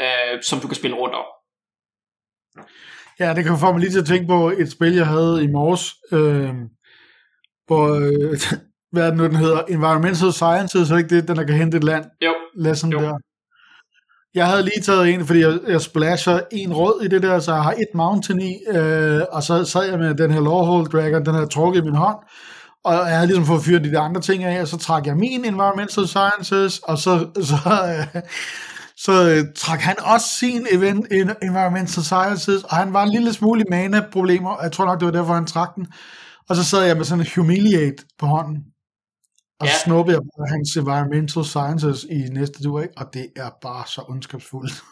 øh, 0.00 0.42
som 0.42 0.60
du 0.60 0.66
kan 0.68 0.76
spille 0.80 0.96
rundt 0.96 1.14
om. 1.14 1.26
Ja, 3.20 3.34
det 3.34 3.44
kan 3.44 3.58
få 3.60 3.72
mig 3.72 3.80
lige 3.80 3.90
til 3.90 4.00
at 4.00 4.06
tænke 4.06 4.26
på 4.26 4.50
et 4.50 4.72
spil, 4.72 4.94
jeg 4.94 5.06
havde 5.06 5.44
i 5.44 5.46
morges, 5.46 5.94
øh, 6.12 6.54
hvor 7.66 7.86
øh, 8.00 8.38
hvad 8.96 9.12
nu, 9.12 9.24
den 9.24 9.36
hedder? 9.36 9.60
Environmental 9.68 10.32
Sciences, 10.32 10.90
er 10.90 10.96
ikke 10.96 11.16
det, 11.16 11.28
den 11.28 11.36
der 11.36 11.44
kan 11.44 11.54
hente 11.54 11.76
et 11.76 11.84
land? 11.84 12.04
Jo. 12.24 12.32
Lesson 12.54 12.90
jo. 12.90 13.00
der. 13.00 13.18
Jeg 14.34 14.46
havde 14.46 14.62
lige 14.62 14.80
taget 14.82 15.14
en, 15.14 15.26
fordi 15.26 15.40
jeg, 15.40 15.58
jeg 15.68 15.80
splasher 15.80 16.40
en 16.52 16.74
rød 16.74 17.02
i 17.02 17.08
det 17.08 17.22
der, 17.22 17.38
så 17.38 17.54
jeg 17.54 17.62
har 17.62 17.72
et 17.72 17.94
mountain 17.94 18.40
i, 18.40 18.58
øh, 18.68 19.20
og 19.32 19.42
så 19.42 19.64
sad 19.64 19.90
jeg 19.90 19.98
med 19.98 20.14
den 20.14 20.30
her 20.30 20.40
Lawhold 20.40 20.86
Dragon, 20.86 21.26
den 21.26 21.34
havde 21.34 21.46
trukket 21.46 21.80
i 21.80 21.84
min 21.84 21.94
hånd, 21.94 22.16
og 22.84 22.92
jeg 22.94 23.16
havde 23.16 23.26
ligesom 23.26 23.46
fået 23.46 23.62
fyret 23.62 23.84
de 23.84 23.98
andre 23.98 24.20
ting 24.20 24.44
af, 24.44 24.60
og 24.60 24.68
så 24.68 24.78
trak 24.78 25.06
jeg 25.06 25.16
min 25.16 25.44
Environmental 25.44 26.06
Sciences, 26.06 26.78
og 26.78 26.98
så, 26.98 27.26
så, 27.50 27.56
øh, 27.88 28.22
så 28.96 29.12
øh, 29.30 29.44
trak 29.56 29.80
han 29.80 29.96
også 30.04 30.26
sin 30.38 30.66
event, 30.70 31.06
Environmental 31.42 32.02
Sciences, 32.02 32.62
og 32.62 32.76
han 32.76 32.92
var 32.92 33.02
en 33.02 33.10
lille 33.10 33.32
smule 33.32 33.60
i 33.60 33.70
mana-problemer, 33.70 34.56
jeg 34.62 34.72
tror 34.72 34.84
nok, 34.84 35.00
det 35.00 35.06
var 35.06 35.12
derfor, 35.12 35.34
han 35.34 35.46
trak 35.46 35.74
den. 35.74 35.86
Og 36.48 36.56
så 36.56 36.64
sad 36.64 36.86
jeg 36.86 36.96
med 36.96 37.04
sådan 37.04 37.24
en 37.24 37.30
Humiliate 37.36 38.04
på 38.18 38.26
hånden. 38.26 38.64
Og 39.60 39.66
ja. 39.66 39.72
så 39.72 39.80
snuppede 39.80 40.16
jeg 40.16 40.22
på 40.22 40.44
hans 40.52 40.76
environmental 40.76 41.44
sciences 41.44 42.04
i 42.04 42.18
næste 42.38 42.62
tur, 42.62 42.80
ikke? 42.82 42.94
og 42.96 43.06
det 43.14 43.26
er 43.36 43.50
bare 43.62 43.86
så 43.86 44.00
ondskabsfuldt. 44.08 44.72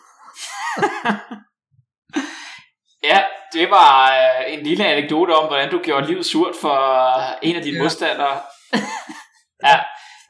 ja, 3.10 3.18
det 3.52 3.70
var 3.70 3.92
øh, 4.20 4.54
en 4.54 4.60
lille 4.66 4.86
anekdote 4.86 5.30
om, 5.30 5.46
hvordan 5.48 5.70
du 5.70 5.80
gjorde 5.84 6.06
livet 6.06 6.26
surt 6.26 6.54
for 6.60 6.78
en 7.42 7.56
af 7.56 7.62
dine 7.62 7.76
ja. 7.76 7.82
modstandere. 7.82 8.36
ja. 9.68 9.76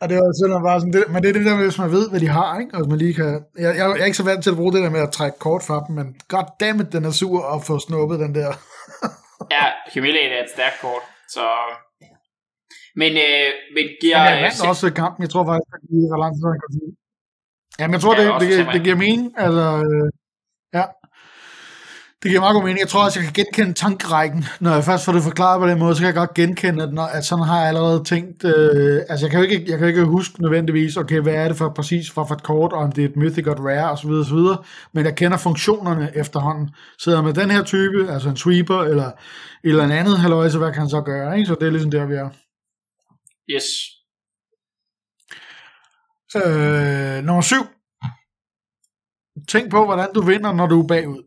Og 0.00 0.08
det 0.08 0.16
var 0.16 0.32
sådan 0.40 0.64
bare 0.64 0.80
sådan, 0.80 0.92
det, 0.92 1.04
men 1.08 1.22
det 1.22 1.28
er 1.28 1.32
det 1.32 1.46
der 1.46 1.56
med, 1.56 1.64
hvis 1.64 1.78
man 1.78 1.90
ved, 1.90 2.10
hvad 2.10 2.20
de 2.20 2.28
har, 2.28 2.58
ikke? 2.58 2.76
Og 2.76 2.88
man 2.88 2.98
lige 2.98 3.14
kan, 3.14 3.44
jeg, 3.58 3.76
jeg, 3.76 3.86
jeg 3.96 4.00
er 4.00 4.04
ikke 4.04 4.16
så 4.16 4.24
vant 4.24 4.42
til 4.42 4.50
at 4.50 4.56
bruge 4.56 4.72
det 4.72 4.82
der 4.82 4.90
med 4.90 5.00
at 5.00 5.12
trække 5.12 5.38
kort 5.38 5.62
fra 5.62 5.84
dem, 5.86 5.94
men 5.96 6.16
goddammit, 6.28 6.92
den 6.92 7.04
er 7.04 7.10
sur 7.10 7.54
at 7.54 7.64
få 7.64 7.78
snuppet 7.78 8.20
den 8.20 8.34
der. 8.34 8.50
ja, 9.54 9.64
Humiliate 9.94 10.34
er 10.34 10.44
et 10.44 10.50
stærkt 10.56 10.80
kort, 10.80 11.02
så 11.28 11.46
men, 13.00 13.12
øh, 13.26 13.48
men 13.74 13.84
giver... 14.00 14.18
Men 14.18 14.32
jeg 14.32 14.42
vandt 14.42 14.68
også 14.72 14.86
kampen, 15.02 15.20
jeg 15.22 15.30
tror 15.30 15.44
faktisk, 15.50 15.68
at 15.74 15.80
det 15.82 15.88
giver 15.90 16.18
lang 16.24 16.32
tid, 16.36 16.44
kan 16.62 16.70
sige. 16.78 16.90
Jamen, 17.78 17.92
jeg 17.94 18.00
tror, 18.00 18.14
ja, 18.20 18.22
det, 18.22 18.40
det, 18.40 18.58
det, 18.58 18.74
det, 18.74 18.82
giver 18.82 18.96
mening. 18.96 19.32
Altså, 19.36 19.66
øh, 19.86 20.10
ja. 20.74 20.84
Det 22.22 22.30
giver 22.30 22.40
meget 22.40 22.54
god 22.54 22.62
mening. 22.62 22.80
Jeg 22.80 22.88
tror 22.88 23.04
også, 23.04 23.20
jeg 23.20 23.26
kan 23.26 23.44
genkende 23.44 23.72
tankerækken. 23.72 24.44
Når 24.60 24.74
jeg 24.74 24.84
først 24.84 25.04
får 25.04 25.12
det 25.12 25.22
forklaret 25.22 25.60
på 25.60 25.68
den 25.68 25.78
måde, 25.78 25.94
så 25.94 26.00
kan 26.00 26.06
jeg 26.06 26.14
godt 26.14 26.34
genkende, 26.34 26.82
at, 26.82 26.92
når, 26.92 27.02
at 27.02 27.24
sådan 27.24 27.44
har 27.44 27.58
jeg 27.58 27.68
allerede 27.68 28.04
tænkt. 28.04 28.44
Øh, 28.44 29.00
altså, 29.08 29.26
jeg 29.26 29.30
kan, 29.30 29.40
jo 29.40 29.46
ikke, 29.46 29.64
jeg 29.68 29.78
kan 29.78 29.80
jo 29.80 29.86
ikke 29.86 30.04
huske 30.04 30.42
nødvendigvis, 30.42 30.96
okay, 30.96 31.20
hvad 31.20 31.34
er 31.34 31.48
det 31.48 31.56
for 31.56 31.68
præcis 31.68 32.10
for, 32.10 32.24
for 32.24 32.34
et 32.34 32.42
kort, 32.42 32.72
og 32.72 32.78
om 32.78 32.92
det 32.92 33.04
er 33.04 33.08
et 33.08 33.16
mythic 33.16 33.46
og 33.46 33.64
rare 33.64 33.90
osv. 33.90 34.10
osv. 34.10 34.38
Men 34.92 35.04
jeg 35.04 35.14
kender 35.14 35.38
funktionerne 35.38 36.10
efterhånden. 36.14 36.70
Sidder 36.98 37.22
med 37.22 37.34
den 37.34 37.50
her 37.50 37.62
type, 37.62 38.12
altså 38.12 38.28
en 38.28 38.36
sweeper, 38.36 38.82
eller 38.82 39.06
et 39.06 39.12
eller 39.64 39.84
andet 39.84 40.18
halløj, 40.18 40.48
så 40.48 40.58
hvad 40.58 40.72
kan 40.72 40.80
han 40.80 40.88
så 40.88 41.00
gøre? 41.00 41.38
Ikke? 41.38 41.46
Så 41.46 41.54
det 41.60 41.66
er 41.66 41.70
ligesom 41.70 41.90
der, 41.90 42.06
vi 42.06 42.14
er. 42.14 42.28
Yes. 43.50 43.66
Øh, 46.36 47.24
nummer 47.24 47.42
syv. 47.42 47.64
Tænk 49.48 49.70
på, 49.70 49.84
hvordan 49.84 50.12
du 50.14 50.22
vinder, 50.22 50.52
når 50.52 50.66
du 50.66 50.82
er 50.82 50.86
bagud. 50.86 51.22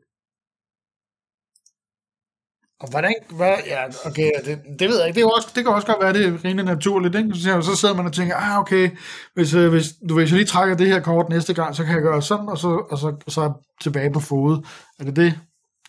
Og 2.80 2.90
hvordan, 2.90 3.14
hvad, 3.30 3.56
ja, 3.66 3.84
okay, 4.06 4.32
det, 4.46 4.60
det 4.80 4.90
ved 4.90 4.98
jeg 4.98 5.08
ikke, 5.08 5.16
det, 5.16 5.24
er 5.24 5.36
også, 5.36 5.48
det 5.56 5.64
kan 5.64 5.74
også 5.74 5.88
godt 5.88 6.04
være, 6.04 6.14
det 6.14 6.26
er 6.26 6.46
rimelig 6.46 6.66
naturligt, 6.66 7.16
ikke? 7.16 7.30
Så, 7.34 7.62
så 7.62 7.76
sidder 7.76 7.96
man 7.96 8.06
og 8.06 8.14
tænker, 8.14 8.36
ah, 8.36 8.60
okay, 8.60 8.90
hvis, 9.34 9.54
øh, 9.54 9.70
hvis, 9.70 9.86
du, 10.10 10.16
hvis 10.16 10.30
jeg 10.30 10.38
lige 10.38 10.48
trækker 10.48 10.78
det 10.78 10.88
her 10.88 11.00
kort 11.00 11.30
næste 11.30 11.54
gang, 11.54 11.76
så 11.76 11.84
kan 11.84 11.94
jeg 11.94 12.02
gøre 12.02 12.22
sådan, 12.22 12.50
og 12.50 12.58
så, 12.58 12.68
og 12.92 12.98
så, 12.98 13.08
og 13.26 13.32
så 13.32 13.54
tilbage 13.82 14.14
på 14.14 14.20
fod. 14.20 14.68
Er 15.00 15.04
det 15.04 15.16
det, 15.16 15.40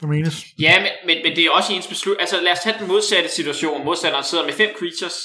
der 0.01 0.07
menes? 0.07 0.45
Ja, 0.61 0.75
men, 0.81 0.93
men, 1.07 1.17
men 1.25 1.37
det 1.37 1.45
er 1.45 1.51
også 1.51 1.73
ens 1.73 1.87
beslut. 1.87 2.17
Altså 2.21 2.41
lad 2.41 2.53
os 2.53 2.61
tage 2.61 2.79
den 2.79 2.89
modsatte 2.89 3.31
situation. 3.31 3.85
Modstanderen 3.85 4.25
sidder 4.25 4.45
med 4.45 4.53
fem 4.53 4.71
creatures, 4.79 5.19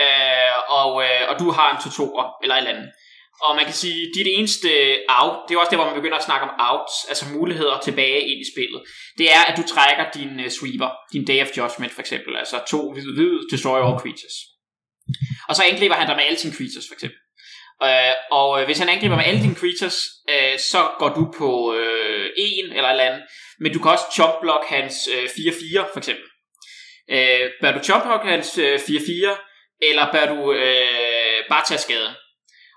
øh, 0.00 0.56
og, 0.80 1.02
øh, 1.04 1.22
og 1.30 1.34
du 1.38 1.50
har 1.50 1.68
en 1.70 1.78
2-2'er, 1.84 2.26
eller 2.42 2.54
et 2.54 2.58
eller 2.58 2.74
andet. 2.74 2.90
Og 3.42 3.56
man 3.56 3.64
kan 3.64 3.74
sige, 3.74 4.10
dit 4.16 4.26
eneste 4.36 4.70
out, 5.08 5.36
det 5.48 5.54
er 5.54 5.58
også 5.58 5.70
der, 5.70 5.76
hvor 5.76 5.90
man 5.90 6.00
begynder 6.00 6.18
at 6.18 6.24
snakke 6.28 6.46
om 6.48 6.54
outs, 6.68 6.94
altså 7.08 7.24
muligheder 7.36 7.78
tilbage 7.78 8.20
ind 8.20 8.40
i 8.44 8.50
spillet. 8.54 8.80
Det 9.18 9.26
er, 9.36 9.42
at 9.48 9.56
du 9.56 9.62
trækker 9.74 10.04
din 10.18 10.32
uh, 10.44 10.48
sweeper, 10.58 10.90
din 11.12 11.24
Day 11.24 11.42
of 11.42 11.56
Judgment 11.56 11.92
for 11.92 12.00
eksempel, 12.00 12.36
altså 12.36 12.56
to 12.68 12.92
hvide, 12.92 13.12
hvide 13.14 13.40
destroy 13.52 13.78
all 13.86 14.00
creatures. 14.02 14.36
Og 15.48 15.56
så 15.56 15.62
angriber 15.70 15.94
han 15.94 16.06
dig 16.08 16.16
med 16.16 16.24
alle 16.24 16.38
sine 16.38 16.54
creatures 16.58 16.86
for 16.88 16.94
eksempel. 16.94 17.18
Uh, 17.86 18.14
og 18.40 18.60
øh, 18.60 18.64
hvis 18.66 18.78
han 18.78 18.88
angriber 18.88 19.16
med 19.16 19.24
alle 19.24 19.40
dine 19.42 19.60
creatures, 19.62 19.98
uh, 20.34 20.56
så 20.70 20.80
går 20.98 21.10
du 21.18 21.24
på 21.38 21.50
uh, 21.74 22.26
en 22.46 22.64
eller 22.76 22.88
et 22.88 22.90
eller 22.90 23.08
andet. 23.10 23.22
Men 23.60 23.72
du 23.72 23.78
kan 23.78 23.90
også 23.90 24.04
chop 24.16 24.34
block 24.40 24.64
hans 24.74 24.94
uh, 25.14 25.24
4-4 25.24 25.92
for 25.92 25.98
eksempel. 25.98 26.26
Uh, 27.14 27.44
bør 27.60 27.72
du 27.72 27.80
chop 27.88 28.02
block 28.06 28.22
hans 28.24 28.58
uh, 28.58 28.64
4-4, 28.64 29.55
eller 29.82 30.12
bør 30.12 30.26
du 30.26 30.50
uh, 30.50 31.42
bare 31.48 31.64
tage 31.66 31.78
skaden? 31.78 32.14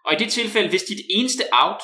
Og 0.06 0.14
i 0.14 0.16
det 0.16 0.32
tilfælde, 0.32 0.70
hvis 0.70 0.84
dit 0.84 1.00
eneste 1.10 1.44
out, 1.52 1.82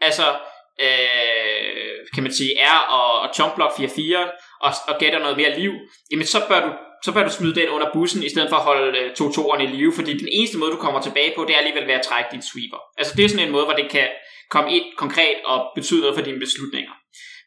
altså 0.00 0.36
øh, 0.80 1.96
kan 2.14 2.22
man 2.22 2.32
sige, 2.32 2.58
er 2.58 2.78
at, 2.98 3.28
at 3.28 3.34
chunk 3.34 3.54
block 3.54 3.72
4-4 3.72 4.18
og, 4.60 4.72
og 4.88 4.98
gætter 4.98 5.18
noget 5.18 5.36
mere 5.36 5.58
liv, 5.58 5.72
jamen 6.10 6.26
så 6.26 6.38
bør 6.48 6.60
du 6.66 6.72
så 7.04 7.12
bør 7.12 7.24
du 7.24 7.30
smide 7.30 7.54
den 7.54 7.68
under 7.68 7.88
bussen, 7.92 8.22
i 8.22 8.28
stedet 8.28 8.48
for 8.48 8.56
at 8.56 8.62
holde 8.62 8.98
øh, 8.98 9.14
to 9.14 9.32
toerne 9.32 9.64
i 9.64 9.66
live, 9.66 9.92
fordi 9.94 10.18
den 10.18 10.28
eneste 10.32 10.58
måde, 10.58 10.70
du 10.70 10.76
kommer 10.76 11.00
tilbage 11.02 11.32
på, 11.36 11.44
det 11.44 11.54
er 11.54 11.58
alligevel 11.58 11.86
ved 11.86 11.94
at 11.94 12.02
trække 12.02 12.28
din 12.32 12.42
sweeper. 12.42 12.80
Altså 12.98 13.12
det 13.16 13.24
er 13.24 13.28
sådan 13.28 13.46
en 13.46 13.52
måde, 13.52 13.64
hvor 13.64 13.74
det 13.74 13.90
kan 13.90 14.08
komme 14.50 14.72
ind 14.76 14.84
konkret 14.96 15.36
og 15.44 15.58
betyde 15.74 16.00
noget 16.00 16.16
for 16.16 16.24
dine 16.24 16.38
beslutninger. 16.38 16.92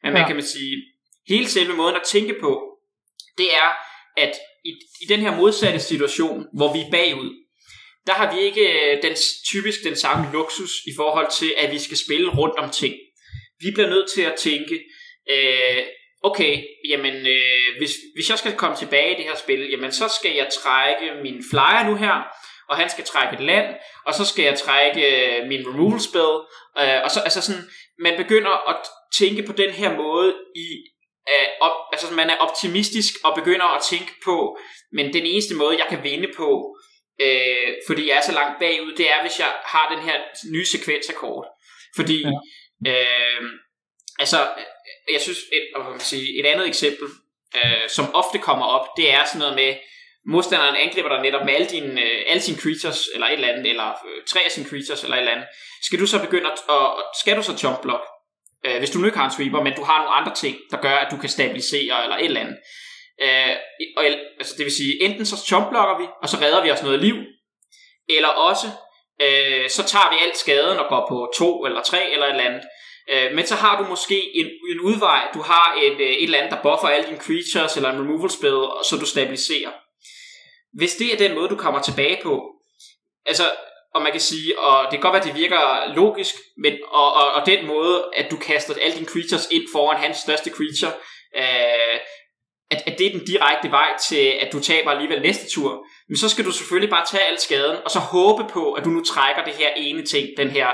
Men 0.04 0.12
ja. 0.12 0.18
man 0.18 0.28
kan 0.28 0.36
man 0.36 0.46
sige, 0.46 0.76
hele 1.28 1.48
selve 1.48 1.74
måden 1.74 1.96
at 1.96 2.02
tænke 2.04 2.36
på, 2.42 2.52
det 3.38 3.48
er, 3.64 3.70
at 4.18 4.34
i, 4.66 4.72
i 5.02 5.06
den 5.10 5.20
her 5.20 5.36
modsatte 5.36 5.80
situation, 5.80 6.46
hvor 6.54 6.74
vi 6.74 6.80
er 6.80 6.92
bagud, 6.92 7.32
der 8.08 8.14
har 8.14 8.36
vi 8.36 8.42
ikke 8.42 8.62
øh, 8.62 9.04
den, 9.04 9.16
typisk 9.46 9.84
den 9.84 9.96
samme 9.96 10.32
luksus 10.34 10.72
i 10.88 10.92
forhold 10.96 11.28
til, 11.32 11.54
at 11.58 11.72
vi 11.72 11.80
skal 11.80 11.98
spille 11.98 12.30
rundt 12.30 12.56
om 12.56 12.70
ting. 12.70 12.96
Vi 13.60 13.72
bliver 13.74 13.90
nødt 13.90 14.10
til 14.16 14.22
at 14.22 14.36
tænke, 14.36 14.84
øh, 15.32 15.84
okay, 16.24 16.64
jamen 16.90 17.16
øh, 17.28 17.78
hvis, 17.78 17.92
hvis 18.16 18.30
jeg 18.30 18.38
skal 18.38 18.56
komme 18.56 18.78
tilbage 18.78 19.14
i 19.14 19.18
det 19.18 19.26
her 19.26 19.36
spil, 19.36 19.70
jamen 19.72 19.92
så 19.92 20.08
skal 20.20 20.36
jeg 20.36 20.48
trække 20.64 21.06
min 21.24 21.44
flyer 21.52 21.90
nu 21.90 21.96
her, 21.96 22.16
og 22.70 22.78
han 22.78 22.90
skal 22.90 23.04
trække 23.04 23.34
et 23.34 23.44
land, 23.44 23.76
og 24.06 24.14
så 24.14 24.26
skal 24.26 24.44
jeg 24.46 24.60
trække 24.60 25.02
øh, 25.16 25.48
min 25.48 25.68
removal 25.68 26.02
spell, 26.02 26.36
øh, 26.82 27.04
og 27.04 27.12
så 27.12 27.20
altså 27.20 27.42
sådan, 27.42 27.64
man 28.00 28.18
begynder 28.18 28.70
at 28.70 28.78
tænke 29.20 29.44
på 29.44 29.54
den 29.54 29.72
her 29.72 29.96
måde 29.96 30.36
i 30.56 30.68
øh, 31.30 31.48
op, 31.62 31.72
altså 31.92 32.14
man 32.14 32.30
er 32.30 32.38
optimistisk 32.38 33.14
og 33.24 33.36
begynder 33.36 33.66
at 33.76 33.84
tænke 33.84 34.14
på, 34.26 34.58
men 34.92 35.14
den 35.14 35.26
eneste 35.26 35.56
måde 35.56 35.78
jeg 35.78 35.88
kan 35.90 36.04
vinde 36.04 36.30
på, 36.38 36.78
øh, 37.22 37.74
fordi 37.88 38.08
jeg 38.10 38.18
er 38.18 38.22
så 38.22 38.32
langt 38.32 38.60
bagud, 38.60 38.96
det 38.96 39.12
er, 39.12 39.22
hvis 39.22 39.40
jeg 39.40 39.52
har 39.66 39.96
den 39.96 40.04
her 40.04 40.18
nye 40.54 40.66
sekvens 40.66 41.10
af 41.10 41.16
kort. 41.16 41.48
Fordi, 41.96 42.26
ja. 42.86 42.92
øh, 42.92 43.42
altså, 44.20 44.48
jeg 45.14 45.22
synes, 45.22 45.40
et, 45.52 45.84
man 45.90 46.00
sige, 46.00 46.40
et 46.40 46.46
andet 46.46 46.68
eksempel, 46.68 47.08
øh, 47.56 47.90
som 47.90 48.16
ofte 48.16 48.38
kommer 48.38 48.66
op, 48.66 48.88
det 48.98 49.14
er 49.14 49.26
sådan 49.26 49.40
noget 49.40 49.56
med, 49.56 49.76
modstanderen 50.28 50.76
angriber 50.76 51.10
dig 51.10 51.22
netop 51.22 51.46
med 51.46 51.54
alle 51.54 51.68
dine, 51.68 52.02
øh, 52.02 52.24
alle 52.28 52.42
sine 52.42 52.58
creatures, 52.58 53.10
eller 53.14 53.28
et 53.28 53.34
eller 53.34 53.48
andet, 53.48 53.70
eller 53.70 53.90
øh, 53.90 54.24
tre 54.28 54.40
af 54.46 54.52
sine 54.52 54.70
creatures, 54.70 55.04
eller 55.04 55.16
et 55.16 55.20
eller 55.20 55.32
andet. 55.32 55.48
Skal 55.82 56.00
du 56.00 56.08
så 56.08 56.20
begynde 56.26 56.52
at, 56.52 56.60
og, 56.68 57.04
skal 57.22 57.38
du 57.38 57.44
så 57.44 57.60
jump 57.64 57.82
block, 57.82 58.04
øh, 58.66 58.78
hvis 58.78 58.90
du 58.90 59.00
nu 59.00 59.06
ikke 59.06 59.18
har 59.18 59.26
en 59.26 59.32
sweeper, 59.32 59.62
men 59.64 59.74
du 59.74 59.84
har 59.84 59.98
nogle 59.98 60.16
andre 60.20 60.36
ting, 60.36 60.58
der 60.72 60.78
gør, 60.78 60.96
at 60.96 61.12
du 61.12 61.18
kan 61.18 61.30
stabilisere, 61.30 62.04
eller 62.04 62.18
et 62.18 62.26
eller 62.26 62.42
andet. 62.42 62.58
Øh, 63.22 63.56
og, 63.98 64.06
altså 64.40 64.56
det 64.58 64.66
vil 64.66 64.76
sige, 64.76 65.04
enten 65.04 65.26
så 65.26 65.38
chompblokker 65.46 65.98
vi, 65.98 66.08
og 66.22 66.30
så 66.30 66.38
redder 66.42 66.64
vi 66.64 66.72
os 66.72 66.84
noget 66.84 67.00
liv, 67.00 67.16
eller 68.10 68.28
også 68.28 68.68
øh, 69.22 69.70
så 69.70 69.84
tager 69.84 70.10
vi 70.14 70.18
alt 70.26 70.38
skaden 70.38 70.78
og 70.78 70.90
går 70.90 71.06
på 71.10 71.32
to 71.38 71.66
eller 71.66 71.82
tre 71.82 72.12
eller 72.12 72.26
et 72.26 72.32
eller 72.32 72.44
andet. 72.44 72.64
Øh, 73.12 73.36
men 73.36 73.46
så 73.46 73.56
har 73.56 73.82
du 73.82 73.90
måske 73.90 74.38
en, 74.38 74.46
en 74.46 74.80
udvej, 74.80 75.22
du 75.34 75.42
har 75.42 75.78
et, 75.84 76.00
øh, 76.00 76.10
et 76.10 76.24
eller 76.24 76.38
andet, 76.38 76.52
der 76.52 76.62
buffer 76.62 76.88
alle 76.88 77.08
dine 77.08 77.20
creatures, 77.20 77.76
eller 77.76 77.90
en 77.92 78.00
removal 78.00 78.30
spell, 78.30 78.62
så 78.90 78.98
du 79.00 79.06
stabiliserer. 79.06 79.72
Hvis 80.74 80.96
det 80.96 81.14
er 81.14 81.18
den 81.18 81.36
måde, 81.36 81.50
du 81.50 81.56
kommer 81.56 81.82
tilbage 81.82 82.20
på, 82.24 82.52
altså, 83.26 83.44
og 83.96 84.02
man 84.02 84.12
kan 84.12 84.22
sige, 84.22 84.60
og 84.60 84.84
det 84.84 84.92
kan 84.92 85.00
godt 85.00 85.14
være, 85.14 85.22
at 85.22 85.28
det 85.28 85.42
virker 85.42 85.94
logisk, 85.96 86.36
men, 86.58 86.74
og, 86.88 87.14
og, 87.14 87.32
og 87.32 87.46
den 87.46 87.68
måde, 87.68 88.04
at 88.16 88.32
du 88.32 88.38
kaster 88.38 88.74
alle 88.82 88.96
dine 88.96 89.06
creatures 89.14 89.48
ind 89.52 89.64
foran 89.72 90.02
hans 90.02 90.18
største 90.18 90.50
creature, 90.50 90.94
øh, 91.38 92.00
at, 92.72 92.84
at 92.86 92.98
det 92.98 93.08
er 93.08 93.12
den 93.12 93.26
direkte 93.26 93.72
vej 93.72 93.90
til, 94.10 94.26
at 94.42 94.54
du 94.54 94.60
taber 94.60 94.92
alligevel 94.92 95.22
næste 95.22 95.50
tur, 95.50 95.86
men 96.10 96.18
så 96.18 96.30
skal 96.30 96.46
du 96.46 96.52
selvfølgelig 96.52 96.90
bare 96.90 97.06
tage 97.12 97.24
al 97.24 97.40
skaden, 97.40 97.78
og 97.86 97.92
så 97.92 98.00
håbe 98.00 98.44
på, 98.50 98.74
at 98.74 98.86
du 98.86 98.90
nu 98.90 99.04
trækker 99.04 99.44
det 99.44 99.54
her 99.54 99.70
ene 99.78 100.06
ting, 100.06 100.28
den 100.38 100.50
her 100.50 100.68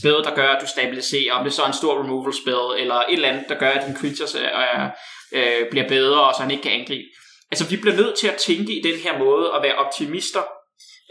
spil, 0.00 0.12
der 0.24 0.34
gør, 0.34 0.48
at 0.48 0.62
du 0.62 0.66
stabiliserer, 0.66 1.32
om 1.34 1.44
det 1.44 1.52
så 1.52 1.62
er 1.62 1.66
en 1.66 1.72
stor 1.72 2.02
removal 2.02 2.32
spell, 2.34 2.82
eller 2.82 2.94
et 2.94 3.12
eller 3.12 3.28
andet, 3.28 3.44
der 3.48 3.58
gør, 3.58 3.70
at 3.70 3.86
din 3.86 3.96
creatures 3.96 4.34
øh, 4.34 4.84
øh, 5.32 5.70
bliver 5.70 5.88
bedre, 5.88 6.20
og 6.22 6.34
så 6.34 6.42
han 6.42 6.50
ikke 6.50 6.62
kan 6.62 6.80
angribe. 6.80 7.08
Altså, 7.50 7.68
vi 7.68 7.76
bliver 7.76 7.96
nødt 7.96 8.18
til 8.18 8.28
at 8.28 8.36
tænke 8.36 8.72
i 8.72 8.82
den 8.82 8.94
her 8.94 9.18
måde, 9.18 9.52
og 9.52 9.62
være 9.62 9.74
optimister, 9.74 10.42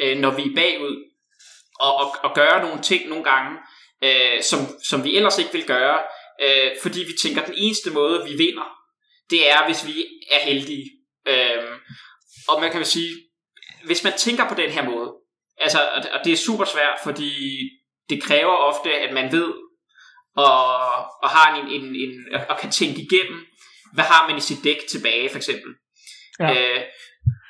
øh, 0.01 0.18
når 0.18 0.32
vi 0.32 0.41
er 0.41 0.55
bagud, 0.55 0.95
og, 1.80 1.95
og, 1.95 2.15
og 2.23 2.36
gøre 2.36 2.61
nogle 2.61 2.82
ting 2.82 3.09
nogle 3.09 3.23
gange, 3.23 3.57
øh, 4.03 4.43
som, 4.43 4.59
som 4.89 5.03
vi 5.03 5.15
ellers 5.15 5.38
ikke 5.38 5.53
vil 5.53 5.65
gøre, 5.65 5.99
øh, 6.41 6.71
fordi 6.82 6.99
vi 6.99 7.13
tænker, 7.21 7.41
at 7.41 7.47
den 7.47 7.55
eneste 7.57 7.91
måde, 7.91 8.25
vi 8.25 8.34
vinder, 8.36 8.78
det 9.30 9.49
er, 9.49 9.65
hvis 9.65 9.88
vi 9.88 10.05
er 10.32 10.39
heldige. 10.39 10.91
Øhm, 11.28 11.73
og 12.47 12.61
man 12.61 12.71
kan 12.71 12.80
vel 12.80 12.88
sige, 12.88 13.15
hvis 13.86 14.03
man 14.03 14.13
tænker 14.17 14.49
på 14.49 14.55
den 14.55 14.69
her 14.69 14.84
måde, 14.84 15.13
altså, 15.57 15.80
og 16.13 16.19
det 16.25 16.34
er 16.34 16.38
super 16.38 16.65
svært, 16.65 16.99
fordi 17.03 17.32
det 18.09 18.23
kræver 18.23 18.55
ofte, 18.55 18.93
at 18.93 19.13
man 19.13 19.32
ved, 19.32 19.53
og, 20.36 20.75
og 21.23 21.30
har 21.30 21.55
en, 21.55 21.67
en, 21.67 21.95
en, 21.95 22.25
og 22.49 22.57
kan 22.59 22.71
tænke 22.71 23.01
igennem, 23.01 23.45
hvad 23.93 24.03
har 24.03 24.28
man 24.28 24.38
i 24.38 24.41
sit 24.41 24.63
dæk 24.63 24.78
tilbage, 24.89 25.30
for 25.30 25.38
eksempel. 25.38 25.73
Ja. 26.39 26.53
Øh, 26.53 26.84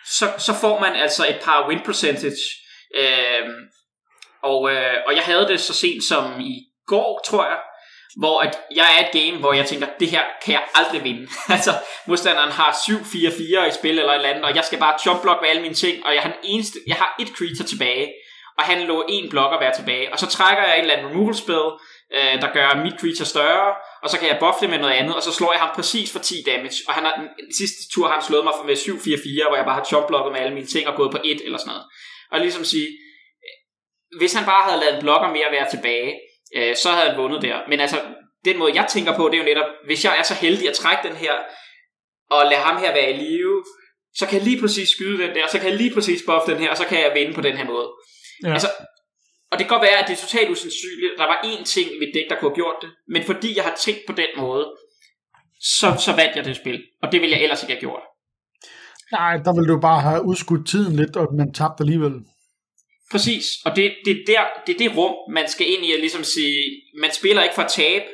så, 0.05 0.34
så 0.38 0.53
får 0.61 0.80
man 0.80 0.95
altså 0.95 1.28
et 1.30 1.39
par 1.43 1.69
win 1.69 1.80
percentage, 1.86 2.43
øh, 2.95 3.49
og, 4.48 4.72
øh, 4.72 4.95
og 5.08 5.16
jeg 5.16 5.24
havde 5.24 5.48
det 5.48 5.60
så 5.60 5.74
sent 5.74 6.04
som 6.04 6.39
i 6.39 6.54
går, 6.88 7.22
tror 7.26 7.45
jeg, 7.45 7.60
hvor 8.22 8.39
at 8.41 8.54
jeg 8.76 8.88
er 8.95 9.00
et 9.06 9.12
game, 9.20 9.38
hvor 9.39 9.54
jeg 9.54 9.66
tænker, 9.66 9.88
det 10.00 10.10
her 10.10 10.24
kan 10.43 10.54
jeg 10.54 10.64
aldrig 10.76 11.04
vinde. 11.04 11.28
altså, 11.56 11.72
modstanderen 12.08 12.52
har 12.52 12.72
7-4-4 12.72 13.68
i 13.68 13.72
spil 13.80 14.00
eller 14.00 14.12
et 14.12 14.16
eller 14.16 14.30
andet, 14.30 14.43
og 14.43 14.56
jeg 14.56 14.64
skal 14.64 14.80
bare 14.80 15.00
jump 15.06 15.22
block 15.22 15.41
med 15.41 15.50
alle 15.50 15.62
mine 15.62 15.74
ting, 15.74 16.06
og 16.06 16.14
jeg 16.16 16.22
har, 16.22 16.30
den 16.30 16.39
eneste, 16.43 16.80
jeg 16.88 16.95
har 16.95 17.16
et 17.20 17.28
creature 17.38 17.68
tilbage, 17.68 18.08
og 18.58 18.64
han 18.64 18.88
lå 18.88 19.06
en 19.10 19.30
blokker 19.30 19.58
at 19.58 19.64
være 19.66 19.76
tilbage, 19.76 20.14
og 20.14 20.20
så 20.20 20.28
trækker 20.28 20.64
jeg 20.64 20.76
et 20.76 20.82
eller 20.82 20.95
andet 20.95 21.12
removal 21.12 21.36
spell, 21.36 21.68
øh, 22.16 22.41
der 22.41 22.50
gør 22.54 22.84
mit 22.84 23.00
creature 23.02 23.26
større, 23.34 23.70
og 24.04 24.10
så 24.10 24.20
kan 24.20 24.28
jeg 24.28 24.38
buffe 24.39 24.62
det 24.62 24.70
med 24.70 24.80
noget 24.80 24.93
andet, 24.93 25.16
og 25.16 25.24
så 25.24 25.32
slår 25.34 25.52
jeg 25.54 25.62
ham 25.62 25.72
præcis 25.76 26.12
for 26.12 26.20
10 26.20 26.43
damage, 26.45 26.80
og 26.88 26.93
han 26.93 27.04
har, 27.04 27.14
den 27.41 27.54
sidste 27.60 27.82
tur 27.93 28.06
har 28.08 28.14
han 28.14 28.24
slået 28.24 28.43
mig 28.43 28.54
med 28.66 28.76
7-4-4, 28.76 29.48
hvor 29.48 29.58
jeg 29.60 29.66
bare 29.66 29.80
har 29.80 29.88
jump 29.91 30.08
blocket 30.08 30.32
med 30.32 30.41
alle 30.41 30.54
mine 30.54 30.68
ting 30.68 30.88
og 30.88 30.95
gået 30.95 31.12
på 31.12 31.20
1 31.26 31.41
eller 31.45 31.58
sådan 31.58 31.72
noget. 31.72 31.86
Og 32.32 32.39
ligesom 32.39 32.64
sige, 32.64 32.88
hvis 34.20 34.34
han 34.34 34.45
bare 34.45 34.64
havde 34.68 34.82
lavet 34.84 34.99
en 34.99 35.34
mere 35.38 35.51
være 35.51 35.70
tilbage, 35.70 36.20
øh, 36.55 36.76
så 36.76 36.89
havde 36.89 37.10
han 37.10 37.18
vundet 37.18 37.41
der. 37.41 37.58
Men 37.70 37.80
altså, 37.80 37.99
den 38.45 38.58
måde 38.58 38.72
jeg 38.76 38.86
tænker 38.89 39.16
på, 39.16 39.24
det 39.30 39.34
er 39.34 39.43
jo 39.43 39.51
netop, 39.53 39.70
hvis 39.86 40.05
jeg 40.05 40.20
er 40.20 40.24
så 40.24 40.34
heldig 40.34 40.70
at 40.70 40.76
trække 40.76 41.08
den 41.08 41.16
her, 41.16 41.34
og 42.32 42.45
lade 42.45 42.62
ham 42.62 42.82
her 42.84 42.93
være 42.93 43.12
i 43.12 43.18
live, 43.18 43.64
så 44.16 44.26
kan 44.28 44.38
jeg 44.38 44.47
lige 44.47 44.62
præcis 44.62 44.89
skyde 44.89 45.24
den 45.24 45.36
der, 45.36 45.47
så 45.47 45.60
kan 45.60 45.70
jeg 45.70 45.78
lige 45.78 45.93
præcis 45.93 46.22
buffe 46.28 46.51
den 46.51 46.60
her, 46.62 46.70
og 46.70 46.78
så 46.78 46.86
kan 46.86 46.99
jeg 46.99 47.12
vinde 47.16 47.34
på 47.34 47.41
den 47.41 47.58
her 47.58 47.66
måde. 47.66 47.89
Ja. 48.43 48.53
Altså, 48.53 48.70
og 49.51 49.58
det 49.58 49.68
kan 49.68 49.74
godt 49.76 49.88
være, 49.88 49.99
at 50.01 50.08
det 50.08 50.14
er 50.14 50.22
totalt 50.26 50.49
usandsynligt. 50.49 51.14
Der 51.18 51.28
var 51.34 51.39
én 51.51 51.64
ting 51.64 51.88
i 51.95 51.99
mit 51.99 52.14
dæk, 52.14 52.30
der 52.30 52.36
kunne 52.36 52.49
have 52.51 52.62
gjort 52.62 52.78
det. 52.82 52.89
Men 53.14 53.24
fordi 53.24 53.49
jeg 53.58 53.64
har 53.64 53.76
tænkt 53.86 54.01
på 54.08 54.14
den 54.14 54.32
måde, 54.38 54.66
så, 55.80 55.88
så 56.05 56.12
vandt 56.20 56.36
jeg 56.36 56.45
det 56.45 56.55
spil. 56.55 56.84
Og 57.03 57.12
det 57.12 57.22
ville 57.22 57.36
jeg 57.36 57.43
ellers 57.43 57.64
ikke 57.64 57.74
have 57.74 57.86
gjort. 57.88 58.03
Nej, 59.12 59.34
der 59.45 59.53
ville 59.55 59.74
du 59.74 59.80
bare 59.80 60.01
have 60.01 60.26
udskudt 60.26 60.68
tiden 60.68 60.95
lidt, 60.95 61.16
og 61.16 61.26
man 61.39 61.53
tabte 61.53 61.82
alligevel. 61.82 62.14
Præcis, 63.12 63.45
og 63.66 63.76
det, 63.76 63.95
det, 64.05 64.12
er 64.12 64.24
der, 64.28 64.43
det 64.68 64.74
er 64.74 64.78
det 64.78 64.97
rum, 64.97 65.16
man 65.34 65.47
skal 65.47 65.72
ind 65.74 65.86
i 65.86 65.93
at 65.93 65.99
ligesom 65.99 66.24
sige, 66.24 66.82
man 67.01 67.12
spiller 67.12 67.43
ikke 67.43 67.55
for 67.55 67.62
at 67.62 67.72
tabe, 67.72 68.05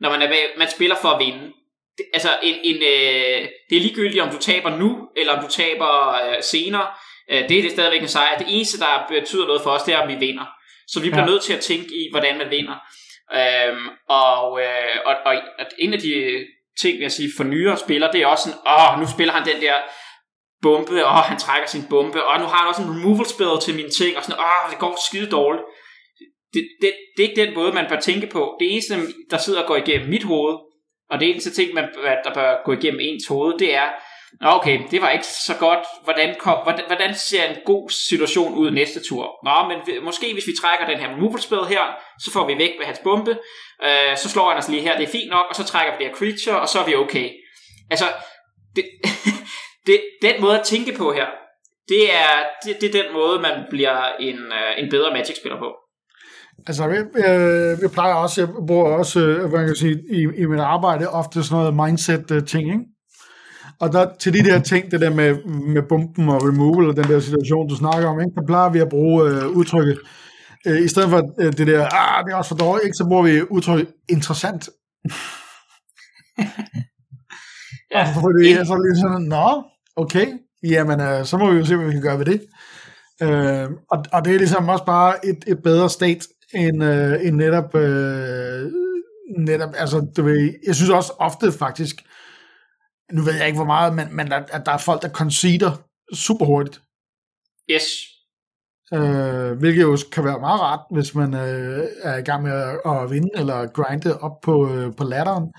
når 0.00 0.10
man 0.10 0.22
er 0.22 0.28
bag, 0.28 0.46
man 0.58 0.70
spiller 0.70 0.96
for 1.02 1.08
at 1.08 1.26
vinde. 1.26 1.52
Det, 1.98 2.06
altså, 2.12 2.28
en, 2.42 2.54
en, 2.64 2.76
øh, 2.76 3.48
det 3.70 3.76
er 3.76 3.80
ligegyldigt, 3.80 4.22
om 4.22 4.30
du 4.30 4.38
taber 4.38 4.76
nu, 4.76 5.08
eller 5.16 5.32
om 5.32 5.44
du 5.44 5.50
taber 5.50 6.12
øh, 6.12 6.42
senere. 6.42 6.86
Øh, 7.30 7.48
det 7.48 7.58
er 7.58 7.62
det 7.62 7.70
stadigvæk 7.70 8.02
en 8.02 8.08
sejr. 8.08 8.38
Det 8.38 8.46
eneste, 8.48 8.78
der 8.78 9.06
betyder 9.08 9.46
noget 9.46 9.62
for 9.62 9.70
os, 9.70 9.82
det 9.82 9.94
er, 9.94 9.98
om 9.98 10.08
vi 10.08 10.14
vinder. 10.14 10.46
Så 10.86 11.00
vi 11.00 11.10
bliver 11.10 11.24
ja. 11.24 11.30
nødt 11.30 11.42
til 11.42 11.52
at 11.52 11.60
tænke 11.60 11.86
i, 11.86 12.08
hvordan 12.10 12.38
man 12.38 12.50
vinder. 12.50 12.76
Øhm, 13.34 13.88
og, 14.08 14.60
øh, 14.60 14.96
og, 15.04 15.14
og, 15.24 15.34
og 15.58 15.66
en 15.78 15.92
af 15.92 16.00
de 16.00 16.44
ting, 16.80 17.02
jeg 17.02 17.12
siger, 17.12 17.30
for 17.36 17.44
nyere 17.44 17.76
spillere, 17.76 18.12
det 18.12 18.22
er 18.22 18.26
også 18.26 18.44
sådan, 18.44 18.60
åh, 18.66 19.00
nu 19.00 19.06
spiller 19.14 19.34
han 19.34 19.46
den 19.46 19.60
der 19.60 19.74
bombe, 20.62 21.06
og 21.06 21.18
han 21.18 21.38
trækker 21.38 21.68
sin 21.68 21.84
bombe, 21.90 22.24
og 22.24 22.40
nu 22.40 22.46
har 22.46 22.56
han 22.56 22.68
også 22.68 22.82
en 22.82 22.90
removal 22.90 23.26
spell 23.26 23.56
til 23.62 23.74
mine 23.74 23.90
ting, 23.90 24.16
og 24.16 24.22
sådan, 24.24 24.40
åh, 24.40 24.70
det 24.70 24.78
går 24.78 24.98
skide 25.08 25.30
dårligt. 25.30 25.64
Det, 26.54 26.68
det, 26.80 26.92
det 27.16 27.24
er 27.24 27.28
ikke 27.28 27.42
den 27.46 27.54
måde, 27.54 27.72
man 27.72 27.86
bør 27.88 28.00
tænke 28.00 28.26
på. 28.26 28.56
Det 28.60 28.72
eneste, 28.72 28.94
der 29.30 29.38
sidder 29.38 29.60
og 29.62 29.66
går 29.66 29.76
igennem 29.76 30.08
mit 30.08 30.24
hoved, 30.24 30.56
og 31.10 31.20
det 31.20 31.30
eneste 31.30 31.50
ting, 31.50 31.74
man, 31.74 31.88
der 32.24 32.34
bør 32.34 32.64
gå 32.64 32.72
igennem 32.72 33.00
ens 33.00 33.26
hoved, 33.26 33.58
det 33.58 33.74
er, 33.74 33.88
okay, 34.40 34.80
det 34.90 35.02
var 35.02 35.10
ikke 35.10 35.26
så 35.26 35.54
godt. 35.58 35.84
Hvordan, 36.04 36.36
kom, 36.38 36.58
hvordan, 36.62 36.84
hvordan 36.86 37.14
ser 37.14 37.44
en 37.44 37.56
god 37.66 37.90
situation 37.90 38.54
ud 38.54 38.70
næste 38.70 39.00
tur? 39.08 39.24
Nå, 39.44 39.68
men 39.68 40.04
måske 40.04 40.32
hvis 40.32 40.46
vi 40.46 40.52
trækker 40.62 40.86
den 40.86 40.98
her 40.98 41.08
removal 41.08 41.40
spell 41.40 41.64
her, 41.64 41.84
så 42.24 42.32
får 42.32 42.46
vi 42.46 42.58
væk 42.58 42.72
med 42.78 42.86
hans 42.86 43.00
bombe, 43.04 43.30
øh, 43.84 44.16
så 44.16 44.28
slår 44.28 44.48
han 44.48 44.58
os 44.58 44.68
lige 44.68 44.82
her, 44.82 44.96
det 44.96 45.08
er 45.08 45.12
fint 45.12 45.30
nok, 45.30 45.46
og 45.50 45.54
så 45.56 45.64
trækker 45.64 45.92
vi 45.92 46.04
det 46.04 46.10
her 46.10 46.16
creature, 46.16 46.60
og 46.60 46.68
så 46.68 46.78
er 46.78 46.86
vi 46.86 46.94
okay. 46.94 47.30
Altså, 47.90 48.04
det, 48.76 48.84
det, 49.86 50.00
den 50.22 50.34
måde 50.40 50.58
at 50.58 50.66
tænke 50.66 50.92
på 50.98 51.12
her, 51.12 51.26
det 51.88 52.14
er, 52.14 52.34
det, 52.64 52.76
det 52.80 52.88
er 52.88 53.02
den 53.02 53.12
måde, 53.12 53.40
man 53.40 53.64
bliver 53.70 53.98
en, 54.20 54.38
uh, 54.38 54.82
en 54.82 54.90
bedre 54.90 55.12
Magic-spiller 55.12 55.58
på. 55.58 55.70
Altså, 56.66 56.88
vi, 56.88 56.96
øh, 56.96 57.82
vi 57.82 57.88
plejer 57.88 58.14
også, 58.14 58.40
jeg 58.40 58.48
bruger 58.66 58.90
også, 58.98 59.20
øh, 59.20 59.50
hvad 59.50 59.58
kan 59.58 59.68
jeg 59.68 59.76
sige, 59.76 60.02
i, 60.10 60.20
i 60.42 60.44
mit 60.46 60.60
arbejde, 60.60 61.08
ofte 61.08 61.42
sådan 61.42 61.58
noget 61.58 61.74
mindset-ting, 61.74 62.66
ikke? 62.68 62.84
Og 63.80 63.92
der, 63.92 64.06
til 64.20 64.32
de 64.32 64.44
der 64.50 64.60
ting, 64.60 64.90
det 64.90 65.00
der 65.00 65.10
med, 65.10 65.44
med 65.74 65.82
bomben 65.88 66.28
og 66.28 66.42
removal, 66.48 66.88
og 66.88 66.96
den 66.96 67.04
der 67.04 67.20
situation, 67.20 67.68
du 67.68 67.76
snakker 67.76 68.08
om, 68.08 68.20
ikke? 68.20 68.34
der 68.34 68.46
plejer 68.46 68.70
vi 68.70 68.78
at 68.78 68.88
bruge 68.88 69.30
øh, 69.30 69.48
udtrykket, 69.48 69.98
øh, 70.66 70.82
i 70.82 70.88
stedet 70.88 71.10
for 71.10 71.20
øh, 71.40 71.52
det 71.52 71.66
der, 71.66 71.88
ah, 72.00 72.24
det 72.24 72.32
er 72.32 72.36
også 72.36 72.48
for 72.48 72.56
dårligt, 72.64 72.84
ikke? 72.84 72.96
så 72.96 73.04
bruger 73.08 73.22
vi 73.22 73.42
udtrykket 73.42 73.88
interessant. 74.08 74.68
ja, 77.94 78.02
fordi 78.24 78.44
så 78.66 78.72
er 78.72 78.78
det 78.78 78.86
lige 78.88 79.00
sådan, 79.04 79.26
nå, 79.36 79.48
okay, 79.96 80.26
jamen 80.62 81.00
øh, 81.00 81.24
så 81.24 81.36
må 81.36 81.50
vi 81.50 81.58
jo 81.58 81.64
se, 81.64 81.76
hvad 81.76 81.86
vi 81.86 81.92
kan 81.92 82.02
gøre 82.02 82.18
ved 82.18 82.24
det. 82.24 82.40
Øh, 83.22 83.70
og, 83.90 84.04
og 84.12 84.24
det 84.24 84.34
er 84.34 84.38
ligesom 84.38 84.68
også 84.68 84.84
bare 84.84 85.26
et, 85.26 85.44
et 85.46 85.62
bedre 85.62 85.90
stat, 85.90 86.26
end, 86.54 86.84
øh, 86.84 87.26
end 87.26 87.36
netop, 87.36 87.74
øh, 87.74 88.72
netop, 89.38 89.70
altså 89.76 90.06
du 90.16 90.22
ved, 90.22 90.54
jeg 90.66 90.74
synes 90.74 90.90
også 90.90 91.12
ofte 91.18 91.52
faktisk, 91.52 91.96
nu 93.12 93.22
ved 93.22 93.34
jeg 93.34 93.46
ikke 93.46 93.58
hvor 93.58 93.66
meget, 93.66 93.94
men, 93.94 94.16
men 94.16 94.32
at, 94.32 94.50
at 94.52 94.66
der 94.66 94.72
er 94.72 94.78
folk, 94.78 95.02
der 95.02 95.08
conceder 95.08 95.72
super 96.14 96.46
hurtigt. 96.46 96.82
Yes. 97.70 97.82
Øh, 98.94 99.58
hvilket 99.58 99.82
jo 99.82 99.98
kan 100.12 100.24
være 100.24 100.40
meget 100.40 100.60
rart, 100.60 100.80
hvis 100.90 101.14
man 101.14 101.34
øh, 101.34 101.84
er 102.02 102.16
i 102.16 102.22
gang 102.22 102.42
med 102.42 102.52
at, 102.52 102.78
at 102.84 103.10
vinde 103.10 103.30
eller 103.34 103.66
grinde 103.66 104.20
op 104.20 104.40
på, 104.40 104.74
øh, 104.74 104.96
på 104.96 105.04
ladderen. 105.04 105.52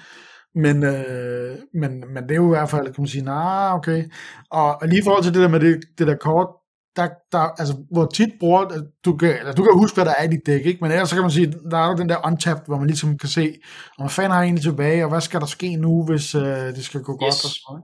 Men, 0.56 0.84
øh, 0.84 1.58
men, 1.74 2.04
men 2.14 2.24
det 2.24 2.32
er 2.32 2.36
jo 2.36 2.46
i 2.46 2.58
hvert 2.58 2.70
fald, 2.70 2.86
kan 2.86 3.02
man 3.02 3.08
sige, 3.08 3.24
nah, 3.24 3.74
okay. 3.74 4.04
Og, 4.52 4.82
og 4.82 4.88
lige 4.88 5.00
i 5.00 5.04
forhold 5.04 5.24
til 5.24 5.34
det 5.34 5.42
der 5.42 5.48
med 5.48 5.60
det, 5.60 5.80
det 5.98 6.08
der 6.08 6.16
kort, 6.16 6.48
der, 6.96 7.08
der, 7.32 7.40
altså, 7.40 7.76
hvor 7.92 8.06
tit 8.06 8.30
bruger, 8.40 8.64
du 9.06 9.18
kan, 9.18 9.40
eller 9.40 9.54
du 9.54 9.64
kan 9.64 9.78
huske, 9.78 9.96
hvad 9.96 10.06
der 10.06 10.14
er 10.18 10.24
i 10.24 10.28
dit 10.28 10.46
dæk, 10.46 10.66
ikke? 10.66 10.80
men 10.82 10.92
ellers 10.92 11.10
så 11.10 11.16
kan 11.16 11.24
man 11.24 11.32
sige, 11.32 11.54
der 11.72 11.78
er 11.78 11.88
jo 11.88 11.96
den 11.96 12.10
der 12.10 12.26
untapped, 12.26 12.66
hvor 12.68 12.78
man 12.78 12.88
ligesom 12.88 13.18
kan 13.18 13.30
se, 13.30 13.56
hvad 13.98 14.10
fanden 14.10 14.32
har 14.32 14.42
egentlig 14.42 14.64
tilbage, 14.64 15.04
og 15.04 15.10
hvad 15.10 15.22
skal 15.22 15.40
der 15.40 15.46
ske 15.46 15.76
nu, 15.76 16.06
hvis 16.06 16.36
øh, 16.36 16.44
det 16.76 16.86
skal 16.86 17.02
gå 17.02 17.18
godt 17.18 17.34
yes. 17.34 17.44
og 17.46 17.50
sådan 17.50 17.64
noget. 17.70 17.84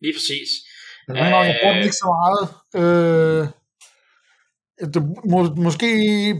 Lige 0.00 0.14
præcis. 0.16 0.50
Men 1.08 1.16
øh, 1.16 1.22
jeg 1.22 1.58
bruger 1.62 1.74
den 1.74 1.82
ikke 1.82 2.02
så 2.04 2.08
meget. 2.16 2.44
Øh, 2.80 3.48
det, 4.94 5.02
må, 5.30 5.54
måske 5.54 5.90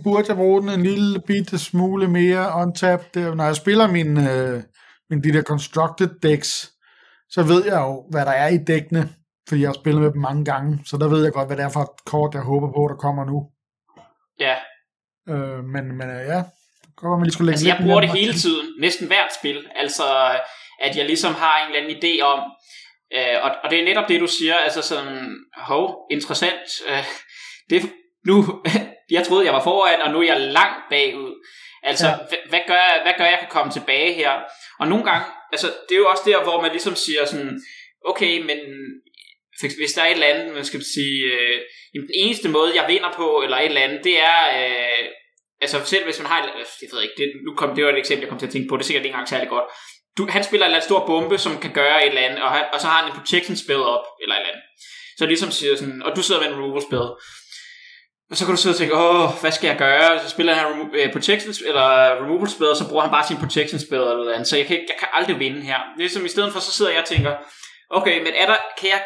burde 0.05 0.25
jeg 0.29 0.37
bruge 0.37 0.63
den 0.63 0.71
en 0.71 0.83
lille 0.83 1.21
bitte 1.27 1.59
smule 1.59 2.09
mere 2.09 2.53
untapped, 2.63 3.35
når 3.35 3.45
jeg 3.45 3.57
spiller 3.57 3.87
min, 3.87 4.19
øh, 4.19 4.63
min 5.11 5.25
de 5.25 5.33
der 5.33 5.43
constructed 5.43 6.11
decks, 6.23 6.73
så 7.31 7.43
ved 7.43 7.65
jeg 7.65 7.81
jo, 7.81 8.05
hvad 8.11 8.25
der 8.25 8.33
er 8.33 8.49
i 8.49 8.59
dækkene, 8.67 9.09
fordi 9.49 9.61
jeg 9.61 9.69
har 9.69 9.75
spillet 9.75 10.03
med 10.03 10.13
dem 10.13 10.21
mange 10.21 10.45
gange, 10.45 10.81
så 10.85 10.97
der 10.97 11.09
ved 11.09 11.23
jeg 11.25 11.33
godt, 11.33 11.49
hvad 11.49 11.57
det 11.57 11.65
er 11.65 11.69
for 11.69 11.81
et 11.81 12.05
kort, 12.07 12.35
jeg 12.35 12.43
håber 12.43 12.69
på, 12.73 12.89
der 12.89 12.97
kommer 12.97 13.25
nu. 13.25 13.39
Ja. 14.41 14.57
Øh, 15.29 15.65
men, 15.65 15.85
men 15.99 16.09
øh, 16.11 16.27
ja, 16.33 16.43
godt, 16.97 17.19
man 17.19 17.27
lige 17.27 17.33
skulle 17.33 17.47
lægge 17.47 17.57
altså, 17.57 17.69
jeg 17.69 17.79
bruger 17.83 18.01
det 18.01 18.11
hele 18.11 18.33
tiden, 18.33 18.67
næsten 18.81 19.07
hvert 19.07 19.31
spil, 19.41 19.67
altså 19.77 20.05
at 20.81 20.97
jeg 20.97 21.07
ligesom 21.07 21.35
har 21.35 21.55
en 21.59 21.67
eller 21.69 21.81
anden 21.83 21.97
idé 21.99 22.23
om, 22.23 22.41
øh, 23.17 23.37
og, 23.45 23.51
og 23.63 23.71
det 23.71 23.81
er 23.81 23.85
netop 23.85 24.09
det, 24.09 24.21
du 24.21 24.27
siger, 24.27 24.55
altså 24.55 24.83
sådan, 24.83 25.37
hov, 25.57 26.07
interessant, 26.11 26.69
øh, 26.89 27.05
det, 27.71 27.93
nu, 28.27 28.63
jeg 29.17 29.27
troede, 29.27 29.47
jeg 29.47 29.55
var 29.55 29.63
foran, 29.63 30.01
og 30.01 30.13
nu 30.13 30.19
er 30.21 30.27
jeg 30.33 30.41
langt 30.41 30.83
bagud. 30.91 31.26
Altså, 31.91 32.07
ja. 32.07 32.17
hvad, 32.49 32.61
gør 32.67 32.81
jeg, 32.89 33.01
hvad 33.03 33.15
gør 33.19 33.25
jeg, 33.25 33.39
kan 33.39 33.49
komme 33.57 33.73
tilbage 33.73 34.13
her? 34.15 34.33
Og 34.81 34.89
nogle 34.89 35.05
gange, 35.05 35.25
altså, 35.53 35.67
det 35.89 35.95
er 35.95 36.03
jo 36.05 36.09
også 36.09 36.23
der, 36.27 36.43
hvor 36.43 36.63
man 36.63 36.71
ligesom 36.71 36.97
siger 36.97 37.25
sådan, 37.25 37.61
okay, 38.11 38.33
men 38.49 38.59
hvis 39.61 39.93
der 39.95 40.03
er 40.03 40.07
et 40.07 40.13
eller 40.13 40.27
andet, 40.27 40.55
man 40.55 40.65
skal 40.65 40.83
sige, 40.95 41.19
øh, 41.33 41.61
den 41.95 42.11
eneste 42.15 42.49
måde, 42.49 42.77
jeg 42.81 42.85
vinder 42.89 43.13
på, 43.17 43.41
eller 43.45 43.57
et 43.57 43.65
eller 43.65 43.81
andet, 43.81 44.05
det 44.05 44.19
er, 44.21 44.41
øh, 44.59 45.07
altså 45.61 45.85
selv 45.85 46.05
hvis 46.05 46.21
man 46.21 46.29
har, 46.33 46.39
jeg 46.83 46.89
ved 46.93 47.03
ikke, 47.03 47.15
det, 47.19 47.33
nu 47.47 47.55
kom, 47.55 47.75
det 47.75 47.85
var 47.85 47.91
et 47.91 47.99
eksempel, 47.99 48.23
jeg 48.23 48.31
kom 48.31 48.39
til 48.39 48.47
at 48.47 48.53
tænke 48.53 48.69
på, 48.69 48.77
det 48.77 48.83
er 48.83 48.87
sikkert 48.87 49.05
ikke 49.05 49.15
engang 49.15 49.29
særlig 49.29 49.49
godt. 49.49 49.65
Du, 50.19 50.27
han 50.31 50.45
spiller 50.45 50.67
en 50.67 50.69
eller 50.69 50.79
anden 50.79 50.89
stor 50.91 51.07
bombe, 51.07 51.39
som 51.39 51.61
kan 51.65 51.73
gøre 51.73 52.03
et 52.03 52.09
eller 52.09 52.27
andet, 52.27 52.43
og, 52.43 52.51
han, 52.51 52.65
og 52.73 52.81
så 52.81 52.87
har 52.87 52.99
han 53.03 53.11
en 53.11 53.19
protection 53.19 53.57
spell 53.57 53.83
op, 53.97 54.07
eller 54.23 54.35
et 54.35 54.41
eller 54.41 54.53
andet. 54.53 54.65
Så 55.19 55.27
ligesom 55.27 55.51
siger 55.51 55.77
sådan, 55.77 56.03
og 56.03 56.17
du 56.17 56.23
sidder 56.23 56.41
med 56.41 56.49
en 56.49 56.55
removal 56.55 56.83
spell. 56.83 57.09
Og 58.31 58.37
så 58.37 58.45
kan 58.45 58.55
du 58.55 58.61
sidde 58.61 58.75
og 58.75 58.79
tænke, 58.79 58.95
åh, 58.95 59.31
hvad 59.41 59.53
skal 59.53 59.69
jeg 59.69 59.79
gøre? 59.79 60.21
Så 60.25 60.29
spiller 60.31 60.55
han 60.55 60.81
uh, 60.81 61.13
protection, 61.13 61.55
eller 61.67 61.87
removal 62.23 62.51
spell, 62.51 62.71
og 62.71 62.77
så 62.77 62.89
bruger 62.89 63.03
han 63.03 63.11
bare 63.11 63.27
sin 63.27 63.37
protection 63.37 63.81
spell, 63.81 64.03
eller 64.03 64.33
andet. 64.33 64.49
Så 64.49 64.57
jeg 64.57 64.67
kan, 64.67 64.77
jeg 64.77 64.97
kan 64.99 65.09
aldrig 65.13 65.39
vinde 65.39 65.61
her. 65.61 65.79
Ligesom 65.99 66.25
i 66.25 66.29
stedet 66.29 66.53
for, 66.53 66.61
så 66.61 66.73
sidder 66.73 66.91
jeg 66.91 67.01
og 67.01 67.07
tænker, 67.07 67.35
okay, 67.91 68.19
men 68.19 68.33
er 68.35 68.47
der, 68.47 68.57
kan 68.79 68.91
jeg 68.91 69.03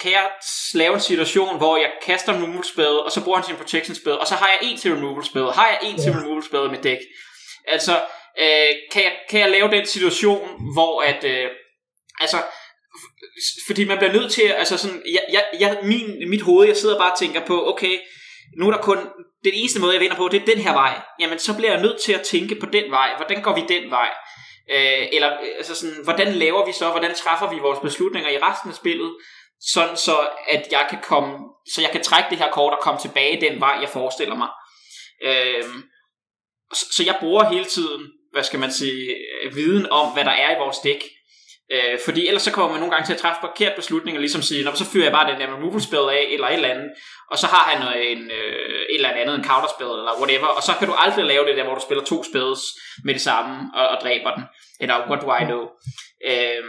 kan 0.00 0.12
jeg 0.12 0.30
lave 0.74 0.94
en 0.94 1.00
situation, 1.00 1.56
hvor 1.56 1.76
jeg 1.76 1.90
kaster 2.02 2.32
en 2.32 2.42
removal 2.42 2.64
spell, 2.64 2.98
og 2.98 3.12
så 3.12 3.24
bruger 3.24 3.38
han 3.38 3.46
sin 3.46 3.56
protection 3.56 3.94
spell, 3.94 4.18
og 4.18 4.26
så 4.26 4.34
har 4.34 4.48
jeg 4.48 4.58
en 4.62 4.78
til 4.78 4.94
removal 4.94 5.24
spell, 5.24 5.44
har 5.44 5.66
jeg 5.66 5.78
en 5.82 5.98
til 5.98 6.12
removal 6.12 6.42
spell 6.42 6.70
med 6.70 6.82
dæk. 6.82 6.98
Altså, 7.68 7.92
øh, 8.40 8.70
kan, 8.92 9.02
jeg, 9.02 9.12
kan 9.30 9.40
jeg 9.40 9.50
lave 9.50 9.70
den 9.70 9.86
situation, 9.86 10.48
hvor 10.74 11.02
at, 11.02 11.24
øh, 11.24 11.46
altså, 12.20 12.36
fordi 13.66 13.84
man 13.84 13.98
bliver 13.98 14.12
nødt 14.12 14.32
til, 14.32 14.42
altså 14.42 14.76
sådan, 14.78 15.02
jeg, 15.12 15.24
jeg, 15.32 15.44
jeg, 15.60 15.78
min, 15.82 16.30
mit 16.30 16.42
hoved, 16.42 16.66
jeg 16.66 16.76
sidder 16.76 16.98
bare 16.98 17.12
og 17.12 17.18
tænker 17.18 17.46
på, 17.46 17.68
okay, 17.68 17.98
nu 18.58 18.66
er 18.68 18.70
der 18.70 18.82
kun, 18.82 18.98
den 19.44 19.52
eneste 19.54 19.80
måde, 19.80 19.92
jeg 19.92 20.00
vinder 20.00 20.16
på, 20.16 20.28
det 20.28 20.42
er 20.42 20.46
den 20.46 20.58
her 20.58 20.72
vej. 20.72 21.00
Jamen, 21.20 21.38
så 21.38 21.56
bliver 21.56 21.72
jeg 21.72 21.82
nødt 21.82 22.00
til 22.00 22.12
at 22.12 22.22
tænke 22.22 22.54
på 22.54 22.66
den 22.66 22.90
vej. 22.90 23.16
Hvordan 23.16 23.42
går 23.42 23.54
vi 23.54 23.64
den 23.68 23.90
vej? 23.90 24.10
Øh, 24.70 25.08
eller 25.12 25.32
øh, 25.32 25.48
altså 25.56 25.74
sådan, 25.74 26.04
hvordan 26.04 26.32
laver 26.32 26.66
vi 26.66 26.72
så, 26.72 26.90
hvordan 26.90 27.14
træffer 27.14 27.50
vi 27.50 27.58
vores 27.58 27.78
beslutninger 27.78 28.30
i 28.30 28.38
resten 28.38 28.70
af 28.70 28.76
spillet, 28.76 29.16
sådan 29.60 29.96
så 29.96 30.28
at 30.48 30.68
jeg 30.70 30.86
kan 30.90 30.98
komme, 31.02 31.38
så 31.74 31.80
jeg 31.80 31.90
kan 31.90 32.02
trække 32.02 32.30
det 32.30 32.38
her 32.38 32.50
kort 32.50 32.72
og 32.72 32.80
komme 32.82 33.00
tilbage 33.00 33.40
den 33.40 33.60
vej, 33.60 33.78
jeg 33.80 33.88
forestiller 33.88 34.34
mig. 34.34 34.48
Øh, 35.22 35.64
så 36.72 37.02
jeg 37.06 37.16
bruger 37.20 37.44
hele 37.44 37.64
tiden, 37.64 38.12
hvad 38.32 38.44
skal 38.44 38.60
man 38.60 38.72
sige, 38.72 39.16
øh, 39.42 39.56
viden 39.56 39.90
om, 39.90 40.12
hvad 40.12 40.24
der 40.24 40.30
er 40.30 40.56
i 40.56 40.58
vores 40.58 40.78
dæk, 40.78 41.02
Øh, 41.72 41.98
fordi 42.04 42.26
ellers 42.26 42.42
så 42.42 42.52
kommer 42.52 42.70
man 42.70 42.80
nogle 42.80 42.94
gange 42.94 43.06
til 43.06 43.12
at 43.12 43.20
træffe 43.20 43.40
forkert 43.40 43.76
beslutninger, 43.76 44.20
ligesom 44.20 44.42
sige, 44.42 44.64
Nå, 44.64 44.74
så 44.74 44.90
fyrer 44.92 45.04
jeg 45.04 45.12
bare 45.12 45.30
den 45.32 45.40
der 45.40 45.54
removal 45.56 45.82
spell 45.82 46.08
af, 46.18 46.26
eller 46.30 46.48
et 46.48 46.54
eller 46.54 46.68
andet, 46.68 46.90
og 47.30 47.38
så 47.38 47.46
har 47.46 47.64
han 47.70 47.80
øh, 47.96 48.12
en, 48.12 48.30
øh, 48.30 48.80
et 48.90 48.94
eller 48.94 49.08
andet, 49.08 49.34
en 49.34 49.44
counterspell, 49.44 49.98
eller 50.00 50.20
whatever, 50.20 50.46
og 50.46 50.62
så 50.62 50.72
kan 50.78 50.88
du 50.88 50.94
aldrig 50.94 51.24
lave 51.24 51.46
det 51.46 51.56
der, 51.56 51.64
hvor 51.64 51.74
du 51.74 51.80
spiller 51.80 52.04
to 52.04 52.24
spells 52.30 52.62
med 53.04 53.14
det 53.14 53.22
samme, 53.22 53.70
og, 53.74 53.88
og 53.88 53.98
dræber 54.02 54.34
den, 54.34 54.44
eller 54.80 55.08
what 55.08 55.20
do 55.22 55.28
I 55.42 55.44
know. 55.44 55.62
Øh, 56.30 56.64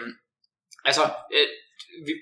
altså, 0.86 1.04
øh, 1.36 1.48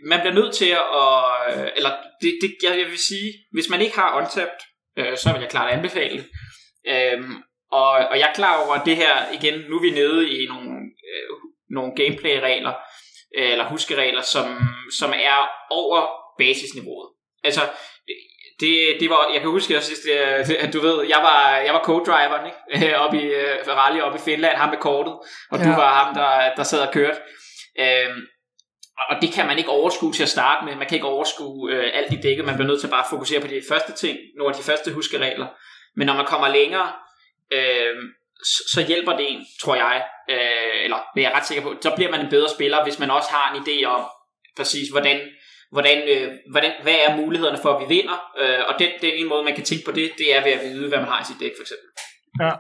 man 0.05 0.19
bliver 0.19 0.33
nødt 0.39 0.55
til 0.55 0.71
at, 0.99 1.17
øh, 1.49 1.67
eller 1.75 1.91
det, 2.21 2.31
det, 2.41 2.49
jeg 2.63 2.91
vil 2.91 3.07
sige, 3.11 3.29
hvis 3.51 3.69
man 3.69 3.81
ikke 3.81 3.99
har 3.99 4.17
untapped, 4.19 4.61
øh, 4.99 5.17
så 5.17 5.31
vil 5.31 5.41
jeg 5.41 5.49
klart 5.49 5.71
anbefale 5.71 6.17
det. 6.17 6.27
Øh, 6.93 7.21
og, 7.71 7.91
og 7.91 8.19
jeg 8.19 8.29
er 8.29 8.33
klar 8.33 8.65
over, 8.65 8.73
at 8.75 8.85
det 8.85 8.95
her, 8.95 9.13
igen, 9.33 9.59
nu 9.69 9.75
er 9.75 9.81
vi 9.81 9.89
nede 9.89 10.29
i 10.29 10.47
nogle 10.47 10.69
øh, 11.09 11.29
nogle 11.69 11.95
gameplay-regler, 11.95 12.73
øh, 13.37 13.51
eller 13.51 13.69
huskeregler, 13.69 14.21
som, 14.21 14.57
som 14.99 15.13
er 15.13 15.49
over 15.69 16.07
basisniveauet. 16.39 17.09
Altså, 17.43 17.61
det, 18.59 18.97
det 18.99 19.09
var, 19.09 19.29
jeg 19.33 19.41
kan 19.41 19.49
huske, 19.49 19.77
at 20.59 20.73
du 20.73 20.79
ved, 20.79 21.05
jeg 21.07 21.19
var, 21.21 21.57
jeg 21.57 21.73
var 21.73 21.83
co-driveren, 21.83 22.45
ikke? 22.45 22.97
Oppe 23.03 23.21
i 23.21 23.25
uh, 23.27 23.77
rally 23.77 24.01
oppe 24.01 24.17
i 24.19 24.21
Finland, 24.21 24.57
ham 24.57 24.69
med 24.69 24.77
kortet, 24.77 25.13
og 25.51 25.59
ja. 25.59 25.65
du 25.65 25.69
var 25.69 26.03
ham, 26.03 26.13
der, 26.13 26.55
der 26.55 26.63
sad 26.63 26.87
og 26.87 26.93
kørte. 26.93 27.17
Øh, 27.79 28.09
og 29.09 29.21
det 29.21 29.33
kan 29.33 29.47
man 29.47 29.57
ikke 29.57 29.69
overskue 29.69 30.13
til 30.13 30.23
at 30.23 30.29
starte 30.29 30.65
med. 30.65 30.75
Man 30.75 30.87
kan 30.87 30.95
ikke 30.95 31.07
overskue 31.07 31.71
øh, 31.71 31.91
alt 31.93 32.13
i 32.13 32.15
dækket. 32.15 32.45
Man 32.45 32.55
bliver 32.55 32.67
nødt 32.67 32.81
til 32.81 32.87
bare 32.87 33.03
at 33.03 33.09
fokusere 33.09 33.41
på 33.41 33.47
de 33.47 33.61
første 33.69 33.93
ting, 33.93 34.17
nogle 34.37 34.55
af 34.55 34.61
de 34.61 34.65
første 34.65 34.93
huskeregler. 34.93 35.47
Men 35.95 36.07
når 36.07 36.13
man 36.13 36.25
kommer 36.25 36.47
længere, 36.47 36.91
øh, 37.51 37.95
så, 38.43 38.83
hjælper 38.87 39.17
det 39.17 39.31
en, 39.31 39.45
tror 39.61 39.75
jeg, 39.75 40.03
øh, 40.29 40.83
eller 40.83 40.97
det 41.15 41.21
er 41.21 41.27
jeg 41.29 41.37
ret 41.37 41.47
sikker 41.47 41.63
på, 41.63 41.75
så 41.81 41.91
bliver 41.95 42.11
man 42.11 42.21
en 42.21 42.29
bedre 42.29 42.49
spiller, 42.49 42.83
hvis 42.83 42.99
man 42.99 43.11
også 43.11 43.29
har 43.31 43.55
en 43.55 43.61
idé 43.61 43.85
om 43.85 44.01
præcis, 44.57 44.89
hvordan, 44.89 45.19
hvordan, 45.71 45.97
øh, 46.13 46.31
hvordan, 46.51 46.71
hvad 46.83 46.95
er 47.07 47.15
mulighederne 47.15 47.59
for, 47.61 47.69
at 47.73 47.81
vi 47.81 47.95
vinder. 47.95 48.17
Øh, 48.41 48.59
og 48.69 48.73
den, 48.79 48.89
den 49.01 49.11
ene 49.13 49.29
måde, 49.29 49.43
man 49.43 49.55
kan 49.55 49.63
tænke 49.63 49.85
på 49.85 49.91
det, 49.91 50.11
det 50.17 50.35
er 50.35 50.43
ved 50.43 50.51
at 50.51 50.61
vide, 50.65 50.89
hvad 50.89 50.99
man 50.99 51.07
har 51.07 51.21
i 51.21 51.25
sit 51.25 51.39
dæk, 51.39 51.51
for 51.57 51.63
eksempel. 51.65 51.87
Ja. 52.39 52.53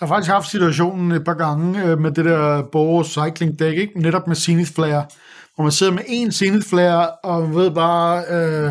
Jeg 0.00 0.08
har 0.08 0.14
faktisk 0.14 0.32
haft 0.32 0.50
situationen 0.50 1.12
et 1.12 1.24
par 1.24 1.34
gange 1.34 1.84
øh, 1.84 1.98
med 1.98 2.10
det 2.10 2.24
der 2.24 2.62
Borg 2.72 3.06
Cycling 3.06 3.58
Deck, 3.58 3.78
ikke? 3.78 4.00
netop 4.00 4.26
med 4.26 4.36
Zenith 4.36 4.72
Flare, 4.74 5.06
hvor 5.54 5.62
man 5.62 5.72
sidder 5.72 5.92
med 5.92 6.04
en 6.06 6.32
Zenith 6.32 6.68
Flare, 6.68 7.10
og 7.10 7.54
ved 7.54 7.70
bare, 7.70 8.24
øh, 8.30 8.70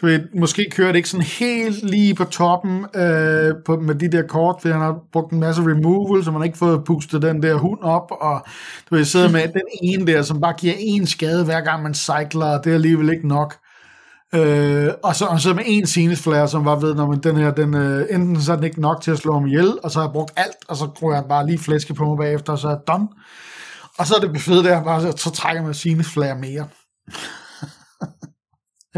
du 0.00 0.06
ved, 0.06 0.20
måske 0.34 0.66
kører 0.70 0.88
det 0.88 0.96
ikke 0.96 1.08
sådan 1.08 1.26
helt 1.26 1.90
lige 1.90 2.14
på 2.14 2.24
toppen 2.24 2.86
øh, 2.94 3.54
på, 3.66 3.76
med 3.76 3.94
de 3.94 4.12
der 4.12 4.22
kort, 4.22 4.56
fordi 4.60 4.72
han 4.72 4.80
har 4.80 4.98
brugt 5.12 5.32
en 5.32 5.40
masse 5.40 5.62
removal, 5.62 6.24
så 6.24 6.30
man 6.30 6.40
har 6.40 6.46
ikke 6.46 6.58
fået 6.58 6.84
pustet 6.84 7.22
den 7.22 7.42
der 7.42 7.54
hund 7.54 7.80
op, 7.82 8.10
og 8.20 8.46
du 8.90 8.94
ved, 8.94 9.04
sidder 9.04 9.30
med 9.30 9.42
den 9.42 9.62
ene 9.82 10.06
der, 10.06 10.22
som 10.22 10.40
bare 10.40 10.52
giver 10.52 10.74
en 10.78 11.06
skade, 11.06 11.44
hver 11.44 11.60
gang 11.60 11.82
man 11.82 11.94
cykler, 11.94 12.46
og 12.46 12.64
det 12.64 12.70
er 12.70 12.74
alligevel 12.74 13.10
ikke 13.10 13.28
nok. 13.28 13.56
Øh, 14.34 14.88
og 15.02 15.16
så, 15.16 15.24
og 15.24 15.40
så 15.40 15.54
med 15.54 15.62
en 15.66 15.86
Zenith 15.86 16.22
Flare, 16.22 16.48
som 16.48 16.64
var 16.64 16.76
ved, 16.76 16.94
når 16.94 17.06
man 17.06 17.20
den 17.20 17.36
her, 17.36 17.50
den, 17.50 17.74
øh, 17.74 18.06
enten 18.10 18.42
så 18.42 18.52
er 18.52 18.56
den 18.56 18.64
ikke 18.64 18.80
nok 18.80 19.02
til 19.02 19.10
at 19.10 19.18
slå 19.18 19.32
ham 19.32 19.46
ihjel, 19.46 19.78
og 19.82 19.90
så 19.90 19.98
har 19.98 20.06
jeg 20.06 20.12
brugt 20.12 20.32
alt, 20.36 20.68
og 20.68 20.76
så 20.76 20.90
tror 20.98 21.14
jeg 21.14 21.24
bare 21.28 21.46
lige 21.46 21.58
flæske 21.58 21.94
på 21.94 22.04
mig 22.04 22.18
bagefter, 22.18 22.52
og 22.52 22.58
så 22.58 22.68
er 22.68 22.72
jeg 22.72 22.80
done. 22.88 23.08
Og 23.98 24.06
så 24.06 24.14
er 24.14 24.20
det 24.20 24.40
fedt 24.40 24.64
der, 24.64 24.84
bare, 24.84 25.02
så, 25.02 25.12
så 25.16 25.30
trækker 25.30 25.62
man 25.62 25.74
Zenith 25.74 26.08
Flare 26.08 26.38
mere 26.38 26.66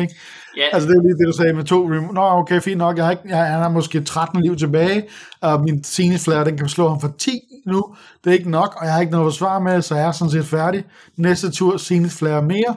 ikke? 0.01 0.15
Ja. 0.57 0.67
Altså 0.73 0.89
det 0.89 0.97
er 0.97 1.03
lige 1.03 1.19
det, 1.19 1.27
du 1.27 1.37
sagde 1.37 1.53
med 1.53 1.65
to 1.65 1.89
rem- 1.89 2.15
Nå, 2.15 2.21
okay, 2.21 2.61
fint 2.61 2.79
nok. 2.79 2.97
Jeg 2.97 3.05
har, 3.05 3.11
ikke, 3.11 3.23
jeg, 3.27 3.39
han 3.47 3.63
har 3.63 3.69
måske 3.69 4.01
13 4.05 4.43
liv 4.43 4.57
tilbage, 4.57 5.09
og 5.41 5.61
min 5.61 5.85
Zenith 5.85 6.25
Flare, 6.25 6.45
den 6.45 6.57
kan 6.59 6.69
slå 6.69 6.89
ham 6.89 7.01
for 7.01 7.13
10 7.19 7.31
nu. 7.67 7.95
Det 8.25 8.31
er 8.31 8.35
ikke 8.35 8.51
nok, 8.51 8.75
og 8.77 8.85
jeg 8.85 8.93
har 8.95 9.01
ikke 9.01 9.13
noget 9.13 9.27
at 9.27 9.35
svare 9.35 9.61
med, 9.61 9.83
så 9.83 9.95
jeg 9.95 10.07
er 10.07 10.13
sådan 10.13 10.31
set 10.31 10.45
færdig. 10.47 10.85
Næste 11.17 11.51
tur, 11.51 11.79
Zenith 11.79 12.15
Flare 12.15 12.43
mere. 12.43 12.77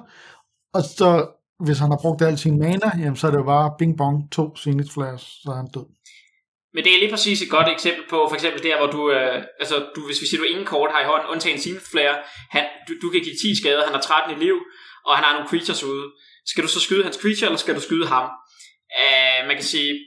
Og 0.73 0.81
så, 0.97 1.09
hvis 1.65 1.79
han 1.79 1.89
har 1.89 1.99
brugt 2.01 2.21
al 2.21 2.37
sin 2.37 2.59
mana, 2.59 2.89
jamen, 2.99 3.15
så 3.15 3.27
er 3.27 3.31
det 3.31 3.37
jo 3.37 3.43
bare 3.55 3.73
bing 3.79 3.97
bong, 3.97 4.31
to 4.31 4.55
Zenith 4.63 4.91
Flares, 4.93 5.21
så 5.43 5.47
er 5.51 5.55
han 5.55 5.67
død. 5.75 5.85
Men 6.75 6.81
det 6.83 6.91
er 6.95 6.99
lige 7.03 7.13
præcis 7.15 7.39
et 7.45 7.49
godt 7.57 7.69
eksempel 7.75 8.03
på, 8.13 8.17
for 8.29 8.35
eksempel 8.39 8.61
der, 8.67 8.75
hvor 8.79 8.89
du, 8.95 9.01
øh, 9.17 9.37
altså 9.61 9.75
du, 9.95 10.01
hvis 10.07 10.21
vi 10.21 10.25
siger, 10.27 10.39
du 10.41 10.47
ingen 10.53 10.67
kort 10.73 10.89
har 10.93 11.01
i 11.03 11.09
hånden, 11.11 11.27
undtagen 11.33 11.59
sin 11.65 11.77
flare, 11.91 12.15
han, 12.55 12.63
du, 12.87 12.91
du 13.03 13.07
kan 13.13 13.21
give 13.25 13.37
10 13.43 13.61
skader, 13.61 13.83
han 13.87 13.95
har 13.97 14.01
13 14.01 14.35
i 14.35 14.37
liv, 14.45 14.57
og 15.07 15.11
han 15.17 15.23
har 15.25 15.33
nogle 15.35 15.49
creatures 15.51 15.83
ude. 15.91 16.05
Skal 16.45 16.63
du 16.63 16.67
så 16.67 16.79
skyde 16.79 17.03
hans 17.03 17.15
creature, 17.21 17.45
eller 17.45 17.57
skal 17.57 17.75
du 17.75 17.81
skyde 17.81 18.07
ham? 18.07 18.29
Uh, 19.01 19.47
man 19.47 19.55
kan 19.55 19.65
sige, 19.65 19.99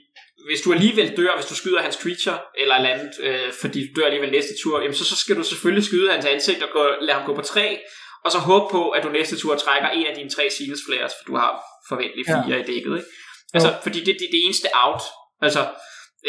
hvis 0.47 0.61
du 0.61 0.73
alligevel 0.73 1.17
dør, 1.17 1.35
hvis 1.35 1.45
du 1.45 1.55
skyder 1.55 1.81
hans 1.81 1.97
creature, 2.03 2.39
eller 2.57 2.75
et 2.75 2.85
andet, 2.85 3.13
øh, 3.19 3.53
fordi 3.61 3.79
du 3.87 4.01
dør 4.01 4.05
alligevel 4.05 4.31
næste 4.31 4.53
tur, 4.63 4.81
jamen 4.81 4.93
så, 4.95 5.05
så 5.05 5.15
skal 5.15 5.35
du 5.35 5.43
selvfølgelig 5.43 5.85
skyde 5.85 6.11
hans 6.11 6.25
ansigt 6.25 6.63
og 6.63 6.69
gå, 6.73 6.83
lade 7.01 7.17
ham 7.17 7.25
gå 7.25 7.35
på 7.35 7.41
tre, 7.41 7.79
og 8.25 8.31
så 8.31 8.37
håbe 8.37 8.65
på, 8.71 8.89
at 8.89 9.03
du 9.03 9.09
næste 9.09 9.37
tur 9.37 9.55
trækker 9.55 9.89
en 9.89 10.07
af 10.07 10.15
dine 10.15 10.29
tre 10.29 10.49
Seals 10.57 10.81
Flares, 10.87 11.13
for 11.17 11.25
du 11.27 11.35
har 11.35 11.63
forventeligt 11.89 12.27
fire 12.27 12.55
ja. 12.55 12.63
i 12.63 12.65
dækket. 12.71 12.93
Ikke? 12.97 13.09
Altså, 13.53 13.69
ja. 13.69 13.75
fordi 13.83 13.99
det 13.99 14.11
er 14.15 14.19
det, 14.21 14.27
det 14.31 14.41
eneste 14.45 14.67
out. 14.73 15.01
Altså, 15.41 15.61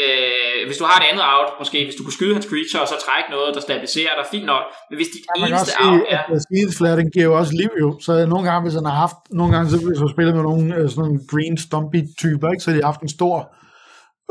Øh, 0.03 0.59
hvis 0.67 0.77
du 0.81 0.85
har 0.89 0.95
et 1.01 1.05
andet 1.11 1.25
out, 1.33 1.49
måske 1.61 1.77
hvis 1.87 1.97
du 1.97 2.03
kunne 2.03 2.17
skyde 2.19 2.33
hans 2.37 2.47
creature, 2.51 2.81
og 2.83 2.89
så 2.91 2.97
trække 3.05 3.27
noget, 3.35 3.49
der 3.55 3.61
stabiliserer 3.67 4.13
dig, 4.19 4.25
fint 4.33 4.47
nok. 4.53 4.65
Men 4.89 4.95
hvis 4.99 5.09
dit 5.15 5.23
ja, 5.27 5.45
eneste 5.45 5.71
sige, 5.71 5.87
out 5.87 6.01
er... 6.15 6.21
At 6.35 6.41
Speed 6.47 6.69
Flatting 6.77 7.09
giver 7.15 7.27
jo 7.31 7.33
også 7.39 7.53
liv 7.61 7.71
jo, 7.83 7.89
så 8.05 8.11
nogle 8.33 8.43
gange, 8.47 8.61
hvis 8.65 8.75
han 8.79 8.85
har 8.91 8.97
haft, 9.05 9.19
nogle 9.39 9.51
gange, 9.53 9.65
så 9.71 9.77
hvis 9.87 9.99
du 10.03 10.07
spillet 10.15 10.33
med 10.37 10.43
nogle 10.49 10.65
øh, 10.77 10.85
sådan 10.89 11.01
nogle 11.05 11.19
green 11.31 11.55
stumpy 11.65 12.01
typer, 12.21 12.47
ikke, 12.53 12.63
så 12.63 12.67
har 12.69 12.77
de 12.77 12.89
haft 12.91 13.01
en 13.05 13.11
stor 13.17 13.35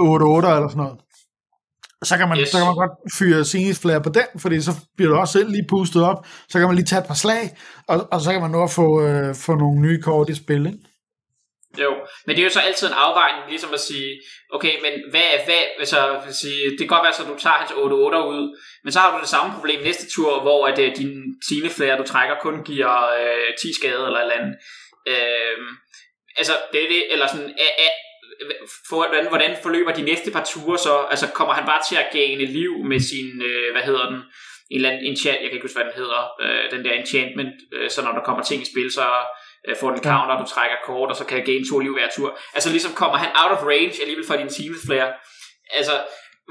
8-8 0.01 0.05
eller 0.57 0.71
sådan 0.75 0.85
noget. 0.85 0.99
Så 2.09 2.17
kan, 2.19 2.29
man, 2.29 2.39
yes. 2.39 2.49
så 2.49 2.57
kan 2.59 2.67
man 2.67 2.75
godt 2.85 2.97
fyre 3.19 3.45
Zenith 3.45 3.81
Flare 3.83 4.03
på 4.07 4.13
den, 4.19 4.29
fordi 4.45 4.61
så 4.61 4.73
bliver 4.97 5.11
du 5.13 5.17
også 5.17 5.33
selv 5.33 5.51
lige 5.51 5.67
pustet 5.69 6.03
op, 6.11 6.27
så 6.49 6.59
kan 6.59 6.69
man 6.69 6.77
lige 6.77 6.91
tage 6.91 7.01
et 7.01 7.07
par 7.07 7.21
slag, 7.25 7.45
og, 7.89 8.09
og 8.13 8.21
så 8.21 8.33
kan 8.33 8.41
man 8.41 8.51
nå 8.51 8.63
at 8.63 8.71
få, 8.71 9.03
øh, 9.03 9.35
få 9.35 9.55
nogle 9.55 9.81
nye 9.81 10.03
kort 10.03 10.29
i 10.29 10.35
spil, 10.35 10.67
ikke? 10.67 10.79
Jo, 11.83 11.91
men 12.27 12.37
det 12.37 12.43
er 12.43 12.45
jo 12.45 12.51
så 12.51 12.61
altid 12.61 12.87
en 12.87 13.03
afvejning, 13.07 13.49
ligesom 13.49 13.75
at 13.75 13.81
sige, 13.81 14.21
okay, 14.53 14.75
men 14.83 14.93
hvad, 15.11 15.29
hvad, 15.45 15.63
altså, 15.79 16.21
vil 16.25 16.35
sige, 16.35 16.71
det 16.71 16.79
kan 16.79 16.95
godt 16.95 17.03
være, 17.03 17.15
at 17.21 17.33
du 17.33 17.39
tager 17.39 17.61
hans 17.63 17.71
8-8 17.71 17.77
ud, 18.35 18.59
men 18.85 18.93
så 18.93 18.99
har 19.01 19.15
du 19.15 19.21
det 19.21 19.29
samme 19.29 19.55
problem 19.57 19.81
næste 19.83 20.11
tur, 20.15 20.41
hvor 20.41 20.67
at, 20.67 20.79
uh, 20.79 20.97
din 20.97 21.13
tineflære, 21.49 21.99
du 21.99 22.03
trækker, 22.03 22.37
kun 22.41 22.65
giver 22.65 22.93
øh, 23.21 23.55
10 23.63 23.75
skade 23.75 24.07
eller 24.07 24.19
et 24.19 24.23
eller 24.23 24.39
andet. 24.41 24.55
Øh, 25.13 25.59
altså, 26.37 26.53
det 26.73 26.85
er 26.85 26.89
det, 26.89 27.13
eller 27.13 27.27
sådan, 27.27 27.51
a, 27.67 27.69
a, 27.87 27.89
for, 28.89 28.97
hvordan, 28.97 29.29
hvordan 29.29 29.57
forløber 29.63 29.93
de 29.93 30.03
næste 30.03 30.31
par 30.31 30.45
ture 30.45 30.79
så? 30.79 31.07
Altså, 31.11 31.27
kommer 31.29 31.55
han 31.55 31.67
bare 31.67 31.83
til 31.89 31.97
at 31.97 32.11
gane 32.13 32.45
liv 32.45 32.73
med 32.85 33.01
sin, 33.01 33.43
øh, 33.43 33.73
hvad 33.73 33.83
hedder 33.83 34.07
den, 34.11 34.21
en 34.71 34.77
eller 34.77 34.91
anden 34.91 35.07
enchant, 35.07 35.41
jeg 35.41 35.49
kan 35.49 35.57
ikke 35.57 35.69
huske, 35.69 35.79
hvad 35.79 35.91
den 35.91 36.01
hedder, 36.03 36.23
øh, 36.43 36.71
den 36.71 36.85
der 36.85 36.93
enchantment, 36.93 37.55
øh, 37.73 37.91
så 37.91 38.03
når 38.03 38.13
der 38.13 38.23
kommer 38.25 38.43
ting 38.43 38.63
i 38.63 38.71
spil, 38.73 38.93
så 38.93 39.07
får 39.81 39.91
en 39.91 40.03
counter, 40.03 40.39
du 40.43 40.47
trækker 40.47 40.77
kort, 40.87 41.11
og 41.11 41.17
så 41.17 41.25
kan 41.25 41.45
gain 41.45 41.65
to 41.71 41.79
liv 41.79 41.93
hver 41.93 42.09
tur. 42.17 42.39
Altså 42.55 42.71
ligesom 42.71 42.93
kommer 42.93 43.19
han 43.19 43.31
out 43.43 43.53
of 43.59 43.65
range 43.65 43.95
alligevel 44.01 44.27
fra 44.27 44.37
din 44.37 44.51
Zenith 44.51 44.87
Flare. 44.87 45.13
Altså, 45.73 45.93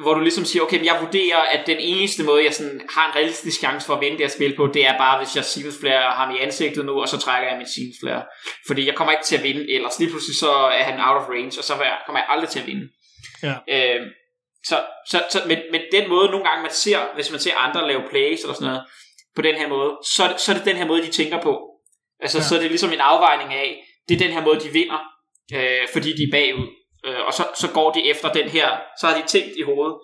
hvor 0.02 0.14
du 0.14 0.20
ligesom 0.20 0.46
siger, 0.46 0.64
okay, 0.64 0.78
men 0.78 0.86
jeg 0.86 0.98
vurderer, 1.02 1.38
at 1.38 1.68
den 1.68 1.78
eneste 1.80 2.24
måde, 2.24 2.44
jeg 2.44 2.54
sådan 2.54 2.82
har 2.90 3.08
en 3.08 3.16
realistisk 3.16 3.60
chance 3.60 3.88
for 3.88 3.94
at 3.96 4.02
vinde 4.02 4.18
det 4.18 4.26
her 4.26 4.32
spil 4.38 4.56
på, 4.56 4.68
det 4.68 4.86
er 4.86 4.98
bare, 4.98 5.18
hvis 5.18 5.36
jeg 5.36 5.46
Zenith 5.46 5.80
Flare 5.80 6.02
har 6.02 6.26
ham 6.26 6.36
i 6.36 6.40
ansigtet 6.40 6.86
nu, 6.86 7.02
og 7.02 7.08
så 7.10 7.18
trækker 7.18 7.50
jeg 7.50 7.58
min 7.58 7.68
Zenith 7.76 8.00
Flare. 8.04 8.24
Fordi 8.68 8.88
jeg 8.88 8.96
kommer 8.96 9.12
ikke 9.12 9.24
til 9.24 9.38
at 9.38 9.44
vinde, 9.44 9.74
ellers 9.74 10.00
lige 10.00 10.10
pludselig 10.10 10.36
så 10.40 10.52
er 10.52 10.84
han 10.84 11.00
out 11.00 11.22
of 11.22 11.30
range, 11.30 11.54
og 11.60 11.64
så 11.64 11.74
kommer 12.06 12.20
jeg 12.20 12.28
aldrig 12.30 12.50
til 12.50 12.60
at 12.60 12.68
vinde. 12.68 12.90
Ja. 13.44 13.56
Øh, 13.76 14.02
så, 14.70 14.78
så, 15.10 15.24
så 15.30 15.42
med, 15.48 15.58
med 15.72 15.80
den 15.92 16.10
måde, 16.10 16.30
nogle 16.32 16.46
gange 16.46 16.62
man 16.62 16.72
ser, 16.72 17.00
hvis 17.16 17.32
man 17.32 17.40
ser 17.40 17.56
andre 17.56 17.88
lave 17.88 18.04
plays 18.10 18.42
eller 18.42 18.54
sådan 18.54 18.68
noget, 18.68 18.84
på 19.36 19.42
den 19.42 19.56
her 19.56 19.68
måde, 19.68 19.92
så, 20.16 20.34
så 20.38 20.52
er 20.52 20.56
det 20.56 20.66
den 20.66 20.76
her 20.76 20.86
måde, 20.86 21.02
de 21.02 21.12
tænker 21.12 21.42
på. 21.42 21.54
Altså, 22.20 22.38
ja. 22.38 22.44
så 22.44 22.56
er 22.56 22.60
det 22.60 22.70
ligesom 22.70 22.94
en 22.94 23.00
afvejning 23.00 23.54
af, 23.54 23.84
det 24.10 24.16
er 24.16 24.26
den 24.26 24.34
her 24.34 24.42
måde, 24.42 24.60
de 24.60 24.70
vinder, 24.70 25.00
øh, 25.54 25.88
fordi 25.94 26.10
de 26.18 26.24
er 26.24 26.32
bagud. 26.32 26.68
Øh, 27.06 27.22
og 27.28 27.34
så, 27.34 27.44
så 27.56 27.68
går 27.74 27.92
de 27.92 28.10
efter 28.10 28.32
den 28.32 28.50
her, 28.50 28.68
så 29.00 29.08
har 29.08 29.16
de 29.22 29.28
tænkt 29.28 29.54
i 29.58 29.62
hovedet, 29.62 29.96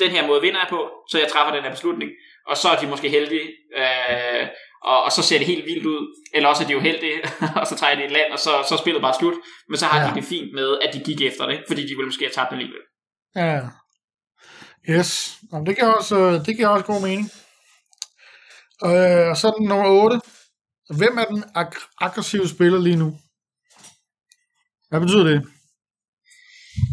den 0.00 0.10
her 0.10 0.26
måde 0.26 0.40
vinder 0.40 0.60
jeg 0.60 0.68
på, 0.70 0.90
så 1.10 1.18
jeg 1.18 1.28
træffer 1.28 1.54
den 1.54 1.64
her 1.64 1.70
beslutning. 1.70 2.10
Og 2.46 2.56
så 2.56 2.68
er 2.68 2.76
de 2.80 2.86
måske 2.86 3.08
heldige, 3.08 3.48
øh, 3.76 4.48
og, 4.82 5.02
og 5.04 5.12
så 5.12 5.22
ser 5.22 5.38
det 5.38 5.46
helt 5.46 5.64
vildt 5.64 5.86
ud. 5.86 6.02
Eller 6.34 6.48
også 6.48 6.62
er 6.62 6.66
de 6.68 6.76
uheldige, 6.76 7.18
og 7.60 7.66
så 7.66 7.76
trækker 7.76 7.98
de 8.00 8.06
et 8.06 8.12
land, 8.12 8.32
og 8.32 8.38
så, 8.38 8.50
så 8.68 8.74
er 8.74 8.78
spillet 8.78 9.02
bare 9.02 9.14
slut. 9.18 9.34
Men 9.68 9.76
så 9.78 9.86
har 9.86 10.00
ja. 10.00 10.10
de 10.10 10.14
det 10.14 10.24
fint 10.24 10.54
med, 10.54 10.78
at 10.82 10.94
de 10.94 11.00
gik 11.00 11.20
efter 11.20 11.46
det, 11.46 11.64
fordi 11.68 11.82
de 11.82 11.94
ville 11.96 12.06
måske 12.06 12.24
have 12.24 12.32
tabt 12.32 12.52
alligevel. 12.52 12.82
Ja. 13.36 13.60
Yes. 14.90 15.38
Jamen, 15.52 15.66
det, 15.66 15.76
giver 15.76 15.92
også, 15.92 16.42
det 16.46 16.56
giver 16.56 16.68
også 16.68 16.86
god 16.86 17.02
mening. 17.02 17.30
Øh, 18.84 19.30
og 19.30 19.36
så 19.36 19.48
nummer 19.60 19.88
8. 19.88 20.20
Hvem 20.90 21.18
er 21.18 21.24
den 21.24 21.44
ag- 21.54 21.86
aggressive 22.00 22.48
spiller 22.48 22.78
lige 22.78 22.96
nu? 22.96 23.18
Hvad 24.88 25.00
betyder 25.00 25.24
det? 25.24 25.42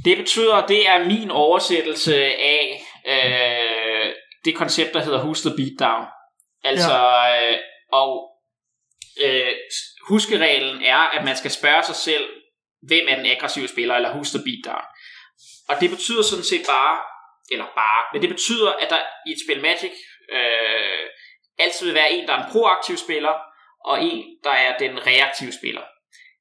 Det 0.05 0.17
betyder, 0.17 0.65
det 0.65 0.87
er 0.87 1.05
min 1.05 1.31
oversættelse 1.31 2.15
af 2.25 2.85
øh, 3.07 4.13
det 4.45 4.55
koncept, 4.55 4.93
der 4.93 5.03
hedder 5.03 5.23
Who's 5.23 5.49
the 5.49 5.55
Beatdown. 5.57 6.05
Altså, 6.63 6.93
ja. 6.93 7.51
øh, 7.51 7.57
og 7.91 8.29
øh, 9.23 9.51
huskereglen 10.07 10.81
er, 10.83 10.97
at 10.97 11.25
man 11.25 11.37
skal 11.37 11.51
spørge 11.51 11.83
sig 11.83 11.95
selv, 11.95 12.29
hvem 12.87 13.05
er 13.09 13.15
den 13.15 13.25
aggressive 13.25 13.67
spiller, 13.67 13.95
eller 13.95 14.13
Who's 14.13 14.37
the 14.37 14.43
Beatdown. 14.45 14.85
Og 15.69 15.75
det 15.81 15.89
betyder 15.89 16.21
sådan 16.21 16.45
set 16.45 16.63
bare, 16.67 16.99
eller 17.51 17.65
bare, 17.65 18.01
men 18.13 18.21
det 18.21 18.29
betyder, 18.29 18.71
at 18.71 18.89
der 18.89 18.99
i 19.27 19.31
et 19.31 19.41
spil 19.45 19.61
Magic 19.61 19.93
øh, 20.31 21.03
altid 21.59 21.85
vil 21.85 21.95
være 21.95 22.11
en, 22.11 22.27
der 22.27 22.33
er 22.33 22.43
en 22.45 22.51
proaktiv 22.51 22.97
spiller, 22.97 23.33
og 23.85 24.03
en, 24.03 24.23
der 24.43 24.51
er 24.51 24.77
den 24.77 25.07
reaktive 25.07 25.53
spiller. 25.59 25.81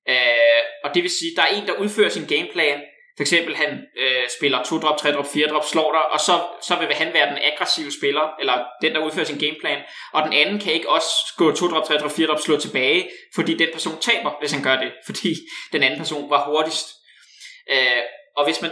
Øh, 0.08 0.62
og 0.84 0.94
det 0.94 1.02
vil 1.02 1.10
sige, 1.10 1.32
der 1.36 1.42
er 1.42 1.46
en, 1.46 1.66
der 1.66 1.72
udfører 1.72 2.08
sin 2.08 2.26
gameplan. 2.26 2.80
For 3.16 3.22
eksempel, 3.22 3.56
han 3.56 3.86
øh, 3.98 4.24
spiller 4.38 4.62
2 4.62 4.78
drop, 4.78 4.98
3 4.98 5.12
drop, 5.12 5.26
4 5.32 5.48
drop, 5.48 5.64
slår 5.64 5.92
dig, 5.92 6.12
og 6.12 6.20
så, 6.20 6.40
så 6.62 6.76
vil 6.76 6.94
han 6.94 7.12
være 7.12 7.30
den 7.30 7.38
aggressive 7.52 7.92
spiller, 7.92 8.36
eller 8.40 8.64
den, 8.82 8.94
der 8.94 9.04
udfører 9.04 9.26
sin 9.26 9.38
gameplan. 9.38 9.82
Og 10.12 10.22
den 10.22 10.32
anden 10.32 10.60
kan 10.60 10.72
ikke 10.72 10.88
også 10.88 11.08
gå 11.36 11.52
2 11.52 11.68
drop, 11.68 11.84
3 11.84 11.94
drop, 11.94 12.12
4 12.12 12.26
drop, 12.26 12.40
slå 12.40 12.56
tilbage, 12.56 13.10
fordi 13.34 13.56
den 13.56 13.68
person 13.72 14.00
taber, 14.00 14.32
hvis 14.40 14.52
han 14.52 14.62
gør 14.62 14.76
det, 14.76 14.92
fordi 15.08 15.34
den 15.72 15.82
anden 15.82 15.98
person 15.98 16.30
var 16.30 16.44
hurtigst. 16.44 16.88
Øh, 17.70 18.02
og 18.36 18.44
hvis 18.44 18.62
man, 18.62 18.70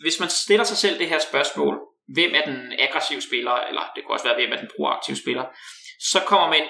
hvis 0.00 0.20
man 0.20 0.28
stiller 0.28 0.64
sig 0.64 0.76
selv 0.76 0.98
det 0.98 1.08
her 1.08 1.18
spørgsmål, 1.18 1.74
hvem 2.14 2.34
er 2.34 2.44
den 2.44 2.72
aggressive 2.78 3.22
spiller, 3.22 3.52
eller 3.68 3.82
det 3.96 4.04
kunne 4.04 4.14
også 4.14 4.26
være, 4.28 4.34
hvem 4.34 4.52
er 4.52 4.56
den 4.56 4.70
proaktive 4.76 5.16
spiller, 5.16 5.44
så 6.00 6.20
kommer 6.26 6.48
man 6.48 6.62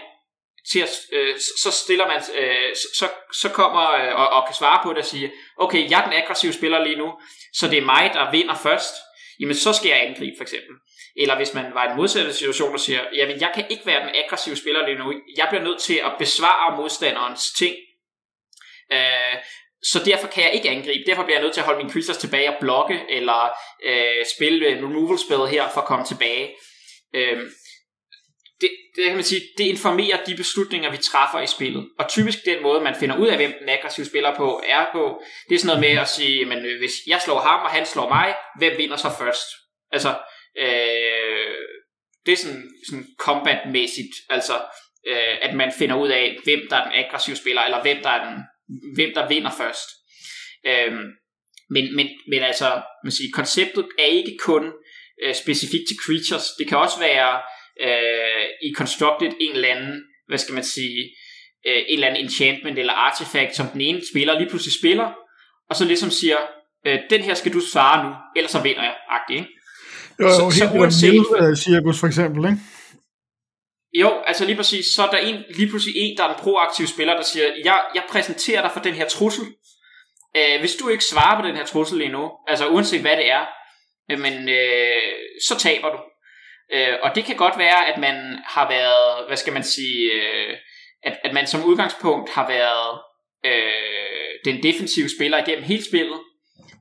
til 0.71 0.81
at, 0.81 0.89
øh, 1.13 1.39
så 1.63 1.71
stiller 1.71 2.07
man, 2.07 2.23
øh, 2.35 2.77
så, 2.95 3.09
så 3.33 3.49
kommer 3.49 3.91
øh, 3.91 4.15
og, 4.21 4.29
og 4.29 4.47
kan 4.47 4.55
svare 4.55 4.81
på 4.83 4.91
det 4.91 4.99
og 4.99 5.05
sige, 5.05 5.33
okay, 5.57 5.91
jeg 5.91 6.01
er 6.01 6.05
den 6.05 6.13
aggressive 6.13 6.53
spiller 6.53 6.85
lige 6.85 6.97
nu, 6.97 7.13
så 7.55 7.69
det 7.69 7.79
er 7.79 7.85
mig, 7.85 8.11
der 8.15 8.31
vinder 8.31 8.55
først, 8.55 8.95
jamen 9.41 9.55
så 9.55 9.73
skal 9.73 9.89
jeg 9.89 10.03
angribe 10.03 10.37
for 10.37 10.43
eksempel. 10.43 10.75
eller 11.17 11.37
hvis 11.37 11.55
man 11.55 11.75
var 11.75 11.85
i 11.87 11.91
en 11.91 11.97
modsatte 11.97 12.33
situation 12.33 12.73
og 12.73 12.81
siger, 12.81 13.01
jamen 13.15 13.41
jeg 13.41 13.51
kan 13.55 13.67
ikke 13.71 13.87
være 13.87 14.07
den 14.07 14.15
aggressive 14.25 14.57
spiller 14.57 14.87
lige 14.87 14.99
nu, 14.99 15.13
jeg 15.37 15.47
bliver 15.51 15.65
nødt 15.65 15.81
til 15.81 15.95
at 15.95 16.13
besvare 16.19 16.77
modstanderens 16.77 17.53
ting, 17.59 17.77
øh, 18.93 19.37
så 19.83 20.05
derfor 20.05 20.27
kan 20.29 20.45
jeg 20.45 20.55
ikke 20.55 20.71
angribe, 20.71 21.05
derfor 21.07 21.23
bliver 21.23 21.37
jeg 21.37 21.43
nødt 21.43 21.55
til 21.55 21.61
at 21.61 21.67
holde 21.67 21.79
mine 21.79 21.93
creatures 21.93 22.17
tilbage 22.17 22.49
og 22.49 22.57
blokke, 22.61 23.01
eller 23.09 23.51
øh, 23.85 24.25
spille 24.37 24.77
removal 24.77 25.19
spell 25.19 25.47
her 25.47 25.71
for 25.75 25.81
at 25.81 25.87
komme 25.87 26.05
tilbage. 26.05 26.55
Øh, 27.15 27.39
det, 28.63 28.71
det 28.97 29.05
kan 29.05 29.15
man 29.15 29.25
sige, 29.25 29.43
det 29.59 29.65
informerer 29.65 30.25
de 30.25 30.37
beslutninger, 30.37 30.91
vi 30.91 30.97
træffer 30.97 31.41
i 31.41 31.47
spillet. 31.47 31.89
Og 31.99 32.09
typisk 32.09 32.39
den 32.45 32.63
måde, 32.63 32.81
man 32.81 32.95
finder 33.01 33.19
ud 33.19 33.27
af, 33.27 33.37
hvem 33.37 33.55
den 33.61 33.69
aggressive 33.69 34.07
spiller 34.07 34.37
på, 34.37 34.63
er 34.67 34.87
på, 34.93 35.23
det 35.49 35.55
er 35.55 35.59
sådan 35.59 35.67
noget 35.67 35.81
med 35.81 36.03
at 36.03 36.09
sige, 36.09 36.45
men 36.45 36.59
øh, 36.59 36.79
hvis 36.79 36.93
jeg 37.07 37.21
slår 37.25 37.41
ham, 37.41 37.61
og 37.61 37.71
han 37.71 37.87
slår 37.87 38.09
mig, 38.09 38.35
hvem 38.59 38.79
vinder 38.79 38.97
så 38.97 39.11
først? 39.19 39.49
Altså, 39.93 40.09
øh, 40.59 41.57
det 42.27 42.33
er 42.33 42.37
sådan, 42.37 42.71
sådan 42.89 43.07
combat-mæssigt, 43.19 44.15
altså, 44.31 44.55
øh, 45.07 45.37
at 45.43 45.55
man 45.55 45.73
finder 45.79 45.97
ud 45.97 46.09
af, 46.09 46.39
hvem 46.45 46.61
der 46.71 46.77
er 46.77 46.85
den 46.85 47.05
aggressive 47.05 47.37
spiller, 47.37 47.63
eller 47.63 47.83
hvem 47.83 48.03
der, 48.03 48.11
er 48.11 48.25
den, 48.29 48.39
hvem 48.95 49.15
der 49.15 49.29
vinder 49.29 49.51
først. 49.59 49.89
Øh, 50.67 50.93
men, 51.71 51.97
men, 51.97 52.09
men 52.29 52.43
altså, 52.43 52.83
man 53.05 53.13
siger, 53.13 53.31
konceptet 53.35 53.89
er 53.99 54.05
ikke 54.05 54.37
kun 54.41 54.73
øh, 55.23 55.35
specifikt 55.35 55.85
til 55.89 55.97
creatures, 56.05 56.47
det 56.59 56.69
kan 56.69 56.79
også 56.79 56.99
være 56.99 57.41
øh, 57.81 58.45
i 58.63 58.75
Constructed 58.77 59.33
en 59.41 59.53
eller 59.53 59.69
anden, 59.69 60.05
hvad 60.29 60.39
skal 60.39 60.55
man 60.55 60.65
sige, 60.65 61.01
øh, 61.67 61.77
en 61.77 61.95
eller 61.95 62.07
anden 62.07 62.25
enchantment 62.25 62.79
eller 62.79 62.93
artifact, 62.93 63.57
som 63.57 63.67
den 63.67 63.81
ene 63.81 64.01
spiller 64.13 64.39
lige 64.39 64.49
pludselig 64.51 64.75
spiller, 64.81 65.13
og 65.71 65.77
så 65.77 65.85
ligesom 65.85 66.11
siger, 66.11 66.37
øh, 66.87 66.99
den 67.11 67.21
her 67.21 67.35
skal 67.35 67.53
du 67.53 67.61
svare 67.73 68.05
nu, 68.05 68.15
ellers 68.37 68.51
så 68.51 68.63
vinder 68.63 68.83
jeg, 68.83 68.97
agtig, 69.09 69.37
ikke? 69.37 69.49
Jo, 70.21 70.27
jo, 70.27 70.35
så, 70.35 70.45
helt 70.45 70.73
så 70.73 70.79
uanset, 70.79 71.59
cirkus 71.59 72.01
for 72.01 72.07
eksempel, 72.07 72.45
ikke? 72.45 72.61
Jo, 73.95 74.23
altså 74.27 74.45
lige 74.45 74.57
præcis, 74.57 74.87
så 74.87 75.03
er 75.07 75.11
der 75.11 75.19
en, 75.19 75.45
lige 75.57 75.69
pludselig 75.69 75.95
en, 75.97 76.17
der 76.17 76.25
er 76.25 76.35
en 76.35 76.41
proaktiv 76.41 76.87
spiller, 76.87 77.15
der 77.15 77.23
siger, 77.23 77.47
jeg, 77.65 77.81
jeg 77.95 78.03
præsenterer 78.09 78.63
dig 78.63 78.71
for 78.73 78.81
den 78.81 78.95
her 78.95 79.09
trussel. 79.09 79.45
Øh, 80.37 80.61
hvis 80.61 80.75
du 80.75 80.89
ikke 80.89 81.05
svarer 81.05 81.41
på 81.41 81.47
den 81.49 81.57
her 81.57 81.67
trussel 81.67 81.99
lige 81.99 82.13
nu, 82.13 82.31
altså 82.49 82.69
uanset 82.69 83.01
hvad 83.01 83.17
det 83.17 83.31
er, 83.31 83.45
øh, 84.11 84.19
men, 84.19 84.49
øh, 84.49 85.13
så 85.49 85.59
taber 85.59 85.89
du. 85.89 85.99
Øh, 86.73 86.95
og 87.03 87.15
det 87.15 87.25
kan 87.25 87.37
godt 87.37 87.59
være, 87.59 87.87
at 87.87 88.01
man 88.01 88.39
har 88.45 88.69
været, 88.69 89.27
hvad 89.27 89.37
skal 89.37 89.53
man 89.53 89.65
sige, 89.65 90.13
øh, 90.13 90.57
at, 91.03 91.19
at 91.25 91.33
man 91.33 91.47
som 91.47 91.65
udgangspunkt 91.65 92.31
har 92.31 92.49
været 92.49 93.01
øh, 93.45 94.53
den 94.53 94.63
defensive 94.63 95.09
spiller 95.17 95.39
igennem 95.39 95.65
hele 95.65 95.85
spillet, 95.85 96.21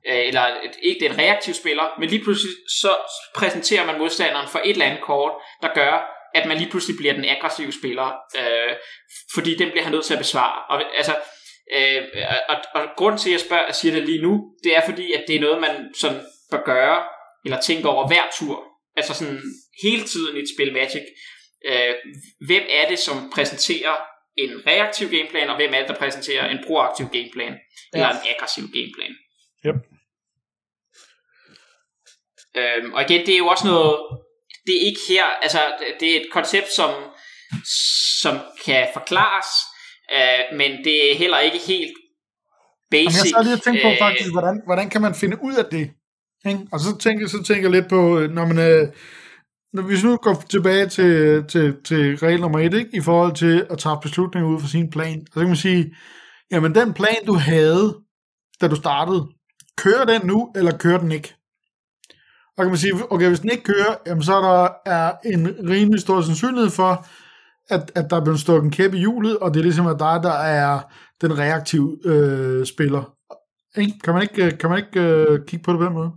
øh, 0.08 0.26
eller 0.28 0.42
et, 0.42 0.76
ikke 0.82 1.08
den 1.08 1.18
reaktive 1.18 1.54
spiller, 1.54 1.84
men 1.98 2.08
lige 2.08 2.22
pludselig 2.22 2.52
så 2.68 2.96
præsenterer 3.34 3.86
man 3.86 3.98
modstanderen 3.98 4.48
for 4.48 4.58
et 4.64 4.70
eller 4.70 4.86
andet 4.86 5.02
kort, 5.02 5.32
der 5.62 5.74
gør, 5.74 6.08
at 6.34 6.48
man 6.48 6.56
lige 6.56 6.70
pludselig 6.70 6.96
bliver 6.96 7.14
den 7.14 7.24
aggressive 7.24 7.72
spiller, 7.72 8.12
øh, 8.38 8.76
fordi 9.34 9.54
den 9.54 9.70
bliver 9.70 9.82
han 9.82 9.92
nødt 9.92 10.04
til 10.04 10.14
at 10.14 10.18
besvare. 10.18 10.62
Og, 10.70 10.82
altså, 10.96 11.14
øh, 11.74 12.02
og, 12.48 12.56
og 12.74 12.88
grunden 12.96 13.18
til, 13.18 13.30
at 13.30 13.32
jeg 13.32 13.40
spørger, 13.40 13.64
at 13.64 13.76
siger 13.76 13.94
det 13.94 14.04
lige 14.08 14.22
nu, 14.22 14.54
det 14.64 14.76
er 14.76 14.80
fordi, 14.84 15.12
at 15.12 15.24
det 15.28 15.36
er 15.36 15.40
noget, 15.40 15.60
man 15.60 15.94
sådan 15.94 16.20
bør 16.50 16.62
gøre, 16.64 17.02
eller 17.44 17.60
tænke 17.60 17.88
over 17.88 18.06
hver 18.06 18.22
tur. 18.38 18.64
Altså 18.96 19.14
sådan 19.14 19.42
hele 19.82 20.04
tiden 20.04 20.36
i 20.36 20.40
et 20.40 20.48
spil 20.56 20.72
Magic. 20.72 21.02
Øh, 21.70 21.94
hvem 22.46 22.62
er 22.68 22.88
det, 22.88 22.98
som 22.98 23.30
præsenterer 23.34 23.96
en 24.36 24.66
reaktiv 24.66 25.10
gameplan, 25.10 25.48
og 25.48 25.56
hvem 25.56 25.74
er 25.74 25.78
det, 25.78 25.88
der 25.88 25.94
præsenterer 25.94 26.48
en 26.48 26.58
proaktiv 26.66 27.06
gameplan, 27.06 27.52
ja. 27.52 27.58
eller 27.92 28.08
en 28.08 28.26
aggressiv 28.34 28.64
gameplan. 28.64 29.14
Yep. 29.66 29.74
Øhm, 32.56 32.92
og 32.92 33.02
igen, 33.02 33.26
det 33.26 33.34
er 33.34 33.38
jo 33.38 33.46
også 33.46 33.66
noget, 33.66 33.96
det 34.66 34.74
er 34.76 34.86
ikke 34.86 35.00
her, 35.08 35.24
altså 35.24 35.58
det 36.00 36.16
er 36.16 36.20
et 36.20 36.26
koncept, 36.32 36.72
som, 36.72 36.90
som 38.22 38.38
kan 38.64 38.88
forklares, 38.92 39.50
øh, 40.16 40.58
men 40.58 40.84
det 40.84 41.10
er 41.10 41.14
heller 41.16 41.38
ikke 41.38 41.58
helt 41.58 41.92
basic. 42.90 43.16
Jamen, 43.16 43.34
jeg 43.34 43.44
så 43.44 43.48
lige 43.48 43.56
tænkt 43.56 43.82
på 43.82 43.88
øh, 43.88 43.98
faktisk, 43.98 44.32
hvordan, 44.32 44.62
hvordan 44.64 44.90
kan 44.90 45.02
man 45.02 45.14
finde 45.14 45.36
ud 45.42 45.54
af 45.54 45.64
det? 45.64 45.90
Ikke? 46.46 46.60
Og 46.72 46.80
så 46.80 46.98
tænker, 46.98 47.28
så 47.28 47.42
tænker 47.42 47.62
jeg 47.62 47.70
lidt 47.70 47.88
på, 47.88 48.18
øh, 48.18 48.30
når 48.30 48.46
man, 48.46 48.58
øh, 48.58 48.88
når 49.72 49.82
vi 49.82 49.96
nu 50.04 50.16
går 50.16 50.44
tilbage 50.48 50.88
til, 50.88 51.44
til, 51.48 51.76
til 51.84 52.16
regel 52.16 52.40
nummer 52.40 52.58
et, 52.58 52.74
ikke? 52.74 52.96
i 52.96 53.00
forhold 53.00 53.34
til 53.34 53.66
at 53.70 53.78
tage 53.78 53.98
beslutninger 54.02 54.50
ud 54.50 54.60
fra 54.60 54.68
sin 54.68 54.90
plan, 54.90 55.26
så 55.26 55.40
kan 55.40 55.46
man 55.46 55.56
sige, 55.56 55.94
jamen 56.50 56.74
den 56.74 56.92
plan, 56.92 57.26
du 57.26 57.34
havde, 57.34 57.98
da 58.60 58.68
du 58.68 58.76
startede, 58.76 59.28
kører 59.76 60.04
den 60.04 60.26
nu, 60.26 60.52
eller 60.56 60.78
kører 60.78 60.98
den 60.98 61.12
ikke? 61.12 61.34
Og 62.56 62.64
kan 62.64 62.68
man 62.68 62.78
sige, 62.78 62.94
okay, 63.10 63.28
hvis 63.28 63.40
den 63.40 63.50
ikke 63.50 63.64
kører, 63.64 63.96
jamen 64.06 64.22
så 64.22 64.34
er 64.34 64.40
der 64.40 64.68
er 64.86 65.12
en 65.24 65.68
rimelig 65.68 66.00
stor 66.00 66.20
sandsynlighed 66.20 66.70
for, 66.70 67.06
at, 67.70 67.92
at 67.94 68.10
der 68.10 68.16
er 68.16 68.24
blevet 68.24 68.40
stukket 68.40 68.64
en 68.64 68.70
kæppe 68.70 68.96
i 68.96 69.00
hjulet, 69.00 69.38
og 69.38 69.54
det 69.54 69.60
er 69.60 69.64
ligesom, 69.64 69.86
at 69.86 69.98
dig, 69.98 70.20
der 70.22 70.32
er 70.32 70.80
den 71.20 71.38
reaktive 71.38 71.98
øh, 72.04 72.66
spiller. 72.66 73.12
Ikke? 73.76 73.98
Kan 74.04 74.14
man 74.14 74.22
ikke, 74.22 74.56
kan 74.56 74.70
man 74.70 74.78
ikke 74.78 75.00
øh, 75.00 75.46
kigge 75.46 75.64
på 75.64 75.72
det 75.72 75.78
på 75.78 75.84
den 75.84 75.92
måde? 75.92 76.10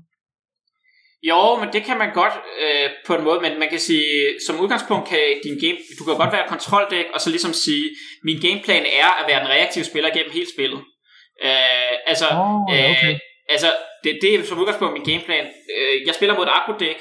Jo, 1.23 1.55
men 1.55 1.73
det 1.73 1.83
kan 1.83 1.97
man 1.97 2.13
godt 2.13 2.33
øh, 2.61 2.89
på 3.05 3.15
en 3.15 3.23
måde, 3.23 3.41
men 3.41 3.59
man 3.59 3.69
kan 3.69 3.79
sige, 3.79 4.05
som 4.47 4.59
udgangspunkt 4.59 5.09
kan 5.09 5.19
din 5.43 5.59
game, 5.59 5.77
du 5.99 6.03
kan 6.05 6.17
godt 6.17 6.33
være 6.33 6.47
kontroldæk, 6.47 7.05
og 7.13 7.21
så 7.21 7.29
ligesom 7.29 7.53
sige, 7.53 7.89
min 8.23 8.41
gameplan 8.41 8.85
er 8.85 9.09
at 9.19 9.27
være 9.27 9.39
den 9.39 9.49
reaktive 9.49 9.85
spiller 9.85 10.09
gennem 10.09 10.31
hele 10.31 10.47
spillet. 10.55 10.81
Øh, 11.43 11.95
altså, 12.05 12.27
oh, 12.31 12.61
okay. 12.61 12.89
øh, 12.89 13.19
altså 13.49 13.69
det, 14.03 14.19
det 14.21 14.35
er 14.35 14.43
som 14.43 14.59
udgangspunkt 14.59 14.93
min 14.93 15.09
gameplan. 15.11 15.45
Øh, 15.77 16.07
jeg 16.07 16.15
spiller 16.15 16.35
mod 16.35 16.45
et 16.45 16.55
akrodæk, 16.59 16.99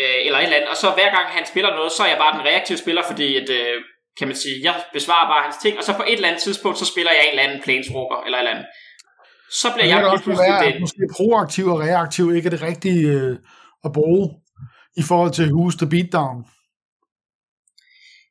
øh, 0.00 0.20
eller 0.26 0.38
et 0.38 0.44
eller 0.44 0.56
andet, 0.56 0.70
og 0.70 0.76
så 0.76 0.90
hver 0.90 1.10
gang 1.16 1.26
han 1.36 1.46
spiller 1.46 1.70
noget, 1.70 1.92
så 1.92 2.02
er 2.02 2.08
jeg 2.08 2.18
bare 2.18 2.36
den 2.36 2.46
reaktive 2.46 2.78
spiller, 2.78 3.02
fordi 3.10 3.36
at, 3.36 3.50
øh, 3.50 3.76
kan 4.18 4.28
man 4.28 4.36
sige, 4.36 4.56
jeg 4.62 4.74
besvarer 4.92 5.28
bare 5.32 5.42
hans 5.42 5.56
ting, 5.62 5.78
og 5.78 5.84
så 5.84 5.92
på 5.92 6.02
et 6.02 6.12
eller 6.12 6.28
andet 6.28 6.42
tidspunkt, 6.42 6.78
så 6.78 6.86
spiller 6.92 7.12
jeg 7.12 7.22
en 7.24 7.30
eller 7.30 7.42
anden 7.42 7.62
planeswalker, 7.62 8.18
eller 8.24 8.38
et 8.38 8.42
eller 8.42 8.56
andet. 8.56 8.66
Så 9.52 9.72
bliver 9.74 9.86
jeg 9.86 10.02
lige 10.02 10.22
pludselig 10.22 10.52
være, 10.52 10.72
den. 10.72 10.80
Måske 10.80 11.02
proaktiv 11.16 11.66
og 11.66 11.80
reaktiv 11.80 12.34
ikke 12.34 12.46
er 12.46 12.50
det 12.50 12.62
rigtige 12.62 13.08
øh, 13.08 13.36
at 13.84 13.92
bruge 13.92 14.30
i 14.96 15.02
forhold 15.02 15.32
til 15.32 15.50
hus 15.50 15.74
the 15.76 15.88
beatdown. 15.88 16.44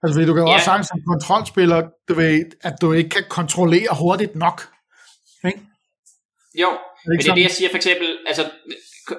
Altså, 0.02 0.14
fordi 0.16 0.26
du 0.28 0.34
kan 0.34 0.44
jo 0.44 0.50
ja. 0.50 0.54
også 0.54 0.66
sagtens 0.66 0.88
som 0.88 1.02
kontrolspiller, 1.08 1.80
du 2.10 2.14
ved, 2.14 2.46
at 2.62 2.76
du 2.82 2.94
ikke 2.94 3.10
kan 3.10 3.24
kontrollere 3.30 3.92
hurtigt 4.02 4.36
nok. 4.36 4.58
Ikke? 5.46 5.60
Jo, 6.62 6.70
det 6.70 7.08
men 7.08 7.18
det 7.18 7.28
er 7.30 7.34
det, 7.34 7.42
jeg 7.42 7.52
siger 7.52 7.70
for 7.70 7.76
eksempel, 7.76 8.18
altså 8.28 8.44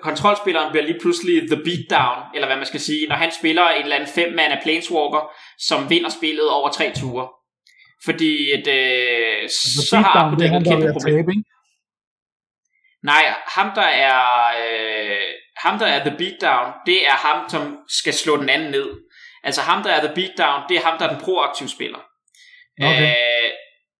kontrolspilleren 0.02 0.70
bliver 0.72 0.86
lige 0.86 1.00
pludselig 1.00 1.34
the 1.52 1.60
beatdown, 1.66 2.18
eller 2.34 2.46
hvad 2.46 2.56
man 2.56 2.66
skal 2.66 2.80
sige, 2.80 3.06
når 3.08 3.16
han 3.16 3.30
spiller 3.40 3.68
en 3.68 3.82
eller 3.82 3.96
anden 3.96 4.12
fem 4.18 4.30
man 4.32 4.50
af 4.56 4.60
Planeswalker, 4.62 5.22
som 5.58 5.90
vinder 5.90 6.10
spillet 6.10 6.48
over 6.50 6.70
tre 6.70 6.92
ture. 6.96 7.28
Fordi 8.04 8.50
at, 8.50 8.66
øh, 8.66 9.42
altså, 9.42 9.86
så 9.90 9.96
har 9.96 10.12
Akko 10.20 10.44
et 10.44 10.64
kæmpe 10.68 10.92
problem. 10.92 11.16
Tabe, 11.16 11.30
ikke? 11.32 11.44
Nej, 13.04 13.34
ham 13.46 13.70
der 13.74 13.82
er 13.82 14.20
øh, 14.62 15.34
ham 15.56 15.78
der 15.78 15.86
er 15.86 16.04
the 16.04 16.16
beatdown, 16.18 16.72
det 16.86 17.06
er 17.06 17.12
ham, 17.12 17.48
som 17.48 17.78
skal 17.88 18.14
slå 18.14 18.36
den 18.36 18.48
anden 18.48 18.70
ned. 18.70 18.88
Altså 19.42 19.60
ham 19.60 19.82
der 19.82 19.90
er 19.92 20.06
the 20.06 20.14
beatdown, 20.14 20.62
det 20.68 20.76
er 20.76 20.80
ham 20.80 20.98
der 20.98 21.04
er 21.04 21.12
den 21.12 21.20
proaktive 21.24 21.68
spiller. 21.68 21.98
Okay. 22.82 23.02
Øh, 23.02 23.50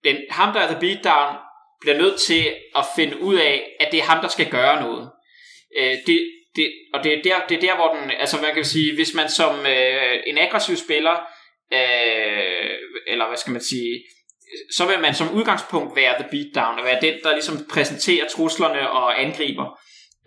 den, 0.05 0.16
ham 0.31 0.52
der 0.52 0.60
er 0.60 0.70
the 0.70 0.81
beatdown 0.81 1.36
bliver 1.81 1.98
nødt 1.98 2.20
til 2.20 2.55
at 2.77 2.85
finde 2.97 3.20
ud 3.20 3.35
af, 3.35 3.77
at 3.81 3.89
det 3.93 4.01
er 4.01 4.05
ham 4.05 4.20
der 4.20 4.28
skal 4.28 4.51
gøre 4.51 4.81
noget. 4.82 5.10
Øh, 5.78 5.97
det, 6.06 6.31
det, 6.56 6.72
og 6.94 7.05
det 7.05 7.12
er, 7.12 7.22
der, 7.22 7.47
det 7.48 7.56
er 7.56 7.60
der, 7.60 7.77
hvor 7.77 7.94
den, 7.94 8.10
altså 8.10 8.40
man 8.40 8.55
kan 8.55 8.64
sige, 8.64 8.94
hvis 8.94 9.14
man 9.14 9.28
som 9.28 9.66
øh, 9.66 10.22
en 10.27 10.39
aggressiv 10.39 10.77
spiller, 10.77 11.16
øh, 11.72 12.70
eller 13.06 13.28
hvad 13.28 13.36
skal 13.36 13.52
man 13.52 13.62
sige, 13.62 14.05
så 14.77 14.86
vil 14.86 15.01
man 15.01 15.14
som 15.14 15.35
udgangspunkt 15.35 15.97
være 15.97 16.14
the 16.20 16.28
beatdown, 16.31 16.78
og 16.78 16.85
være 16.85 17.01
den, 17.01 17.14
der 17.24 17.32
ligesom 17.32 17.66
præsenterer 17.70 18.28
truslerne 18.28 18.90
og 18.90 19.22
angriber. 19.22 19.78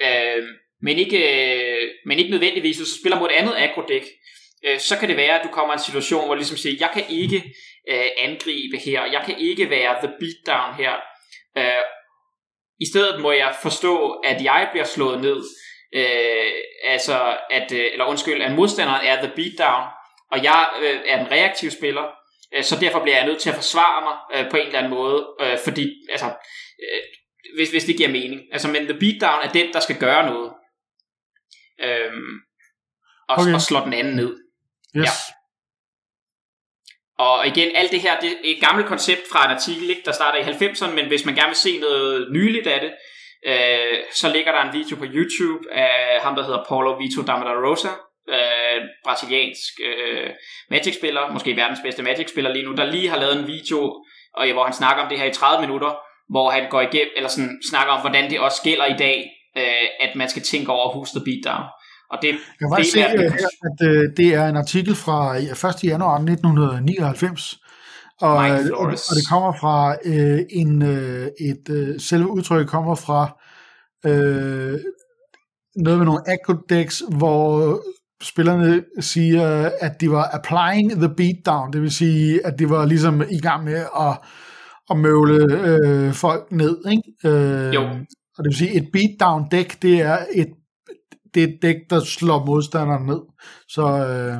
Øh, 0.01 0.43
men, 0.81 0.97
ikke, 0.97 1.17
øh, 1.17 1.89
men 2.05 2.19
ikke 2.19 2.31
nødvendigvis, 2.31 2.77
hvis 2.77 2.89
du 2.89 2.99
spiller 2.99 3.19
mod 3.19 3.29
et 3.29 3.35
andet 3.35 3.53
agrodæk, 3.57 4.05
øh, 4.65 4.79
så 4.79 4.97
kan 4.97 5.09
det 5.09 5.17
være, 5.17 5.39
at 5.39 5.45
du 5.45 5.49
kommer 5.49 5.73
i 5.73 5.75
en 5.75 5.83
situation, 5.83 6.25
hvor 6.25 6.35
ligesom 6.35 6.57
siger, 6.57 6.75
jeg 6.79 6.89
kan 6.93 7.03
ikke 7.09 7.43
øh, 7.89 8.07
angribe 8.17 8.77
her, 8.85 9.05
jeg 9.05 9.23
kan 9.25 9.39
ikke 9.39 9.69
være 9.69 9.97
the 10.03 10.13
beatdown 10.19 10.75
her. 10.75 10.93
Øh, 11.57 11.83
I 12.79 12.85
stedet 12.91 13.21
må 13.21 13.31
jeg 13.31 13.55
forstå, 13.61 14.09
at 14.09 14.43
jeg 14.43 14.67
bliver 14.71 14.85
slået 14.85 15.21
ned, 15.21 15.43
øh, 15.95 16.51
altså 16.83 17.37
at, 17.51 17.71
øh, 17.71 17.85
eller 17.91 18.05
undskyld, 18.05 18.41
at 18.41 18.51
modstanderen 18.51 19.05
er 19.05 19.15
the 19.15 19.31
beatdown, 19.35 19.83
og 20.31 20.43
jeg 20.43 20.69
øh, 20.81 20.99
er 21.07 21.17
den 21.17 21.31
reaktive 21.31 21.71
spiller, 21.71 22.03
så 22.61 22.79
derfor 22.79 22.99
bliver 22.99 23.17
jeg 23.17 23.25
nødt 23.25 23.41
til 23.41 23.49
at 23.49 23.55
forsvare 23.55 24.01
mig 24.01 24.39
øh, 24.39 24.51
på 24.51 24.57
en 24.57 24.65
eller 24.65 24.79
anden 24.79 24.93
måde, 24.93 25.27
øh, 25.41 25.57
fordi, 25.63 25.93
altså, 26.11 26.25
øh, 26.83 27.01
hvis, 27.55 27.69
hvis 27.69 27.85
det 27.85 27.97
giver 27.97 28.09
mening. 28.09 28.41
Altså, 28.51 28.67
men 28.67 28.83
the 28.85 28.99
beatdown 28.99 29.39
er 29.43 29.51
den, 29.51 29.73
der 29.73 29.79
skal 29.79 29.99
gøre 29.99 30.25
noget. 30.25 30.53
Øhm, 31.81 32.33
og, 33.29 33.37
okay. 33.37 33.53
og 33.53 33.61
slår 33.61 33.83
den 33.83 33.93
anden 33.93 34.15
ned. 34.15 34.37
Yes. 34.97 35.03
Ja. 35.05 35.09
Og 37.17 37.47
igen, 37.47 37.75
alt 37.75 37.91
det 37.91 38.01
her, 38.01 38.19
det 38.19 38.31
er 38.31 38.35
et 38.43 38.61
gammelt 38.61 38.87
koncept 38.87 39.21
fra 39.31 39.45
en 39.45 39.51
artikel, 39.51 39.89
ikke, 39.89 40.01
der 40.05 40.11
starter 40.11 40.39
i 40.39 40.43
90'erne, 40.43 40.91
men 40.91 41.07
hvis 41.07 41.25
man 41.25 41.35
gerne 41.35 41.47
vil 41.47 41.55
se 41.55 41.79
noget 41.79 42.31
nyligt 42.31 42.67
af 42.67 42.81
det, 42.81 42.93
øh, 43.45 43.97
så 44.11 44.29
ligger 44.33 44.51
der 44.51 44.61
en 44.61 44.73
video 44.73 44.95
på 44.95 45.05
YouTube 45.05 45.73
af 45.73 46.21
ham, 46.21 46.35
der 46.35 46.43
hedder 46.43 46.65
Paulo 46.67 46.97
Vito 46.97 47.21
Rosa, 47.21 47.89
øh, 48.29 48.79
brasiliansk 49.05 49.73
øh, 49.89 50.29
Magic-spiller, 50.69 51.33
måske 51.33 51.55
verdens 51.55 51.79
bedste 51.83 52.03
Magic-spiller 52.03 52.53
lige 52.53 52.65
nu, 52.65 52.71
der 52.75 52.91
lige 52.91 53.09
har 53.09 53.19
lavet 53.19 53.39
en 53.39 53.47
video, 53.47 53.81
og, 54.37 54.51
hvor 54.53 54.63
han 54.63 54.73
snakker 54.73 55.03
om 55.03 55.09
det 55.09 55.19
her 55.19 55.25
i 55.25 55.33
30 55.33 55.61
minutter, 55.61 55.91
hvor 56.29 56.49
han 56.49 56.69
går 56.69 56.81
igennem, 56.81 57.13
eller 57.17 57.29
sådan, 57.29 57.59
snakker 57.69 57.93
om, 57.93 58.01
hvordan 58.01 58.29
det 58.29 58.39
også 58.39 58.61
gælder 58.63 58.85
i 58.85 58.97
dag, 58.97 59.17
øh, 59.57 59.87
at 59.99 60.15
man 60.15 60.29
skal 60.29 60.41
tænke 60.41 60.71
over 60.71 60.93
huske 60.93 61.19
the 61.19 61.25
beatdown. 61.25 61.65
Og 62.11 62.17
det, 62.21 62.29
jeg 62.61 62.67
kan 62.75 62.85
se, 62.85 63.05
at, 63.05 63.19
at 63.69 63.87
øh, 63.89 64.03
det 64.17 64.33
er 64.33 64.47
en 64.47 64.57
artikel 64.57 64.95
fra 64.95 65.37
1. 65.37 65.83
januar 65.83 66.15
1999, 66.15 67.59
og, 68.21 68.29
og, 68.29 68.85
og 69.09 69.15
det 69.17 69.29
kommer 69.29 69.53
fra 69.61 69.95
øh, 70.05 70.39
en 70.49 70.81
øh, 70.81 71.27
et 71.49 71.69
øh, 71.69 71.99
selve 71.99 72.27
udtryk 72.27 72.67
kommer 72.67 72.95
fra 72.95 73.21
øh, 74.05 74.79
noget 75.75 75.97
med 75.99 76.05
nogle 76.05 76.23
acrodex, 76.27 77.01
hvor 77.17 77.81
spillerne 78.23 78.83
siger, 78.99 79.69
at 79.81 80.01
de 80.01 80.11
var 80.11 80.29
applying 80.33 80.91
the 80.91 81.09
beatdown, 81.17 81.73
det 81.73 81.81
vil 81.81 81.91
sige, 81.91 82.45
at 82.45 82.59
de 82.59 82.69
var 82.69 82.85
ligesom 82.85 83.23
i 83.31 83.39
gang 83.39 83.63
med 83.63 83.85
at, 83.99 84.17
at 84.89 84.97
møvle 84.97 85.39
øh, 85.67 86.13
folk 86.13 86.51
ned. 86.51 86.77
Ikke? 86.91 87.37
Øh, 87.37 87.73
jo. 87.73 87.81
Og 88.37 88.43
det 88.43 88.49
vil 88.49 88.57
sige, 88.57 88.73
et 88.75 88.89
beatdown 88.93 89.49
dæk, 89.51 89.81
det 89.81 90.01
er 90.01 90.17
et, 90.33 90.47
det 91.33 91.43
er 91.43 91.47
et 91.47 91.57
dæk, 91.61 91.75
der 91.89 91.99
slår 91.99 92.45
modstanderen 92.45 93.05
ned. 93.05 93.21
Så 93.67 93.81
øh, 93.81 94.37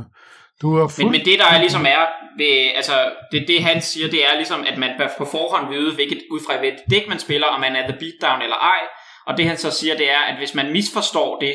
du 0.62 0.76
er 0.78 0.88
fuld... 0.88 1.06
men, 1.06 1.12
men 1.12 1.26
det 1.26 1.40
der 1.40 1.46
er 1.46 1.60
ligesom 1.60 1.86
er, 1.86 2.06
ved, 2.38 2.72
altså 2.76 2.94
det, 3.32 3.46
det 3.48 3.64
han 3.64 3.82
siger, 3.82 4.08
det 4.10 4.26
er 4.26 4.36
ligesom, 4.36 4.66
at 4.72 4.78
man 4.78 4.90
på 5.18 5.26
forhånd 5.26 5.74
vide, 5.74 5.96
hvilket, 5.96 6.20
ud 6.32 6.40
fra 6.48 6.60
hvilket 6.60 6.82
dæk 6.92 7.10
man 7.10 7.20
spiller, 7.20 7.48
om 7.48 7.60
man 7.60 7.76
er 7.76 7.88
the 7.88 7.98
beatdown 8.00 8.42
eller 8.42 8.56
ej, 8.56 8.82
og 9.28 9.38
det 9.38 9.46
han 9.46 9.58
så 9.58 9.72
siger, 9.72 9.98
det 9.98 10.12
er, 10.12 10.20
at 10.30 10.38
hvis 10.38 10.56
man 10.56 10.72
misforstår 10.72 11.40
det, 11.40 11.54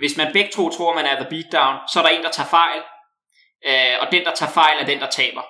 hvis 0.00 0.16
man 0.16 0.32
begge 0.32 0.50
to 0.50 0.70
tror, 0.70 0.94
man 0.94 1.06
er 1.06 1.16
the 1.20 1.30
beatdown, 1.30 1.74
så 1.92 1.98
er 1.98 2.02
der 2.02 2.10
en, 2.10 2.24
der 2.26 2.30
tager 2.30 2.48
fejl, 2.58 2.80
øh, 3.68 3.96
og 4.00 4.06
den, 4.12 4.24
der 4.24 4.34
tager 4.34 4.52
fejl, 4.52 4.76
er 4.80 4.86
den, 4.86 5.00
der 5.00 5.10
taber. 5.10 5.44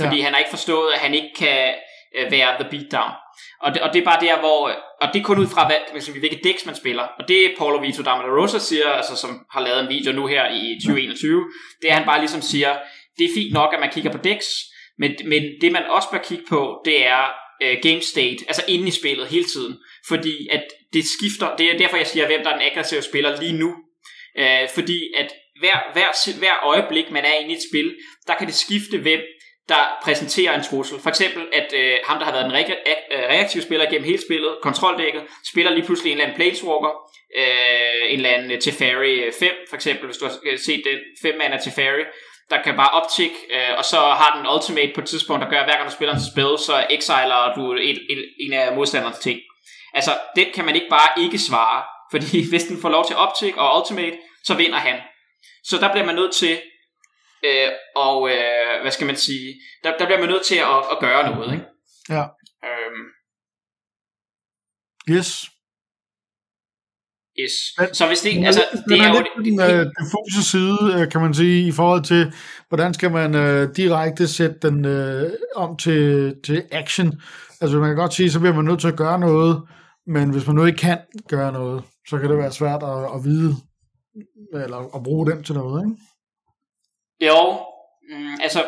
Fordi 0.00 0.16
ja. 0.16 0.22
han 0.24 0.32
har 0.32 0.38
ikke 0.38 0.56
forstået, 0.56 0.92
at 0.92 1.00
han 1.00 1.14
ikke 1.14 1.32
kan 1.38 1.74
øh, 2.16 2.30
være 2.30 2.50
the 2.60 2.70
beatdown. 2.70 3.12
Og 3.60 3.74
det, 3.74 3.82
og 3.82 3.92
det 3.92 4.00
er 4.00 4.04
bare 4.04 4.20
der, 4.26 4.38
hvor... 4.38 4.60
Og 5.00 5.08
det 5.12 5.20
er 5.20 5.24
kun 5.24 5.38
ud 5.38 5.46
fra, 5.46 5.66
hvad, 5.66 6.12
hvilket 6.20 6.44
dæks 6.44 6.66
man 6.66 6.74
spiller. 6.74 7.02
Og 7.02 7.28
det 7.28 7.54
Paulo 7.58 7.78
Vito 7.78 8.02
Rosa 8.40 8.58
siger, 8.58 8.88
altså, 8.88 9.16
som 9.16 9.46
har 9.52 9.60
lavet 9.60 9.80
en 9.80 9.88
video 9.88 10.12
nu 10.12 10.26
her 10.26 10.44
i 10.50 10.78
2021, 10.80 11.44
det 11.82 11.90
er, 11.90 11.92
at 11.92 11.98
han 11.98 12.06
bare 12.06 12.18
ligesom 12.18 12.42
siger, 12.42 12.78
det 13.18 13.24
er 13.24 13.34
fint 13.34 13.52
nok, 13.52 13.74
at 13.74 13.80
man 13.80 13.90
kigger 13.90 14.12
på 14.12 14.18
dæks, 14.18 14.46
men, 14.98 15.16
men 15.24 15.42
det 15.60 15.72
man 15.72 15.82
også 15.90 16.08
bør 16.10 16.18
kigge 16.18 16.44
på, 16.48 16.82
det 16.84 17.06
er 17.06 17.22
uh, 17.64 17.76
game 17.82 18.00
state, 18.00 18.36
altså 18.48 18.62
inde 18.68 18.88
i 18.88 18.90
spillet 18.90 19.26
hele 19.26 19.44
tiden. 19.44 19.76
Fordi 20.08 20.48
at 20.50 20.64
det 20.92 21.04
skifter, 21.04 21.56
det 21.56 21.74
er 21.74 21.78
derfor 21.78 21.96
jeg 21.96 22.06
siger, 22.06 22.26
hvem 22.26 22.42
der 22.42 22.50
er 22.50 22.58
den 22.58 22.66
aggressive 22.70 23.02
spiller 23.02 23.40
lige 23.40 23.58
nu. 23.58 23.74
Øh, 24.38 24.68
fordi 24.74 25.12
at 25.16 25.32
hver, 25.60 25.92
hver, 25.92 26.38
hver 26.38 26.56
øjeblik, 26.62 27.10
man 27.10 27.24
er 27.24 27.32
inde 27.32 27.50
i 27.50 27.56
et 27.56 27.62
spil, 27.70 27.96
der 28.26 28.34
kan 28.34 28.46
det 28.46 28.54
skifte, 28.54 28.98
hvem 28.98 29.20
der 29.68 29.98
præsenterer 30.02 30.54
en 30.54 30.64
trussel. 30.64 30.98
For 31.00 31.08
eksempel, 31.08 31.42
at 31.52 31.72
øh, 31.74 31.98
ham, 32.04 32.18
der 32.18 32.24
har 32.24 32.32
været 32.32 32.46
en 32.46 32.52
re- 32.52 33.14
øh, 33.14 33.22
reaktiv 33.22 33.62
spiller 33.62 33.90
gennem 33.90 34.04
hele 34.04 34.22
spillet, 34.28 34.56
kontroldækket, 34.62 35.22
spiller 35.50 35.72
lige 35.72 35.86
pludselig 35.86 36.10
en 36.10 36.16
eller 36.16 36.24
anden 36.24 36.36
Planeswalker, 36.36 36.92
øh, 37.36 38.12
en 38.12 38.16
eller 38.16 38.30
anden 38.30 38.50
øh, 38.50 38.60
Teferi 38.60 39.14
øh, 39.14 39.32
5, 39.40 39.50
for 39.68 39.76
eksempel, 39.76 40.06
hvis 40.06 40.16
du 40.16 40.24
har 40.24 40.56
set 40.56 40.82
den 40.84 40.98
5 41.22 41.38
mana 41.38 41.58
Teferi, 41.58 42.04
der 42.50 42.62
kan 42.62 42.76
bare 42.76 42.90
optik, 42.90 43.32
øh, 43.50 43.78
og 43.78 43.84
så 43.84 43.96
har 43.96 44.30
den 44.36 44.46
ultimate 44.54 44.92
på 44.94 45.00
et 45.00 45.06
tidspunkt, 45.06 45.42
der 45.42 45.50
gør, 45.50 45.58
at 45.58 45.66
hver 45.66 45.76
gang 45.76 45.88
du 45.90 45.94
spiller 45.94 46.14
en 46.14 46.30
spil, 46.32 46.52
så 46.66 46.86
exiler 46.90 47.52
du 47.56 47.72
en, 47.72 47.98
en, 48.10 48.18
en 48.40 48.52
af 48.52 48.72
modstanderens 48.76 49.18
ting. 49.18 49.40
Altså, 49.94 50.10
den 50.36 50.46
kan 50.54 50.64
man 50.64 50.74
ikke 50.74 50.88
bare 50.90 51.22
ikke 51.22 51.38
svare, 51.38 51.82
fordi 52.10 52.48
hvis 52.50 52.64
den 52.64 52.80
får 52.80 52.88
lov 52.88 53.06
til 53.06 53.16
optik 53.16 53.56
og 53.56 53.80
ultimate, 53.80 54.18
så 54.44 54.54
vinder 54.54 54.78
han. 54.78 55.00
Så 55.64 55.78
der 55.80 55.92
bliver 55.92 56.06
man 56.06 56.14
nødt 56.14 56.34
til 56.34 56.58
Øh, 57.44 57.70
og 57.96 58.30
øh, 58.30 58.82
hvad 58.82 58.90
skal 58.90 59.06
man 59.06 59.16
sige, 59.16 59.60
der, 59.84 59.90
der 59.98 60.06
bliver 60.06 60.20
man 60.20 60.28
nødt 60.28 60.46
til 60.46 60.54
at, 60.54 60.78
at 60.92 60.98
gøre 61.00 61.30
noget, 61.30 61.52
ikke? 61.52 61.64
Ja. 62.08 62.24
Øhm. 62.68 63.04
Yes. 65.10 65.50
Yes. 67.40 67.52
Så 67.92 68.06
hvis 68.06 68.20
det, 68.20 68.46
altså, 68.46 68.64
det, 68.72 68.84
det 68.88 68.98
er, 68.98 69.02
er 69.02 69.08
jo... 69.08 69.24
Den 69.44 69.60
uh, 69.60 69.86
diffuse 69.98 70.50
side, 70.50 70.78
uh, 70.94 71.08
kan 71.12 71.20
man 71.20 71.34
sige, 71.34 71.68
i 71.68 71.72
forhold 71.72 72.04
til, 72.04 72.32
hvordan 72.68 72.94
skal 72.94 73.10
man 73.10 73.34
uh, 73.34 73.74
direkte 73.76 74.28
sætte 74.28 74.56
den 74.62 74.84
uh, 74.84 75.30
om 75.54 75.76
til, 75.76 76.34
til 76.44 76.64
action. 76.72 77.20
Altså 77.60 77.78
man 77.78 77.88
kan 77.88 77.96
godt 77.96 78.14
sige, 78.14 78.30
så 78.30 78.40
bliver 78.40 78.54
man 78.54 78.64
nødt 78.64 78.80
til 78.80 78.88
at 78.88 78.96
gøre 78.96 79.18
noget, 79.18 79.62
men 80.06 80.30
hvis 80.30 80.46
man 80.46 80.56
nu 80.56 80.64
ikke 80.64 80.78
kan 80.78 80.98
gøre 81.28 81.52
noget, 81.52 81.84
så 82.08 82.18
kan 82.18 82.30
det 82.30 82.38
være 82.38 82.52
svært 82.52 82.82
at, 82.82 83.00
at 83.14 83.24
vide, 83.24 83.52
eller 84.64 84.96
at 84.96 85.02
bruge 85.02 85.30
den 85.30 85.44
til 85.44 85.54
noget, 85.54 85.84
ikke? 85.84 85.96
Jo, 87.28 87.40
mm, 88.10 88.34
altså 88.42 88.64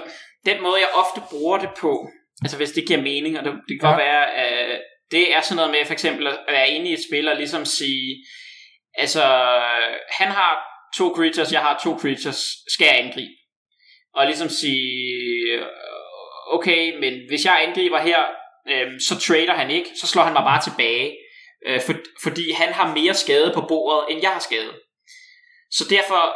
den 0.47 0.62
måde 0.62 0.78
jeg 0.81 0.89
ofte 1.02 1.20
bruger 1.31 1.59
det 1.59 1.70
på, 1.81 2.09
altså 2.43 2.56
hvis 2.56 2.73
det 2.73 2.86
giver 2.86 3.02
mening, 3.02 3.39
og 3.39 3.44
det, 3.44 3.52
det 3.69 3.81
kan 3.81 3.90
ja. 3.90 3.97
være, 3.97 4.35
at 4.35 4.81
det 5.10 5.35
er 5.35 5.40
sådan 5.40 5.56
noget 5.56 5.70
med 5.70 5.86
for 5.86 5.93
eksempel 5.93 6.27
at 6.27 6.39
være 6.48 6.70
inde 6.70 6.90
i 6.90 6.93
et 6.93 7.05
spil 7.09 7.28
og 7.28 7.36
ligesom 7.36 7.65
sige, 7.65 8.24
altså 8.94 9.23
han 10.10 10.28
har 10.28 10.52
to 10.97 11.15
creatures, 11.16 11.52
jeg 11.52 11.60
har 11.60 11.81
to 11.85 11.98
creatures, 11.98 12.40
skal 12.69 12.86
jeg 12.86 12.98
angribe? 12.98 13.35
Og 14.15 14.27
ligesom 14.27 14.48
sige, 14.48 15.65
okay, 16.51 16.98
men 17.01 17.12
hvis 17.28 17.44
jeg 17.44 17.65
angriber 17.69 17.98
her, 17.98 18.20
øh, 18.70 19.01
så 19.09 19.20
trader 19.20 19.55
han 19.55 19.70
ikke, 19.70 19.90
så 20.01 20.06
slår 20.06 20.23
han 20.23 20.32
mig 20.32 20.43
bare 20.43 20.62
tilbage, 20.62 21.16
øh, 21.66 21.80
for, 21.82 21.94
fordi 22.22 22.52
han 22.52 22.72
har 22.72 22.94
mere 22.94 23.14
skade 23.14 23.52
på 23.55 23.60
bordet, 23.68 24.05
end 24.10 24.20
jeg 24.22 24.30
har 24.30 24.40
skade. 24.40 24.72
Så 25.70 25.85
derfor 25.90 26.35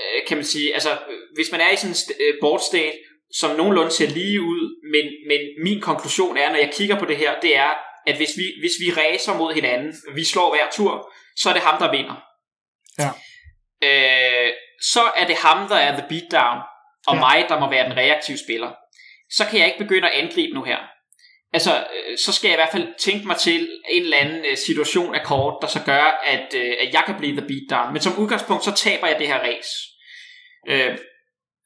Øh, 0.00 0.26
kan 0.28 0.36
man 0.36 0.44
sige, 0.44 0.74
altså 0.74 0.98
hvis 1.34 1.52
man 1.52 1.60
er 1.60 1.70
i 1.70 1.76
sådan 1.76 1.96
en 2.18 2.26
øh, 2.26 2.34
board 2.40 2.60
state, 2.60 2.98
som 3.34 3.56
nogenlunde 3.56 3.90
ser 3.90 4.08
lige 4.08 4.40
ud, 4.40 4.62
men, 4.92 5.04
men 5.28 5.40
min 5.64 5.80
konklusion 5.80 6.36
er, 6.36 6.48
når 6.48 6.56
jeg 6.56 6.72
kigger 6.72 6.98
på 6.98 7.04
det 7.04 7.16
her, 7.16 7.40
det 7.40 7.56
er, 7.56 7.70
at 8.06 8.16
hvis 8.16 8.36
vi, 8.36 8.46
hvis 8.60 8.72
vi 8.80 9.00
racer 9.00 9.34
mod 9.36 9.54
hinanden, 9.54 9.94
vi 10.14 10.24
slår 10.24 10.50
hver 10.50 10.70
tur, 10.72 11.12
så 11.36 11.48
er 11.48 11.52
det 11.52 11.62
ham, 11.62 11.78
der 11.78 11.90
vinder. 11.90 12.16
Ja. 12.98 13.10
Øh, 13.88 14.52
så 14.82 15.02
er 15.16 15.26
det 15.26 15.36
ham, 15.36 15.68
der 15.68 15.76
er 15.76 15.92
the 15.98 16.06
beatdown, 16.08 16.58
og 17.06 17.14
ja. 17.14 17.20
mig, 17.20 17.46
der 17.48 17.60
må 17.60 17.70
være 17.70 17.84
den 17.84 17.96
reaktive 17.96 18.38
spiller. 18.38 18.70
Så 19.30 19.46
kan 19.46 19.58
jeg 19.58 19.66
ikke 19.66 19.84
begynde 19.84 20.10
at 20.10 20.18
angribe 20.22 20.54
nu 20.54 20.62
her. 20.64 20.78
Altså, 21.52 21.76
øh, 21.76 22.18
så 22.18 22.32
skal 22.32 22.48
jeg 22.48 22.54
i 22.54 22.60
hvert 22.62 22.72
fald 22.72 22.88
tænke 22.98 23.26
mig 23.26 23.36
til 23.36 23.68
en 23.90 24.02
eller 24.02 24.16
anden 24.16 24.44
øh, 24.44 24.56
situation 24.56 25.14
af 25.14 25.24
kort, 25.24 25.58
der 25.62 25.68
så 25.68 25.80
gør, 25.86 26.20
at, 26.24 26.54
øh, 26.54 26.74
at 26.80 26.92
jeg 26.92 27.02
kan 27.06 27.14
blive 27.18 27.36
the 27.36 27.46
beatdown. 27.48 27.92
Men 27.92 28.02
som 28.02 28.18
udgangspunkt, 28.18 28.64
så 28.64 28.72
taber 28.74 29.06
jeg 29.06 29.18
det 29.18 29.26
her 29.26 29.38
race. 29.38 29.70
Øh, 30.68 30.98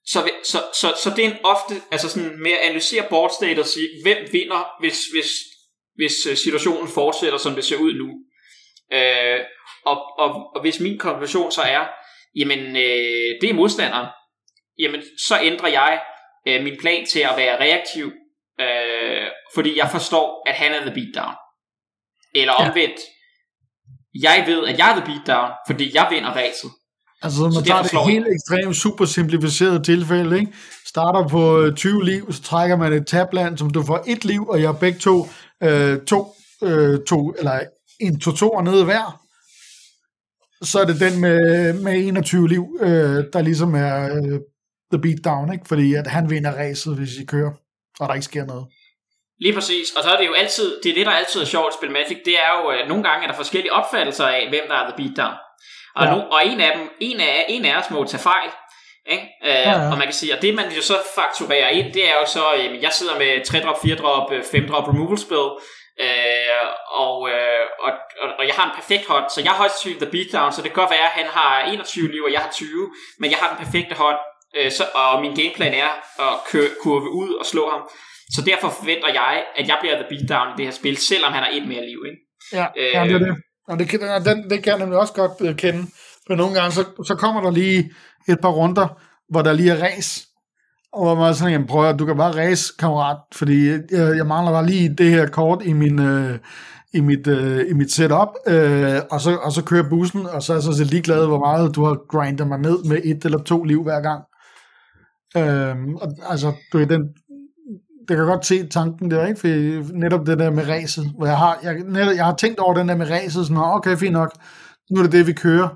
så, 0.07 0.31
så, 0.45 0.59
så, 0.81 0.95
så 1.03 1.13
det 1.17 1.25
er 1.25 1.31
en 1.31 1.45
ofte, 1.45 1.75
altså 1.91 2.09
sådan 2.09 2.43
med 2.43 2.51
at 2.51 2.59
analysere 2.59 3.07
board 3.11 3.31
state 3.31 3.61
og 3.61 3.67
sige, 3.67 3.89
hvem 4.03 4.17
vinder, 4.33 4.81
hvis, 4.81 5.05
hvis, 5.07 5.31
hvis 5.95 6.39
situationen 6.39 6.89
fortsætter, 6.89 7.39
som 7.39 7.55
det 7.55 7.65
ser 7.65 7.77
ud 7.77 7.95
nu. 7.95 8.09
Øh, 8.93 9.41
og, 9.85 10.19
og, 10.19 10.55
og 10.55 10.61
hvis 10.61 10.81
min 10.81 10.99
konklusion 10.99 11.53
så 11.53 11.63
er, 11.63 11.87
jamen 12.37 12.77
øh, 12.77 13.41
det 13.41 13.51
er 13.51 13.55
modstanderen, 13.55 14.07
jamen 14.79 15.03
så 15.19 15.39
ændrer 15.43 15.69
jeg 15.69 16.01
øh, 16.49 16.65
min 16.65 16.77
plan 16.81 17.07
til 17.07 17.21
at 17.21 17.37
være 17.37 17.61
reaktiv, 17.61 18.13
øh, 18.61 19.27
fordi 19.55 19.79
jeg 19.79 19.89
forstår, 19.91 20.43
at 20.47 20.55
han 20.55 20.73
er 20.73 20.81
the 20.81 20.95
beatdown. 20.95 21.35
Eller 22.35 22.53
omvendt, 22.53 23.01
ja. 24.23 24.31
jeg 24.31 24.45
ved, 24.47 24.67
at 24.67 24.79
jeg 24.79 24.91
er 24.91 25.01
the 25.01 25.05
beatdown, 25.07 25.51
fordi 25.67 25.91
jeg 25.95 26.07
vinder 26.11 26.31
racet. 26.31 26.71
Altså, 27.23 27.43
man 27.43 27.53
så 27.53 27.63
tager 27.63 27.83
det 27.83 28.13
helt 28.13 28.27
ekstremt 28.29 28.77
super 28.77 29.05
simplificeret 29.05 29.85
tilfælde, 29.85 30.39
ikke? 30.41 30.53
Starter 30.87 31.29
på 31.29 31.71
20 31.77 31.93
øh, 31.93 32.07
liv, 32.07 32.33
så 32.33 32.43
trækker 32.43 32.77
man 32.77 32.93
et 32.93 33.07
tabland, 33.07 33.59
som 33.59 33.71
du 33.71 33.83
får 33.83 34.05
et 34.07 34.25
liv, 34.25 34.49
og 34.49 34.61
jeg 34.61 34.69
har 34.69 34.79
begge 34.79 34.99
to, 34.99 35.29
øh, 35.63 36.01
to, 36.01 36.35
øh, 36.63 37.01
to, 37.09 37.35
eller 37.39 37.61
en 38.01 38.21
to 38.21 38.33
to 38.33 38.61
nede 38.61 38.85
hver. 38.85 39.23
Så 40.63 40.81
er 40.81 40.85
det 40.85 41.01
den 41.01 41.21
med, 41.21 41.73
med 41.73 42.07
21 42.07 42.49
liv, 42.49 42.79
øh, 42.81 43.25
der 43.33 43.43
ligesom 43.43 43.75
er 43.75 44.17
øh, 44.17 44.41
the 44.93 45.03
beatdown, 45.03 45.53
ikke? 45.53 45.69
Fordi 45.69 45.95
at 45.95 46.07
han 46.07 46.31
vinder 46.31 46.53
racet, 46.53 46.97
hvis 46.97 47.17
I 47.17 47.25
kører, 47.25 47.53
og 48.01 48.09
der 48.09 48.15
ikke 48.15 48.25
sker 48.25 48.45
noget. 48.45 48.67
Lige 49.41 49.55
præcis, 49.55 49.91
og 49.97 50.03
så 50.05 50.11
er 50.11 50.17
det 50.17 50.27
jo 50.27 50.33
altid, 50.33 50.81
det 50.83 50.91
er 50.91 50.95
det, 50.95 51.07
der 51.07 51.13
altid 51.13 51.41
er 51.41 51.45
sjovt 51.45 51.67
at 51.67 51.75
spille 51.75 51.93
Magic, 51.93 52.19
det 52.25 52.35
er 52.39 52.51
jo, 52.59 52.73
øh, 52.73 52.89
nogle 52.89 53.05
gange 53.09 53.25
er 53.25 53.29
der 53.31 53.37
forskellige 53.37 53.73
opfattelser 53.73 54.27
af, 54.27 54.49
hvem 54.49 54.65
der 54.69 54.75
er 54.75 54.91
the 54.91 54.97
beatdown. 54.97 55.35
Og, 55.97 56.05
ja. 56.05 56.15
nu, 56.15 56.21
og 56.21 56.47
en 56.47 56.61
af 56.61 56.73
dem, 56.77 56.91
en 57.01 57.21
af, 57.21 57.47
en 57.49 57.65
af 57.65 57.79
os 57.79 57.91
må 57.91 58.05
tage 58.05 58.23
fejl. 58.23 58.51
Ikke? 59.07 59.27
Øh, 59.45 59.51
ja, 59.51 59.71
ja. 59.71 59.91
Og 59.91 59.99
man 59.99 60.07
kan 60.07 60.13
sige, 60.13 60.35
at 60.35 60.43
det 60.43 60.55
man 60.55 60.73
jo 60.73 60.83
så 60.83 60.97
fakturerer 61.15 61.69
ind, 61.69 61.93
det 61.93 62.09
er 62.09 62.15
jo 62.21 62.27
så, 62.27 62.45
at 62.49 62.83
jeg 62.83 62.93
sidder 62.93 63.19
med 63.19 63.45
3 63.45 63.61
drop, 63.61 63.83
4 63.83 63.97
drop, 63.97 64.33
5 64.53 64.69
drop 64.69 64.89
removal 64.89 65.19
spell, 65.19 65.49
øh, 66.05 66.67
og, 67.05 67.31
øh, 67.31 67.65
og, 67.85 67.93
og, 68.23 68.29
og 68.39 68.47
jeg 68.47 68.55
har 68.55 68.65
en 68.71 68.77
perfekt 68.81 69.07
hånd, 69.07 69.25
så 69.35 69.41
jeg 69.41 69.51
har 69.51 69.59
højst 69.59 69.83
the 69.83 70.11
beatdown, 70.15 70.53
så 70.53 70.63
det 70.63 70.71
kan 70.71 70.81
godt 70.83 70.91
være, 70.91 71.09
at 71.11 71.17
han 71.21 71.27
har 71.27 71.51
21 71.73 72.13
liv, 72.13 72.23
og 72.27 72.33
jeg 72.33 72.41
har 72.41 72.51
20, 72.51 72.91
men 73.21 73.31
jeg 73.31 73.39
har 73.39 73.49
den 73.53 73.65
perfekte 73.65 73.95
hånd, 73.95 74.19
øh, 74.59 74.73
så, 74.73 74.85
og 74.95 75.21
min 75.21 75.35
gameplan 75.35 75.75
er 75.75 75.91
at 76.27 76.35
køre, 76.51 76.69
kurve 76.83 77.11
ud 77.11 77.31
og 77.41 77.47
slå 77.47 77.71
ham. 77.71 77.81
Så 78.35 78.43
derfor 78.47 78.69
forventer 78.69 79.09
jeg, 79.09 79.45
at 79.57 79.69
jeg 79.69 79.79
bliver 79.81 79.95
the 79.95 80.07
beatdown 80.11 80.49
i 80.49 80.55
det 80.57 80.65
her 80.65 80.73
spil, 80.73 80.97
selvom 80.97 81.33
han 81.33 81.43
har 81.43 81.51
et 81.53 81.69
mere 81.69 81.87
liv. 81.91 82.01
Ikke? 82.11 82.21
Ja, 82.53 82.67
øh, 82.77 82.93
ja 82.95 83.05
det 83.05 83.23
er 83.23 83.27
det. 83.27 83.37
Og 83.69 83.79
det, 83.79 83.91
den, 84.27 84.51
den 84.51 84.63
kan 84.63 84.71
jeg 84.73 84.79
nemlig 84.79 84.99
også 84.99 85.13
godt 85.13 85.49
øh, 85.49 85.57
kende, 85.57 85.87
Men 86.29 86.39
nogle 86.39 86.55
gange, 86.55 86.73
så, 86.73 86.85
så 87.07 87.15
kommer 87.15 87.41
der 87.41 87.51
lige 87.51 87.91
et 88.29 88.41
par 88.41 88.49
runder, 88.49 88.89
hvor 89.31 89.43
der 89.43 89.53
lige 89.53 89.71
er 89.73 89.83
race, 89.85 90.27
og 90.93 91.05
hvor 91.05 91.15
man 91.15 91.35
sådan, 91.35 91.53
jamen 91.53 91.67
prøv 91.67 91.89
at, 91.89 91.99
du 91.99 92.07
kan 92.07 92.17
bare 92.17 92.49
race, 92.49 92.75
kammerat, 92.79 93.17
fordi 93.35 93.69
jeg, 93.69 93.83
jeg 93.91 94.27
mangler 94.27 94.53
bare 94.53 94.67
lige 94.67 94.95
det 94.99 95.11
her 95.11 95.27
kort 95.29 95.63
i 95.65 95.73
min... 95.73 95.99
Øh, 95.99 96.39
i 96.95 97.01
mit, 97.01 97.27
øh, 97.27 97.71
i 97.71 97.73
mit 97.73 97.93
setup, 97.93 98.29
øh, 98.47 99.01
og, 99.11 99.21
så, 99.21 99.37
og 99.37 99.53
så 99.53 99.65
kører 99.65 99.89
bussen, 99.89 100.27
og 100.27 100.43
så 100.43 100.53
er 100.53 100.57
jeg 100.57 100.63
så 100.63 100.73
set 100.73 100.87
ligeglad, 100.87 101.27
hvor 101.27 101.39
meget 101.39 101.75
du 101.75 101.85
har 101.85 101.97
grindet 102.09 102.47
mig 102.47 102.59
ned 102.59 102.85
med 102.85 103.01
et 103.05 103.25
eller 103.25 103.39
to 103.39 103.65
liv 103.65 103.83
hver 103.83 104.01
gang. 104.01 104.23
Øh, 105.37 105.77
og, 106.03 106.09
altså, 106.23 106.53
du 106.73 106.79
er 106.79 106.85
den, 106.85 107.03
det 108.09 108.17
kan 108.17 108.27
godt 108.27 108.47
se 108.47 108.67
tanken 108.67 109.11
der, 109.11 109.27
ikke? 109.27 109.41
For 109.41 109.49
netop 109.99 110.27
det 110.27 110.39
der 110.39 110.51
med 110.51 110.69
racet, 110.69 111.13
hvor 111.17 111.27
jeg 111.27 111.39
har, 111.39 111.59
jeg, 111.63 111.75
netop, 111.75 112.17
jeg 112.17 112.25
har 112.25 112.35
tænkt 112.35 112.59
over 112.59 112.75
den 112.75 112.89
der 112.89 112.97
med 112.97 113.11
racet, 113.11 113.47
sådan, 113.47 113.57
okay, 113.57 113.97
fint 113.97 114.13
nok, 114.13 114.33
nu 114.91 114.99
er 114.99 115.03
det 115.03 115.13
det, 115.13 115.27
vi 115.27 115.33
kører. 115.33 115.69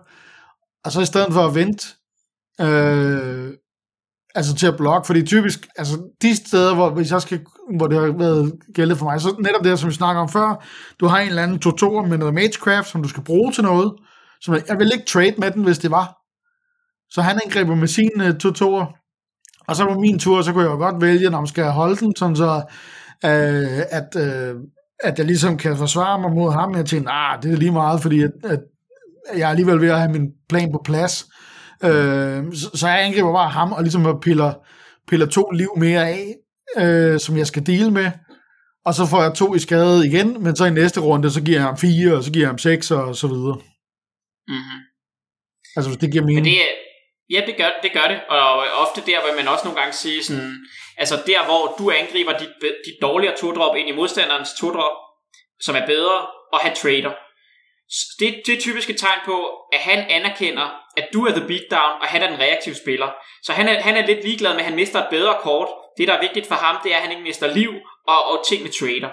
Og 0.85 0.93
så 0.93 1.01
i 1.01 1.05
stedet 1.05 1.33
for 1.33 1.41
at 1.41 1.55
vente, 1.55 1.87
øh, 2.61 3.53
altså 4.35 4.55
til 4.55 4.67
at 4.67 4.77
blokke, 4.77 5.07
fordi 5.07 5.27
typisk, 5.27 5.69
altså 5.77 5.95
de 6.23 6.37
steder, 6.37 6.75
hvor, 6.75 6.91
hvis 6.91 7.11
jeg 7.11 7.23
skal, 7.23 7.41
hvor 7.77 7.87
det 7.87 7.99
har 7.99 8.19
været 8.19 8.53
gældet 8.75 8.99
for 8.99 9.05
mig, 9.05 9.21
så 9.21 9.37
netop 9.39 9.65
det, 9.65 9.79
som 9.79 9.89
vi 9.89 9.95
snakker 9.95 10.23
om 10.23 10.29
før, 10.29 10.65
du 11.01 11.07
har 11.07 11.19
en 11.19 11.29
eller 11.29 11.43
anden 11.43 11.59
tutor 11.59 12.07
med 12.07 12.19
noget 12.19 12.35
Magecraft, 12.35 12.89
som 12.89 13.03
du 13.03 13.09
skal 13.09 13.25
bruge 13.25 13.53
til 13.53 13.65
noget, 13.65 13.93
som 14.41 14.55
jeg 14.69 14.79
vil 14.79 14.93
ikke 14.95 15.07
trade 15.07 15.35
med 15.39 15.51
den, 15.51 15.65
hvis 15.65 15.79
det 15.79 15.91
var. 15.91 16.17
Så 17.11 17.23
han 17.23 17.41
angriber 17.45 17.75
med 17.75 17.89
sin 17.89 18.11
uh, 18.21 18.39
tutor, 18.39 19.00
og 19.71 19.77
så 19.77 19.87
på 19.87 20.01
min 20.01 20.19
tur, 20.19 20.43
så 20.43 20.53
kunne 20.53 20.65
jeg 20.65 20.71
jo 20.71 20.77
godt 20.77 21.03
vælge, 21.03 21.31
man 21.31 21.47
skal 21.47 21.65
holde 21.65 21.97
den, 21.97 22.17
sådan 22.17 22.37
så, 22.37 22.63
uh, 23.25 23.81
at, 23.99 24.09
uh, 24.17 24.61
at 25.01 25.19
jeg 25.19 25.27
ligesom 25.27 25.57
kan 25.57 25.77
forsvare 25.77 26.21
mig 26.21 26.33
mod 26.33 26.53
ham. 26.53 26.75
Jeg 26.75 26.87
tænkte, 26.87 27.11
ah, 27.13 27.43
det 27.43 27.53
er 27.53 27.57
lige 27.57 27.71
meget, 27.73 28.03
fordi 28.03 28.23
at, 28.23 28.31
at 28.45 28.61
jeg 29.37 29.43
er 29.43 29.49
alligevel 29.49 29.81
ved 29.81 29.89
at 29.89 29.99
have 29.99 30.13
min 30.13 30.31
plan 30.49 30.73
på 30.73 30.81
plads. 30.85 31.27
Øh, 31.85 32.45
så, 32.53 32.71
så 32.75 32.89
jeg 32.89 33.05
angriber 33.05 33.33
bare 33.33 33.51
ham, 33.51 33.73
og 33.73 33.83
ligesom 33.83 34.21
piller, 34.23 34.53
piller 35.09 35.27
to 35.27 35.51
liv 35.51 35.69
mere 35.77 36.09
af, 36.09 36.35
øh, 36.79 37.21
som 37.21 37.37
jeg 37.37 37.47
skal 37.47 37.67
dele 37.67 37.91
med. 37.91 38.11
Og 38.85 38.95
så 38.95 39.07
får 39.07 39.23
jeg 39.23 39.35
to 39.35 39.55
i 39.55 39.59
skade 39.59 40.07
igen, 40.07 40.43
men 40.43 40.57
så 40.57 40.65
i 40.65 40.71
næste 40.71 41.01
runde, 41.01 41.31
så 41.31 41.43
giver 41.43 41.59
jeg 41.59 41.67
ham 41.67 41.77
fire, 41.77 42.15
og 42.15 42.25
så 42.25 42.33
giver 42.33 42.45
jeg 42.45 42.51
ham 42.51 42.59
seks, 42.59 42.91
og 42.91 43.17
så 43.17 43.27
videre. 43.27 43.55
Mm-hmm. 44.49 44.81
Altså, 45.77 45.91
hvis 45.91 46.01
det 46.01 46.13
giver 46.13 46.25
mening. 46.25 46.45
Men 46.45 46.45
det, 46.45 46.61
ja, 47.31 47.43
det 47.47 47.57
gør, 47.57 47.71
det 47.83 47.93
gør 47.93 48.09
det, 48.09 48.21
og 48.29 48.59
ofte 48.59 49.03
der 49.07 49.27
vil 49.27 49.37
man 49.37 49.49
også 49.49 49.65
nogle 49.65 49.81
gange 49.81 49.93
sige 49.93 50.25
sådan, 50.25 50.55
altså 50.97 51.23
der, 51.27 51.45
hvor 51.45 51.75
du 51.79 51.91
angriber 51.91 52.39
dit, 52.39 52.49
dit 52.63 53.03
dårligere 53.03 53.37
to-drop 53.37 53.77
ind 53.77 53.89
i 53.89 53.93
modstanderens 53.93 54.51
to-drop, 54.61 54.97
som 55.61 55.77
er 55.77 55.87
bedre, 55.87 56.27
og 56.53 56.59
han 56.61 56.75
trader. 56.75 57.13
Det, 58.19 58.43
det 58.47 58.55
er 58.57 58.61
typisk 58.61 58.91
et 58.91 58.99
tegn 58.99 59.21
på, 59.25 59.57
at 59.73 59.79
han 59.79 59.99
anerkender, 60.11 60.81
at 60.97 61.09
du 61.13 61.27
er 61.27 61.31
the 61.31 61.47
beatdown, 61.47 62.01
og 62.03 62.07
han 62.07 62.23
er 62.23 62.31
den 62.31 62.41
reaktive 62.41 62.75
spiller. 62.75 63.11
Så 63.43 63.53
han 63.53 63.69
er, 63.69 63.81
han 63.81 63.97
er 63.97 64.07
lidt 64.07 64.25
ligeglad 64.25 64.51
med, 64.51 64.61
at 64.61 64.65
han 64.65 64.75
mister 64.75 64.99
et 64.99 65.11
bedre 65.11 65.37
kort. 65.41 65.69
Det, 65.99 66.09
der 66.09 66.15
er 66.15 66.21
vigtigt 66.21 66.47
for 66.47 66.55
ham, 66.55 66.77
det 66.85 66.93
er, 66.93 66.97
at 66.97 67.03
han 67.03 67.11
ikke 67.11 67.23
mister 67.23 67.55
liv 67.55 67.73
og, 68.09 68.25
og 68.25 68.45
ting 68.49 68.63
med 68.63 68.71
trader. 68.71 69.13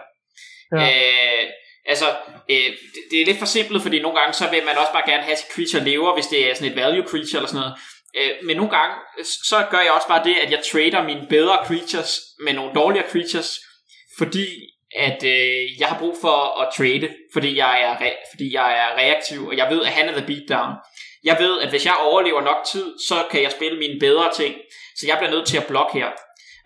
Ja. 0.72 0.88
Øh, 0.88 1.50
altså, 1.86 2.06
øh, 2.50 2.70
det, 2.94 3.02
det 3.12 3.22
er 3.22 3.26
lidt 3.26 3.40
for 3.40 3.46
simpelt, 3.46 3.82
fordi 3.82 4.02
nogle 4.02 4.20
gange, 4.20 4.34
så 4.34 4.50
vil 4.50 4.66
man 4.66 4.78
også 4.78 4.92
bare 4.92 5.10
gerne 5.10 5.24
have, 5.24 5.38
at 5.38 5.48
creature 5.56 5.84
lever, 5.84 6.14
hvis 6.14 6.28
det 6.28 6.50
er 6.50 6.54
sådan 6.54 6.72
et 6.72 6.78
value 6.78 7.08
creature 7.12 7.38
eller 7.38 7.48
sådan 7.48 7.62
noget. 7.62 7.76
Øh, 8.16 8.32
men 8.44 8.58
nogle 8.58 8.72
gange, 8.78 8.96
så 9.24 9.66
gør 9.72 9.80
jeg 9.80 9.92
også 9.92 10.08
bare 10.08 10.24
det, 10.24 10.36
at 10.36 10.52
jeg 10.52 10.64
trader 10.72 11.04
mine 11.04 11.28
bedre 11.30 11.58
creatures 11.66 12.20
med 12.46 12.54
nogle 12.54 12.74
dårligere 12.76 13.10
creatures, 13.10 13.60
fordi 14.18 14.48
at 14.96 15.24
øh, 15.24 15.80
jeg 15.80 15.88
har 15.88 16.00
brug 16.00 16.18
for 16.22 16.62
at 16.62 16.74
trade, 16.78 17.10
fordi 17.34 17.58
jeg, 17.58 17.82
er 17.82 17.96
re- 17.96 18.34
fordi 18.34 18.54
jeg 18.54 18.78
er 18.78 18.98
reaktiv, 18.98 19.48
og 19.48 19.58
jeg 19.58 19.68
ved, 19.70 19.82
at 19.86 19.92
han 19.92 20.10
er 20.10 20.18
the 20.18 20.28
beatdown. 20.28 20.74
Jeg 21.24 21.38
ved, 21.40 21.62
at 21.62 21.70
hvis 21.70 21.86
jeg 21.86 21.96
overlever 22.02 22.42
nok 22.42 22.58
tid, 22.66 22.94
så 23.08 23.16
kan 23.32 23.44
jeg 23.44 23.52
spille 23.52 23.78
mine 23.80 24.00
bedre 24.00 24.34
ting. 24.34 24.56
Så 24.96 25.08
jeg 25.08 25.18
bliver 25.18 25.32
nødt 25.32 25.48
til 25.48 25.58
at 25.58 25.68
blokke 25.68 25.94
her. 25.94 26.10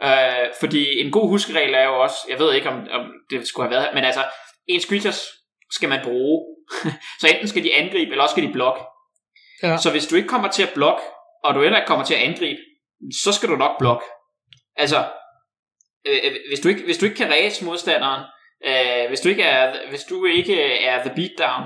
Øh, 0.04 0.48
fordi 0.60 1.02
en 1.02 1.12
god 1.12 1.30
huskeregel 1.30 1.74
er 1.74 1.84
jo 1.84 2.02
også, 2.02 2.16
jeg 2.30 2.40
ved 2.40 2.54
ikke, 2.54 2.70
om, 2.70 2.88
om 2.92 3.12
det 3.30 3.48
skulle 3.48 3.70
have 3.70 3.76
været 3.76 3.94
men 3.94 4.04
altså, 4.04 4.24
en 4.68 4.82
creatures 4.82 5.28
skal 5.72 5.90
man 5.90 6.00
bruge. 6.04 6.46
så 7.22 7.28
enten 7.28 7.48
skal 7.48 7.64
de 7.64 7.76
angribe, 7.76 8.12
eller 8.12 8.24
også 8.24 8.34
skal 8.34 8.48
de 8.48 8.54
blokke. 8.54 8.82
Ja. 9.64 9.78
Så 9.78 9.92
hvis 9.92 10.08
du 10.08 10.16
ikke 10.16 10.28
kommer 10.28 10.50
til 10.50 10.64
at 10.64 10.74
blokke, 10.76 11.04
og 11.44 11.54
du 11.54 11.62
heller 11.62 11.78
ikke 11.78 11.88
kommer 11.88 12.06
til 12.06 12.14
at 12.14 12.22
angribe, 12.22 12.62
så 13.24 13.32
skal 13.32 13.50
du 13.50 13.56
nok 13.56 13.80
blokke. 13.80 14.06
Altså, 14.76 15.00
øh, 16.08 16.20
øh, 16.24 16.32
hvis, 16.50 16.60
du 16.60 16.70
ikke, 16.70 16.84
hvis 16.84 16.98
du 16.98 17.06
ikke 17.06 17.18
kan 17.18 17.32
ræse 17.32 17.66
modstanderen, 17.66 18.24
øh, 18.66 19.08
hvis, 19.08 19.20
du 19.20 19.30
ikke 19.30 19.44
er, 19.44 19.90
hvis 19.90 20.04
du 20.04 20.26
ikke 20.26 20.64
er 20.64 21.04
the 21.04 21.16
beatdown, 21.16 21.64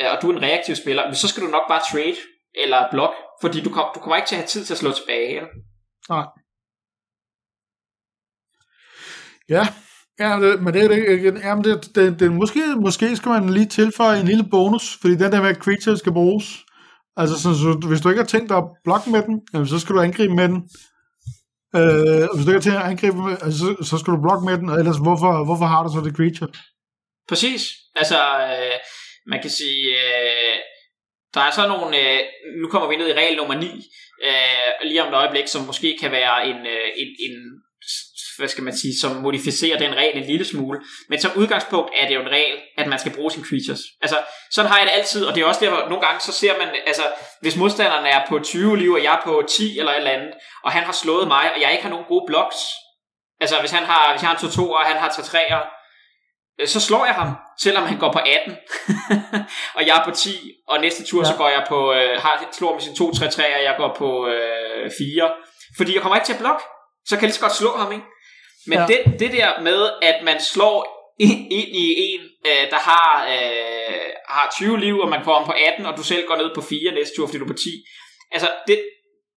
øh, 0.00 0.06
og 0.12 0.22
du 0.22 0.30
er 0.30 0.36
en 0.36 0.42
reaktiv 0.42 0.74
spiller, 0.76 1.12
så 1.12 1.28
skal 1.28 1.42
du 1.42 1.48
nok 1.48 1.68
bare 1.68 1.82
trade 1.92 2.16
eller 2.54 2.90
blok, 2.90 3.14
fordi 3.40 3.60
du, 3.62 3.70
kom, 3.70 3.86
du 3.94 4.00
kommer 4.00 4.16
ikke 4.16 4.28
til 4.28 4.34
at 4.34 4.40
have 4.40 4.46
tid 4.46 4.64
til 4.64 4.74
at 4.74 4.78
slå 4.78 4.92
tilbage. 4.92 5.36
Eller? 5.36 5.48
Nej. 6.08 6.26
Ja, 9.48 9.64
ja 10.18 10.40
det, 10.40 10.62
men 10.62 10.74
det 10.74 10.84
er 10.84 10.88
det, 10.88 11.40
jamen 11.44 11.64
det, 11.64 11.94
det, 11.94 12.20
det, 12.20 12.32
måske, 12.32 12.60
måske 12.76 13.16
skal 13.16 13.28
man 13.28 13.50
lige 13.50 13.66
tilføje 13.66 14.20
en 14.20 14.26
lille 14.26 14.44
bonus, 14.50 14.98
fordi 15.00 15.14
den 15.14 15.32
der 15.32 15.42
med, 15.42 15.50
at 15.50 15.56
creature 15.56 15.96
skal 15.96 16.12
bruges. 16.12 16.64
Altså, 17.20 17.36
så, 17.42 17.48
så, 17.62 17.70
hvis 17.88 18.00
du 18.00 18.08
ikke 18.08 18.22
har 18.24 18.32
tænkt 18.32 18.48
dig 18.48 18.56
at 18.56 18.70
blokke 18.84 19.10
med 19.14 19.22
den, 19.22 19.34
jamen, 19.52 19.68
så 19.68 19.78
skal 19.78 19.94
du 19.94 20.00
angribe 20.00 20.34
med 20.40 20.48
den. 20.52 20.60
Øh, 21.78 22.24
hvis 22.34 22.44
du 22.44 22.50
ikke 22.50 22.60
har 22.60 22.66
tænkt 22.66 22.78
dig 22.78 22.86
at 22.86 22.92
angribe 22.94 23.18
med, 23.26 23.34
altså, 23.44 23.58
så, 23.64 23.68
så 23.90 23.94
skal 23.98 24.12
du 24.14 24.20
blokke 24.26 24.44
med 24.48 24.56
den, 24.60 24.68
og 24.72 24.76
ellers 24.80 25.00
hvorfor, 25.06 25.32
hvorfor 25.48 25.66
har 25.72 25.80
du 25.82 25.88
så 25.92 26.00
det 26.06 26.16
creature? 26.18 26.50
Præcis. 27.30 27.62
Altså, 28.00 28.20
øh, 28.48 28.76
man 29.32 29.38
kan 29.42 29.52
sige, 29.60 29.82
øh, 30.02 30.56
der 31.34 31.42
er 31.46 31.52
så 31.58 31.62
nogle, 31.72 31.90
øh, 32.02 32.20
nu 32.60 32.66
kommer 32.72 32.88
vi 32.88 32.96
ned 32.96 33.08
i 33.08 33.18
regel 33.20 33.36
nummer 33.36 33.54
9, 33.54 33.66
øh, 34.28 34.70
lige 34.88 35.02
om 35.02 35.08
et 35.12 35.18
øjeblik, 35.22 35.48
som 35.48 35.62
måske 35.70 35.90
kan 36.02 36.10
være 36.18 36.36
en, 36.50 36.58
øh, 36.74 36.88
en, 37.02 37.10
en 37.26 37.34
hvad 38.38 38.48
skal 38.48 38.64
man 38.64 38.76
sige, 38.76 38.98
som 39.00 39.16
modificerer 39.16 39.78
den 39.78 39.94
regel 39.94 40.16
en 40.16 40.24
lille 40.24 40.44
smule. 40.44 40.80
Men 41.08 41.20
som 41.20 41.30
udgangspunkt 41.36 41.90
er 41.96 42.08
det 42.08 42.14
jo 42.14 42.20
en 42.20 42.28
regel, 42.28 42.56
at 42.78 42.86
man 42.88 42.98
skal 42.98 43.12
bruge 43.12 43.30
sine 43.30 43.44
creatures. 43.44 43.80
Altså, 44.02 44.16
sådan 44.50 44.70
har 44.70 44.78
jeg 44.78 44.86
det 44.86 44.92
altid, 44.98 45.24
og 45.24 45.34
det 45.34 45.42
er 45.42 45.46
også 45.46 45.60
der, 45.64 45.70
hvor 45.70 45.88
nogle 45.88 46.06
gange 46.06 46.20
så 46.20 46.32
ser 46.32 46.58
man, 46.58 46.68
altså, 46.86 47.02
hvis 47.40 47.56
modstanderen 47.56 48.06
er 48.06 48.20
på 48.28 48.38
20 48.38 48.78
liv, 48.78 48.92
og 48.92 49.02
jeg 49.02 49.14
er 49.14 49.22
på 49.24 49.42
10 49.48 49.78
eller 49.78 49.92
et 49.92 49.96
eller 49.96 50.10
andet, 50.10 50.32
og 50.64 50.72
han 50.72 50.84
har 50.84 50.92
slået 50.92 51.28
mig, 51.28 51.52
og 51.54 51.60
jeg 51.60 51.72
ikke 51.72 51.82
har 51.82 51.90
nogen 51.90 52.06
gode 52.08 52.24
blocks, 52.26 52.56
altså 53.40 53.56
hvis 53.60 53.70
han 53.70 53.84
har, 53.84 54.12
hvis 54.12 54.22
jeg 54.22 54.30
har 54.30 54.36
en 54.36 54.48
2-2, 54.48 54.62
og 54.62 54.84
han 54.84 54.96
har 54.96 55.08
3-3'er, 55.08 55.62
øh, 56.60 56.68
så 56.68 56.80
slår 56.80 57.04
jeg 57.04 57.14
ham, 57.14 57.30
selvom 57.60 57.84
han 57.84 57.98
går 57.98 58.12
på 58.12 58.18
18, 58.18 58.56
og 59.76 59.86
jeg 59.86 59.98
er 59.98 60.04
på 60.04 60.10
10, 60.10 60.30
og 60.68 60.80
næste 60.80 61.04
tur 61.04 61.20
ja. 61.22 61.28
så 61.30 61.34
går 61.36 61.48
jeg 61.48 61.64
på, 61.68 61.92
øh, 61.92 62.22
har, 62.22 62.48
slår 62.52 62.72
med 62.72 62.82
sin 62.82 62.92
2-3-3, 62.92 63.56
og 63.58 63.62
jeg 63.68 63.74
går 63.78 63.94
på 63.98 64.28
øh, 64.28 64.90
4, 64.98 65.30
fordi 65.76 65.94
jeg 65.94 66.02
kommer 66.02 66.16
ikke 66.16 66.26
til 66.26 66.32
at 66.32 66.38
blokke, 66.38 66.64
så 67.08 67.16
kan 67.16 67.22
jeg 67.22 67.28
lige 67.28 67.40
så 67.40 67.40
godt 67.40 67.56
slå 67.62 67.76
ham, 67.76 67.92
ikke? 67.92 68.04
Men 68.68 68.78
ja. 68.78 68.86
det, 68.86 69.20
det 69.20 69.30
der 69.32 69.60
med, 69.68 69.80
at 70.02 70.18
man 70.24 70.40
slår 70.52 70.98
ind 71.26 71.52
i 71.52 71.84
en, 72.08 72.20
øh, 72.46 72.64
der 72.72 72.80
har, 72.90 73.08
øh, 73.34 74.08
har 74.28 74.46
20 74.58 74.80
liv, 74.80 74.96
og 75.04 75.08
man 75.08 75.24
får 75.24 75.34
ham 75.38 75.46
på 75.46 75.54
18, 75.72 75.86
og 75.86 75.96
du 75.96 76.02
selv 76.02 76.28
går 76.28 76.36
ned 76.36 76.50
på 76.54 76.60
4 76.60 76.94
næste 76.94 77.16
tur, 77.16 77.26
fordi 77.26 77.38
du 77.38 77.44
er 77.44 77.54
på 77.54 77.62
10. 77.64 77.70
Altså, 78.32 78.48
det, 78.66 78.76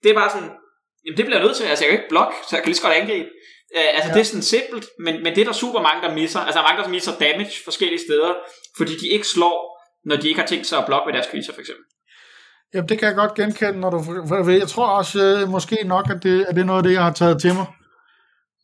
det 0.03 0.09
er 0.11 0.15
bare 0.21 0.31
sådan, 0.35 0.51
jamen 1.05 1.17
det 1.17 1.25
bliver 1.25 1.37
jeg 1.39 1.45
nødt 1.45 1.57
til, 1.57 1.63
altså 1.63 1.83
jeg 1.85 1.89
kan 1.91 1.99
ikke 1.99 2.13
blokke, 2.13 2.35
så 2.47 2.55
jeg 2.55 2.61
kan 2.63 2.69
lige 2.69 2.79
så 2.81 2.85
godt 2.87 2.95
angribe. 3.01 3.29
Øh, 3.77 3.89
altså 3.95 4.09
ja. 4.09 4.13
det 4.13 4.21
er 4.21 4.29
sådan 4.31 4.49
simpelt, 4.55 4.85
men, 5.05 5.13
men 5.23 5.31
det 5.35 5.41
er 5.41 5.49
der 5.51 5.61
super 5.63 5.81
mange, 5.87 6.01
der 6.05 6.13
misser. 6.21 6.39
Altså 6.39 6.57
der 6.57 6.63
er 6.63 6.69
mange, 6.69 6.83
der 6.83 6.89
misser 6.95 7.13
damage 7.25 7.55
forskellige 7.63 8.01
steder, 8.07 8.33
fordi 8.77 8.93
de 9.01 9.07
ikke 9.15 9.27
slår, 9.27 9.55
når 10.09 10.15
de 10.15 10.27
ikke 10.29 10.39
har 10.39 10.47
tænkt 10.47 10.67
sig 10.67 10.77
at 10.79 10.85
blokke 10.85 11.05
med 11.07 11.13
deres 11.13 11.29
creature, 11.31 11.53
for 11.55 11.61
eksempel. 11.65 11.85
Jamen, 12.73 12.89
det 12.89 12.99
kan 12.99 13.07
jeg 13.07 13.15
godt 13.15 13.33
genkende, 13.35 13.79
når 13.79 13.89
du... 13.89 13.99
Jeg 14.63 14.67
tror 14.67 14.87
også, 14.87 15.17
øh, 15.25 15.49
måske 15.49 15.77
nok, 15.85 16.05
at 16.13 16.23
det, 16.23 16.45
at 16.47 16.55
det 16.55 16.61
er 16.61 16.65
noget 16.65 16.79
af 16.79 16.83
det, 16.83 16.93
jeg 16.93 17.03
har 17.03 17.13
taget 17.13 17.41
til 17.41 17.53
mig 17.53 17.65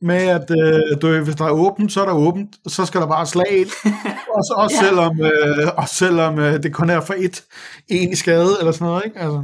med, 0.01 0.29
at 0.37 0.47
øh, 0.59 1.01
du, 1.01 1.23
hvis 1.23 1.35
der 1.35 1.45
er 1.45 1.59
åbent, 1.65 1.91
så 1.93 2.01
er 2.01 2.05
der 2.05 2.13
åbent, 2.13 2.55
så 2.67 2.85
skal 2.85 3.01
der 3.01 3.07
bare 3.07 3.25
slag 3.25 3.51
ind. 3.51 3.71
også, 4.37 4.53
også, 4.57 4.75
ja. 4.75 4.83
selvom, 4.85 5.21
øh, 5.21 5.67
også 5.81 5.95
selvom 5.95 6.39
øh, 6.39 6.63
det 6.63 6.73
kun 6.73 6.89
er 6.89 7.01
for 7.01 7.13
et, 7.13 7.43
en 7.89 8.11
i 8.11 8.15
skade, 8.15 8.53
eller 8.59 8.71
sådan 8.71 8.87
noget, 8.87 9.05
ikke? 9.05 9.19
Altså. 9.19 9.41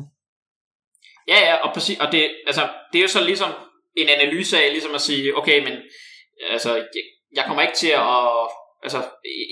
Ja, 1.28 1.40
ja, 1.48 1.56
og, 1.56 1.74
præcis, 1.74 1.98
og 2.00 2.12
det, 2.12 2.32
altså, 2.48 2.64
det 2.92 2.98
er 2.98 3.02
jo 3.02 3.08
så 3.08 3.24
ligesom 3.24 3.52
en 3.98 4.10
analyse 4.10 4.58
af, 4.58 4.72
ligesom 4.72 4.96
at 4.96 5.02
sige, 5.02 5.38
okay, 5.38 5.64
men 5.64 5.74
altså, 6.50 6.76
jeg, 6.76 7.04
jeg 7.36 7.44
kommer 7.48 7.62
ikke 7.62 7.78
til 7.84 7.88
at, 7.88 8.18
altså, 8.86 9.00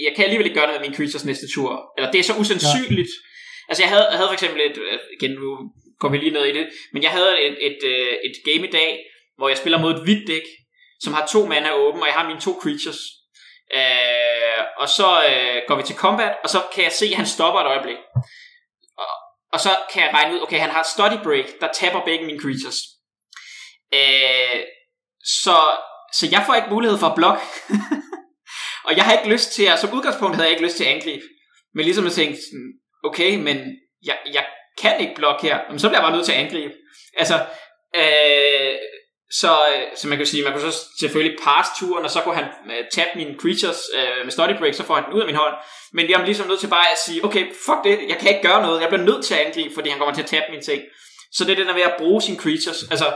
jeg 0.06 0.12
kan 0.16 0.24
alligevel 0.24 0.48
ikke 0.48 0.60
gøre 0.60 0.68
noget 0.68 0.82
med 0.82 0.88
mine 0.88 0.98
creatures 0.98 1.26
næste 1.26 1.48
tur, 1.56 1.70
eller 1.98 2.12
det 2.12 2.20
er 2.20 2.24
så 2.24 2.36
usandsynligt. 2.42 3.12
Ja. 3.18 3.70
Altså, 3.70 3.84
jeg 3.84 3.90
havde, 3.94 4.08
jeg 4.10 4.18
havde 4.18 4.30
for 4.30 4.40
eksempel 4.40 4.62
et, 4.70 4.78
igen, 5.18 5.32
nu 5.32 5.50
kommer 6.00 6.18
vi 6.18 6.24
lige 6.24 6.38
ned 6.38 6.46
i 6.46 6.58
det, 6.58 6.66
men 6.94 7.04
jeg 7.04 7.12
havde 7.12 7.34
et, 7.48 7.58
et, 7.68 7.80
et, 7.92 8.18
et 8.28 8.36
game 8.48 8.68
i 8.68 8.72
dag, 8.72 8.92
hvor 9.38 9.48
jeg 9.50 9.58
spiller 9.58 9.80
mod 9.82 9.92
et 9.94 10.04
hvidt 10.04 10.28
dæk, 10.28 10.48
som 11.04 11.14
har 11.14 11.26
to 11.26 11.46
mana 11.46 11.72
åben, 11.72 12.02
og 12.02 12.08
jeg 12.08 12.16
har 12.16 12.28
mine 12.28 12.42
to 12.42 12.60
creatures. 12.62 13.02
Øh, 13.74 14.64
og 14.78 14.90
så 14.90 15.10
øh, 15.30 15.62
går 15.68 15.76
vi 15.76 15.84
til 15.84 15.96
combat, 15.96 16.36
og 16.44 16.50
så 16.50 16.62
kan 16.74 16.84
jeg 16.84 16.92
se, 16.92 17.06
at 17.06 17.16
han 17.16 17.26
stopper 17.26 17.62
et 17.62 17.68
øjeblik. 17.68 17.98
Og, 18.98 19.08
og 19.54 19.60
så 19.60 19.70
kan 19.94 20.04
jeg 20.04 20.14
regne 20.14 20.34
ud, 20.36 20.42
okay, 20.42 20.60
han 20.60 20.70
har 20.70 20.84
study 20.84 21.24
break, 21.24 21.46
der 21.62 21.68
taber 21.74 22.06
begge 22.06 22.26
mine 22.26 22.40
creatures. 22.40 22.80
Øh, 23.94 24.62
så, 25.44 25.58
så 26.14 26.28
jeg 26.32 26.44
får 26.46 26.56
ikke 26.56 26.70
mulighed 26.70 26.98
for 26.98 27.08
at 27.08 27.16
blokke. 27.16 27.44
og 28.88 28.98
jeg 28.98 29.06
har 29.06 29.14
ikke 29.14 29.30
lyst 29.30 29.52
til 29.52 29.66
at, 29.66 29.80
som 29.80 29.94
udgangspunkt 29.94 30.36
havde 30.36 30.48
jeg 30.48 30.52
ikke 30.52 30.66
lyst 30.66 30.78
til 30.78 30.84
at 30.84 30.94
angribe. 30.96 31.26
Men 31.74 31.86
ligesom 31.86 32.06
jeg 32.06 32.14
tænkte, 32.14 32.42
okay, 33.04 33.36
men 33.36 33.58
jeg, 34.06 34.18
jeg 34.34 34.46
kan 34.78 35.00
ikke 35.00 35.16
blokke 35.16 35.42
her, 35.42 35.60
Men 35.70 35.80
så 35.80 35.88
bliver 35.88 36.00
jeg 36.00 36.06
bare 36.08 36.16
nødt 36.16 36.26
til 36.26 36.32
at 36.32 36.44
angribe. 36.44 36.74
Altså, 37.18 37.36
øh, 37.96 38.76
så, 39.32 39.58
så 39.96 40.08
man 40.08 40.18
kan 40.18 40.28
sige, 40.28 40.44
man 40.44 40.54
kunne 40.54 40.72
så 40.72 40.86
selvfølgelig 41.00 41.40
pass 41.44 41.70
turen, 41.80 42.06
og 42.06 42.12
så 42.12 42.22
kunne 42.22 42.36
han 42.36 42.48
uh, 42.66 42.86
tabe 42.92 43.10
mine 43.16 43.36
creatures 43.40 43.82
uh, 43.98 44.26
med 44.26 44.32
study 44.32 44.58
break, 44.58 44.74
så 44.74 44.84
får 44.84 44.96
han 44.96 45.06
den 45.06 45.14
ud 45.14 45.22
af 45.22 45.26
min 45.26 45.36
hånd. 45.36 45.54
Men 45.94 46.10
jeg 46.10 46.22
er 46.22 46.26
ligesom 46.26 46.48
nødt 46.48 46.60
til 46.60 46.68
bare 46.68 46.92
at 46.92 46.98
sige, 47.06 47.26
okay, 47.26 47.44
fuck 47.66 47.80
det, 47.84 48.10
jeg 48.10 48.18
kan 48.18 48.30
ikke 48.30 48.48
gøre 48.48 48.62
noget, 48.62 48.82
jeg 48.82 48.90
bliver 48.90 49.04
nødt 49.04 49.26
til 49.26 49.34
at 49.34 49.40
angribe, 49.46 49.74
fordi 49.74 49.90
han 49.90 49.98
kommer 49.98 50.16
til 50.16 50.22
at 50.22 50.28
tabe 50.28 50.46
mine 50.50 50.62
ting. 50.62 50.82
Så 51.32 51.44
det 51.46 51.52
er 51.52 51.56
det 51.56 51.68
der 51.68 51.74
ved 51.74 51.82
at 51.82 51.96
bruge 51.98 52.22
sine 52.22 52.38
creatures. 52.38 52.80
Altså, 52.94 53.08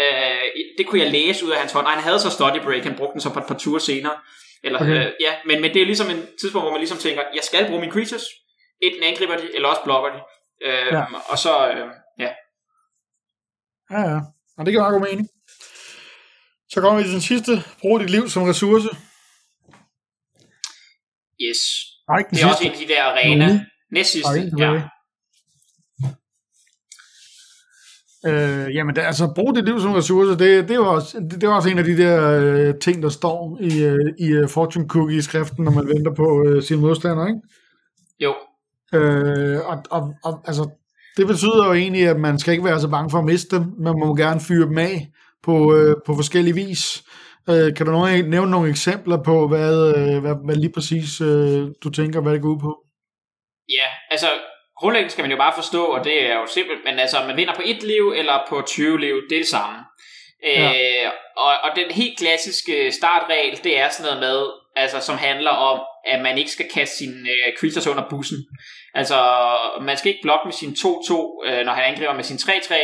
uh, 0.00 0.48
det 0.78 0.86
kunne 0.86 1.00
jeg 1.02 1.10
læse 1.10 1.46
ud 1.46 1.50
af 1.50 1.58
hans 1.58 1.72
hånd. 1.72 1.86
Nej, 1.86 1.94
han 1.94 2.04
havde 2.04 2.20
så 2.20 2.30
study 2.30 2.60
break, 2.66 2.82
han 2.82 2.96
brugte 2.96 3.12
den 3.12 3.20
så 3.20 3.30
på 3.32 3.38
et 3.38 3.46
par 3.46 3.58
ture 3.58 3.80
senere. 3.80 4.16
Eller, 4.64 4.80
okay. 4.80 5.06
uh, 5.06 5.12
ja, 5.20 5.32
men, 5.46 5.60
men 5.60 5.74
det 5.74 5.82
er 5.82 5.86
ligesom 5.86 6.10
en 6.10 6.22
tidspunkt, 6.40 6.64
hvor 6.64 6.72
man 6.72 6.80
ligesom 6.80 6.98
tænker, 6.98 7.22
jeg 7.34 7.44
skal 7.44 7.66
bruge 7.66 7.80
mine 7.80 7.92
creatures. 7.92 8.24
Enten 8.82 9.02
angriber 9.02 9.36
de, 9.36 9.54
eller 9.54 9.68
også 9.68 9.82
blokker 9.84 10.10
de. 10.10 10.20
Uh, 10.68 10.92
ja. 10.96 11.04
Og 11.32 11.38
så, 11.38 11.52
uh, 11.68 11.90
ja. 12.24 12.30
Ja, 13.90 14.00
ja. 14.12 14.20
Og 14.58 14.66
det 14.66 14.72
kan 14.72 14.80
meget 14.80 14.92
god 14.92 15.08
mening. 15.08 15.28
Så 16.72 16.80
kommer 16.80 16.98
vi 16.98 17.04
til 17.04 17.12
den 17.12 17.20
sidste. 17.20 17.52
Brug 17.80 18.00
dit 18.00 18.10
liv 18.10 18.28
som 18.28 18.42
ressource. 18.42 18.88
Yes. 21.46 21.58
Nej, 22.08 22.18
ikke 22.18 22.30
det 22.30 22.36
er 22.36 22.36
sidste. 22.36 22.50
også 22.50 22.64
en 22.64 22.72
af 22.72 22.78
de 22.78 22.88
der 22.94 23.02
arena. 23.02 23.64
Næst 23.92 24.12
sidste, 24.12 24.52
ja. 24.58 24.82
Øh, 28.26 28.74
jamen, 28.74 28.96
det, 28.96 29.02
altså, 29.02 29.32
brug 29.34 29.56
dit 29.56 29.64
liv 29.64 29.80
som 29.80 29.92
ressource, 29.92 30.38
det, 30.38 30.68
det, 30.68 30.78
var 30.78 30.86
også, 30.86 31.20
det, 31.30 31.40
det 31.40 31.48
var 31.48 31.54
også 31.54 31.68
en 31.68 31.78
af 31.78 31.84
de 31.84 31.96
der 31.96 32.40
øh, 32.40 32.74
ting, 32.80 33.02
der 33.02 33.08
står 33.08 33.58
i, 33.60 33.82
øh, 33.82 34.14
i 34.18 34.38
uh, 34.38 34.48
Fortune 34.48 34.88
Cookie-skriften, 34.88 35.64
når 35.64 35.72
man 35.72 35.88
venter 35.88 36.14
på 36.14 36.44
øh, 36.46 36.62
sine 36.62 36.80
modstandere, 36.80 37.28
ikke? 37.28 37.40
Jo. 38.20 38.34
Øh, 38.94 39.60
og, 39.66 39.82
og, 39.90 40.14
og 40.24 40.42
altså, 40.44 40.70
det 41.16 41.26
betyder 41.26 41.66
jo 41.66 41.72
egentlig, 41.72 42.08
at 42.08 42.20
man 42.20 42.38
skal 42.38 42.52
ikke 42.52 42.64
være 42.64 42.80
så 42.80 42.88
bange 42.88 43.10
for 43.10 43.18
at 43.18 43.24
miste 43.24 43.56
dem, 43.56 43.64
man 43.78 43.98
må 43.98 44.16
gerne 44.16 44.40
fyre 44.40 44.66
dem 44.66 44.78
af 44.78 45.08
på, 45.42 45.76
øh, 45.76 45.96
på 46.06 46.14
forskellige 46.14 46.54
vis. 46.54 47.02
Øh, 47.50 47.76
kan 47.76 47.86
du 47.86 47.92
nogle, 47.92 48.22
nævne 48.22 48.50
nogle 48.50 48.70
eksempler 48.70 49.22
på, 49.22 49.48
hvad, 49.48 49.76
øh, 49.96 50.18
hvad, 50.20 50.34
hvad 50.44 50.56
lige 50.56 50.72
præcis 50.72 51.20
øh, 51.20 51.68
du 51.84 51.90
tænker, 51.90 52.20
hvad 52.20 52.32
det 52.32 52.42
går 52.42 52.48
ud 52.48 52.60
på? 52.60 52.72
Ja, 53.68 53.88
altså 54.10 54.26
grundlæggende 54.80 55.12
skal 55.12 55.22
man 55.22 55.30
jo 55.30 55.36
bare 55.36 55.52
forstå, 55.56 55.84
og 55.84 56.04
det 56.04 56.26
er 56.30 56.34
jo 56.34 56.46
simpelt, 56.46 56.80
men 56.84 56.98
altså 56.98 57.16
man 57.26 57.36
vinder 57.36 57.54
på 57.54 57.62
et 57.64 57.82
liv 57.82 58.12
eller 58.16 58.36
på 58.48 58.62
20 58.66 59.00
liv, 59.00 59.14
det 59.28 59.36
er 59.36 59.40
det 59.40 59.48
samme. 59.48 59.78
Ja. 60.42 60.72
Øh, 61.04 61.10
og, 61.36 61.52
og 61.64 61.70
den 61.76 61.90
helt 61.90 62.18
klassiske 62.18 62.92
startregel, 62.92 63.60
det 63.64 63.78
er 63.78 63.88
sådan 63.88 64.12
noget 64.12 64.20
med, 64.20 64.38
altså 64.76 65.00
som 65.00 65.18
handler 65.18 65.50
om, 65.50 65.80
at 66.06 66.20
man 66.22 66.38
ikke 66.38 66.50
skal 66.50 66.68
kaste 66.74 66.96
sine 66.96 67.30
øh, 67.30 67.56
creatures 67.58 67.86
under 67.86 68.04
bussen. 68.10 68.38
Altså, 68.94 69.18
man 69.80 69.96
skal 69.96 70.08
ikke 70.08 70.22
blokke 70.22 70.44
med 70.44 70.52
sin 70.52 70.70
2-2, 70.70 71.46
øh, 71.46 71.64
når 71.66 71.72
han 71.72 71.84
angriber 71.84 72.14
med 72.14 72.24
sin 72.24 72.36
3-3, 72.36 72.74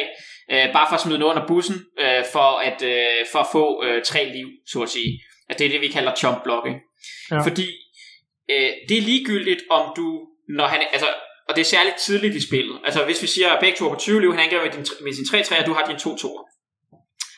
øh, 0.52 0.72
bare 0.72 0.86
for 0.88 0.94
at 0.94 1.00
smide 1.00 1.18
noget 1.18 1.34
under 1.34 1.46
bussen, 1.46 1.76
øh, 2.00 2.24
for, 2.32 2.58
at, 2.58 2.82
øh, 2.82 3.26
for 3.32 3.38
at 3.38 3.46
få 3.52 3.84
øh, 3.84 4.04
tre 4.04 4.24
liv, 4.24 4.48
så 4.66 4.82
at 4.82 4.88
sige. 4.88 5.20
At 5.48 5.58
det 5.58 5.66
er 5.66 5.70
det, 5.70 5.80
vi 5.80 5.88
kalder 5.88 6.14
chump 6.14 6.42
blocking. 6.44 6.76
Ja. 7.30 7.38
Fordi 7.38 7.66
øh, 8.50 8.70
det 8.88 8.98
er 8.98 9.02
ligegyldigt, 9.02 9.62
om 9.70 9.92
du, 9.96 10.26
når 10.48 10.66
han, 10.66 10.80
altså, 10.92 11.08
og 11.48 11.56
det 11.56 11.60
er 11.60 11.64
særligt 11.64 11.96
tidligt 11.96 12.34
i 12.34 12.46
spillet. 12.46 12.80
Altså 12.84 13.04
hvis 13.04 13.22
vi 13.22 13.26
siger, 13.26 13.50
at 13.50 13.60
begge 13.60 13.78
to 13.78 13.88
på 13.88 13.94
20 13.94 14.20
liv, 14.20 14.30
han 14.32 14.40
angriber 14.40 14.64
med, 14.64 14.72
din, 14.72 14.86
med 15.00 15.12
sin 15.12 15.26
3 15.26 15.42
3 15.42 15.58
og 15.58 15.66
du 15.66 15.72
har 15.72 15.86
din 15.86 15.98
2 15.98 16.16
2 16.16 16.40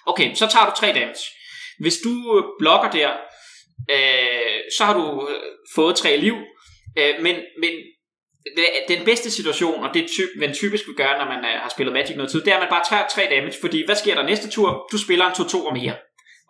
Okay, 0.06 0.34
så 0.34 0.46
tager 0.46 0.66
du 0.66 0.72
3 0.76 0.86
damage. 0.86 1.24
Hvis 1.80 1.96
du 2.04 2.38
øh, 2.38 2.44
blokker 2.58 2.90
der, 2.90 3.10
øh, 3.90 4.60
så 4.78 4.84
har 4.84 4.94
du 4.94 5.28
øh, 5.28 5.42
fået 5.74 5.96
3 5.96 6.16
liv, 6.16 6.36
øh, 6.98 7.14
men, 7.22 7.36
men 7.62 7.72
den 8.88 9.04
bedste 9.04 9.30
situation, 9.30 9.84
og 9.84 9.94
det 9.94 10.10
typ, 10.10 10.28
man 10.36 10.54
typisk 10.54 10.86
vil 10.86 10.94
gøre, 10.96 11.18
når 11.18 11.24
man 11.24 11.38
uh, 11.38 11.60
har 11.62 11.68
spillet 11.68 11.92
Magic 11.92 12.16
noget 12.16 12.30
tid, 12.30 12.40
det 12.40 12.50
er, 12.50 12.56
at 12.56 12.60
man 12.60 12.70
bare 12.70 12.84
tager 12.90 13.08
3 13.08 13.22
damage, 13.30 13.56
fordi 13.60 13.84
hvad 13.86 13.96
sker 13.96 14.14
der 14.14 14.22
næste 14.22 14.50
tur? 14.50 14.88
Du 14.92 14.98
spiller 14.98 15.26
en 15.26 15.32
2-2'er 15.32 15.72
mere. 15.72 15.96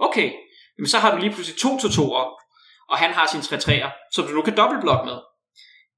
Okay, 0.01 0.31
men 0.79 0.87
så 0.87 0.99
har 0.99 1.15
du 1.15 1.21
lige 1.21 1.33
pludselig 1.33 1.61
to 1.61 1.69
2-2'er, 1.69 2.27
og 2.91 2.99
han 2.99 3.11
har 3.11 3.27
sin 3.27 3.41
3-3'er, 3.41 3.91
så 4.13 4.23
du 4.23 4.29
nu 4.29 4.43
kan 4.43 4.57
dobbeltblokke 4.57 5.05
med. 5.05 5.19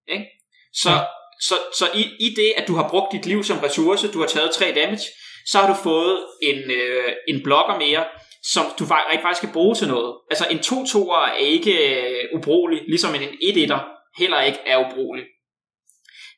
Ikke? 0.09 0.27
Så, 0.73 0.91
ja. 0.91 1.01
så, 1.41 1.55
så 1.79 1.85
i, 1.95 2.03
i 2.27 2.35
det, 2.35 2.53
at 2.57 2.69
du 2.69 2.75
har 2.75 2.89
brugt 2.89 3.12
dit 3.12 3.27
liv 3.27 3.45
som 3.45 3.59
ressource, 3.59 4.12
du 4.12 4.21
har 4.21 4.27
taget 4.27 4.51
3 4.51 4.73
damage, 4.75 5.07
så 5.47 5.59
har 5.59 5.75
du 5.75 5.83
fået 5.83 6.25
en, 6.43 6.71
øh, 6.71 7.12
en 7.29 7.43
blokker 7.43 7.77
mere, 7.79 8.05
som 8.43 8.65
du 8.79 8.85
rigtig 8.85 9.23
faktisk 9.23 9.43
skal 9.43 9.53
bruge 9.53 9.75
til 9.75 9.89
noget. 9.89 10.15
Altså 10.31 10.47
en 10.51 10.59
2-2'er 10.59 11.31
er 11.31 11.35
ikke 11.35 11.73
øh, 11.95 12.25
ubrugelig, 12.37 12.81
ligesom 12.89 13.15
en 13.15 13.23
1-1'er 13.23 13.81
heller 14.19 14.41
ikke 14.41 14.59
er 14.67 14.79
ubrugelig. 14.87 15.25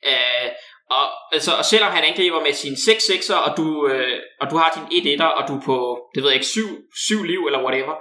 Øh, 0.07 0.49
og, 0.91 1.05
altså, 1.33 1.53
og 1.53 1.65
selvom 1.65 1.93
han 1.93 2.05
angriber 2.05 2.41
med 2.41 2.53
sine 2.53 2.77
6-6'er, 2.77 3.35
og 3.35 3.57
du, 3.57 3.89
øh, 3.89 4.19
og 4.41 4.51
du 4.51 4.57
har 4.57 4.87
din 4.91 5.20
1-1'er, 5.20 5.24
og 5.24 5.49
du 5.49 5.57
er 5.57 5.62
på, 5.65 5.77
det 6.15 6.23
ved 6.23 6.31
jeg 6.31 6.37
ikke, 6.37 6.47
7, 6.47 6.61
7 7.09 7.23
liv 7.23 7.41
eller 7.47 7.65
whatever, 7.65 7.95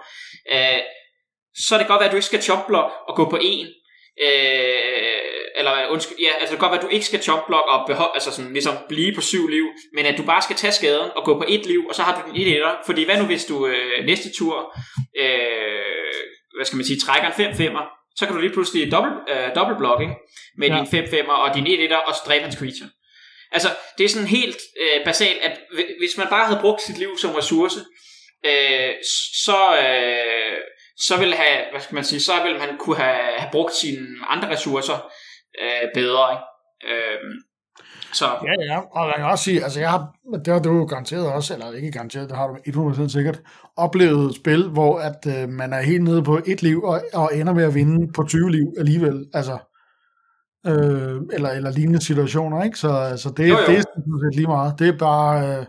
øh, 0.52 0.82
så 1.56 1.76
er 1.76 1.80
det 1.80 1.88
godt 1.88 2.00
være, 2.00 2.10
at 2.10 2.12
du 2.12 2.18
ikke 2.18 2.32
skal 2.32 2.42
chop 2.42 2.70
og 3.08 3.16
gå 3.16 3.30
på 3.30 3.38
1. 3.42 3.74
Øh, 4.22 5.22
eller 5.56 5.88
undskyld, 5.88 6.18
ja, 6.20 6.32
altså 6.40 6.52
det 6.52 6.60
kan 6.60 6.66
godt 6.66 6.72
være, 6.72 6.82
at 6.82 6.88
du 6.88 6.96
ikke 6.96 7.06
skal 7.06 7.24
chop 7.24 7.50
og 7.50 7.88
behold, 7.88 8.12
altså 8.14 8.32
sådan, 8.32 8.54
ligesom 8.54 8.76
blive 8.90 9.16
på 9.16 9.22
7 9.22 9.48
liv, 9.48 9.66
men 9.96 10.06
at 10.06 10.18
du 10.18 10.24
bare 10.24 10.42
skal 10.42 10.56
tage 10.56 10.72
skaden 10.72 11.12
og 11.16 11.24
gå 11.24 11.38
på 11.38 11.46
1 11.48 11.66
liv, 11.66 11.82
og 11.90 11.96
så 11.96 12.02
har 12.04 12.14
du 12.16 12.32
din 12.32 12.48
1 12.48 12.62
1'er. 12.62 12.86
Fordi 12.86 13.04
hvad 13.06 13.18
nu, 13.18 13.26
hvis 13.26 13.46
du 13.46 13.68
øh, 13.68 14.06
næste 14.06 14.30
tur, 14.38 14.78
øh, 15.20 16.14
hvad 16.56 16.66
skal 16.66 16.78
man 16.78 16.86
sige, 16.86 17.00
trækker 17.00 17.28
en 17.30 17.52
5-5'er, 17.52 18.01
så 18.16 18.26
kan 18.26 18.36
du 18.36 18.42
lige 18.42 18.54
pludselig 18.54 18.92
dobbelt, 18.92 19.16
øh, 19.30 19.56
dobbelt 19.56 19.78
blocking 19.78 20.12
med 20.58 20.68
ja. 20.68 20.76
din 20.76 21.04
5-5'er 21.04 21.32
og 21.32 21.56
din 21.56 21.68
1-1'er 21.68 21.96
og 21.96 22.14
dræbe 22.28 22.44
hans 22.44 22.56
creature. 22.56 22.90
Altså, 23.52 23.70
det 23.98 24.04
er 24.04 24.10
sådan 24.10 24.28
helt 24.28 24.58
øh, 24.82 25.06
basalt, 25.06 25.40
at 25.42 25.60
hvis 26.00 26.18
man 26.18 26.28
bare 26.30 26.46
havde 26.46 26.60
brugt 26.62 26.82
sit 26.82 26.98
liv 26.98 27.18
som 27.18 27.32
ressource, 27.32 27.80
øh, 28.46 28.94
så, 29.46 29.60
øh, 29.84 30.58
så 30.98 31.18
ville 31.20 31.36
have, 31.36 31.60
hvad 31.72 31.82
skal 31.82 31.96
man 31.96 32.04
sige, 32.04 32.22
så 32.22 32.44
ville 32.44 32.58
man 32.60 32.78
kunne 32.78 32.96
have, 32.96 33.38
have 33.38 33.50
brugt 33.52 33.74
sine 33.74 34.08
andre 34.30 34.50
ressourcer 34.50 35.12
øh, 35.62 35.88
bedre. 35.94 36.32
Ikke? 36.34 36.96
Øh, 36.96 37.20
så. 38.14 38.26
Ja, 38.26 38.74
ja, 38.74 38.80
og 38.92 39.08
jeg 39.08 39.16
kan 39.18 39.26
også 39.26 39.44
sige, 39.44 39.64
altså 39.64 39.80
jeg 39.80 39.90
har, 39.90 40.16
det 40.46 40.54
har 40.54 40.60
du 40.60 40.78
jo 40.78 40.86
garanteret 40.86 41.34
også, 41.34 41.54
eller 41.54 41.74
ikke 41.74 41.92
garanteret, 41.92 42.30
det 42.30 42.38
har 42.38 42.48
du 42.48 42.92
100% 42.92 43.10
sikkert, 43.10 43.40
oplevet 43.82 44.36
spil, 44.36 44.70
hvor 44.70 45.00
at 45.00 45.28
øh, 45.28 45.50
man 45.50 45.74
er 45.74 45.82
helt 45.82 46.04
nede 46.04 46.24
på 46.24 46.40
et 46.46 46.62
liv, 46.62 46.84
og, 46.84 47.02
og 47.14 47.30
ender 47.34 47.54
med 47.54 47.64
at 47.64 47.76
vinde 47.76 48.14
på 48.14 48.24
20 48.24 48.52
liv 48.52 48.66
alligevel, 48.78 49.26
altså, 49.34 49.58
øh, 50.68 51.22
eller, 51.34 51.50
eller 51.50 51.72
lignende 51.72 52.02
situationer, 52.02 52.64
ikke? 52.64 52.78
Så 52.78 52.90
altså, 52.90 53.30
det, 53.30 53.50
jo, 53.50 53.58
jo. 53.58 53.66
det 53.68 53.78
er 53.78 53.82
sådan 53.82 54.32
lige 54.34 54.48
meget. 54.48 54.80
Det 54.80 54.88
er 54.88 54.98
bare, 54.98 55.48
øh, 55.48 55.66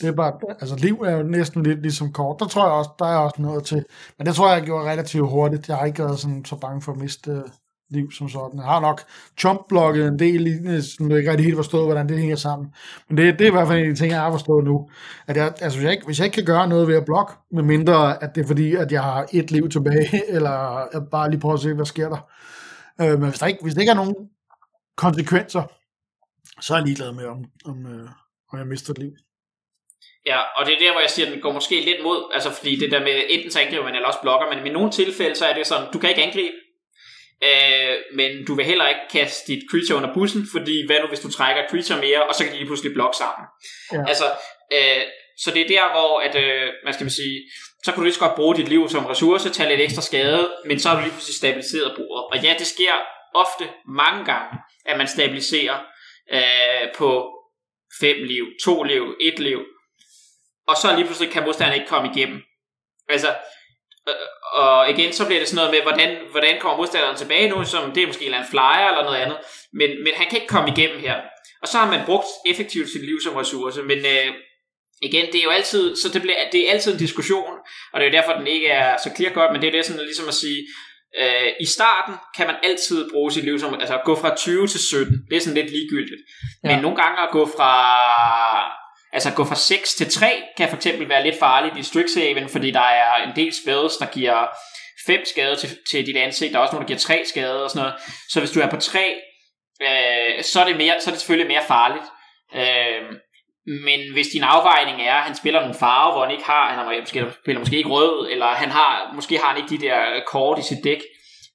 det 0.00 0.08
er 0.08 0.12
bare, 0.12 0.32
altså 0.60 0.76
liv 0.76 0.94
er 0.94 1.16
jo 1.16 1.22
næsten 1.22 1.62
lidt 1.62 1.82
ligesom 1.82 2.12
kort. 2.12 2.40
Der 2.40 2.46
tror 2.46 2.64
jeg 2.64 2.72
også, 2.72 2.90
der 2.98 3.06
er 3.06 3.16
også 3.16 3.42
noget 3.42 3.64
til, 3.64 3.84
men 4.18 4.26
det 4.26 4.34
tror 4.34 4.48
jeg, 4.48 4.58
jeg 4.58 4.66
gjorde 4.66 4.90
relativt 4.90 5.30
hurtigt. 5.30 5.68
Jeg 5.68 5.76
har 5.76 5.86
ikke 5.86 6.02
været 6.02 6.18
sådan, 6.18 6.44
så 6.44 6.56
bange 6.56 6.82
for 6.82 6.92
at 6.92 6.98
miste, 6.98 7.30
øh, 7.30 7.42
liv 7.90 8.12
som 8.12 8.28
sådan. 8.28 8.58
Jeg 8.58 8.66
har 8.66 8.80
nok 8.80 9.00
chomp-blokket 9.40 10.08
en 10.08 10.18
del, 10.18 10.82
som 10.82 11.10
jeg 11.10 11.18
ikke 11.18 11.30
rigtig 11.30 11.44
helt 11.44 11.56
forstået, 11.56 11.84
hvordan 11.86 12.08
det 12.08 12.18
hænger 12.18 12.36
sammen. 12.36 12.74
Men 13.08 13.16
det, 13.16 13.38
det 13.38 13.44
er 13.44 13.48
i 13.48 13.50
hvert 13.50 13.68
fald 13.68 13.78
en 13.78 13.84
af 13.84 13.94
de 13.94 14.00
ting, 14.00 14.12
jeg 14.12 14.20
har 14.20 14.30
forstået 14.30 14.64
nu. 14.64 14.88
At 15.26 15.36
jeg, 15.36 15.46
altså, 15.46 15.78
hvis, 15.78 15.84
jeg 15.84 15.92
ikke, 15.92 16.06
hvis 16.06 16.18
jeg 16.18 16.24
ikke 16.24 16.34
kan 16.34 16.44
gøre 16.44 16.68
noget 16.68 16.88
ved 16.88 16.96
at 16.96 17.04
blokke, 17.04 17.32
med 17.52 17.62
mindre 17.62 18.22
at 18.22 18.30
det 18.34 18.42
er 18.42 18.46
fordi, 18.46 18.74
at 18.74 18.92
jeg 18.92 19.02
har 19.02 19.26
et 19.32 19.50
liv 19.50 19.68
tilbage, 19.68 20.22
eller 20.36 20.88
jeg 20.92 21.02
bare 21.10 21.30
lige 21.30 21.40
prøver 21.40 21.54
at 21.54 21.60
se, 21.60 21.74
hvad 21.74 21.86
sker 21.86 22.08
der. 22.08 22.20
Øh, 23.00 23.20
men 23.20 23.28
hvis 23.28 23.38
der, 23.38 23.46
ikke, 23.46 23.62
hvis 23.62 23.74
der 23.74 23.80
ikke 23.80 23.90
er 23.90 24.02
nogen 24.02 24.14
konsekvenser, 24.96 25.62
så 26.60 26.74
er 26.74 26.78
jeg 26.78 26.86
ligeglad 26.86 27.12
med, 27.12 27.24
om, 27.24 27.44
om, 27.64 27.86
øh, 27.86 28.08
om 28.52 28.58
jeg 28.58 28.66
mister 28.66 28.92
et 28.92 28.98
liv. 28.98 29.12
Ja, 30.26 30.38
og 30.56 30.66
det 30.66 30.72
er 30.74 30.78
der, 30.84 30.92
hvor 30.92 31.00
jeg 31.00 31.10
siger, 31.10 31.26
at 31.26 31.32
den 31.32 31.42
går 31.42 31.52
måske 31.52 31.76
lidt 31.84 32.00
mod, 32.02 32.30
altså 32.34 32.50
fordi 32.50 32.76
det 32.76 32.90
der 32.90 33.00
med, 33.00 33.14
enten 33.28 33.50
så 33.50 33.60
angriber 33.60 33.84
man, 33.84 33.94
eller 33.94 34.08
også 34.08 34.22
blokker, 34.22 34.46
men 34.50 34.66
i 34.66 34.70
nogle 34.70 34.90
tilfælde, 34.90 35.34
så 35.36 35.44
er 35.46 35.54
det 35.54 35.66
sådan, 35.66 35.92
du 35.92 35.98
kan 35.98 36.10
ikke 36.10 36.22
angribe, 36.22 36.56
Øh, 37.42 37.96
men 38.14 38.46
du 38.46 38.54
vil 38.54 38.64
heller 38.64 38.88
ikke 38.88 39.06
kaste 39.10 39.52
dit 39.52 39.62
creature 39.70 39.96
under 39.96 40.14
bussen, 40.14 40.42
fordi 40.52 40.86
hvad 40.86 41.00
nu 41.00 41.06
hvis 41.06 41.20
du 41.20 41.30
trækker 41.30 41.62
creature 41.70 42.00
mere, 42.00 42.22
og 42.28 42.34
så 42.34 42.44
kan 42.44 42.52
de 42.52 42.58
lige 42.58 42.66
pludselig 42.66 42.94
blokke 42.94 43.16
sammen. 43.16 43.44
Ja. 43.92 44.04
Altså, 44.08 44.24
øh, 44.72 45.02
så 45.38 45.50
det 45.50 45.62
er 45.62 45.68
der, 45.68 45.90
hvor 45.90 46.20
at, 46.20 46.34
øh, 46.44 46.72
hvad 46.82 46.92
skal 46.92 47.04
man 47.04 47.10
sige, 47.10 47.40
så 47.84 47.92
kan 47.92 47.98
du 48.00 48.04
lige 48.04 48.14
så 48.14 48.20
godt 48.20 48.34
bruge 48.34 48.56
dit 48.56 48.68
liv 48.68 48.88
som 48.88 49.06
ressource, 49.06 49.50
tage 49.50 49.68
lidt 49.68 49.80
ekstra 49.80 50.02
skade, 50.02 50.50
men 50.64 50.80
så 50.80 50.88
har 50.88 50.96
du 50.96 51.02
lige 51.02 51.12
pludselig 51.12 51.36
stabiliseret 51.36 51.94
bordet. 51.96 52.24
Og 52.32 52.36
ja, 52.46 52.54
det 52.58 52.66
sker 52.66 52.94
ofte 53.34 53.64
mange 53.88 54.24
gange, 54.24 54.58
at 54.86 54.98
man 54.98 55.08
stabiliserer 55.08 55.78
øh, 56.32 56.94
på 56.96 57.10
fem 58.00 58.16
liv, 58.24 58.46
to 58.64 58.82
liv, 58.82 59.16
et 59.20 59.38
liv, 59.38 59.60
og 60.68 60.76
så 60.76 60.96
lige 60.96 61.06
pludselig 61.06 61.32
kan 61.32 61.44
modstanderen 61.44 61.80
ikke 61.80 61.88
komme 61.88 62.10
igennem. 62.14 62.42
Altså, 63.08 63.28
og 64.54 64.90
igen, 64.90 65.12
så 65.12 65.26
bliver 65.26 65.40
det 65.40 65.48
sådan 65.48 65.56
noget 65.56 65.70
med, 65.74 65.82
hvordan, 65.82 66.10
hvordan 66.30 66.54
kommer 66.60 66.76
modstanderen 66.76 67.16
tilbage 67.16 67.48
nu, 67.48 67.64
som 67.64 67.92
det 67.92 68.02
er 68.02 68.06
måske 68.06 68.26
en 68.26 68.50
flyer 68.50 68.88
eller 68.90 69.04
noget 69.04 69.18
andet, 69.24 69.38
men, 69.72 69.90
men 70.04 70.12
han 70.14 70.26
kan 70.26 70.38
ikke 70.38 70.52
komme 70.54 70.70
igennem 70.76 71.00
her. 71.00 71.16
Og 71.62 71.68
så 71.68 71.78
har 71.78 71.90
man 71.90 72.06
brugt 72.06 72.26
effektivt 72.46 72.88
sit 72.90 73.04
liv 73.04 73.18
som 73.24 73.34
ressource, 73.34 73.82
men 73.82 73.98
øh, 73.98 74.28
igen, 75.02 75.26
det 75.32 75.38
er 75.40 75.44
jo 75.44 75.50
altid, 75.50 75.96
så 75.96 76.08
det, 76.08 76.22
bliver, 76.22 76.36
det 76.52 76.60
er 76.68 76.72
altid 76.72 76.92
en 76.92 76.98
diskussion, 76.98 77.54
og 77.92 78.00
det 78.00 78.06
er 78.06 78.10
jo 78.10 78.16
derfor, 78.18 78.32
den 78.32 78.46
ikke 78.46 78.68
er 78.68 78.96
så 79.04 79.10
clear 79.16 79.32
cut, 79.32 79.52
men 79.52 79.60
det 79.60 79.68
er 79.68 79.72
det 79.72 79.84
sådan 79.84 80.02
ligesom 80.02 80.28
at 80.28 80.34
sige, 80.34 80.66
Øh, 81.22 81.50
I 81.60 81.66
starten 81.66 82.14
kan 82.36 82.46
man 82.46 82.56
altid 82.62 83.10
bruge 83.12 83.32
sit 83.32 83.44
liv 83.44 83.58
som, 83.58 83.74
altså 83.74 84.00
gå 84.04 84.14
fra 84.16 84.36
20 84.36 84.66
til 84.66 84.80
17, 84.80 85.26
det 85.30 85.36
er 85.36 85.40
sådan 85.40 85.54
lidt 85.54 85.70
ligegyldigt. 85.70 86.22
Ja. 86.64 86.68
Men 86.68 86.82
nogle 86.82 86.96
gange 86.96 87.22
at 87.22 87.30
gå 87.30 87.46
fra, 87.56 87.72
altså 89.14 89.34
gå 89.34 89.44
fra 89.44 89.54
6 89.54 89.94
til 89.94 90.10
3, 90.10 90.42
kan 90.56 90.68
for 90.68 90.76
eksempel 90.76 91.08
være 91.08 91.24
lidt 91.24 91.38
farligt 91.38 91.76
i 91.76 91.82
Strixhaven, 91.82 92.48
fordi 92.48 92.70
der 92.70 92.80
er 92.80 93.14
en 93.26 93.36
del 93.36 93.52
spells, 93.54 93.96
der 93.96 94.06
giver 94.06 94.46
5 95.06 95.24
skade 95.24 95.56
til, 95.56 95.78
til 95.90 96.06
dit 96.06 96.16
ansigt, 96.16 96.52
der 96.52 96.58
er 96.58 96.62
også 96.62 96.74
nogle, 96.74 96.84
der 96.84 96.94
giver 96.94 96.98
3 96.98 97.22
skade 97.24 97.64
og 97.64 97.70
sådan 97.70 97.82
noget. 97.82 97.94
Så 98.28 98.40
hvis 98.40 98.50
du 98.50 98.60
er 98.60 98.70
på 98.70 98.76
3, 98.76 99.14
øh, 99.82 100.44
så, 100.44 100.60
er 100.60 100.64
det 100.64 100.76
mere, 100.76 101.00
så 101.00 101.10
er 101.10 101.12
det 101.12 101.20
selvfølgelig 101.20 101.48
mere 101.54 101.64
farligt. 101.68 102.04
Øh, 102.54 103.02
men 103.86 104.12
hvis 104.12 104.28
din 104.28 104.42
afvejning 104.42 105.02
er, 105.02 105.14
at 105.14 105.22
han 105.22 105.34
spiller 105.34 105.60
nogle 105.60 105.74
farver, 105.74 106.12
hvor 106.12 106.24
han 106.24 106.32
ikke 106.32 106.44
har, 106.44 106.68
han 106.68 106.78
har, 106.78 107.00
måske, 107.00 107.26
spiller 107.42 107.60
måske 107.60 107.76
ikke 107.76 107.88
rød, 107.88 108.28
eller 108.30 108.46
han 108.46 108.70
har, 108.70 109.12
måske 109.14 109.38
har 109.38 109.48
han 109.48 109.56
ikke 109.56 109.76
de 109.76 109.86
der 109.86 110.00
kort 110.26 110.58
i 110.58 110.62
sit 110.62 110.84
dæk. 110.84 111.02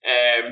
Øh, 0.10 0.44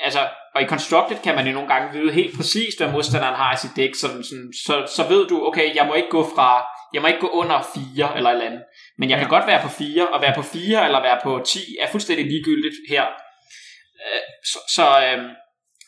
altså, 0.00 0.28
og 0.54 0.62
i 0.62 0.66
Constructed 0.66 1.18
kan 1.24 1.34
man 1.34 1.46
jo 1.46 1.52
nogle 1.52 1.68
gange 1.68 1.98
vide 1.98 2.12
helt 2.12 2.36
præcist, 2.36 2.78
hvad 2.78 2.92
modstanderen 2.92 3.34
har 3.34 3.54
i 3.54 3.56
sit 3.56 3.76
dæk, 3.76 3.94
så, 3.94 4.06
sådan, 4.06 4.52
så, 4.66 4.92
så 4.96 5.08
ved 5.08 5.26
du, 5.26 5.46
okay, 5.46 5.74
jeg 5.74 5.86
må 5.86 5.94
ikke 5.94 6.08
gå 6.08 6.22
fra, 6.34 6.64
jeg 6.94 7.02
må 7.02 7.08
ikke 7.08 7.20
gå 7.20 7.28
under 7.28 7.62
4 7.96 8.16
eller 8.16 8.30
et 8.30 8.34
eller 8.34 8.46
andet. 8.46 8.62
Men 8.98 9.10
jeg 9.10 9.18
kan 9.18 9.28
godt 9.28 9.46
være 9.46 9.62
på 9.62 9.68
4, 9.68 10.08
og 10.08 10.22
være 10.22 10.34
på 10.34 10.42
4 10.42 10.84
eller 10.86 11.02
være 11.02 11.20
på 11.22 11.42
10 11.46 11.58
er 11.80 11.88
fuldstændig 11.90 12.26
ligegyldigt 12.26 12.74
her. 12.88 13.04
Øh, 14.06 14.22
så, 14.44 14.58
så, 14.74 14.86
øh, 15.06 15.22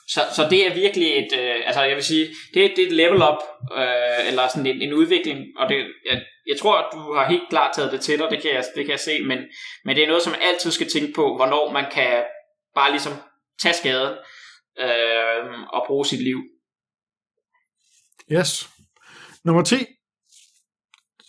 så, 0.08 0.20
så 0.36 0.48
det 0.50 0.66
er 0.66 0.74
virkelig 0.74 1.08
et, 1.18 1.32
øh, 1.40 1.56
altså 1.66 1.82
jeg 1.82 1.96
vil 1.96 2.04
sige, 2.04 2.26
det, 2.54 2.72
det 2.76 2.82
er 2.82 2.86
et 2.86 2.92
level 2.92 3.22
up, 3.22 3.40
øh, 3.78 4.28
eller 4.28 4.48
sådan 4.48 4.66
en, 4.66 4.82
en 4.82 4.92
udvikling, 4.92 5.38
og 5.58 5.68
det, 5.68 5.76
jeg, 6.10 6.22
jeg 6.50 6.56
tror, 6.60 6.76
at 6.78 6.86
du 6.92 7.14
har 7.14 7.28
helt 7.28 7.48
klart 7.50 7.74
taget 7.74 7.92
det 7.92 8.00
til 8.00 8.18
dig, 8.18 8.30
det 8.30 8.42
kan 8.42 8.50
jeg, 8.50 8.64
det 8.76 8.84
kan 8.84 8.90
jeg 8.90 9.00
se, 9.00 9.22
men, 9.22 9.38
men 9.84 9.96
det 9.96 10.02
er 10.02 10.08
noget, 10.08 10.22
som 10.22 10.32
man 10.32 10.42
altid 10.42 10.70
skal 10.70 10.90
tænke 10.90 11.12
på, 11.12 11.36
hvornår 11.36 11.72
man 11.72 11.84
kan 11.90 12.22
bare 12.74 12.90
ligesom 12.90 13.12
tage 13.62 13.74
skaden 13.74 14.14
øh, 14.78 15.60
og 15.72 15.84
bruge 15.86 16.06
sit 16.06 16.22
liv. 16.22 16.38
Yes. 18.32 18.70
Nummer 19.44 19.62
10. 19.62 19.76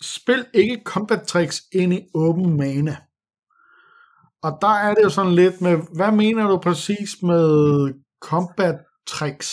Spil 0.02 0.46
ikke 0.54 0.82
combat 0.84 1.22
tricks 1.26 1.62
ind 1.72 1.94
i 1.94 2.06
åben 2.14 2.56
mana. 2.56 2.96
Og 4.42 4.58
der 4.60 4.74
er 4.74 4.94
det 4.94 5.04
jo 5.04 5.10
sådan 5.10 5.34
lidt 5.34 5.60
med, 5.60 5.78
hvad 5.96 6.12
mener 6.12 6.48
du 6.48 6.58
præcis 6.58 7.22
med 7.22 7.92
combat 8.20 8.76
tricks. 9.06 9.50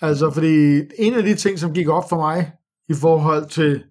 Altså, 0.00 0.30
fordi 0.30 0.80
en 0.98 1.14
af 1.14 1.22
de 1.22 1.34
ting, 1.34 1.58
som 1.58 1.74
gik 1.74 1.88
op 1.88 2.08
for 2.08 2.16
mig 2.16 2.52
i 2.88 2.94
forhold 3.00 3.48
til, 3.48 3.84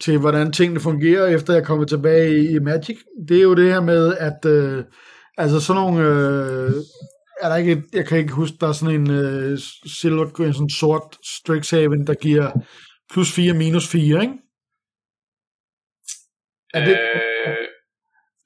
til 0.00 0.18
hvordan 0.18 0.52
tingene 0.52 0.80
fungerer, 0.80 1.26
efter 1.26 1.54
jeg 1.54 1.66
kommer 1.66 1.84
tilbage 1.84 2.50
i 2.50 2.58
Magic, 2.58 2.98
det 3.28 3.38
er 3.38 3.42
jo 3.42 3.54
det 3.54 3.72
her 3.72 3.80
med, 3.80 4.16
at 4.16 4.44
øh, 4.44 4.84
altså 5.38 5.60
sådan 5.60 5.82
nogle, 5.82 6.08
øh, 6.08 6.72
er 7.42 7.48
der 7.48 7.56
ikke, 7.56 7.82
jeg 7.92 8.06
kan 8.06 8.18
ikke 8.18 8.32
huske, 8.32 8.56
der 8.60 8.68
er 8.68 8.72
sådan 8.72 8.94
en 8.94 9.10
øh, 9.10 9.58
silver, 10.00 10.26
sådan 10.36 10.62
en 10.62 10.70
sort 10.70 11.16
Strixhaven, 11.24 12.06
der 12.06 12.14
giver 12.14 12.50
plus 13.12 13.32
4, 13.32 13.54
minus 13.54 13.88
4, 13.88 14.22
ikke? 14.22 14.34
Er 16.74 16.84
det, 16.84 16.98
øh, 17.00 17.56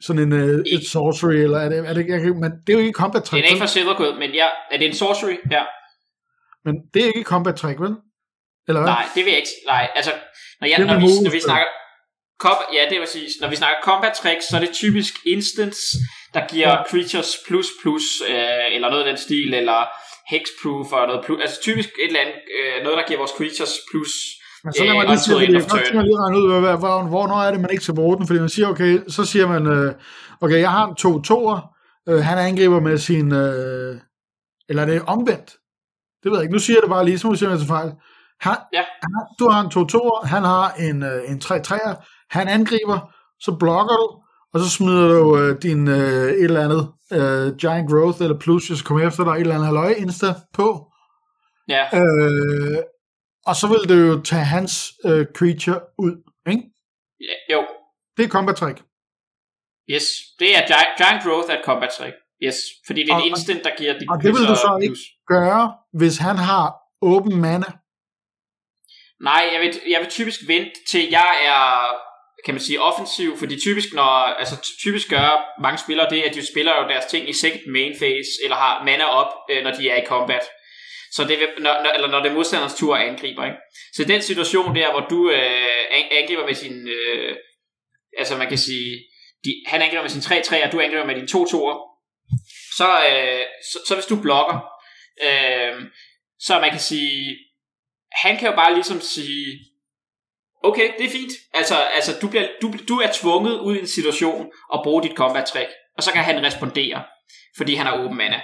sådan 0.00 0.22
en 0.22 0.32
uh, 0.32 0.60
et 0.74 0.86
sorcery, 0.92 1.34
eller 1.34 1.58
er 1.58 1.68
det, 1.68 1.78
er 1.78 1.94
det, 1.94 2.06
jeg, 2.08 2.20
men 2.20 2.50
det 2.64 2.68
er 2.72 2.78
jo 2.78 2.78
ikke 2.78 3.00
combat 3.02 3.24
trick. 3.24 3.42
Det 3.42 3.48
er 3.48 3.54
ikke 3.54 3.62
for 3.66 3.74
Silvergood, 3.76 4.18
men 4.18 4.30
ja, 4.30 4.48
er 4.70 4.78
det 4.78 4.86
en 4.86 4.94
sorcery? 4.94 5.36
Ja. 5.50 5.64
Men 6.64 6.74
det 6.94 7.02
er 7.02 7.06
ikke 7.06 7.22
combat 7.22 7.56
trick, 7.56 7.80
vel? 7.80 7.94
Eller 8.68 8.80
hvad? 8.80 8.90
Nej, 8.90 9.06
det 9.14 9.24
vil 9.24 9.30
jeg 9.30 9.40
ikke. 9.42 9.56
Nej, 9.66 9.90
altså, 9.94 10.12
når, 10.60 10.68
jeg, 10.68 10.78
når, 10.78 10.98
vi, 11.04 11.08
når 11.26 11.30
vi 11.30 11.40
snakker, 11.40 11.66
Comp, 12.44 12.60
ja, 12.76 12.82
det 12.90 13.00
vil 13.00 13.08
sige, 13.08 13.28
når 13.40 13.48
vi 13.48 13.56
snakker 13.56 13.78
combat 13.82 14.14
tricks, 14.22 14.44
så 14.48 14.56
er 14.56 14.60
det 14.60 14.72
typisk 14.82 15.14
instance, 15.34 15.82
der 16.34 16.42
giver 16.52 16.70
ja. 16.70 16.82
creatures 16.90 17.30
plus 17.46 17.66
plus, 17.82 18.06
øh, 18.28 18.74
eller 18.74 18.88
noget 18.90 19.02
af 19.04 19.08
den 19.10 19.18
stil, 19.26 19.54
eller 19.54 19.80
hexproof, 20.32 20.92
og 20.92 21.06
noget 21.06 21.24
plus, 21.24 21.40
altså 21.40 21.58
typisk 21.60 21.88
et 21.88 22.06
eller 22.06 22.20
andet, 22.20 22.38
øh, 22.58 22.82
noget, 22.84 22.96
der 22.98 23.06
giver 23.08 23.18
vores 23.18 23.34
creatures 23.38 23.74
plus 23.90 24.12
men 24.64 24.72
så 24.72 24.84
lad 24.84 24.94
mig 24.94 25.06
lige 25.06 25.18
sige, 25.18 25.38
det, 25.38 25.52
jeg 25.52 25.92
kan 25.92 26.04
lige 26.04 26.18
regne 26.22 26.38
ud, 26.38 26.46
hvor, 26.60 26.76
hvor, 26.76 27.02
hvornår 27.02 27.42
er 27.42 27.50
det, 27.50 27.60
man 27.60 27.70
ikke 27.70 27.82
skal 27.82 27.94
bruge 27.94 28.16
den, 28.16 28.26
fordi 28.26 28.40
man 28.40 28.48
siger, 28.48 28.68
okay, 28.68 29.00
så 29.08 29.24
siger 29.24 29.46
man, 29.46 29.66
øh, 29.66 29.94
okay, 30.40 30.60
jeg 30.60 30.70
har 30.70 30.94
to 30.94 31.20
toer, 31.20 31.60
øh, 32.08 32.20
han 32.24 32.38
angriber 32.38 32.80
med 32.80 32.98
sin, 32.98 33.32
øh, 33.32 33.96
eller 34.68 34.82
er 34.82 34.86
det 34.86 35.02
omvendt? 35.06 35.50
Det 36.22 36.30
ved 36.30 36.38
jeg 36.38 36.42
ikke, 36.42 36.52
nu 36.52 36.58
siger 36.58 36.76
jeg 36.76 36.82
det 36.82 36.90
bare 36.90 37.04
lige, 37.04 37.18
så 37.18 37.26
må 37.26 37.32
jeg 37.32 37.58
sige, 37.58 37.68
fejl. 37.68 37.92
Han, 38.40 38.56
ja. 38.72 38.84
han, 39.02 39.10
du 39.38 39.48
har 39.48 39.60
en 39.60 39.70
to 39.70 39.84
toer, 39.84 40.26
han 40.26 40.42
har 40.42 40.72
en, 40.72 41.02
øh, 41.02 41.30
en 41.30 41.40
tre 41.40 41.62
træer, 41.62 41.94
han 42.30 42.48
angriber, 42.48 42.98
så 43.40 43.56
blokker 43.60 43.96
du, 43.96 44.08
og 44.54 44.60
så 44.60 44.70
smider 44.70 45.08
du 45.08 45.38
øh, 45.38 45.62
din 45.62 45.88
øh, 45.88 46.26
et 46.40 46.44
eller 46.44 46.64
andet 46.64 46.92
øh, 47.12 47.56
Giant 47.56 47.90
Growth 47.90 48.22
eller 48.22 48.38
Plus, 48.38 48.68
hvis 48.68 48.82
kommer 48.82 49.06
efter 49.06 49.24
dig, 49.24 49.32
et 49.32 49.40
eller 49.40 49.54
andet 49.54 49.66
halvøje 49.66 49.94
insta 49.94 50.26
på. 50.52 50.92
Ja. 51.68 51.84
Øh, 52.00 52.78
og 53.46 53.56
så 53.56 53.66
vil 53.68 53.88
det 53.88 54.08
jo 54.08 54.22
tage 54.22 54.44
hans 54.44 54.92
øh, 55.04 55.26
creature 55.36 55.80
ud, 55.98 56.14
ikke? 56.46 56.62
Ja, 57.20 57.54
jo. 57.54 57.60
Det 58.16 58.24
er 58.24 58.28
combat 58.28 58.56
trick. 58.56 58.78
Yes, 59.90 60.04
det 60.38 60.56
er 60.56 60.66
giant, 60.66 60.90
giant 60.98 61.22
growth 61.24 61.52
af 61.54 61.60
combat 61.64 61.90
trick. 61.98 62.16
Yes, 62.42 62.56
fordi 62.86 63.00
det 63.02 63.10
er 63.10 63.14
og, 63.14 63.20
en 63.20 63.26
instant, 63.26 63.64
der 63.64 63.70
giver 63.78 63.92
de 63.98 64.06
Og 64.10 64.16
det 64.22 64.30
vil 64.34 64.48
du 64.52 64.56
så 64.66 64.78
ikke 64.82 64.96
gøre, 65.26 65.74
hvis 65.92 66.16
han 66.18 66.36
har 66.36 66.74
åben 67.02 67.40
mana? 67.40 67.70
Nej, 69.20 69.42
jeg 69.52 69.60
vil, 69.60 69.70
jeg 69.92 70.00
vil 70.00 70.10
typisk 70.10 70.40
vente 70.48 70.76
til 70.90 71.10
jeg 71.10 71.30
er 71.46 71.64
kan 72.44 72.54
man 72.54 72.60
sige 72.60 72.80
offensiv, 72.80 73.38
fordi 73.38 73.60
typisk 73.60 73.92
når, 73.92 74.12
altså 74.40 74.56
typisk 74.80 75.08
gør 75.10 75.60
mange 75.62 75.78
spillere 75.78 76.10
det, 76.10 76.22
at 76.22 76.34
de 76.34 76.46
spiller 76.46 76.82
jo 76.82 76.88
deres 76.88 77.04
ting 77.04 77.28
i 77.28 77.32
second 77.32 77.66
main 77.66 77.92
phase, 77.98 78.30
eller 78.44 78.56
har 78.56 78.84
mana 78.84 79.04
op, 79.04 79.32
øh, 79.50 79.62
når 79.64 79.70
de 79.70 79.90
er 79.90 80.02
i 80.02 80.06
combat. 80.06 80.42
Så 81.12 81.24
det, 81.24 81.38
når, 81.58 81.82
når, 81.82 81.90
eller 81.90 82.08
når 82.08 82.22
det 82.22 82.30
er 82.30 82.34
modstanderens 82.34 82.74
tur 82.74 82.96
angriber. 82.96 83.44
Ikke? 83.44 83.56
Så 83.92 84.04
den 84.04 84.22
situation 84.22 84.76
der, 84.76 84.90
hvor 84.90 85.00
du 85.00 85.30
øh, 85.30 85.84
angriber 86.10 86.46
med 86.46 86.54
sin... 86.54 86.88
Øh, 86.88 87.36
altså 88.18 88.36
man 88.36 88.48
kan 88.48 88.58
sige... 88.58 89.04
De, 89.44 89.50
han 89.66 89.82
angriber 89.82 90.02
med 90.02 90.10
sin 90.10 90.20
3-3, 90.20 90.66
og 90.66 90.72
du 90.72 90.80
angriber 90.80 91.06
med 91.06 91.14
dine 91.14 91.26
2 91.26 91.46
2 91.46 91.80
så, 92.76 92.88
øh, 93.10 93.44
så, 93.72 93.78
så 93.88 93.94
hvis 93.94 94.06
du 94.06 94.22
blokker, 94.22 94.58
øh, 95.22 95.82
så 96.38 96.60
man 96.60 96.70
kan 96.70 96.80
sige... 96.80 97.38
Han 98.12 98.36
kan 98.36 98.48
jo 98.50 98.56
bare 98.56 98.74
ligesom 98.74 99.00
sige... 99.00 99.58
Okay, 100.64 100.92
det 100.98 101.06
er 101.06 101.10
fint. 101.10 101.32
Altså, 101.54 101.74
altså 101.94 102.12
du, 102.22 102.28
bliver, 102.28 102.48
du, 102.62 102.72
du 102.88 102.94
er 102.94 103.08
tvunget 103.12 103.60
ud 103.60 103.76
i 103.76 103.80
en 103.80 103.86
situation 103.86 104.46
og 104.70 104.80
bruge 104.84 105.02
dit 105.02 105.16
combat 105.16 105.44
trick, 105.44 105.70
og 105.96 106.02
så 106.02 106.12
kan 106.12 106.24
han 106.24 106.44
respondere, 106.44 107.02
fordi 107.56 107.74
han 107.74 107.86
har 107.86 108.04
åben 108.04 108.16
mana. 108.16 108.40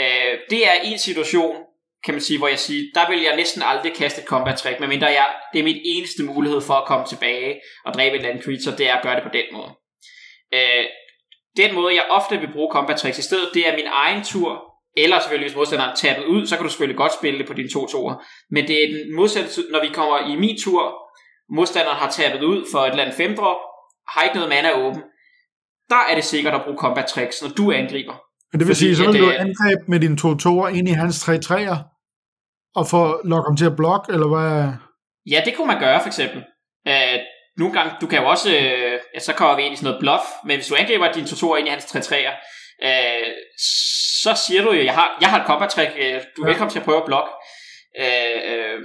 Øh, 0.00 0.38
det 0.50 0.66
er 0.66 0.74
en 0.84 0.98
situation, 0.98 1.56
kan 2.04 2.14
man 2.14 2.20
sige, 2.20 2.38
hvor 2.38 2.48
jeg 2.48 2.58
siger, 2.58 2.82
der 2.94 3.10
vil 3.10 3.22
jeg 3.22 3.36
næsten 3.36 3.62
aldrig 3.62 3.92
kaste 3.94 4.20
et 4.22 4.28
combat 4.28 4.58
trick, 4.58 4.80
medmindre 4.80 5.06
jeg, 5.06 5.28
det 5.52 5.58
er 5.58 5.64
min 5.64 5.80
eneste 5.84 6.22
mulighed 6.22 6.60
for 6.60 6.74
at 6.74 6.86
komme 6.86 7.06
tilbage 7.06 7.60
og 7.84 7.94
dræbe 7.94 8.14
et 8.14 8.18
eller 8.18 8.28
andet 8.28 8.44
creature, 8.44 8.76
det 8.76 8.88
er 8.88 8.94
at 8.94 9.02
gøre 9.02 9.14
det 9.14 9.22
på 9.22 9.32
den 9.32 9.44
måde. 9.52 9.70
Øh, 10.54 10.84
den 11.56 11.74
måde, 11.74 11.94
jeg 11.94 12.06
ofte 12.10 12.40
vil 12.40 12.52
bruge 12.52 12.72
combat 12.72 12.96
tricks 12.96 13.18
i 13.18 13.22
stedet, 13.22 13.50
det 13.54 13.68
er 13.68 13.76
min 13.76 13.88
egen 13.92 14.24
tur, 14.24 14.74
eller 14.96 15.18
selvfølgelig 15.18 15.48
hvis 15.48 15.56
modstanderen 15.56 15.96
taber 15.96 16.24
ud, 16.24 16.46
så 16.46 16.56
kan 16.56 16.64
du 16.64 16.70
selvfølgelig 16.70 16.96
godt 16.96 17.14
spille 17.14 17.38
det 17.38 17.46
på 17.46 17.54
dine 17.54 17.68
to 17.68 17.86
toer. 17.86 18.14
Men 18.50 18.68
det 18.68 18.84
er 18.84 18.86
den 18.86 19.14
modsatte, 19.14 19.62
når 19.70 19.80
vi 19.80 19.88
kommer 19.88 20.18
i 20.32 20.36
min 20.36 20.58
tur, 20.64 21.03
modstanderen 21.50 21.96
har 21.96 22.10
tabet 22.10 22.42
ud 22.42 22.66
for 22.72 22.78
et 22.78 22.90
eller 22.90 23.02
andet 23.02 23.16
femdrop, 23.16 23.56
har 24.08 24.22
ikke 24.22 24.34
noget 24.36 24.48
mana 24.48 24.70
åben, 24.72 25.02
der 25.88 26.00
er 26.10 26.14
det 26.14 26.24
sikkert 26.24 26.54
at 26.54 26.62
bruge 26.64 26.78
combat 26.78 27.06
tricks, 27.06 27.42
når 27.42 27.48
du 27.48 27.72
angriber. 27.72 28.14
Men 28.52 28.60
det 28.60 28.68
vil 28.68 28.76
Fordi 28.76 28.84
sige, 28.84 28.96
så 28.96 29.12
vil 29.12 29.20
du 29.20 29.30
angreb 29.30 29.88
med 29.88 30.00
dine 30.00 30.16
to 30.16 30.34
toer 30.34 30.68
ind 30.68 30.88
i 30.88 30.92
hans 30.92 31.20
tre 31.20 31.38
træer, 31.38 31.76
og 32.74 32.86
få 32.86 33.20
lokke 33.24 33.48
ham 33.48 33.56
til 33.56 33.66
at 33.66 33.76
blokke, 33.76 34.12
eller 34.12 34.28
hvad? 34.28 34.72
Ja, 35.30 35.42
det 35.44 35.56
kunne 35.56 35.66
man 35.66 35.80
gøre 35.80 36.00
for 36.00 36.06
eksempel. 36.06 36.44
Uh, 36.88 37.18
nogle 37.56 37.74
gange, 37.74 37.92
du 38.00 38.06
kan 38.06 38.18
jo 38.22 38.28
også, 38.28 38.48
uh, 38.48 38.98
ja, 39.14 39.18
så 39.18 39.32
kommer 39.32 39.56
vi 39.56 39.62
ind 39.62 39.72
i 39.74 39.76
sådan 39.76 39.84
noget 39.84 40.00
bluff, 40.00 40.24
men 40.44 40.56
hvis 40.56 40.66
du 40.66 40.74
angriber 40.74 41.12
din 41.12 41.26
2 41.26 41.56
ind 41.56 41.66
i 41.66 41.70
hans 41.70 41.84
3 41.84 42.00
træer, 42.00 42.32
uh, 42.86 43.28
så 44.22 44.32
siger 44.46 44.62
du 44.62 44.72
jo, 44.72 44.84
jeg 44.84 44.94
har, 44.94 45.18
jeg 45.20 45.30
har 45.30 45.40
et 45.40 45.46
combat 45.46 45.70
trick, 45.70 45.90
uh, 45.90 46.18
du 46.36 46.42
er 46.42 46.46
ja. 46.46 46.50
velkommen 46.50 46.72
til 46.72 46.78
at 46.78 46.84
prøve 46.84 47.00
at 47.02 47.06
blokke. 47.06 47.30
Uh, 48.02 48.38
uh, 48.50 48.80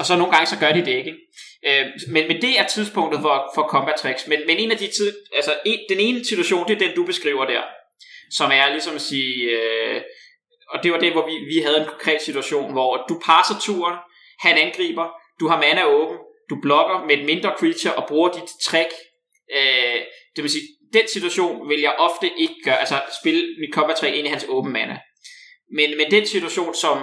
og 0.00 0.04
så 0.06 0.16
nogle 0.16 0.32
gange, 0.32 0.46
så 0.46 0.58
gør 0.58 0.72
de 0.72 0.84
det 0.88 0.94
ikke. 1.00 1.14
Øh, 1.66 1.86
men, 2.08 2.28
men 2.28 2.42
det 2.42 2.58
er 2.58 2.66
tidspunktet 2.66 3.20
for, 3.20 3.50
for 3.54 3.62
combat 3.62 3.94
tricks. 3.96 4.26
Men, 4.26 4.40
men 4.46 4.56
en 4.56 4.70
af 4.70 4.78
de 4.78 4.86
tid, 4.86 5.16
altså 5.34 5.54
en, 5.66 5.78
den 5.88 6.00
ene 6.00 6.24
situation, 6.24 6.68
det 6.68 6.74
er 6.74 6.86
den, 6.86 6.96
du 6.96 7.04
beskriver 7.04 7.44
der. 7.44 7.62
Som 8.36 8.50
er 8.50 8.70
ligesom 8.70 8.94
at 8.94 9.00
sige, 9.00 9.50
øh, 9.50 10.02
og 10.68 10.82
det 10.82 10.92
var 10.92 10.98
det, 10.98 11.12
hvor 11.12 11.26
vi, 11.26 11.54
vi 11.54 11.62
havde 11.62 11.80
en 11.80 11.88
konkret 11.88 12.22
situation, 12.22 12.72
hvor 12.72 13.04
du 13.08 13.20
passer 13.26 13.54
turen, 13.60 13.96
han 14.40 14.58
angriber, 14.58 15.08
du 15.40 15.48
har 15.48 15.60
mana 15.60 15.84
åben, 15.84 16.18
du 16.50 16.58
blokker 16.62 17.06
med 17.06 17.18
et 17.18 17.24
mindre 17.24 17.52
creature 17.58 17.94
og 17.94 18.08
bruger 18.08 18.28
dit 18.32 18.50
trick. 18.62 18.90
Øh, 19.56 20.00
det 20.36 20.42
vil 20.42 20.50
sige, 20.50 20.68
den 20.92 21.08
situation 21.08 21.68
vil 21.68 21.80
jeg 21.80 21.94
ofte 21.98 22.30
ikke 22.38 22.54
gøre, 22.64 22.80
altså 22.80 23.00
spille 23.20 23.42
mit 23.60 23.74
combat 23.74 23.96
trick 23.96 24.16
ind 24.16 24.26
i 24.26 24.30
hans 24.30 24.46
åben 24.48 24.72
mana. 24.72 24.98
Men, 25.72 25.96
men 25.96 26.10
den 26.10 26.26
situation, 26.26 26.74
som 26.74 26.98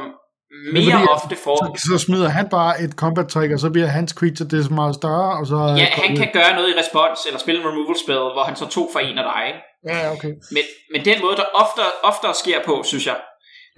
mere 0.73 0.91
fordi, 0.91 1.07
ofte 1.17 1.35
får... 1.35 1.77
Så, 1.77 1.89
så 1.89 2.05
smider 2.05 2.29
han 2.29 2.49
bare 2.49 2.81
et 2.81 2.91
combat 2.91 3.27
trick, 3.27 3.53
og 3.53 3.59
så 3.59 3.69
bliver 3.69 3.87
hans 3.87 4.11
creature 4.11 4.47
det 4.49 4.71
meget 4.71 4.95
større, 4.95 5.31
og 5.39 5.45
så... 5.47 5.59
Ja, 5.81 5.87
han 6.05 6.15
kan 6.21 6.29
gøre 6.33 6.53
noget 6.57 6.69
i 6.73 6.79
respons, 6.81 7.19
eller 7.27 7.39
spille 7.39 7.61
en 7.61 7.67
removal 7.67 7.97
spell, 8.05 8.25
hvor 8.35 8.43
han 8.49 8.55
så 8.55 8.65
to 8.77 8.89
for 8.93 8.99
en 8.99 9.17
af 9.17 9.25
dig. 9.33 9.45
Ja, 9.89 10.11
okay. 10.15 10.33
Men, 10.55 10.63
men 10.91 11.05
den 11.05 11.17
måde, 11.21 11.35
der 11.41 11.45
ofte, 11.63 11.81
oftere 12.03 12.33
sker 12.33 12.59
på, 12.65 12.83
synes 12.91 13.05
jeg, 13.11 13.17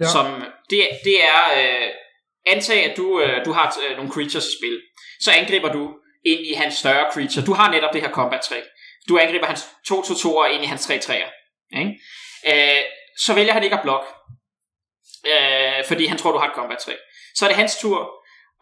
ja. 0.00 0.06
som, 0.14 0.26
det, 0.70 0.80
det 1.04 1.16
er, 1.36 1.42
øh, 1.58 1.88
antag, 2.52 2.90
at 2.90 2.96
du, 2.96 3.20
øh, 3.20 3.44
du 3.44 3.52
har 3.52 3.76
øh, 3.84 3.96
nogle 3.96 4.12
creatures 4.12 4.46
i 4.46 4.54
spil, 4.58 4.76
så 5.20 5.30
angriber 5.40 5.72
du 5.72 5.84
ind 6.24 6.40
i 6.40 6.52
hans 6.52 6.74
større 6.74 7.06
creature. 7.12 7.44
Du 7.46 7.52
har 7.52 7.70
netop 7.70 7.92
det 7.92 8.00
her 8.00 8.10
combat 8.10 8.40
trick. 8.40 8.66
Du 9.08 9.18
angriber 9.18 9.46
hans 9.46 9.62
2-2-2'er 9.92 10.46
ind 10.54 10.62
i 10.64 10.66
hans 10.66 10.90
3-3'er. 10.90 11.30
Ikke? 11.80 11.92
Øh, 12.50 12.82
så 13.24 13.34
vælger 13.34 13.52
han 13.52 13.64
ikke 13.64 13.76
at 13.76 13.82
blokke, 13.82 14.06
øh, 15.26 15.84
fordi 15.88 16.06
han 16.06 16.18
tror, 16.18 16.32
du 16.32 16.38
har 16.38 16.48
et 16.48 16.54
combat 16.54 16.78
3. 16.78 16.92
Så 17.34 17.44
er 17.44 17.48
det 17.48 17.56
hans 17.56 17.78
tur, 17.78 18.10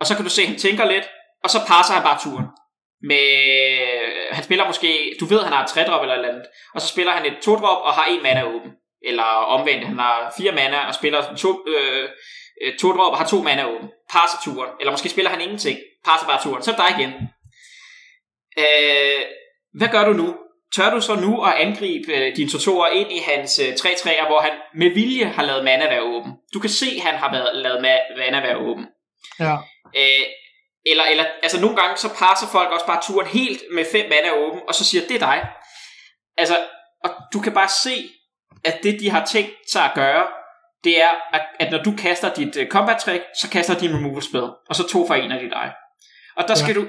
og 0.00 0.06
så 0.06 0.14
kan 0.14 0.24
du 0.24 0.30
se, 0.30 0.42
at 0.42 0.48
han 0.48 0.58
tænker 0.58 0.84
lidt, 0.84 1.08
og 1.44 1.50
så 1.50 1.58
passer 1.68 1.94
han 1.94 2.02
bare 2.02 2.18
turen. 2.22 2.46
Med, 3.02 3.28
han 4.30 4.44
spiller 4.44 4.66
måske, 4.66 5.16
du 5.20 5.24
ved, 5.24 5.42
han 5.42 5.52
har 5.52 5.64
et 5.64 5.70
3-drop 5.70 6.02
eller 6.02 6.14
et 6.14 6.18
eller 6.18 6.28
andet, 6.28 6.46
og 6.74 6.80
så 6.80 6.88
spiller 6.88 7.12
han 7.12 7.26
et 7.26 7.36
2-drop 7.48 7.82
og 7.82 7.92
har 7.92 8.04
en 8.04 8.22
mana 8.22 8.42
åben. 8.42 8.72
Eller 9.02 9.22
omvendt, 9.22 9.86
han 9.86 9.98
har 9.98 10.34
fire 10.36 10.52
mana 10.52 10.86
og 10.86 10.94
spiller 10.94 11.34
to, 11.36 11.64
øh, 11.66 12.08
øh 12.62 12.78
to 12.78 12.88
drop 12.92 13.12
og 13.12 13.18
har 13.18 13.26
to 13.26 13.42
mana 13.42 13.64
åben. 13.66 13.88
Passer 14.10 14.38
turen. 14.44 14.70
Eller 14.80 14.90
måske 14.90 15.08
spiller 15.08 15.30
han 15.30 15.40
ingenting. 15.40 15.78
Passer 16.04 16.26
bare 16.26 16.42
turen. 16.42 16.62
Så 16.62 16.72
er 16.72 16.76
det 16.76 16.84
dig 16.84 16.98
igen. 16.98 17.12
Øh, 18.58 19.22
hvad 19.78 19.88
gør 19.88 20.04
du 20.04 20.12
nu? 20.12 20.36
Tør 20.74 20.90
du 20.90 21.00
så 21.00 21.14
nu 21.14 21.42
at 21.42 21.52
angribe 21.52 22.12
øh, 22.12 22.36
dine 22.36 22.50
Totorer 22.50 22.90
ind 22.90 23.12
i 23.12 23.18
hans 23.18 23.58
øh, 23.58 23.68
3-3'er, 23.68 24.26
hvor 24.26 24.40
han 24.40 24.52
med 24.74 24.90
vilje 24.94 25.24
har 25.24 25.42
lavet 25.42 25.64
mana 25.64 25.84
være 25.84 26.02
åben? 26.02 26.32
Du 26.54 26.58
kan 26.60 26.70
se, 26.70 26.86
at 26.96 27.02
han 27.02 27.14
har 27.14 27.32
været, 27.32 27.56
lavet 27.56 27.78
ma- 27.78 28.18
mana 28.18 28.40
være 28.40 28.56
åben. 28.56 28.86
Ja. 29.40 29.54
Øh, 29.96 30.26
eller, 30.86 31.04
eller, 31.04 31.24
altså 31.42 31.60
nogle 31.60 31.76
gange 31.76 31.96
så 31.96 32.08
passer 32.08 32.46
folk 32.52 32.70
også 32.70 32.86
bare 32.86 33.02
turen 33.02 33.26
helt 33.26 33.62
med 33.74 33.84
fem 33.92 34.08
mana 34.08 34.30
åben, 34.30 34.60
og 34.68 34.74
så 34.74 34.84
siger, 34.84 35.06
det 35.08 35.14
er 35.14 35.18
dig. 35.18 35.48
Altså, 36.36 36.56
og 37.04 37.10
du 37.32 37.40
kan 37.40 37.52
bare 37.54 37.68
se, 37.84 38.10
at 38.64 38.82
det 38.82 39.00
de 39.00 39.10
har 39.10 39.24
tænkt 39.24 39.54
sig 39.72 39.84
at 39.84 39.92
gøre, 39.94 40.26
det 40.84 41.02
er, 41.02 41.10
at, 41.32 41.42
at 41.60 41.72
når 41.72 41.82
du 41.82 41.92
kaster 41.98 42.34
dit 42.34 42.56
uh, 42.56 42.66
combat 42.66 42.98
trick, 42.98 43.24
så 43.40 43.50
kaster 43.50 43.78
din 43.78 43.94
removal 43.96 44.22
spell, 44.22 44.48
og 44.68 44.76
så 44.76 44.88
to 44.88 45.06
for 45.06 45.14
en 45.14 45.32
af 45.32 45.40
dit 45.40 45.50
dig. 45.50 45.72
Og 46.36 46.48
der 46.48 46.54
skal 46.54 46.74
ja. 46.74 46.80
du 46.80 46.86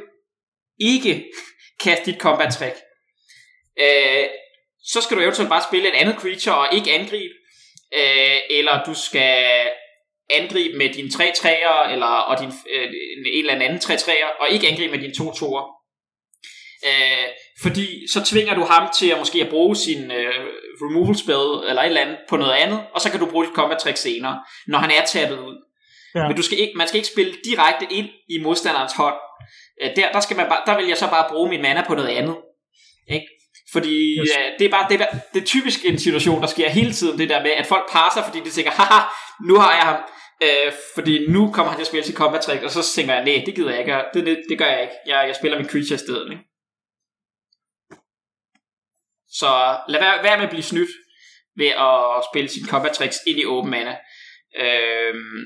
ikke 0.79 1.25
kaste 1.79 2.05
dit 2.05 2.19
combat 2.19 2.53
trick. 2.53 2.75
Uh, 3.81 4.25
så 4.83 5.01
skal 5.01 5.17
du 5.17 5.21
eventuelt 5.21 5.49
bare 5.49 5.63
spille 5.69 5.87
et 5.89 5.95
andet 5.95 6.15
creature 6.15 6.57
og 6.57 6.67
ikke 6.73 6.91
angribe, 6.91 7.33
uh, 7.99 8.39
eller 8.49 8.83
du 8.83 8.93
skal 8.93 9.69
angribe 10.29 10.77
med 10.77 10.89
dine 10.89 11.11
3 11.11 11.31
træer 11.35 11.89
eller 11.91 12.05
og 12.05 12.39
din, 12.39 12.47
uh, 12.47 12.83
en 13.33 13.45
eller 13.45 13.53
anden 13.53 13.79
3 13.79 13.97
træer 13.97 14.27
og 14.39 14.49
ikke 14.49 14.67
angribe 14.67 14.91
med 14.91 15.01
dine 15.01 15.13
to 15.13 15.33
toer. 15.33 15.63
Uh, 16.87 17.27
fordi 17.61 18.07
så 18.13 18.23
tvinger 18.23 18.55
du 18.55 18.63
ham 18.63 18.89
til 18.99 19.09
at 19.09 19.19
måske 19.19 19.41
at 19.41 19.49
bruge 19.49 19.75
sin 19.75 20.11
uh, 20.11 20.43
removal 20.85 21.17
spell 21.17 21.69
eller 21.69 21.81
et 21.81 21.87
eller 21.87 22.01
andet 22.01 22.17
på 22.29 22.37
noget 22.37 22.53
andet, 22.53 22.79
og 22.93 23.01
så 23.01 23.11
kan 23.11 23.19
du 23.19 23.25
bruge 23.25 23.45
dit 23.45 23.55
combat 23.55 23.77
trick 23.77 23.97
senere, 23.97 24.43
når 24.67 24.77
han 24.79 24.91
er 24.91 25.05
tabet 25.05 25.39
ud. 25.39 25.57
Ja. 26.15 26.27
Men 26.27 26.35
du 26.35 26.41
skal 26.41 26.59
ikke, 26.59 26.73
man 26.75 26.87
skal 26.87 26.97
ikke 26.97 27.13
spille 27.13 27.33
direkte 27.45 27.85
ind 27.91 28.09
i 28.29 28.39
modstanderens 28.39 28.93
hånd. 28.93 29.15
Uh, 29.83 29.89
der, 29.95 30.11
der, 30.11 30.19
skal 30.19 30.37
man 30.37 30.47
bare, 30.49 30.61
der 30.65 30.77
vil 30.77 30.87
jeg 30.87 30.97
så 30.97 31.09
bare 31.09 31.29
bruge 31.29 31.49
min 31.49 31.61
mana 31.61 31.83
på 31.87 31.95
noget 31.95 32.09
andet. 32.09 32.35
Fordi 33.71 34.19
yes. 34.19 34.29
uh, 34.37 34.59
det 34.59 34.65
er 34.65 34.69
bare 34.69 34.87
det, 34.89 35.07
det 35.33 35.41
er 35.41 35.45
typisk 35.45 35.85
en 35.85 35.99
situation, 35.99 36.41
der 36.41 36.47
sker 36.47 36.69
hele 36.69 36.93
tiden, 36.93 37.19
det 37.19 37.29
der 37.29 37.43
med, 37.43 37.51
at 37.51 37.65
folk 37.65 37.91
passer, 37.91 38.23
fordi 38.23 38.39
de 38.39 38.49
tænker, 38.49 38.71
haha, 38.71 38.99
nu 39.47 39.55
har 39.55 39.73
jeg 39.75 39.83
ham, 39.83 39.99
Uh, 40.43 40.73
fordi 40.95 41.27
nu 41.27 41.51
kommer 41.51 41.69
han 41.71 41.77
til 41.77 41.83
at 41.83 41.87
spille 41.87 42.05
sit 42.05 42.15
combat 42.15 42.41
trick, 42.41 42.63
og 42.63 42.71
så 42.71 42.93
tænker 42.95 43.13
jeg, 43.13 43.23
nej, 43.23 43.43
det 43.45 43.55
gider 43.55 43.69
jeg 43.69 43.79
ikke, 43.79 44.03
det, 44.13 44.25
det, 44.25 44.43
det 44.49 44.57
gør 44.57 44.65
jeg 44.65 44.81
ikke. 44.81 44.93
Jeg, 45.07 45.27
jeg 45.27 45.35
spiller 45.35 45.57
min 45.57 45.69
creature 45.69 45.95
i 45.95 46.05
stedet. 46.05 46.31
Ikke? 46.31 46.43
Så 49.39 49.49
lad 49.87 49.99
være, 49.99 50.23
være 50.23 50.37
med 50.37 50.43
at 50.43 50.49
blive 50.49 50.63
snydt 50.63 50.89
ved 51.57 51.71
at 51.87 52.25
spille 52.31 52.49
sine 52.49 52.67
combat 52.67 52.93
tricks 52.93 53.19
ind 53.27 53.39
i 53.39 53.45
open 53.45 53.71
mana. 53.71 53.97
Øhm, 54.63 55.43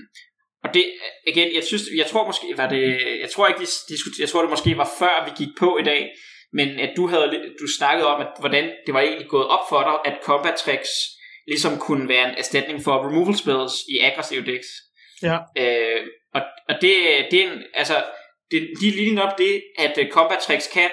og 0.64 0.74
det, 0.74 0.86
igen, 1.28 1.56
jeg 1.56 1.64
synes, 1.64 1.84
jeg 1.96 2.06
tror 2.06 2.26
måske, 2.26 2.48
var 2.58 2.70
det, 2.70 2.86
jeg 3.22 3.30
tror 3.30 3.48
ikke, 3.48 3.60
de 3.60 3.68
diskuterede, 3.94 4.22
jeg 4.22 4.30
tror 4.30 4.42
det 4.42 4.50
måske 4.50 4.78
var 4.78 4.90
før 5.00 5.26
vi 5.26 5.32
gik 5.38 5.54
på 5.60 5.78
i 5.78 5.84
dag, 5.84 6.10
men 6.54 6.80
at 6.80 6.94
du 6.98 7.08
havde, 7.08 7.28
du 7.62 7.68
snakkede 7.78 8.08
om, 8.08 8.22
at 8.22 8.28
hvordan 8.40 8.72
det 8.86 8.94
var 8.94 9.02
egentlig 9.02 9.28
gået 9.28 9.48
op 9.48 9.70
for 9.70 9.82
dig, 9.82 10.14
at 10.14 10.20
combat 10.24 10.56
tricks 10.56 10.90
ligesom 11.48 11.78
kunne 11.80 12.10
være 12.10 12.30
en 12.30 12.36
erstatning 12.38 12.84
for 12.84 13.08
removal 13.08 13.36
spells 13.36 13.74
i 13.90 14.00
aggressive 14.00 14.46
decks. 14.46 14.68
Ja. 15.24 15.38
Øh, 15.58 16.02
og, 16.34 16.42
og 16.70 16.76
det, 16.82 16.94
det 17.32 17.42
er 17.42 17.52
en, 17.52 17.64
altså, 17.74 18.04
det, 18.52 18.70
de 18.82 18.88
er 18.88 18.92
lige 18.92 19.16
nok 19.16 19.38
det, 19.38 19.64
at 19.78 20.00
combat 20.12 20.40
tricks 20.40 20.68
kan, 20.68 20.90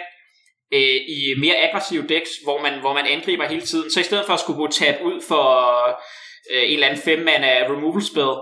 øh, 0.74 1.00
i 1.16 1.34
mere 1.38 1.56
aggressive 1.56 2.06
decks, 2.08 2.30
hvor 2.44 2.62
man, 2.62 2.80
hvor 2.80 2.92
man 2.92 3.06
angriber 3.06 3.46
hele 3.46 3.62
tiden. 3.62 3.90
Så 3.90 4.00
i 4.00 4.02
stedet 4.02 4.26
for 4.26 4.32
at 4.32 4.40
skulle 4.40 4.56
gå 4.56 4.66
tab 4.66 5.02
ud 5.02 5.20
for 5.28 5.44
øh, 6.52 6.62
en 6.62 6.74
eller 6.74 6.86
anden 6.86 7.02
5 7.02 7.18
mana 7.18 7.72
removal 7.72 8.02
spell, 8.02 8.34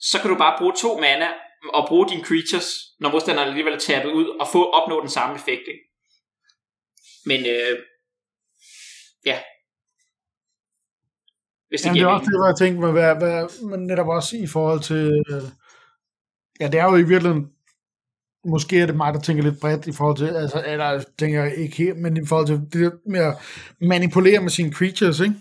så 0.00 0.18
kan 0.20 0.30
du 0.30 0.36
bare 0.36 0.58
bruge 0.58 0.72
to 0.76 1.00
mana 1.00 1.28
og 1.72 1.88
bruge 1.88 2.08
dine 2.08 2.24
creatures, 2.24 2.68
når 3.00 3.10
modstanderen 3.10 3.48
alligevel 3.48 3.74
er 3.74 3.78
tabet 3.78 4.10
ud, 4.10 4.28
og 4.40 4.48
få 4.52 4.70
opnå 4.70 5.00
den 5.00 5.10
samme 5.10 5.34
effekt. 5.34 5.62
Ikke? 5.72 5.83
Men 7.26 7.40
øh, 7.40 7.78
ja. 9.26 9.38
Hvis 11.68 11.80
det, 11.80 11.86
Jamen, 11.86 11.98
det 11.98 12.04
er 12.04 12.08
også 12.08 12.24
det, 12.24 12.38
hvor 12.38 12.46
jeg 12.46 12.56
tænkte 12.58 12.80
mig, 12.80 12.92
hvad, 12.92 13.16
hvad, 13.16 13.68
men 13.68 13.86
netop 13.86 14.08
også 14.08 14.36
i 14.36 14.46
forhold 14.46 14.80
til, 14.80 15.24
øh, 15.30 15.42
ja, 16.60 16.68
det 16.68 16.80
er 16.80 16.84
jo 16.84 16.96
i 16.96 17.02
virkeligheden 17.02 17.50
måske 18.44 18.80
er 18.80 18.86
det 18.86 18.96
mig, 18.96 19.14
der 19.14 19.20
tænker 19.20 19.42
lidt 19.42 19.60
bredt 19.60 19.86
i 19.86 19.92
forhold 19.92 20.16
til, 20.16 20.26
altså, 20.26 20.62
eller 20.66 21.04
tænker 21.18 21.42
jeg 21.42 21.54
ikke 21.54 21.76
helt, 21.76 21.98
men 21.98 22.16
i 22.16 22.26
forhold 22.26 22.46
til 22.46 22.60
det 22.72 22.92
med 23.06 23.20
at 23.20 23.34
manipulere 23.80 24.40
med 24.40 24.50
sine 24.50 24.72
creatures, 24.72 25.20
ikke? 25.20 25.34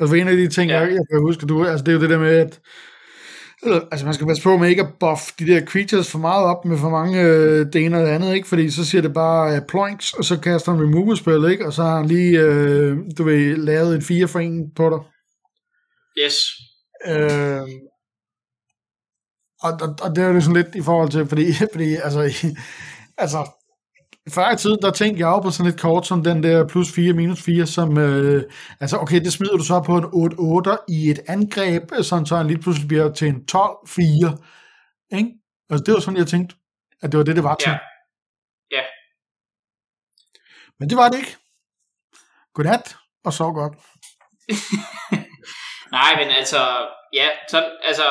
Altså, 0.00 0.12
for 0.12 0.14
en 0.14 0.28
af 0.28 0.36
de 0.36 0.48
ting, 0.48 0.70
ja. 0.70 0.78
jeg, 0.78 0.88
jeg 0.88 1.04
kan 1.10 1.20
huske, 1.20 1.46
du, 1.46 1.64
altså, 1.64 1.84
det 1.84 1.92
er 1.92 1.96
jo 1.96 2.00
det 2.00 2.10
der 2.10 2.18
med, 2.18 2.36
at 2.36 2.60
altså 3.72 4.06
man 4.06 4.14
skal 4.14 4.26
passe 4.26 4.42
på 4.42 4.56
med 4.56 4.68
ikke 4.68 4.82
at 4.82 4.94
buff 5.00 5.22
de 5.38 5.46
der 5.46 5.66
creatures 5.66 6.10
for 6.10 6.18
meget 6.18 6.44
op 6.44 6.64
med 6.64 6.78
for 6.78 6.90
mange 6.90 7.22
øh, 7.22 7.66
det 7.72 7.84
ene 7.84 7.96
og 7.96 8.02
det 8.02 8.10
andet, 8.10 8.34
ikke? 8.34 8.48
Fordi 8.48 8.70
så 8.70 8.84
siger 8.84 9.02
det 9.02 9.14
bare 9.14 9.56
øh, 9.56 9.62
ploinks, 9.68 10.12
og 10.12 10.24
så 10.24 10.40
kaster 10.40 10.72
han 10.72 10.82
removal 10.82 11.16
spell, 11.16 11.50
ikke? 11.50 11.66
Og 11.66 11.72
så 11.72 11.82
har 11.82 11.96
han 11.96 12.06
lige, 12.06 12.40
øh, 12.40 12.96
du 13.18 13.24
ved, 13.24 13.56
lavet 13.56 13.94
en 13.94 14.02
fire 14.02 14.28
for 14.28 14.38
en 14.38 14.70
på 14.76 14.90
dig. 14.90 14.98
Yes. 16.24 16.34
Øh, 17.06 17.62
og, 19.62 19.72
og, 19.82 19.96
og 20.02 20.16
det 20.16 20.24
er 20.24 20.28
jo 20.28 20.40
sådan 20.40 20.56
lidt 20.56 20.74
i 20.74 20.82
forhold 20.82 21.10
til, 21.10 21.26
fordi, 21.26 21.52
fordi 21.72 21.94
altså, 21.94 22.20
altså 23.18 23.38
før 24.34 24.50
i 24.50 24.56
tiden, 24.56 24.78
der 24.82 24.90
tænkte 24.90 25.20
jeg 25.20 25.26
jo 25.26 25.40
på 25.40 25.50
sådan 25.50 25.72
et 25.72 25.80
kort 25.80 26.06
som 26.06 26.24
den 26.24 26.42
der 26.42 26.68
plus 26.68 26.92
4, 26.92 27.12
minus 27.12 27.42
4, 27.42 27.66
som, 27.66 27.98
øh, 27.98 28.42
altså 28.80 28.96
okay, 28.98 29.20
det 29.20 29.32
smider 29.32 29.56
du 29.56 29.64
så 29.64 29.82
på 29.86 29.96
en 29.96 30.04
8-8 30.04 30.84
i 30.88 31.10
et 31.10 31.20
angreb, 31.28 31.82
sådan 32.02 32.26
så 32.26 32.36
han 32.36 32.46
lige 32.46 32.58
pludselig 32.58 32.88
bliver 32.88 33.12
til 33.12 33.28
en 33.28 33.44
12-4, 33.52 35.16
ikke? 35.16 35.30
Altså 35.70 35.84
det 35.86 35.94
var 35.94 36.00
sådan, 36.00 36.18
jeg 36.18 36.26
tænkte, 36.26 36.56
at 37.02 37.12
det 37.12 37.18
var 37.18 37.24
det, 37.24 37.36
det 37.36 37.44
var 37.44 37.54
til. 37.54 37.70
Ja. 37.70 37.78
ja. 38.76 38.82
Men 40.78 40.90
det 40.90 40.96
var 40.96 41.08
det 41.08 41.18
ikke. 41.18 41.36
Godnat, 42.54 42.96
og 43.24 43.32
så 43.32 43.52
godt. 43.52 43.74
Nej, 45.98 46.16
men 46.18 46.28
altså, 46.28 46.88
ja, 47.12 47.28
sådan, 47.50 47.70
altså, 47.82 48.04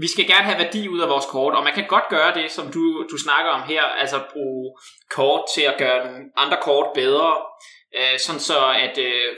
vi 0.00 0.08
skal 0.08 0.26
gerne 0.26 0.44
have 0.44 0.58
værdi 0.64 0.88
ud 0.88 1.00
af 1.00 1.08
vores 1.08 1.26
kort, 1.26 1.54
og 1.54 1.64
man 1.64 1.74
kan 1.74 1.86
godt 1.86 2.08
gøre 2.10 2.34
det, 2.34 2.50
som 2.50 2.72
du, 2.72 3.06
du 3.10 3.16
snakker 3.18 3.50
om 3.50 3.62
her, 3.68 3.82
altså 3.82 4.16
bruge 4.32 4.66
kort 5.10 5.42
til 5.54 5.62
at 5.62 5.78
gøre 5.78 6.04
nogle 6.06 6.24
andre 6.36 6.58
kort 6.62 6.86
bedre, 6.94 7.32
øh, 7.98 8.18
sådan 8.18 8.40
så 8.40 8.58
at, 8.84 8.98
øh, 8.98 9.28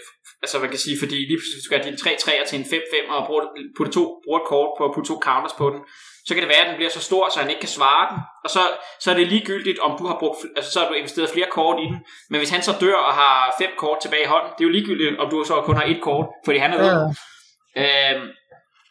altså 0.42 0.58
man 0.58 0.70
kan 0.70 0.78
sige, 0.78 0.96
fordi 1.02 1.14
lige 1.14 1.38
pludselig 1.38 1.56
hvis 1.56 1.66
du 1.66 1.72
gør 1.74 1.82
din 1.82 1.96
3 1.96 2.16
3 2.20 2.32
til 2.48 2.58
en 2.58 2.64
5-5 2.64 3.12
og 3.14 3.26
bruger, 3.26 3.44
putter 3.76 3.92
to, 3.92 4.04
bruger 4.24 4.40
et 4.40 4.48
kort 4.52 4.70
på 4.78 4.82
at 4.84 4.92
putte 4.94 5.08
to 5.10 5.16
counters 5.26 5.56
på 5.60 5.66
den, 5.70 5.80
så 6.26 6.30
kan 6.34 6.42
det 6.42 6.52
være, 6.54 6.64
at 6.64 6.70
den 6.70 6.78
bliver 6.78 6.92
så 6.98 7.02
stor, 7.08 7.22
så 7.28 7.40
han 7.40 7.50
ikke 7.50 7.64
kan 7.66 7.76
svare 7.78 8.04
den, 8.10 8.18
og 8.44 8.50
så, 8.50 8.62
så 9.02 9.10
er 9.10 9.16
det 9.16 9.26
ligegyldigt, 9.34 9.78
om 9.78 9.92
du 9.98 10.04
har 10.10 10.16
brugt, 10.22 10.38
altså 10.56 10.70
så 10.72 10.78
har 10.80 10.88
du 10.88 10.94
investeret 10.94 11.30
flere 11.30 11.48
kort 11.58 11.78
i 11.84 11.86
den, 11.92 11.98
men 12.30 12.38
hvis 12.40 12.50
han 12.50 12.62
så 12.62 12.72
dør 12.80 12.98
og 13.08 13.14
har 13.14 13.54
fem 13.60 13.72
kort 13.82 13.98
tilbage 14.02 14.24
i 14.26 14.32
hånden, 14.34 14.50
det 14.54 14.60
er 14.64 14.68
jo 14.68 14.76
ligegyldigt, 14.76 15.18
om 15.22 15.30
du 15.30 15.44
så 15.44 15.54
kun 15.68 15.76
har 15.76 15.86
et 15.94 16.00
kort, 16.08 16.26
fordi 16.44 16.58
han 16.58 16.72
er 16.72 16.78
ja. 16.84 18.14
Øh, 18.14 18.20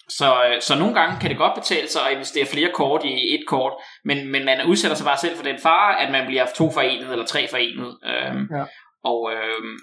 så, 0.09 0.57
så 0.59 0.75
nogle 0.75 0.93
gange 0.93 1.19
kan 1.19 1.29
det 1.29 1.37
godt 1.37 1.55
betale 1.55 1.87
sig 1.87 2.07
at 2.07 2.11
investere 2.11 2.45
flere 2.45 2.71
kort 2.73 3.03
i 3.03 3.35
et 3.35 3.47
kort, 3.47 3.73
men, 4.03 4.31
men 4.31 4.45
man 4.45 4.65
udsætter 4.65 4.97
sig 4.97 5.05
bare 5.05 5.17
selv 5.17 5.35
for 5.35 5.43
den 5.43 5.59
fare, 5.59 6.01
at 6.01 6.11
man 6.11 6.25
bliver 6.25 6.45
to 6.55 6.71
for 6.71 6.81
enet 6.81 7.11
eller 7.11 7.25
tre 7.25 7.47
for 7.47 7.57
enet. 7.57 7.97
Øhm, 8.05 8.47
ja. 8.51 8.65
Og 9.03 9.31
øhm, 9.33 9.77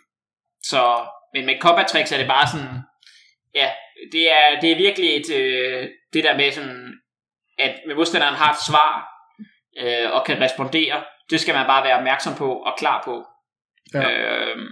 så, 0.62 1.06
men 1.34 1.46
med 1.46 1.60
combat 1.60 1.86
tricks 1.86 2.12
er 2.12 2.16
det 2.16 2.26
bare 2.26 2.46
sådan, 2.46 2.76
ja, 3.54 3.70
det 4.12 4.32
er, 4.32 4.60
det 4.60 4.72
er 4.72 4.76
virkelig 4.76 5.16
et, 5.16 5.30
øh, 5.34 5.88
det 6.12 6.24
der 6.24 6.36
med 6.36 6.52
sådan, 6.52 6.92
at 7.58 7.80
med 7.86 7.94
modstanderen 7.94 8.34
har 8.34 8.52
et 8.52 8.58
svar, 8.66 9.12
øh, 9.78 10.12
og 10.12 10.24
kan 10.24 10.40
respondere, 10.40 11.04
det 11.30 11.40
skal 11.40 11.54
man 11.54 11.66
bare 11.66 11.84
være 11.84 11.96
opmærksom 11.96 12.34
på 12.34 12.52
og 12.52 12.74
klar 12.78 13.02
på. 13.04 13.24
Ja. 13.94 14.10
Øhm, 14.10 14.68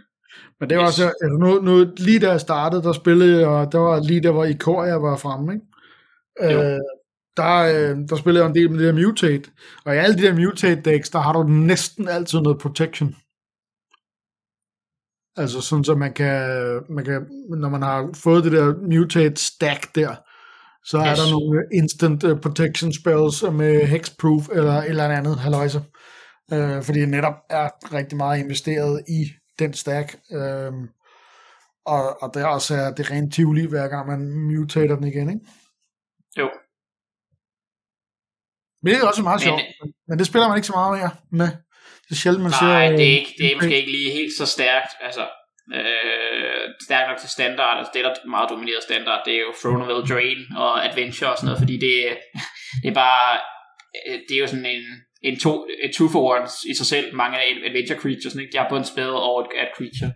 men 0.61 0.71
det 0.71 0.79
var 0.79 0.85
yes. 0.85 0.89
også, 0.89 1.05
altså 1.05 1.39
nu, 1.41 1.61
nu, 1.61 1.93
lige 1.97 2.19
da 2.19 2.31
jeg 2.31 2.41
startede, 2.41 2.83
der 2.83 2.93
spillede 2.93 3.41
jeg, 3.41 3.49
og 3.49 3.73
der 3.73 3.79
var 3.79 4.01
lige 4.01 4.23
der, 4.23 4.31
hvor 4.31 4.45
Ikoria 4.45 4.95
var 4.95 5.17
fremme, 5.17 5.53
ikke? 5.53 6.57
Øh, 6.57 6.79
der, 7.37 7.57
øh, 7.57 8.09
der 8.09 8.17
spillede 8.17 8.45
jeg 8.45 8.49
en 8.49 8.55
del 8.55 8.71
med 8.71 8.79
det 8.79 8.95
der 8.95 9.07
Mutate, 9.07 9.51
og 9.85 9.95
i 9.95 9.99
alle 9.99 10.17
de 10.17 10.23
der 10.23 10.35
Mutate 10.35 10.91
decks, 10.91 11.11
der 11.11 11.19
har 11.19 11.33
du 11.33 11.43
næsten 11.43 12.09
altid 12.09 12.41
noget 12.41 12.59
protection. 12.59 13.17
Altså 15.37 15.61
sådan, 15.61 15.85
så 15.85 15.95
man 15.95 16.13
kan, 16.13 16.81
man 16.89 17.05
kan, 17.05 17.27
når 17.49 17.69
man 17.69 17.83
har 17.83 18.11
fået 18.15 18.45
det 18.45 18.53
der 18.53 18.75
mutate 18.91 19.37
stack 19.37 19.95
der, 19.95 20.15
så 20.85 20.99
yes. 20.99 21.07
er 21.07 21.15
der 21.15 21.31
nogle 21.31 21.63
instant 21.73 22.25
uh, 22.25 22.41
protection 22.41 22.93
spells 22.93 23.43
med 23.43 23.87
hexproof 23.87 24.49
eller 24.53 24.73
et 24.73 24.89
eller 24.89 25.09
andet 25.09 25.39
haløjse. 25.39 25.83
Uh, 26.53 26.83
fordi 26.83 27.07
netop 27.07 27.35
er 27.51 27.95
rigtig 27.95 28.17
meget 28.17 28.39
investeret 28.41 29.03
i 29.09 29.40
den 29.65 29.75
stack. 29.75 30.09
Uh, 30.31 30.75
og, 31.87 32.23
og 32.23 32.29
der 32.35 32.47
også 32.47 32.75
er 32.75 32.91
det 32.91 33.11
rent 33.11 33.35
tivoli, 33.35 33.67
hver 33.67 33.89
gang 33.89 34.07
man 34.09 34.21
mutater 34.31 34.97
den 34.97 35.07
igen, 35.07 35.29
ikke? 35.35 35.47
Jo. 36.39 36.51
Men 38.83 38.89
det 38.95 39.03
er 39.03 39.09
også 39.09 39.23
meget 39.23 39.41
sjovt. 39.41 39.63
Men, 40.09 40.19
det 40.19 40.27
spiller 40.27 40.49
man 40.49 40.57
ikke 40.57 40.67
så 40.73 40.79
meget 40.81 40.99
mere 40.99 41.11
med. 41.41 41.51
Det 42.05 42.13
er 42.17 42.21
sjældent, 42.23 42.43
man 42.43 42.53
nej, 42.53 42.61
ser... 42.61 42.67
Nej, 42.67 42.89
det 42.99 43.07
er, 43.11 43.17
ikke, 43.21 43.35
det 43.39 43.47
er 43.53 43.57
måske 43.57 43.81
ikke 43.81 43.93
lige 43.99 44.11
helt 44.11 44.35
så 44.41 44.47
stærkt. 44.47 44.93
Altså, 45.07 45.25
øh, 45.79 46.65
stærkt 46.87 47.09
nok 47.09 47.19
til 47.19 47.31
standard. 47.37 47.79
Altså, 47.79 47.91
det, 47.95 48.05
der 48.05 48.11
er 48.11 48.35
meget 48.37 48.51
domineret 48.51 48.83
standard, 48.83 49.21
det 49.27 49.35
er 49.35 49.43
jo 49.47 49.53
Throne 49.61 49.85
of 49.85 49.91
Eldraine 49.95 50.45
og 50.65 50.73
Adventure 50.87 51.31
og 51.33 51.37
sådan 51.37 51.47
noget, 51.49 51.63
fordi 51.65 51.77
det, 51.87 51.95
det 52.83 52.89
er 52.93 52.99
bare... 53.07 53.27
Øh, 54.07 54.19
det 54.27 54.35
er 54.37 54.43
jo 54.45 54.51
sådan 54.53 54.71
en, 54.75 54.85
en 55.23 55.41
to, 55.41 55.67
et 55.83 55.93
two 55.95 56.09
for 56.09 56.23
ones 56.35 56.55
i 56.71 56.75
sig 56.75 56.87
selv, 56.87 57.15
mange 57.15 57.39
af 57.39 57.45
adventure 57.69 57.99
creatures, 57.99 58.35
ikke? 58.35 58.53
de 58.53 58.59
har 58.59 58.69
både 58.69 58.79
en 58.79 58.93
spell 58.93 59.15
og 59.29 59.41
et, 59.41 59.47
et 59.63 59.73
creature. 59.77 60.13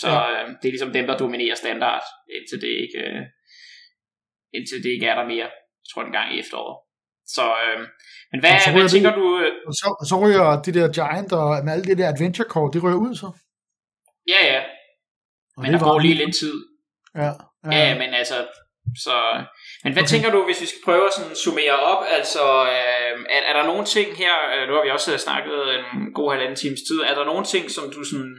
Så 0.00 0.10
ja. 0.10 0.30
øh, 0.30 0.48
det 0.48 0.66
er 0.68 0.74
ligesom 0.76 0.92
dem, 0.92 1.06
der 1.06 1.16
dominerer 1.16 1.54
standard, 1.54 2.04
indtil 2.36 2.58
det 2.64 2.72
ikke, 2.84 2.98
øh, 3.08 3.22
indtil 4.56 4.78
det 4.84 4.90
ikke 4.90 5.06
er 5.06 5.16
der 5.20 5.26
mere, 5.34 5.48
jeg 5.82 5.88
tror 5.90 6.02
en 6.04 6.16
gang 6.18 6.28
i 6.34 6.38
efteråret. 6.42 6.76
Så, 7.36 7.44
øh, 7.64 7.80
men 8.32 8.40
hvad, 8.40 8.50
så 8.64 8.72
hvad 8.72 8.88
tænker 8.88 9.14
du? 9.20 9.24
Øh? 9.42 9.52
Så, 9.80 9.88
så 10.08 10.14
ryger 10.22 10.62
de 10.66 10.72
der 10.78 10.86
Giant 10.96 11.32
og 11.32 11.64
med 11.64 11.72
alle 11.72 11.84
de 11.84 11.98
der 12.00 12.08
Adventure 12.14 12.48
Core, 12.52 12.70
de 12.74 12.78
ryger 12.84 13.00
ud 13.06 13.14
så? 13.22 13.28
Ja, 14.32 14.40
ja. 14.52 14.60
Og 15.56 15.62
men 15.62 15.72
der 15.72 15.78
går 15.78 15.98
lige 15.98 16.14
lidt 16.14 16.36
tid. 16.42 16.56
Ja, 17.14 17.32
ja, 17.64 17.88
ja. 17.88 17.98
men 17.98 18.14
altså, 18.14 18.38
så... 19.04 19.16
Men 19.84 19.92
hvad 19.92 20.02
okay. 20.02 20.10
tænker 20.12 20.30
du, 20.30 20.44
hvis 20.44 20.60
vi 20.60 20.66
skal 20.66 20.84
prøve 20.84 21.06
at 21.06 21.14
sådan 21.16 21.36
summere 21.44 21.76
op? 21.92 22.02
Altså, 22.18 22.44
øh, 22.74 23.12
er, 23.36 23.42
er 23.48 23.54
der 23.58 23.66
nogle 23.70 23.84
ting 23.84 24.08
her, 24.22 24.34
øh, 24.52 24.68
nu 24.68 24.74
har 24.74 24.82
vi 24.84 24.90
også 24.90 25.18
snakket 25.18 25.58
en 25.94 26.12
god 26.18 26.28
halvanden 26.32 26.56
times 26.56 26.82
tid, 26.88 26.98
er 27.10 27.14
der 27.14 27.24
nogle 27.24 27.44
ting, 27.44 27.64
som 27.70 27.84
du 27.94 28.04
sådan 28.04 28.36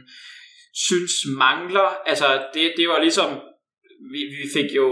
synes 0.86 1.14
mangler? 1.44 1.88
Altså, 2.10 2.26
det, 2.54 2.72
det 2.78 2.86
var 2.88 2.98
ligesom, 3.06 3.30
vi, 4.12 4.20
vi 4.40 4.46
fik 4.56 4.68
jo, 4.80 4.88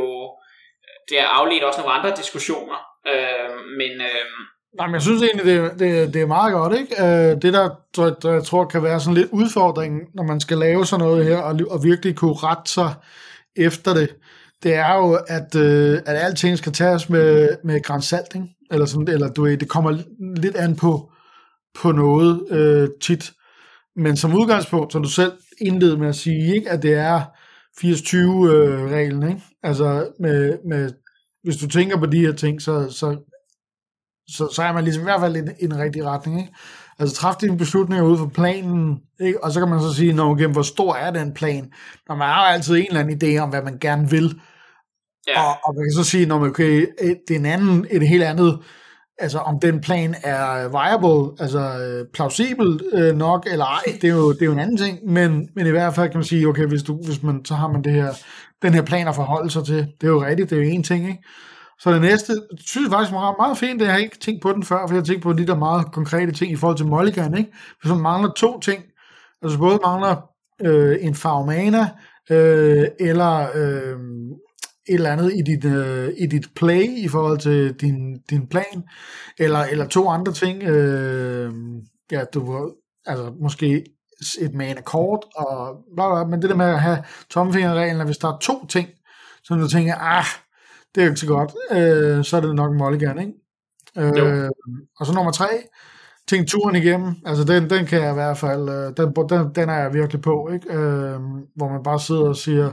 det 1.09 1.17
er 1.21 1.27
afledt 1.39 1.65
også 1.65 1.81
nogle 1.81 1.97
andre 1.99 2.13
diskussioner, 2.17 2.79
øh, 3.13 3.51
men... 3.79 3.93
Øh, 4.11 4.27
Nej, 4.79 4.87
men 4.87 4.95
jeg 4.95 5.03
synes 5.03 5.23
egentlig, 5.23 5.47
det, 5.47 5.79
det, 5.79 6.15
det 6.15 6.23
er 6.23 6.27
meget 6.27 6.53
godt, 6.53 6.79
ikke? 6.81 6.95
Øh, 7.05 7.43
det, 7.43 7.53
der, 7.53 7.71
der, 7.97 8.15
der 8.15 8.33
jeg 8.33 8.45
tror 8.45 8.65
kan 8.65 8.83
være 8.83 9.01
sådan 9.01 9.15
lidt 9.15 9.29
udfordring, 9.33 10.01
når 10.15 10.23
man 10.23 10.41
skal 10.41 10.59
lave 10.59 10.87
sådan 10.87 11.05
noget 11.05 11.25
her, 11.25 11.39
og, 11.39 11.61
og 11.71 11.85
virkelig 11.85 12.17
kunne 12.17 12.35
rette 12.35 12.71
sig 12.71 12.95
efter 13.57 13.95
det, 13.95 14.09
det 14.63 14.75
er 14.75 14.95
jo, 14.95 15.19
at, 15.29 15.55
øh, 15.55 16.01
at 16.07 16.17
alting 16.17 16.59
skal 16.59 16.73
tages 16.73 17.09
med, 17.09 17.49
med 17.65 17.83
grænsalt, 17.83 18.35
ikke? 18.35 18.47
Eller, 18.71 18.87
sådan, 18.87 19.09
eller 19.09 19.29
du 19.29 19.43
ved, 19.43 19.57
det 19.57 19.69
kommer 19.69 19.99
lidt 20.37 20.57
an 20.57 20.77
på, 20.77 21.11
på 21.75 21.93
noget 21.93 22.51
øh, 22.51 22.89
tit. 23.03 23.33
Men 23.97 24.17
som 24.17 24.35
udgangspunkt, 24.35 24.93
som 24.93 25.03
du 25.03 25.09
selv 25.09 25.33
indledte 25.61 25.97
med 25.97 26.09
at 26.09 26.17
sige, 26.17 26.55
ikke, 26.55 26.71
at 26.71 26.83
det 26.83 26.95
er 26.95 27.21
80-20-reglen, 27.81 29.23
øh, 29.23 29.29
ikke? 29.29 29.43
Altså, 29.63 30.09
med, 30.21 30.59
med, 30.69 30.91
hvis 31.43 31.57
du 31.57 31.69
tænker 31.69 31.97
på 31.97 32.07
de 32.07 32.21
her 32.21 32.33
ting, 32.33 32.63
så, 32.63 32.91
så, 32.91 33.17
så, 34.29 34.49
så 34.55 34.63
er 34.63 34.73
man 34.73 34.85
ligesom 34.85 35.03
i 35.03 35.05
hvert 35.05 35.21
fald 35.21 35.37
i, 35.37 35.65
en 35.65 35.79
rigtig 35.79 36.05
retning, 36.05 36.41
ikke? 36.41 36.53
Altså 36.99 37.17
træf 37.17 37.35
dine 37.35 37.59
beslutninger 37.59 38.05
ud 38.05 38.19
fra 38.19 38.27
planen, 38.27 39.01
ikke? 39.21 39.45
og 39.45 39.53
så 39.53 39.61
kan 39.61 39.69
man 39.69 39.81
så 39.81 39.95
sige, 39.95 40.13
når 40.13 40.31
okay, 40.31 40.47
hvor 40.47 40.63
stor 40.63 40.95
er 40.95 41.11
den 41.11 41.35
plan? 41.35 41.73
Når 42.09 42.15
man 42.15 42.29
har 42.29 42.49
jo 42.49 42.55
altid 42.55 42.77
en 42.77 42.87
eller 42.89 43.01
anden 43.01 43.23
idé 43.23 43.39
om, 43.39 43.49
hvad 43.49 43.63
man 43.63 43.79
gerne 43.79 44.11
vil. 44.11 44.41
Ja. 45.29 45.43
Og, 45.43 45.57
og 45.65 45.75
man 45.75 45.85
kan 45.85 46.05
så 46.05 46.11
sige, 46.11 46.27
når 46.27 46.39
man, 46.39 46.51
okay, 46.51 46.87
øh, 47.03 47.17
det 47.29 47.35
er 47.35 47.39
en 47.39 47.47
anden, 47.47 47.87
et 47.91 48.09
helt 48.09 48.23
andet 48.23 48.59
altså 49.19 49.39
om 49.39 49.61
den 49.61 49.81
plan 49.81 50.15
er 50.23 50.69
viable, 50.69 51.37
altså 51.41 51.61
øh, 51.61 52.07
plausibel 52.15 52.81
øh, 52.93 53.17
nok 53.17 53.47
eller 53.51 53.65
ej, 53.65 53.83
det 54.01 54.05
er, 54.05 54.15
jo, 54.15 54.33
det 54.33 54.43
er 54.43 54.47
jo 54.47 54.53
en 54.53 54.59
anden 54.59 54.77
ting, 54.77 54.99
men, 55.07 55.49
men 55.57 55.67
i 55.67 55.71
hvert 55.71 55.95
fald 55.95 56.11
kan 56.11 56.19
man 56.19 56.25
sige, 56.25 56.49
okay, 56.49 56.67
hvis, 56.67 56.83
du, 56.83 57.03
hvis 57.05 57.23
man, 57.23 57.45
så 57.45 57.55
har 57.55 57.69
man 57.69 57.85
det 57.85 57.93
her, 57.93 58.13
den 58.63 58.75
her 58.75 58.83
plan 58.83 59.09
at 59.09 59.15
forholde 59.15 59.51
sig 59.51 59.65
til, 59.65 59.77
det 59.77 60.07
er 60.07 60.13
jo 60.13 60.25
rigtigt, 60.25 60.51
det 60.51 60.59
er 60.59 60.63
jo 60.63 60.71
en 60.71 60.83
ting, 60.83 61.09
ikke? 61.09 61.23
Så 61.79 61.93
det 61.93 62.01
næste, 62.01 62.33
synes 62.61 62.85
jeg 62.85 62.93
faktisk 62.93 63.13
var 63.13 63.43
meget 63.43 63.59
fint, 63.59 63.81
det 63.81 63.87
jeg 63.87 63.95
har 63.95 64.01
ikke 64.01 64.19
tænkt 64.19 64.43
på 64.43 64.53
den 64.53 64.63
før, 64.63 64.87
for 64.87 64.95
jeg 64.95 65.01
har 65.01 65.05
tænkt 65.05 65.23
på 65.23 65.33
de 65.33 65.47
der 65.47 65.57
meget 65.57 65.93
konkrete 65.93 66.33
ting 66.33 66.53
i 66.53 66.57
forhold 66.57 66.77
til 66.77 66.87
Mulligan, 66.87 67.39
ikke? 67.39 67.51
Hvis 67.81 67.93
man 67.93 68.01
mangler 68.01 68.31
to 68.37 68.61
ting, 68.61 68.83
altså 69.43 69.59
både 69.59 69.79
mangler 69.85 70.17
øh, 70.65 70.97
en 71.01 71.15
farmana, 71.15 71.89
øh, 72.31 72.89
eller 73.01 73.47
øh, 73.55 73.99
et 74.89 74.95
eller 74.95 75.13
andet 75.13 75.33
i 75.35 75.43
dit, 75.43 75.65
øh, 75.65 76.13
i 76.19 76.27
dit 76.27 76.47
play 76.57 76.83
i 76.97 77.09
forhold 77.09 77.39
til 77.39 77.75
din, 77.75 78.19
din 78.31 78.47
plan, 78.47 78.83
eller, 79.39 79.59
eller 79.59 79.87
to 79.87 80.09
andre 80.09 80.33
ting, 80.33 80.63
øh, 80.63 81.53
ja, 82.11 82.25
du 82.35 82.73
altså 83.07 83.33
måske 83.41 83.85
et 84.41 84.55
mana 84.55 84.81
kort, 84.81 85.25
og 85.37 85.77
bla, 85.97 86.15
bla, 86.15 86.25
men 86.25 86.43
det 86.43 86.51
der 86.51 86.57
med 86.57 86.67
at 86.67 86.81
have 86.81 87.05
tomfingerreglen, 87.31 88.07
hvis 88.07 88.19
der 88.19 88.29
er 88.29 88.39
to 88.39 88.67
ting, 88.67 88.89
som 89.45 89.59
du 89.59 89.69
tænker, 89.69 89.95
ah, 89.95 90.25
det 90.95 91.01
er 91.01 91.05
jo 91.05 91.11
ikke 91.11 91.21
så 91.21 91.27
godt, 91.27 91.53
øh, 91.71 92.25
så 92.25 92.37
er 92.37 92.41
det 92.41 92.55
nok 92.55 92.73
en 92.73 92.79
mulligan, 92.79 93.19
ikke? 93.19 93.33
Øh, 93.97 94.51
og 94.99 95.07
så 95.07 95.13
nummer 95.15 95.33
tre, 95.33 95.49
tænk 96.29 96.49
turen 96.49 96.77
igennem, 96.77 97.15
altså 97.27 97.45
den, 97.45 97.71
den 97.71 97.87
kan 97.87 98.01
jeg 98.03 98.11
i 98.11 98.15
hvert 98.15 98.39
fald, 98.39 98.69
øh, 98.69 98.93
den, 98.97 99.15
den, 99.29 99.55
den 99.55 99.69
er 99.69 99.79
jeg 99.79 99.95
virkelig 99.95 100.23
på, 100.23 100.51
ikke? 100.53 100.75
Øh, 100.75 101.21
hvor 101.57 101.69
man 101.69 101.83
bare 101.83 102.01
sidder 102.01 102.29
og 102.29 102.37
siger, 102.37 102.71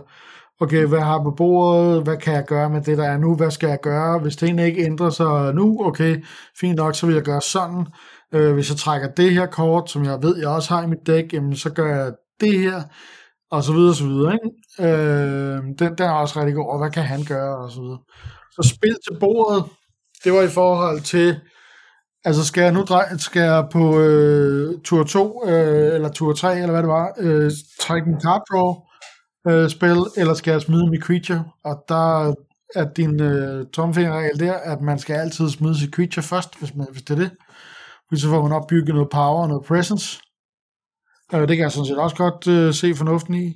okay, 0.59 0.85
hvad 0.85 0.99
har 0.99 1.23
på 1.23 1.31
bordet, 1.31 2.03
hvad 2.03 2.17
kan 2.17 2.33
jeg 2.33 2.45
gøre 2.45 2.69
med 2.69 2.81
det, 2.81 2.97
der 2.97 3.03
er 3.03 3.17
nu, 3.17 3.35
hvad 3.35 3.51
skal 3.51 3.69
jeg 3.69 3.79
gøre, 3.81 4.19
hvis 4.19 4.35
tingene 4.35 4.65
ikke 4.65 4.85
ændrer 4.85 5.09
sig 5.09 5.53
nu, 5.53 5.85
okay, 5.85 6.23
fint 6.59 6.75
nok, 6.75 6.95
så 6.95 7.05
vil 7.05 7.15
jeg 7.15 7.23
gøre 7.23 7.41
sådan, 7.41 7.87
øh, 8.33 8.53
hvis 8.53 8.69
jeg 8.69 8.77
trækker 8.77 9.07
det 9.07 9.31
her 9.31 9.45
kort, 9.45 9.89
som 9.89 10.05
jeg 10.05 10.17
ved, 10.21 10.37
jeg 10.37 10.47
også 10.47 10.73
har 10.73 10.83
i 10.83 10.87
mit 10.87 11.07
dæk, 11.07 11.33
jamen, 11.33 11.55
så 11.55 11.69
gør 11.69 11.95
jeg 11.95 12.13
det 12.41 12.59
her, 12.59 12.81
og 13.51 13.63
så 13.63 13.73
videre, 13.73 13.89
og 13.89 13.95
så 13.95 14.05
videre, 14.05 14.33
ikke? 14.33 14.91
Øh, 14.91 15.63
den, 15.79 15.95
den 15.97 16.05
er 16.05 16.11
også 16.11 16.39
rigtig 16.39 16.55
god, 16.55 16.71
og 16.71 16.77
hvad 16.79 16.91
kan 16.91 17.03
han 17.03 17.23
gøre, 17.23 17.57
og 17.57 17.71
så 17.71 17.81
videre. 17.81 17.99
Så 18.51 18.75
spil 18.75 18.97
til 19.07 19.19
bordet, 19.19 19.63
det 20.23 20.33
var 20.33 20.41
i 20.41 20.47
forhold 20.47 21.01
til, 21.01 21.39
altså 22.25 22.45
skal 22.45 22.63
jeg 22.63 22.71
nu 22.71 22.81
dreje, 22.81 23.19
skal 23.19 23.41
jeg 23.41 23.67
på 23.71 23.99
øh, 23.99 24.79
tur 24.83 25.03
2, 25.03 25.43
øh, 25.47 25.95
eller 25.95 26.09
tur 26.09 26.33
3, 26.33 26.55
eller 26.55 26.71
hvad 26.71 26.83
det 26.83 26.89
var, 26.89 27.13
øh, 27.17 27.51
trække 27.79 28.09
en 28.09 28.21
card 28.21 28.43
draw, 28.51 28.75
øh, 29.47 29.69
spil, 29.69 29.97
eller 30.17 30.33
skal 30.33 30.51
jeg 30.51 30.61
smide 30.61 30.89
mit 30.89 31.03
creature? 31.03 31.43
Og 31.63 31.83
der 31.89 32.33
er 32.75 32.85
din 32.93 33.21
øh, 33.21 33.65
tomfingerregel 33.67 34.39
der, 34.39 34.53
at 34.53 34.81
man 34.81 34.99
skal 34.99 35.15
altid 35.15 35.49
smide 35.49 35.79
sit 35.79 35.93
creature 35.93 36.23
først, 36.23 36.59
hvis, 36.59 36.75
man, 36.75 36.87
hvis 36.91 37.01
det 37.01 37.13
er 37.13 37.21
det. 37.21 37.31
Fordi 38.07 38.21
så 38.21 38.29
får 38.29 38.41
man 38.41 38.51
opbygget 38.51 38.95
noget 38.95 39.09
power 39.09 39.41
og 39.41 39.47
noget 39.47 39.65
presence. 39.65 40.19
Øh, 41.33 41.39
det 41.39 41.47
kan 41.57 41.59
jeg 41.59 41.71
sådan 41.71 41.85
set 41.85 41.97
også 41.97 42.15
godt 42.15 42.47
øh, 42.47 42.73
se 42.73 42.95
fornuften 42.95 43.33
i. 43.33 43.53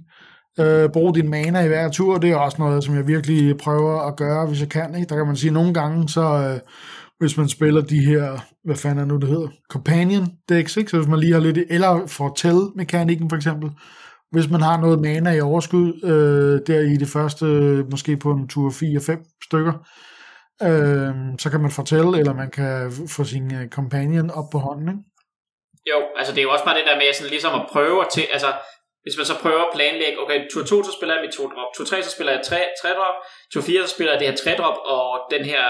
Øh, 0.60 0.90
brug 0.90 1.16
din 1.16 1.30
mana 1.30 1.60
i 1.62 1.68
hver 1.68 1.90
tur, 1.90 2.18
det 2.18 2.30
er 2.30 2.36
også 2.36 2.58
noget, 2.60 2.84
som 2.84 2.96
jeg 2.96 3.08
virkelig 3.08 3.58
prøver 3.58 4.00
at 4.02 4.16
gøre, 4.16 4.48
hvis 4.48 4.60
jeg 4.60 4.70
kan. 4.70 4.96
Ikke? 4.96 5.10
Der 5.10 5.16
kan 5.16 5.28
man 5.28 5.36
sige, 5.36 5.50
at 5.50 5.54
nogle 5.54 5.74
gange, 5.74 6.10
så 6.10 6.22
øh, 6.22 6.60
hvis 7.20 7.38
man 7.38 7.50
spiller 7.50 7.82
de 7.82 8.06
her, 8.06 8.46
hvad 8.64 8.76
fanden 8.76 9.00
er 9.00 9.06
nu 9.06 9.18
det 9.18 9.30
hedder, 9.30 9.48
companion 9.70 10.28
decks, 10.50 10.78
ikke? 10.78 10.92
så 10.92 10.98
hvis 10.98 11.10
man 11.10 11.20
lige 11.20 11.34
har 11.34 11.40
lidt, 11.40 11.58
eller 11.70 12.08
fortæl 12.08 12.56
mekanikken 12.76 13.30
for 13.30 13.36
eksempel, 13.36 13.70
hvis 14.34 14.50
man 14.50 14.62
har 14.62 14.78
noget 14.78 15.00
mana 15.00 15.32
i 15.32 15.42
overskud, 15.42 15.88
øh, 16.12 16.56
der 16.68 16.80
i 16.94 16.98
det 17.04 17.10
første, 17.16 17.46
måske 17.92 18.18
på 18.18 18.32
en 18.32 18.48
tur 18.48 18.70
4-5 18.70 19.44
stykker, 19.48 19.74
øh, 20.68 21.14
så 21.42 21.48
kan 21.52 21.62
man 21.62 21.72
fortælle, 21.80 22.20
eller 22.20 22.34
man 22.44 22.52
kan 22.52 22.92
få 23.16 23.24
sin 23.24 23.46
uh, 23.58 23.66
companion 23.78 24.30
op 24.40 24.48
på 24.52 24.58
hånden, 24.66 24.88
ikke? 24.94 25.04
Jo, 25.92 26.00
altså 26.18 26.32
det 26.34 26.40
er 26.40 26.48
jo 26.48 26.54
også 26.56 26.66
bare 26.66 26.78
det 26.80 26.86
der 26.90 26.98
med 27.02 27.14
sådan 27.14 27.34
ligesom 27.36 27.54
at 27.60 27.66
prøve 27.74 27.98
at 28.06 28.10
til, 28.16 28.26
altså 28.36 28.50
hvis 29.04 29.18
man 29.20 29.26
så 29.32 29.36
prøver 29.44 29.64
at 29.68 29.74
planlægge, 29.76 30.18
okay, 30.24 30.38
tur 30.52 30.64
2 30.64 30.84
så 30.88 30.92
spiller 30.98 31.14
jeg 31.16 31.24
mit 31.26 31.34
2 31.34 31.44
drop, 31.54 31.70
tur 31.76 31.86
3 31.86 32.04
så 32.04 32.12
spiller 32.16 32.32
jeg 32.36 32.42
3, 32.42 32.58
3 32.82 32.90
drop, 33.00 33.18
tur 33.54 33.62
4 33.62 33.88
så 33.88 33.94
spiller 33.96 34.12
jeg 34.14 34.20
det 34.20 34.28
her 34.30 34.36
3 34.36 34.62
drop, 34.62 34.78
og 34.96 35.08
den 35.36 35.44
her 35.52 35.64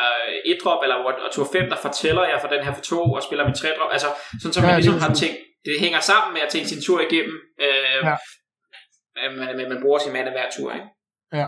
1 0.45 0.57
drop, 0.63 0.79
eller 0.83 0.95
og 1.27 1.31
tur 1.35 1.47
5 1.51 1.69
der 1.71 1.79
fortæller 1.87 2.23
jeg 2.31 2.37
for 2.41 2.49
den 2.53 2.61
her 2.65 2.73
for 2.77 2.81
2, 2.81 3.13
og 3.17 3.23
spiller 3.27 3.43
mit 3.49 3.57
3 3.61 3.67
drop, 3.77 3.91
altså 3.95 4.09
sådan 4.41 4.53
som 4.53 4.63
ja, 4.63 4.69
man 4.69 4.75
ligesom 4.79 4.99
har 5.05 5.13
tænkt, 5.21 5.37
det 5.67 5.73
hænger 5.85 5.99
sammen 6.11 6.31
med 6.35 6.41
at 6.45 6.49
tænke 6.53 6.67
sin 6.73 6.81
tur 6.87 6.99
igennem, 7.07 7.37
øh, 7.65 8.01
ja 8.09 8.15
man, 9.15 9.57
man, 9.57 9.69
man 9.69 9.81
bruger 9.81 9.99
sin 9.99 10.13
mand 10.13 10.27
hver 10.29 10.49
tur, 10.57 10.73
ikke? 10.73 10.87
Ja. 11.33 11.47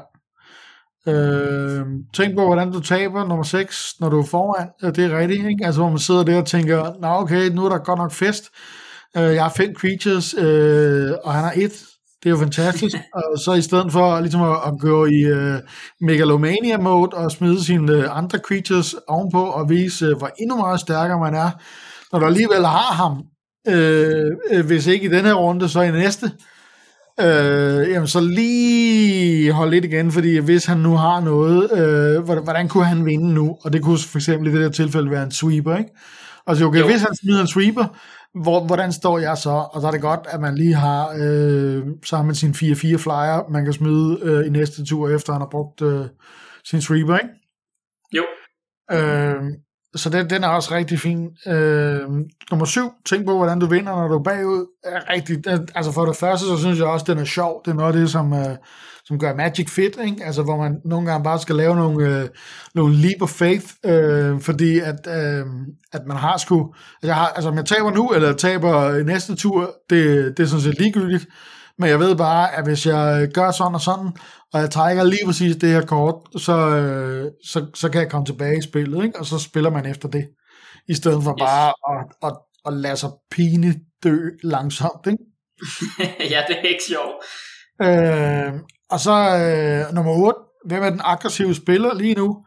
Øh, 1.08 1.86
tænk 2.14 2.36
på, 2.36 2.46
hvordan 2.46 2.72
du 2.72 2.80
taber 2.80 3.28
nummer 3.28 3.44
6, 3.44 3.94
når 4.00 4.10
du 4.10 4.20
er 4.20 4.26
foran. 4.26 4.70
Ja, 4.82 4.90
det 4.90 5.06
er 5.06 5.20
rigtigt, 5.20 5.48
ikke? 5.48 5.66
Altså, 5.66 5.82
hvor 5.82 5.90
man 5.90 6.00
sidder 6.00 6.24
der 6.24 6.38
og 6.38 6.46
tænker, 6.46 6.94
nå 7.02 7.08
okay, 7.08 7.50
nu 7.50 7.66
er 7.66 7.70
der 7.70 7.78
godt 7.78 8.00
nok 8.00 8.12
fest. 8.12 8.50
Øh, 9.18 9.24
jeg 9.24 9.44
har 9.44 9.54
fem 9.58 9.76
creatures, 9.76 10.34
øh, 10.34 11.12
og 11.24 11.34
han 11.34 11.44
har 11.44 11.54
et. 11.56 11.86
Det 12.24 12.30
er 12.30 12.36
jo 12.36 12.38
fantastisk. 12.38 12.96
og 13.14 13.40
så 13.46 13.54
i 13.54 13.62
stedet 13.62 13.92
for 13.92 14.20
ligesom 14.20 14.42
at, 14.42 14.58
at 14.68 14.74
gå 14.80 15.06
i 15.06 15.22
øh, 15.22 15.60
megalomania-mode 16.02 17.18
og 17.18 17.32
smide 17.32 17.66
sine 17.66 17.94
øh, 17.94 18.18
andre 18.18 18.40
creatures 18.40 18.96
ovenpå 19.08 19.44
og 19.44 19.70
vise, 19.70 20.06
øh, 20.06 20.18
hvor 20.18 20.30
endnu 20.40 20.58
meget 20.58 20.80
stærkere 20.80 21.20
man 21.20 21.36
er, 21.36 21.50
når 22.12 22.20
du 22.20 22.26
alligevel 22.26 22.66
har 22.66 22.94
ham, 22.94 23.24
øh, 23.68 24.32
øh, 24.52 24.66
hvis 24.66 24.88
ikke 24.88 25.06
i 25.06 25.10
denne 25.10 25.28
her 25.28 25.36
runde, 25.36 25.70
så 25.70 25.82
i 25.82 25.92
næste, 25.92 26.26
øh, 26.26 26.55
jamen 27.20 28.08
så 28.08 28.22
lige 28.22 29.52
hold 29.52 29.70
lidt 29.70 29.86
igen, 29.86 30.12
fordi 30.12 30.38
hvis 30.38 30.66
han 30.66 30.78
nu 30.78 30.96
har 30.96 31.20
noget, 31.20 31.72
øh, 31.72 32.24
hvordan, 32.24 32.68
kunne 32.68 32.86
han 32.86 33.06
vinde 33.06 33.34
nu? 33.34 33.58
Og 33.62 33.74
det 33.74 33.84
kunne 33.84 34.00
for 34.00 34.18
eksempel 34.18 34.50
i 34.50 34.54
det 34.54 34.62
der 34.62 34.70
tilfælde 34.70 35.12
være 35.12 35.24
en 35.24 35.32
sweeper, 35.32 35.78
ikke? 35.78 35.90
Og 36.46 36.56
så 36.56 36.66
okay, 36.66 36.80
jo. 36.80 36.86
hvis 36.86 37.02
han 37.02 37.16
smider 37.16 37.42
en 37.42 37.48
sweeper, 37.48 37.86
hvor, 38.44 38.66
hvordan 38.66 38.92
står 38.92 39.20
jeg 39.20 39.38
så? 39.38 39.50
Og 39.50 39.82
så 39.82 39.88
er 39.88 39.92
det 39.92 40.02
godt, 40.02 40.20
at 40.30 40.42
man 40.42 40.56
lige 40.56 40.74
har, 40.74 41.10
øh, 41.10 41.84
så 42.04 42.16
har 42.16 42.24
man 42.24 42.36
sin 42.36 42.52
4-4 42.52 42.54
flyer, 42.98 43.52
man 43.52 43.64
kan 43.64 43.74
smide 43.74 44.20
øh, 44.22 44.48
i 44.48 44.50
næste 44.50 44.86
tur, 44.86 45.10
efter 45.10 45.34
han 45.34 45.42
har 45.42 45.50
brugt 45.52 45.82
øh, 45.82 46.06
sin 46.64 46.82
sweeper, 46.82 47.18
ikke? 47.18 47.30
Jo. 48.14 48.24
Øh, 48.92 49.44
så 49.96 50.10
den, 50.10 50.30
den 50.30 50.44
er 50.44 50.48
også 50.48 50.76
rigtig 50.76 51.00
fin. 51.00 51.30
Øh, 51.48 52.02
nummer 52.52 52.66
syv, 52.66 52.92
tænk 53.06 53.26
på, 53.26 53.38
hvordan 53.38 53.60
du 53.60 53.66
vinder, 53.66 53.96
når 53.96 54.08
du 54.08 54.14
er 54.14 54.24
bagud. 54.24 54.66
Er 54.84 55.14
rigtig, 55.14 55.44
altså 55.76 55.92
for 55.92 56.06
det 56.06 56.16
første, 56.16 56.46
så 56.46 56.58
synes 56.58 56.80
jeg 56.80 56.88
også, 56.88 57.06
den 57.08 57.18
er 57.18 57.24
sjov. 57.24 57.62
Det 57.66 57.72
er 57.72 57.76
noget 57.76 57.94
af 57.94 58.00
det, 58.00 58.10
som, 58.10 58.34
øh, 58.34 58.56
som 59.06 59.20
gør 59.20 59.36
Magic 59.36 59.70
fit, 59.70 59.98
ikke? 60.06 60.26
Altså, 60.26 60.44
hvor 60.44 60.58
man 60.58 60.78
nogle 60.86 61.12
gange 61.12 61.24
bare 61.24 61.40
skal 61.40 61.56
lave 61.56 61.76
nogle, 61.76 62.20
øh, 62.20 62.30
nogle 62.76 62.96
leap 62.96 63.22
of 63.22 63.30
faith, 63.30 63.66
øh, 63.86 64.42
fordi 64.42 64.80
at, 64.80 65.08
øh, 65.08 65.46
at 65.94 66.02
man 66.08 66.18
har 66.18 66.38
sgu... 66.38 66.74
Altså, 66.74 67.08
jeg 67.08 67.16
har, 67.16 67.28
altså, 67.28 67.50
om 67.50 67.58
jeg 67.58 67.66
taber 67.66 67.92
nu, 67.92 68.10
eller 68.10 68.34
taber 68.34 69.04
næste 69.04 69.36
tur, 69.36 69.76
det, 69.90 70.34
det 70.38 70.44
er 70.44 70.48
sådan 70.48 70.64
set 70.64 70.80
ligegyldigt. 70.80 71.26
Men 71.80 71.90
jeg 71.90 72.00
ved 72.00 72.16
bare, 72.16 72.56
at 72.56 72.64
hvis 72.64 72.86
jeg 72.86 73.28
gør 73.34 73.52
sådan 73.52 73.76
og 73.76 73.82
sådan, 73.82 74.12
og 74.54 74.60
jeg 74.60 74.72
trækker 74.72 75.04
lige 75.04 75.26
præcis 75.26 75.56
det 75.56 75.70
her 75.70 75.86
kort, 75.86 76.16
så, 76.38 76.58
øh, 76.58 77.32
så, 77.46 77.66
så 77.74 77.90
kan 77.90 78.02
jeg 78.02 78.10
komme 78.10 78.26
tilbage 78.26 78.58
i 78.58 78.62
spillet, 78.62 79.04
ikke? 79.04 79.20
og 79.20 79.26
så 79.26 79.40
spiller 79.40 79.70
man 79.70 79.86
efter 79.86 80.10
det, 80.10 80.26
i 80.88 80.94
stedet 80.94 81.24
for 81.24 81.32
yes. 81.32 81.42
bare 81.42 81.74
at, 81.92 82.06
at, 82.24 82.38
at 82.66 82.74
lade 82.74 82.98
sig 82.98 83.10
pine 83.32 83.76
dø 84.04 84.18
langsomt. 84.44 85.08
Ikke? 85.08 85.24
ja, 86.34 86.44
det 86.48 86.58
er 86.58 86.70
ikke 86.70 86.84
sjovt. 86.88 87.16
Øh, 87.82 88.54
og 88.90 89.00
så 89.00 89.12
øh, 89.12 89.96
nummer 89.96 90.12
8, 90.12 90.40
hvem 90.66 90.84
er 90.84 90.90
den 90.90 91.02
aggressive 91.04 91.56
spiller 91.56 91.94
lige 91.94 92.14
nu? 92.14 92.46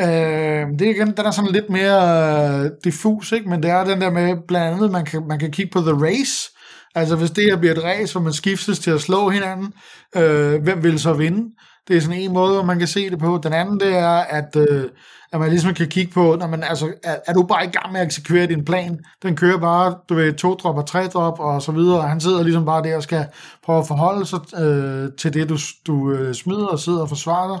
Øh, 0.00 0.78
det 0.78 0.82
er 0.82 0.94
igen, 0.94 1.16
den 1.16 1.26
er 1.26 1.30
sådan 1.30 1.52
lidt 1.52 1.70
mere 1.70 2.64
øh, 2.64 2.70
diffus, 2.84 3.32
ikke? 3.32 3.48
men 3.48 3.62
det 3.62 3.70
er 3.70 3.84
den 3.84 4.00
der 4.00 4.10
med, 4.10 4.36
blandt 4.48 4.76
andet, 4.76 4.90
man 4.90 5.04
kan, 5.04 5.26
man 5.28 5.38
kan 5.38 5.50
kigge 5.50 5.70
på 5.72 5.80
The 5.80 6.06
Race, 6.06 6.55
Altså 6.96 7.16
hvis 7.16 7.30
det 7.30 7.44
her 7.44 7.56
bliver 7.56 7.74
et 7.74 7.84
race, 7.84 8.12
hvor 8.12 8.20
man 8.20 8.32
skiftes 8.32 8.78
til 8.78 8.90
at 8.90 9.00
slå 9.00 9.28
hinanden, 9.28 9.72
øh, 10.16 10.62
hvem 10.62 10.82
vil 10.82 11.00
så 11.00 11.12
vinde? 11.12 11.54
Det 11.88 11.96
er 11.96 12.00
sådan 12.00 12.18
en 12.18 12.32
måde, 12.32 12.54
hvor 12.54 12.64
man 12.64 12.78
kan 12.78 12.88
se 12.88 13.10
det 13.10 13.18
på. 13.18 13.40
Den 13.42 13.52
anden, 13.52 13.80
det 13.80 13.96
er, 13.96 14.16
at, 14.18 14.56
øh, 14.56 14.84
at 15.32 15.40
man 15.40 15.50
ligesom 15.50 15.74
kan 15.74 15.88
kigge 15.88 16.12
på, 16.12 16.36
når 16.40 16.46
man, 16.46 16.62
altså, 16.62 16.92
er, 17.04 17.16
er 17.26 17.32
du 17.32 17.42
bare 17.42 17.64
i 17.64 17.68
gang 17.68 17.92
med 17.92 18.00
at 18.00 18.06
eksekvere 18.06 18.46
din 18.46 18.64
plan? 18.64 18.98
Den 19.22 19.36
kører 19.36 19.58
bare, 19.58 19.96
du 20.08 20.14
ved, 20.14 20.34
to 20.34 20.54
drop 20.54 20.76
og 20.76 20.86
tre 20.86 21.06
drop 21.06 21.40
og 21.40 21.62
så 21.62 21.72
videre, 21.72 21.98
og 21.98 22.08
han 22.08 22.20
sidder 22.20 22.42
ligesom 22.42 22.64
bare 22.64 22.82
der 22.82 22.96
og 22.96 23.02
skal 23.02 23.26
prøve 23.64 23.78
at 23.78 23.86
forholde 23.86 24.26
sig 24.26 24.40
øh, 24.58 25.08
til 25.18 25.34
det, 25.34 25.48
du, 25.48 25.58
du 25.86 26.12
øh, 26.12 26.34
smider 26.34 26.66
og 26.66 26.78
sidder 26.78 27.00
og 27.00 27.08
forsvarer 27.08 27.56
dig. 27.56 27.60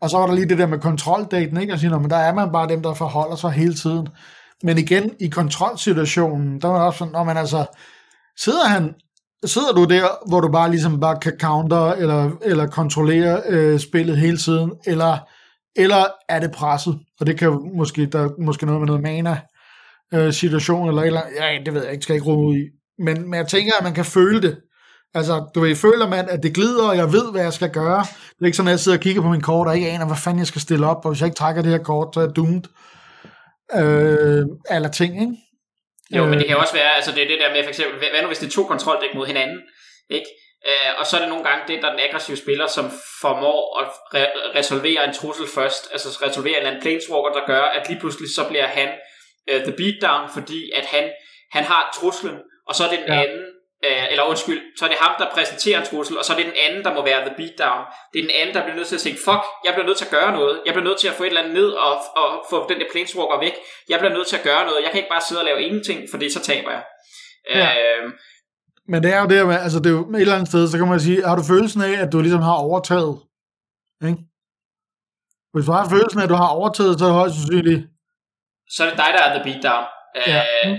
Og 0.00 0.10
så 0.10 0.18
var 0.18 0.26
der 0.26 0.34
lige 0.34 0.48
det 0.48 0.58
der 0.58 0.66
med 0.66 0.78
kontroldaten, 0.78 1.60
ikke? 1.60 1.72
Og 1.72 1.78
sige, 1.78 1.98
men 1.98 2.10
der 2.10 2.16
er 2.16 2.34
man 2.34 2.52
bare 2.52 2.68
dem, 2.68 2.82
der 2.82 2.94
forholder 2.94 3.36
sig 3.36 3.50
hele 3.50 3.74
tiden. 3.74 4.08
Men 4.62 4.78
igen, 4.78 5.10
i 5.20 5.28
kontrolsituationen, 5.28 6.60
der 6.60 6.68
var 6.68 6.86
også 6.86 6.98
sådan, 6.98 7.12
når 7.12 7.24
man 7.24 7.36
altså, 7.36 7.64
Sidder 8.36 8.64
han 8.64 8.94
sidder 9.46 9.72
du 9.72 9.84
der, 9.84 10.28
hvor 10.28 10.40
du 10.40 10.52
bare 10.52 10.70
ligesom 10.70 11.00
bare 11.00 11.18
kan 11.20 11.32
counter 11.40 11.92
eller, 11.92 12.30
eller 12.42 12.66
kontrollere 12.66 13.42
øh, 13.48 13.78
spillet 13.78 14.18
hele 14.18 14.36
tiden, 14.36 14.72
eller, 14.86 15.18
eller 15.76 16.04
er 16.28 16.40
det 16.40 16.52
presset? 16.52 16.98
Og 17.20 17.26
det 17.26 17.38
kan 17.38 17.70
måske, 17.74 18.06
der 18.06 18.20
er 18.24 18.28
måske 18.38 18.66
noget 18.66 18.80
med 18.80 18.86
noget 18.86 19.02
mana 19.02 19.40
øh, 20.14 20.32
situation, 20.32 20.88
eller, 20.88 21.02
eller 21.02 21.20
ja, 21.40 21.58
det 21.66 21.74
ved 21.74 21.82
jeg 21.82 21.92
ikke, 21.92 22.02
skal 22.02 22.12
jeg 22.12 22.16
ikke 22.16 22.30
rumme 22.30 22.46
ud 22.46 22.56
i. 22.56 22.64
Men, 22.98 23.30
men 23.30 23.34
jeg 23.34 23.46
tænker, 23.46 23.72
at 23.78 23.84
man 23.84 23.94
kan 23.94 24.04
føle 24.04 24.42
det. 24.42 24.56
Altså, 25.14 25.46
du 25.54 25.60
ved, 25.60 25.76
føler 25.76 26.08
man, 26.08 26.28
at 26.28 26.42
det 26.42 26.54
glider, 26.54 26.88
og 26.88 26.96
jeg 26.96 27.12
ved, 27.12 27.32
hvad 27.32 27.42
jeg 27.42 27.52
skal 27.52 27.70
gøre. 27.70 28.00
Det 28.00 28.40
er 28.40 28.44
ikke 28.46 28.56
sådan, 28.56 28.68
at 28.68 28.72
jeg 28.72 28.80
sidder 28.80 28.98
og 28.98 29.02
kigger 29.02 29.22
på 29.22 29.28
min 29.28 29.40
kort, 29.40 29.68
og 29.68 29.76
ikke 29.76 29.90
aner, 29.90 30.06
hvad 30.06 30.16
fanden 30.16 30.38
jeg 30.38 30.46
skal 30.46 30.60
stille 30.60 30.86
op, 30.86 31.04
og 31.04 31.10
hvis 31.10 31.20
jeg 31.20 31.26
ikke 31.26 31.36
trækker 31.36 31.62
det 31.62 31.70
her 31.70 31.78
kort, 31.78 32.14
så 32.14 32.20
er 32.20 32.24
jeg 32.24 32.36
doomed. 32.36 32.62
Øh, 33.74 34.46
eller 34.70 34.88
ting, 34.88 35.20
ikke? 35.20 35.36
Jo, 36.10 36.22
øh, 36.22 36.28
men 36.28 36.38
det 36.38 36.46
kan 36.46 36.56
også 36.56 36.72
være, 36.72 36.94
altså 36.96 37.12
det 37.12 37.22
er 37.22 37.28
det 37.28 37.40
der 37.40 37.52
med 37.52 37.62
for 37.62 37.68
eksempel, 37.68 37.98
hvad 37.98 38.22
nu 38.22 38.26
hvis 38.26 38.38
det 38.38 38.46
er 38.46 38.50
to 38.50 38.64
kontroldæk 38.64 39.14
mod 39.14 39.26
hinanden, 39.26 39.60
ikke? 40.10 40.26
Øh, 40.68 40.92
og 40.98 41.06
så 41.06 41.16
er 41.16 41.20
det 41.20 41.28
nogle 41.28 41.44
gange 41.44 41.64
det, 41.68 41.82
der 41.82 41.88
er 41.88 41.92
den 41.92 42.06
aggressive 42.08 42.36
spiller, 42.36 42.66
som 42.66 42.90
formår 43.20 43.80
at 43.80 43.88
re- 43.88 44.58
resolvere 44.58 45.04
en 45.04 45.14
trussel 45.14 45.46
først, 45.54 45.88
altså 45.92 46.08
resolvere 46.26 46.52
en 46.52 46.56
eller 46.56 46.70
anden 46.70 46.82
planeswalker, 46.82 47.32
der 47.38 47.46
gør, 47.46 47.62
at 47.62 47.88
lige 47.88 48.00
pludselig 48.00 48.34
så 48.34 48.48
bliver 48.48 48.66
han 48.66 48.88
uh, 49.52 49.60
the 49.66 49.74
beatdown, 49.80 50.30
fordi 50.34 50.70
at 50.70 50.84
han, 50.84 51.12
han 51.52 51.64
har 51.64 51.98
truslen, 51.98 52.36
og 52.68 52.74
så 52.74 52.84
er 52.84 52.90
det 52.90 52.98
den 52.98 53.14
ja. 53.14 53.22
anden, 53.22 53.44
øh, 53.86 54.04
eller 54.10 54.24
undskyld, 54.30 54.60
så 54.78 54.84
er 54.84 54.90
det 54.92 54.98
ham, 55.04 55.14
der 55.20 55.26
præsenterer 55.36 55.78
en 55.80 55.86
trussel, 55.86 56.18
og 56.18 56.24
så 56.24 56.32
er 56.32 56.36
det 56.36 56.46
den 56.46 56.58
anden, 56.66 56.84
der 56.84 56.94
må 56.94 57.00
være 57.10 57.20
the 57.26 57.34
beatdown. 57.40 57.82
Det 58.12 58.18
er 58.18 58.24
den 58.28 58.36
anden, 58.40 58.54
der 58.56 58.62
bliver 58.62 58.76
nødt 58.78 58.88
til 58.88 58.98
at 59.00 59.04
sige, 59.06 59.16
fuck, 59.26 59.42
jeg 59.66 59.72
bliver 59.74 59.86
nødt 59.88 59.98
til 59.98 60.08
at 60.10 60.14
gøre 60.18 60.32
noget. 60.38 60.54
Jeg 60.66 60.72
bliver 60.74 60.86
nødt 60.88 61.00
til 61.00 61.08
at 61.08 61.14
få 61.14 61.22
et 61.22 61.26
eller 61.26 61.42
andet 61.42 61.54
ned 61.60 61.70
og, 61.86 61.94
og 62.22 62.28
få 62.50 62.56
den 62.70 62.78
der 62.80 62.88
planeswalker 62.92 63.38
væk. 63.46 63.56
Jeg 63.88 63.98
bliver 64.00 64.14
nødt 64.16 64.28
til 64.30 64.36
at 64.40 64.44
gøre 64.50 64.62
noget. 64.68 64.78
Jeg 64.84 64.90
kan 64.90 64.98
ikke 65.00 65.14
bare 65.14 65.26
sidde 65.28 65.40
og 65.40 65.48
lave 65.50 65.62
ingenting, 65.66 65.98
for 66.10 66.18
det 66.18 66.32
så 66.32 66.40
taber 66.50 66.70
jeg. 66.76 66.84
Ja. 67.54 67.68
Øh, 67.80 68.02
men 68.88 69.02
det 69.02 69.10
er 69.14 69.20
jo 69.22 69.26
det 69.32 69.46
med, 69.46 69.56
altså 69.66 69.78
det 69.78 69.86
er 69.86 69.96
jo 69.98 70.10
et 70.10 70.20
eller 70.20 70.34
andet 70.34 70.48
sted, 70.48 70.68
så 70.68 70.78
kan 70.78 70.88
man 70.88 71.00
sige, 71.00 71.24
har 71.28 71.36
du 71.36 71.42
følelsen 71.42 71.82
af, 71.82 71.94
at 72.04 72.12
du 72.12 72.20
ligesom 72.20 72.42
har 72.42 72.56
overtaget? 72.66 73.14
Ikke? 74.08 74.20
Hvis 75.52 75.66
du 75.66 75.72
har 75.72 75.88
følelsen 75.94 76.20
af, 76.20 76.24
at 76.24 76.32
du 76.34 76.34
har 76.44 76.50
overtaget, 76.58 76.98
så 76.98 77.04
er 77.04 77.08
det 77.08 77.18
højst 77.20 77.34
sandsynligt. 77.34 77.82
Så 78.74 78.84
er 78.84 78.88
det 78.90 78.98
dig, 79.02 79.10
der 79.16 79.22
er 79.26 79.30
the 79.34 79.44
beatdown. 79.46 79.84
Ja. 80.26 80.42
Øh, 80.64 80.78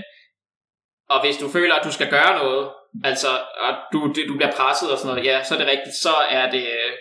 og 1.12 1.18
hvis 1.24 1.36
du 1.36 1.46
føler, 1.56 1.74
at 1.74 1.84
du 1.84 1.92
skal 1.92 2.10
gøre 2.10 2.32
noget, 2.40 2.70
Altså, 3.04 3.28
og 3.66 3.72
du, 3.92 4.12
det, 4.14 4.28
du 4.28 4.36
bliver 4.36 4.52
presset 4.52 4.90
og 4.92 4.98
sådan 4.98 5.10
noget, 5.14 5.28
ja, 5.30 5.44
så 5.44 5.54
er 5.54 5.58
det 5.58 5.68
rigtigt, 5.68 5.96
så 6.06 6.14
er 6.30 6.50
det, 6.50 6.64
øh, 6.78 6.92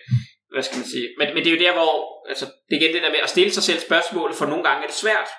hvad 0.53 0.63
skal 0.63 0.77
man 0.77 0.87
sige, 0.93 1.07
men, 1.19 1.27
men 1.33 1.43
det 1.43 1.47
er 1.47 1.55
jo 1.57 1.65
der, 1.65 1.73
hvor, 1.73 1.93
altså, 2.29 2.45
det 2.45 2.75
er 2.75 2.81
igen 2.81 2.93
det 2.95 3.03
der 3.03 3.15
med 3.15 3.23
at 3.23 3.29
stille 3.29 3.51
sig 3.51 3.63
selv 3.63 3.79
spørgsmål, 3.79 4.33
for 4.33 4.45
nogle 4.45 4.63
gange 4.63 4.83
er 4.83 4.87
det 4.87 4.95
svært, 4.95 5.29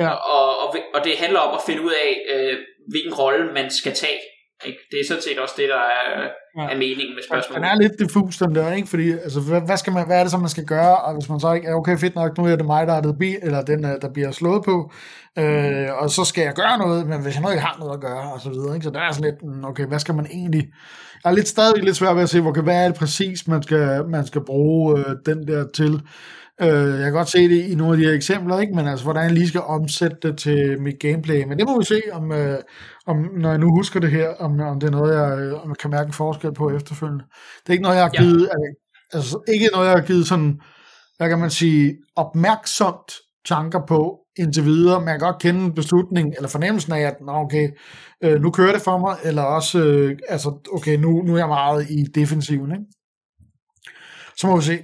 ja. 0.00 0.10
og, 0.10 0.48
og, 0.62 0.76
og 0.94 1.04
det 1.04 1.18
handler 1.18 1.40
om 1.40 1.54
at 1.54 1.62
finde 1.66 1.82
ud 1.82 1.92
af, 2.06 2.10
øh, 2.34 2.58
hvilken 2.92 3.14
rolle 3.14 3.52
man 3.52 3.70
skal 3.70 3.94
tage, 3.94 4.20
ikke? 4.64 4.80
Det 4.90 5.00
er 5.00 5.06
sådan 5.08 5.22
set 5.22 5.38
også 5.38 5.54
det, 5.58 5.68
der 5.68 5.84
er, 6.00 6.28
ja. 6.56 6.62
er 6.62 6.76
meningen 6.78 7.14
med 7.14 7.22
spørgsmålet. 7.28 7.62
Den 7.62 7.70
er 7.70 7.82
lidt 7.82 7.98
diffus, 7.98 8.38
den 8.38 8.54
der, 8.54 8.72
ikke? 8.72 8.88
Fordi, 8.88 9.10
altså, 9.10 9.40
hvad, 9.40 9.60
hvad, 9.60 9.76
skal 9.76 9.92
man, 9.92 10.06
hvad 10.06 10.18
er 10.18 10.22
det 10.22 10.30
så, 10.30 10.38
man 10.38 10.48
skal 10.48 10.64
gøre? 10.64 10.96
Og 10.96 11.14
hvis 11.14 11.28
man 11.28 11.40
så 11.40 11.52
ikke 11.52 11.66
er 11.68 11.74
okay, 11.74 11.98
fedt 11.98 12.14
nok, 12.14 12.38
nu 12.38 12.44
er 12.44 12.56
det 12.56 12.66
mig, 12.66 12.86
der 12.86 12.92
er 12.92 13.00
det 13.00 13.18
bil, 13.18 13.38
eller 13.42 13.62
den, 13.62 13.84
øh, 13.84 13.90
der 14.02 14.08
bliver 14.12 14.30
slået 14.30 14.64
på, 14.64 14.92
øh, 15.38 15.88
og 15.98 16.10
så 16.10 16.24
skal 16.24 16.42
jeg 16.42 16.54
gøre 16.54 16.78
noget, 16.78 17.06
men 17.06 17.22
hvis 17.22 17.34
jeg 17.34 17.42
nu 17.42 17.50
ikke 17.50 17.62
har 17.62 17.76
noget 17.78 17.94
at 17.94 18.00
gøre, 18.00 18.32
og 18.32 18.40
så 18.40 18.50
videre, 18.50 18.74
ikke? 18.74 18.84
Så 18.84 18.90
der 18.90 19.00
er 19.00 19.12
sådan 19.12 19.30
lidt, 19.30 19.42
mm, 19.42 19.64
okay, 19.64 19.86
hvad 19.86 19.98
skal 19.98 20.14
man 20.14 20.26
egentlig... 20.26 20.68
Jeg 21.24 21.30
er 21.30 21.34
lidt 21.34 21.48
stadig 21.48 21.82
lidt 21.82 21.96
svært 21.96 22.16
ved 22.16 22.22
at 22.22 22.28
se, 22.28 22.40
okay, 22.40 22.62
hvad 22.62 22.84
er 22.84 22.88
det 22.88 22.98
præcis, 22.98 23.48
man 23.48 23.62
skal, 23.62 24.04
man 24.08 24.26
skal 24.26 24.40
bruge 24.40 24.98
øh, 24.98 25.16
den 25.26 25.48
der 25.48 25.64
til. 25.74 26.00
Øh, 26.62 26.90
jeg 26.90 27.04
kan 27.04 27.12
godt 27.12 27.28
se 27.28 27.48
det 27.48 27.64
i 27.70 27.74
nogle 27.74 27.92
af 27.92 27.98
de 27.98 28.04
her 28.04 28.12
eksempler, 28.12 28.60
ikke? 28.60 28.74
men 28.74 28.86
altså, 28.88 29.04
hvordan 29.04 29.24
jeg 29.24 29.32
lige 29.32 29.48
skal 29.48 29.60
omsætte 29.60 30.16
det 30.22 30.38
til 30.38 30.80
mit 30.80 31.00
gameplay. 31.00 31.44
Men 31.44 31.58
det 31.58 31.66
må 31.66 31.78
vi 31.78 31.84
se, 31.84 32.02
om, 32.12 32.32
øh, 32.32 32.58
om 33.06 33.16
når 33.36 33.48
jeg 33.48 33.58
nu 33.58 33.70
husker 33.76 34.00
det 34.00 34.10
her, 34.10 34.28
om, 34.28 34.60
om 34.60 34.80
det 34.80 34.86
er 34.86 34.90
noget, 34.90 35.14
jeg, 35.14 35.54
om 35.54 35.68
jeg 35.68 35.76
kan 35.76 35.90
mærke 35.90 36.06
en 36.06 36.12
forskel 36.12 36.54
på 36.54 36.70
efterfølgende. 36.70 37.24
Det 37.62 37.68
er 37.68 37.72
ikke 37.72 37.82
noget, 37.82 37.96
jeg 37.96 38.04
har 38.04 38.10
givet, 38.10 38.42
ja. 38.42 39.16
altså, 39.16 39.38
ikke 39.48 39.68
noget, 39.72 39.86
jeg 39.86 39.94
har 39.94 40.06
givet 40.06 40.26
sådan, 40.26 40.60
hvad 41.16 41.28
kan 41.28 41.38
man 41.38 41.50
sige, 41.50 41.96
opmærksomt 42.16 43.12
tanker 43.46 43.80
på 43.88 44.18
indtil 44.38 44.64
videre, 44.64 45.00
jeg 45.00 45.08
kan 45.08 45.18
godt 45.18 45.42
kende 45.42 45.72
beslutningen, 45.72 46.34
eller 46.36 46.48
fornemmelsen 46.48 46.92
af, 46.92 47.00
at 47.00 47.16
okay, 47.28 47.68
øh, 48.24 48.40
nu 48.40 48.50
kører 48.50 48.72
det 48.72 48.82
for 48.82 48.98
mig, 48.98 49.16
eller 49.24 49.42
også, 49.42 49.84
øh, 49.84 50.18
altså, 50.28 50.48
okay, 50.72 50.96
nu, 50.96 51.22
nu 51.22 51.34
er 51.34 51.38
jeg 51.38 51.48
meget 51.48 51.90
i 51.90 52.02
defensiven, 52.14 52.72
ikke? 52.72 52.84
Så 54.36 54.46
må 54.46 54.56
vi 54.56 54.62
se. 54.62 54.78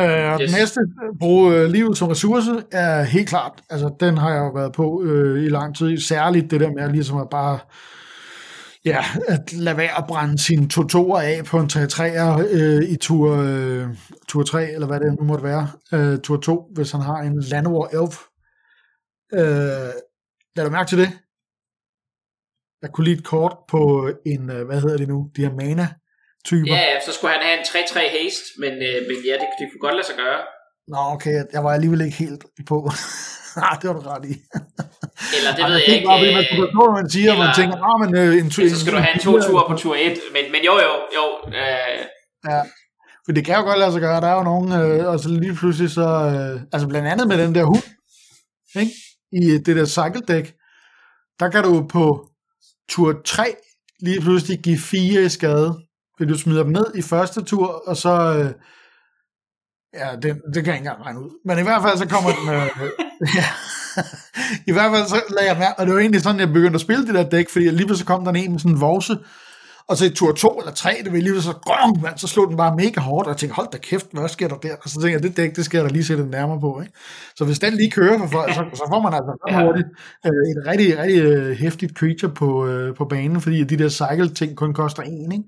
Øh, 0.00 0.40
yes. 0.40 0.50
Den 0.50 0.60
næste, 0.60 0.80
bruge 1.18 1.54
øh, 1.54 1.70
livet 1.70 1.98
som 1.98 2.08
ressource, 2.08 2.64
er 2.72 3.02
helt 3.02 3.28
klart, 3.28 3.52
altså 3.70 3.94
den 4.00 4.18
har 4.18 4.30
jeg 4.30 4.40
jo 4.40 4.50
været 4.50 4.72
på 4.72 5.02
øh, 5.02 5.44
i 5.44 5.48
lang 5.48 5.76
tid, 5.76 5.98
særligt 5.98 6.50
det 6.50 6.60
der 6.60 6.70
med 6.70 6.92
ligesom 6.92 7.18
at 7.18 7.28
bare, 7.30 7.58
ja, 8.84 9.04
at 9.28 9.52
lade 9.52 9.76
være 9.76 9.98
at 9.98 10.04
brænde 10.08 10.38
sine 10.38 10.68
to 10.68 10.82
toer 10.82 11.20
af 11.20 11.44
på 11.44 11.58
en 11.58 11.70
3-3'er 11.72 12.46
øh, 12.50 12.82
i 12.82 12.96
tur, 12.96 13.36
øh, 13.36 13.88
tur 14.28 14.42
3, 14.42 14.70
eller 14.72 14.86
hvad 14.86 15.00
det 15.00 15.16
nu 15.20 15.24
måtte 15.24 15.44
være, 15.44 15.68
øh, 15.92 16.18
tur 16.18 16.36
2, 16.36 16.70
hvis 16.74 16.92
han 16.92 17.00
har 17.00 17.16
en 17.16 17.40
Llanowar 17.40 17.88
Elf. 18.02 18.16
Øh, 19.32 19.92
lad 20.56 20.64
du 20.64 20.70
mærke 20.70 20.88
til 20.88 20.98
det? 20.98 21.10
Jeg 22.82 22.90
kunne 22.92 23.04
lige 23.04 23.16
et 23.16 23.24
kort 23.24 23.56
på 23.68 24.10
en, 24.26 24.50
øh, 24.50 24.66
hvad 24.66 24.80
hedder 24.80 24.96
det 24.96 25.08
nu, 25.08 25.30
de 25.36 25.42
her 25.42 25.54
mana 25.54 25.88
typer. 26.48 26.74
Ja, 26.74 26.84
så 27.06 27.10
skulle 27.12 27.32
han 27.34 27.42
have 27.46 27.56
en 27.58 27.64
3-3 27.64 27.98
haste, 28.16 28.46
men, 28.62 28.72
øh, 28.88 28.98
men 29.08 29.16
ja, 29.28 29.34
det, 29.42 29.48
det 29.58 29.64
kunne 29.68 29.84
godt 29.86 29.96
lade 29.98 30.06
sig 30.10 30.16
gøre. 30.24 30.40
Nå, 30.92 31.00
okay, 31.14 31.34
jeg 31.52 31.62
var 31.64 31.72
alligevel 31.72 32.00
ikke 32.06 32.16
helt 32.16 32.42
på. 32.70 32.76
Nej, 33.60 33.72
det 33.80 33.84
var 33.88 33.94
du 33.98 34.02
ret 34.14 34.24
i. 34.32 34.34
Eller 35.36 35.50
det 35.56 35.64
ved 35.68 35.76
jeg 35.86 35.94
ikke. 35.94 36.06
Bare, 36.06 36.32
man 36.38 36.44
skulle 36.44 36.62
forstå, 36.66 36.84
man 37.00 37.10
siger, 37.14 37.32
eller, 37.32 37.44
man 37.44 37.54
tænker, 37.60 37.76
ah, 37.88 37.96
men 38.02 38.10
øh, 38.20 38.30
en 38.40 38.50
tur... 38.50 38.68
Så 38.68 38.80
skal 38.80 38.92
du 38.92 38.98
have 38.98 39.14
en 39.14 39.20
to 39.26 39.32
ture 39.46 39.64
på 39.70 39.74
tur 39.82 39.94
1, 39.94 40.18
men, 40.34 40.44
men 40.52 40.62
jo, 40.68 40.74
jo, 40.86 40.94
jo. 41.18 41.24
Øh. 41.60 42.00
Ja, 42.50 42.60
for 43.24 43.32
det 43.36 43.44
kan 43.44 43.54
jo 43.56 43.62
godt 43.62 43.78
lade 43.78 43.92
sig 43.92 44.00
gøre. 44.00 44.20
Der 44.20 44.30
er 44.32 44.38
jo 44.40 44.42
nogen, 44.42 44.68
øh, 44.80 45.08
og 45.10 45.20
så 45.20 45.28
lige 45.28 45.54
pludselig 45.60 45.90
så... 45.90 46.08
Øh, 46.32 46.60
altså 46.72 46.86
blandt 46.88 47.08
andet 47.08 47.28
med 47.28 47.38
den 47.42 47.54
der 47.54 47.64
hund, 47.64 47.86
ikke? 48.82 48.92
i 49.32 49.58
det 49.66 49.76
der 49.76 49.86
cycle 49.86 50.22
deck, 50.28 50.46
der 51.40 51.48
kan 51.50 51.62
du 51.64 51.86
på 51.96 52.04
tur 52.88 53.20
3 53.24 53.44
lige 54.00 54.20
pludselig 54.20 54.58
give 54.58 54.78
4 54.78 55.22
i 55.22 55.28
skade 55.28 55.70
Fordi 56.20 56.32
du 56.32 56.38
smider 56.38 56.62
dem 56.62 56.72
ned 56.72 56.86
i 56.94 57.02
første 57.02 57.42
tur, 57.44 57.82
og 57.86 57.96
så... 57.96 58.10
Øh, 58.10 58.50
ja, 59.94 60.16
det, 60.22 60.40
det 60.54 60.64
kan 60.64 60.66
jeg 60.66 60.74
ikke 60.74 60.88
engang 60.88 61.06
regne 61.06 61.20
ud. 61.20 61.30
Men 61.44 61.58
i 61.58 61.62
hvert 61.62 61.82
fald 61.82 61.98
så 61.98 62.08
kommer 62.08 62.30
den... 62.30 62.48
Øh, 62.54 62.68
ja. 63.38 63.44
I 64.66 64.72
hvert 64.72 64.90
fald 64.94 65.06
så 65.06 65.22
lagde 65.36 65.50
jeg 65.50 65.58
mærke, 65.58 65.78
og 65.78 65.86
det 65.86 65.94
var 65.94 66.00
egentlig 66.00 66.22
sådan, 66.22 66.40
jeg 66.40 66.48
begyndte 66.48 66.74
at 66.74 66.80
spille 66.80 67.06
det 67.06 67.14
der 67.14 67.28
dæk, 67.28 67.50
fordi 67.50 67.64
lige 67.64 67.96
så 67.96 68.04
kom 68.04 68.24
der 68.24 68.32
en 68.32 68.50
med 68.50 68.58
sådan 68.58 68.74
en 68.74 68.80
vorse, 68.80 69.16
og 69.88 69.96
så 69.96 70.04
i 70.04 70.10
tur 70.10 70.32
2 70.32 70.48
eller 70.48 70.72
3, 70.72 70.96
det 71.04 71.12
var 71.12 71.18
lige 71.18 71.42
så 71.42 71.52
grøn, 71.52 72.02
man, 72.02 72.18
så 72.18 72.26
slog 72.26 72.48
den 72.48 72.56
bare 72.56 72.76
mega 72.76 73.00
hårdt, 73.00 73.26
og 73.26 73.32
jeg 73.32 73.36
tænkte, 73.38 73.54
hold 73.54 73.68
da 73.72 73.78
kæft, 73.78 74.06
hvad 74.12 74.28
sker 74.28 74.48
der 74.48 74.56
der? 74.56 74.74
Og 74.82 74.88
så 74.90 74.94
tænkte 74.94 75.12
jeg, 75.12 75.22
det 75.22 75.36
dæk, 75.36 75.56
det 75.56 75.64
skal 75.64 75.78
jeg 75.78 75.86
da 75.88 75.92
lige 75.92 76.04
sætte 76.04 76.26
nærmere 76.26 76.60
på. 76.60 76.80
Ikke? 76.80 76.92
Så 77.36 77.44
hvis 77.44 77.58
den 77.58 77.74
lige 77.74 77.90
kører 77.90 78.18
for 78.18 78.26
folk, 78.26 78.54
så, 78.54 78.64
så 78.74 78.84
får 78.92 79.00
man 79.02 79.12
altså 79.14 79.32
ja. 79.50 79.64
hurtigt 79.64 79.88
øh, 80.26 80.44
et 80.52 80.66
rigtig, 80.66 80.98
rigtig 80.98 81.22
øh, 81.22 81.56
hæftigt 81.56 81.98
creature 81.98 82.32
på, 82.34 82.66
øh, 82.66 82.96
på 82.96 83.04
banen, 83.04 83.40
fordi 83.40 83.64
de 83.64 83.78
der 83.78 83.88
cycle-ting 83.88 84.56
kun 84.56 84.74
koster 84.74 85.02
en, 85.02 85.32
ikke? 85.32 85.44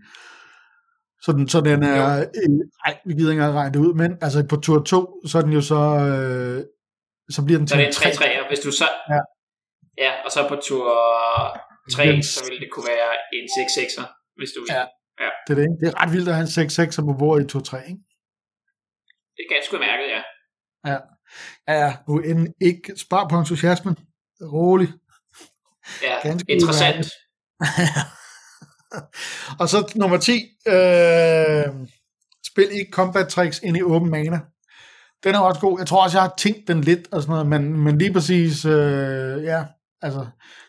Så 1.25 1.33
den, 1.33 1.49
så 1.49 1.61
den 1.61 1.83
er, 1.83 2.19
øh, 2.19 2.99
vi 3.07 3.13
gider 3.15 3.31
ikke 3.31 3.43
engang 3.43 3.55
regne 3.55 3.75
det 3.75 3.81
ud, 3.87 3.95
men 3.95 4.11
altså 4.21 4.47
på 4.49 4.57
tur 4.57 4.83
2, 4.83 5.27
så 5.27 5.39
er 5.39 5.43
den 5.43 5.53
jo 5.53 5.63
så, 5.73 5.81
øh, 6.11 6.65
så 7.35 7.45
bliver 7.45 7.59
den 7.59 7.67
til 7.67 7.77
så 7.77 7.83
en 7.83 7.93
3 7.93 8.11
3 8.11 8.49
hvis 8.49 8.61
du 8.67 8.71
så, 8.73 8.89
ja. 9.13 9.21
ja, 10.05 10.13
og 10.25 10.31
så 10.31 10.41
på 10.49 10.57
tur 10.67 10.87
3, 11.93 12.23
så 12.23 12.45
vil 12.49 12.61
det 12.61 12.71
kunne 12.73 12.89
være 12.95 13.11
en 13.37 13.47
6 13.57 13.73
6'er 13.79 14.07
hvis 14.39 14.51
du 14.57 14.61
vil. 14.61 14.69
Ja. 14.77 14.85
ja. 15.25 15.31
Det, 15.47 15.53
er 15.53 15.59
det, 15.61 15.69
det 15.81 15.87
er 15.89 16.03
ret 16.03 16.13
vildt 16.13 16.29
at 16.29 16.35
have 16.35 16.49
en 16.49 16.69
6-6 16.71 17.05
på 17.09 17.15
bordet 17.19 17.43
i 17.43 17.47
2-3, 17.57 17.61
ikke? 17.91 18.03
Det 19.37 19.43
er 19.47 19.51
ganske 19.55 19.77
mærket, 19.87 20.07
ja. 20.15 20.23
Ja. 20.91 20.99
Ja, 21.69 21.97
nu 22.09 22.19
end 22.19 22.49
ikke 22.61 22.93
spar 22.97 23.29
på 23.29 23.35
entusiasmen. 23.39 23.97
Rolig. 24.57 24.89
Ja, 26.03 26.29
ganske 26.29 26.53
interessant. 26.53 27.07
og 29.61 29.69
så 29.69 29.93
nummer 29.97 30.17
10. 30.17 30.33
Øh, 30.67 31.65
spil 32.47 32.69
ikke 32.73 32.93
combat 32.93 33.29
tricks 33.29 33.61
ind 33.63 33.77
i 33.77 33.83
åben 33.83 34.11
mana. 34.11 34.41
Den 35.25 35.35
er 35.35 35.39
også 35.39 35.61
god. 35.61 35.79
Jeg 35.79 35.87
tror 35.87 36.05
også, 36.05 36.19
jeg 36.19 36.23
har 36.23 36.35
tænkt 36.39 36.69
den 36.69 36.81
lidt, 36.81 37.09
og 37.13 37.23
sådan 37.23 37.33
noget, 37.33 37.47
men, 37.47 37.81
men 37.81 37.99
lige 37.99 38.13
præcis, 38.13 38.65
øh, 38.65 39.43
ja, 39.45 39.65
altså, 40.03 40.27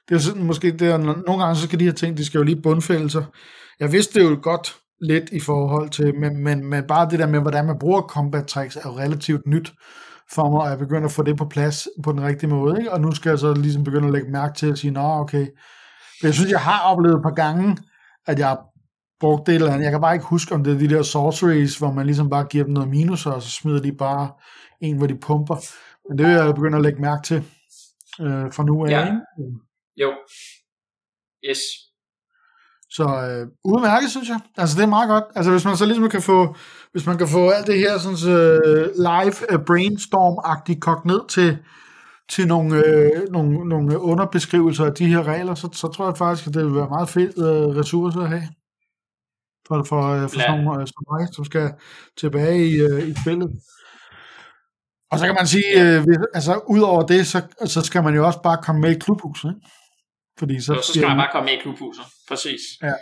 det 0.09 0.15
er 0.15 0.19
sådan, 0.19 0.43
måske, 0.43 0.71
det 0.71 0.87
er, 0.87 0.97
nogle 0.97 1.43
gange 1.43 1.55
så 1.55 1.63
skal 1.63 1.79
de 1.79 1.85
her 1.85 1.91
ting, 1.91 2.17
de 2.17 2.25
skal 2.25 2.37
jo 2.37 2.43
lige 2.43 2.61
bundfælde 2.61 3.09
sig. 3.09 3.25
Jeg 3.79 3.91
vidste 3.91 4.19
det 4.19 4.25
jo 4.29 4.39
godt 4.41 4.75
lidt 5.01 5.29
i 5.31 5.39
forhold 5.39 5.89
til, 5.89 6.15
men, 6.15 6.43
men, 6.43 6.65
men 6.65 6.83
bare 6.87 7.09
det 7.09 7.19
der 7.19 7.27
med, 7.27 7.39
hvordan 7.39 7.65
man 7.65 7.79
bruger 7.79 8.01
combat 8.01 8.47
tricks, 8.47 8.75
er 8.75 8.81
jo 8.85 8.97
relativt 8.97 9.47
nyt 9.47 9.73
for 10.31 10.51
mig, 10.51 10.61
og 10.61 10.69
jeg 10.69 10.79
begynder 10.79 11.05
at 11.05 11.11
få 11.11 11.23
det 11.23 11.37
på 11.37 11.45
plads 11.45 11.87
på 12.03 12.11
den 12.11 12.23
rigtige 12.23 12.49
måde, 12.49 12.77
ikke? 12.77 12.91
og 12.91 13.01
nu 13.01 13.11
skal 13.11 13.29
jeg 13.29 13.39
så 13.39 13.53
ligesom 13.53 13.83
begynde 13.83 14.07
at 14.07 14.13
lægge 14.13 14.31
mærke 14.31 14.55
til 14.55 14.71
at 14.71 14.77
sige, 14.77 14.91
nå 14.91 15.01
okay, 15.01 15.47
men 16.21 16.27
jeg 16.27 16.33
synes, 16.33 16.51
jeg 16.51 16.59
har 16.59 16.79
oplevet 16.79 17.15
et 17.15 17.23
par 17.23 17.33
gange, 17.33 17.77
at 18.25 18.39
jeg 18.39 18.47
har 18.47 18.65
brugt 19.19 19.47
det 19.47 19.55
eller 19.55 19.71
andet. 19.71 19.83
Jeg 19.83 19.91
kan 19.91 20.01
bare 20.01 20.13
ikke 20.13 20.25
huske, 20.25 20.55
om 20.55 20.63
det 20.63 20.73
er 20.73 20.79
de 20.79 20.89
der 20.89 21.03
sorceries, 21.03 21.77
hvor 21.77 21.91
man 21.91 22.05
ligesom 22.05 22.29
bare 22.29 22.43
giver 22.43 22.63
dem 22.63 22.73
noget 22.73 22.89
minus, 22.89 23.25
og 23.25 23.41
så 23.41 23.49
smider 23.49 23.81
de 23.81 23.91
bare 23.91 24.31
en, 24.81 24.97
hvor 24.97 25.07
de 25.07 25.17
pumper. 25.17 25.55
Men 26.09 26.17
det 26.17 26.25
vil 26.27 26.33
jeg 26.33 26.55
begynde 26.55 26.77
at 26.77 26.83
lægge 26.83 27.01
mærke 27.01 27.23
til 27.23 27.37
øh, 28.21 28.53
fra 28.53 28.63
nu 28.63 28.85
af. 28.85 28.89
Ja. 28.89 29.07
Jo. 30.01 30.11
Yes. 31.49 31.59
Så 32.89 33.03
øh, 33.03 33.47
udmærket, 33.65 34.09
synes 34.11 34.29
jeg. 34.29 34.39
Altså, 34.57 34.77
det 34.77 34.83
er 34.83 34.87
meget 34.87 35.09
godt. 35.09 35.23
Altså, 35.35 35.51
hvis 35.51 35.65
man 35.65 35.77
så 35.77 35.85
ligesom 35.85 36.09
kan 36.09 36.21
få, 36.21 36.55
hvis 36.91 37.05
man 37.05 37.17
kan 37.17 37.27
få 37.27 37.49
alt 37.49 37.67
det 37.67 37.77
her 37.77 37.97
sådan, 37.97 38.17
uh, 38.35 38.85
live 39.09 39.35
uh, 39.53 39.59
brainstorm-agtigt 39.69 40.79
kogt 40.79 41.05
ned 41.05 41.27
til, 41.27 41.57
til 42.29 42.47
nogle, 42.47 42.85
øh, 42.85 43.29
nogle, 43.31 43.69
nogle 43.69 43.99
underbeskrivelser 43.99 44.85
af 44.85 44.93
de 44.93 45.05
her 45.05 45.23
regler, 45.23 45.55
så, 45.55 45.69
så 45.73 45.87
tror 45.87 46.05
jeg 46.05 46.17
faktisk, 46.17 46.47
at 46.47 46.53
det 46.53 46.65
vil 46.65 46.75
være 46.75 46.89
meget 46.89 47.09
fedt 47.09 47.37
uh, 47.37 47.77
ressourcer 47.77 48.19
at 48.21 48.29
have. 48.29 48.47
For, 49.67 49.83
for, 49.83 50.15
uh, 50.15 50.21
for 50.21 50.39
sådan 50.39 50.63
nogle 50.63 50.81
uh, 50.81 50.87
som 50.87 51.03
mig, 51.11 51.27
som 51.33 51.45
skal 51.45 51.73
tilbage 52.17 52.67
i, 52.67 52.81
uh, 52.81 53.09
i 53.09 53.13
spillet. 53.21 53.49
Og 55.11 55.19
så 55.19 55.25
kan 55.25 55.35
man 55.39 55.47
sige, 55.47 55.69
øh, 55.81 56.03
hvis, 56.05 56.17
altså 56.33 56.61
ud 56.67 56.81
over 56.81 57.05
det, 57.05 57.27
så, 57.27 57.41
så 57.65 57.81
skal 57.81 58.03
man 58.03 58.15
jo 58.15 58.25
også 58.25 58.41
bare 58.41 58.63
komme 58.63 58.81
med 58.81 58.95
i 58.95 58.99
klubhuset. 58.99 59.49
Ikke? 59.49 59.67
Fordi 60.39 60.61
så, 60.61 60.73
jo, 60.73 60.81
så 60.81 60.93
skal 60.93 61.07
man 61.07 61.17
bare 61.17 61.31
komme 61.31 61.45
med 61.45 61.53
i 61.53 61.61
klubhuset, 61.61 62.05
præcis. 62.29 62.61
Ja. 62.81 62.93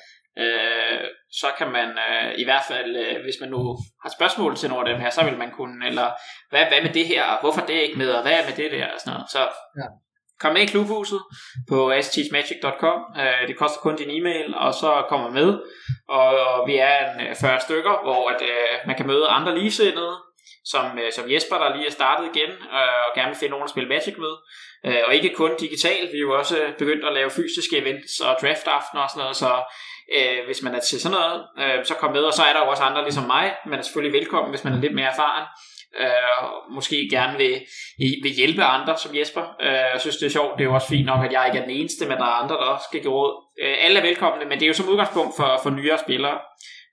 Øh, 0.43 1.07
så 1.31 1.47
kan 1.57 1.71
man 1.71 1.89
øh, 1.89 2.33
i 2.37 2.43
hvert 2.43 2.63
fald, 2.67 2.95
øh, 2.95 3.21
hvis 3.23 3.35
man 3.41 3.49
nu 3.49 3.77
har 4.03 4.09
spørgsmål 4.17 4.55
til 4.55 4.69
nogle 4.69 4.89
af 4.89 4.93
dem 4.93 5.01
her, 5.03 5.09
så 5.09 5.23
vil 5.23 5.37
man 5.37 5.51
kunne, 5.51 5.87
eller 5.87 6.07
hvad, 6.49 6.65
hvad 6.65 6.81
med 6.81 6.93
det 6.93 7.07
her, 7.07 7.23
hvorfor 7.41 7.61
det 7.61 7.73
ikke 7.73 7.97
med, 7.97 8.09
og 8.11 8.21
hvad 8.21 8.31
er 8.31 8.45
med 8.45 8.55
det 8.55 8.71
der, 8.71 8.85
og 8.93 8.99
sådan 8.99 9.13
noget. 9.13 9.29
Så 9.31 9.39
ja. 9.79 9.87
kom 10.39 10.53
med 10.53 10.61
i 10.61 10.65
klubhuset 10.65 11.21
på 11.69 11.93
stmagic.com. 12.01 12.99
Øh, 13.21 13.47
det 13.47 13.57
koster 13.57 13.79
kun 13.79 13.95
din 13.95 14.21
e-mail, 14.21 14.55
og 14.55 14.73
så 14.73 15.05
kommer 15.09 15.29
med. 15.29 15.59
Og, 16.09 16.29
og 16.47 16.67
vi 16.67 16.75
er 16.75 16.97
en 17.19 17.35
40 17.35 17.53
øh, 17.53 17.61
stykker, 17.61 17.95
hvor 18.03 18.29
at, 18.29 18.41
øh, 18.41 18.73
man 18.87 18.95
kan 18.95 19.07
møde 19.07 19.27
andre 19.27 19.59
ligesindede, 19.59 20.15
som, 20.65 20.99
øh, 20.99 21.11
som 21.11 21.31
Jesper, 21.31 21.57
der 21.57 21.75
lige 21.75 21.87
er 21.87 21.91
startet 21.91 22.29
igen, 22.35 22.51
øh, 22.77 22.99
og 23.05 23.11
gerne 23.15 23.29
vil 23.29 23.37
finde 23.39 23.51
nogen 23.51 23.67
at 23.67 23.69
spille 23.69 23.89
Magic 23.89 24.15
med. 24.17 24.33
Øh, 24.85 25.01
og 25.07 25.15
ikke 25.15 25.35
kun 25.35 25.51
digitalt, 25.59 26.11
vi 26.13 26.17
er 26.17 26.27
jo 26.27 26.37
også 26.41 26.57
begyndt 26.77 27.05
at 27.05 27.13
lave 27.13 27.29
fysiske 27.29 27.77
events 27.77 28.19
og 28.19 28.33
draft 28.41 28.67
aften 28.77 28.97
og 28.99 29.09
sådan 29.09 29.21
noget, 29.21 29.35
så 29.35 29.51
øh, 30.17 30.45
hvis 30.45 30.61
man 30.63 30.75
er 30.75 30.79
til 30.79 31.01
sådan 31.01 31.17
noget, 31.17 31.39
øh, 31.61 31.85
så 31.85 31.93
kom 31.93 32.11
med, 32.11 32.23
og 32.23 32.33
så 32.33 32.43
er 32.43 32.53
der 32.53 32.59
jo 32.65 32.69
også 32.69 32.83
andre 32.83 33.03
ligesom 33.03 33.23
mig, 33.23 33.55
man 33.65 33.79
er 33.79 33.83
selvfølgelig 33.83 34.19
velkommen, 34.19 34.49
hvis 34.49 34.63
man 34.63 34.73
er 34.73 34.81
lidt 34.81 34.95
mere 34.95 35.11
erfaren, 35.13 35.45
øh, 35.99 36.43
og 36.43 36.49
måske 36.73 37.07
gerne 37.11 37.38
vil, 37.38 37.61
vil 38.23 38.31
hjælpe 38.31 38.63
andre 38.63 38.97
som 38.97 39.15
Jesper. 39.17 39.55
Øh, 39.61 39.85
jeg 39.93 40.01
synes, 40.01 40.17
det 40.17 40.25
er 40.25 40.29
sjovt, 40.29 40.53
det 40.57 40.61
er 40.63 40.69
jo 40.69 40.73
også 40.73 40.88
fint 40.88 41.05
nok, 41.05 41.25
at 41.25 41.31
jeg 41.31 41.45
ikke 41.47 41.59
er 41.59 41.65
den 41.67 41.75
eneste, 41.79 42.05
men 42.05 42.17
der 42.17 42.23
er 42.23 42.41
andre, 42.41 42.55
der 42.55 42.61
også 42.61 42.85
skal 42.89 43.01
give 43.01 43.13
råd. 43.13 43.33
Øh, 43.63 43.75
alle 43.79 43.99
er 43.99 44.03
velkomne, 44.03 44.45
men 44.45 44.59
det 44.59 44.63
er 44.63 44.67
jo 44.67 44.73
som 44.73 44.89
udgangspunkt 44.89 45.33
for, 45.38 45.59
for 45.63 45.69
nyere 45.69 45.97
spillere, 45.97 46.39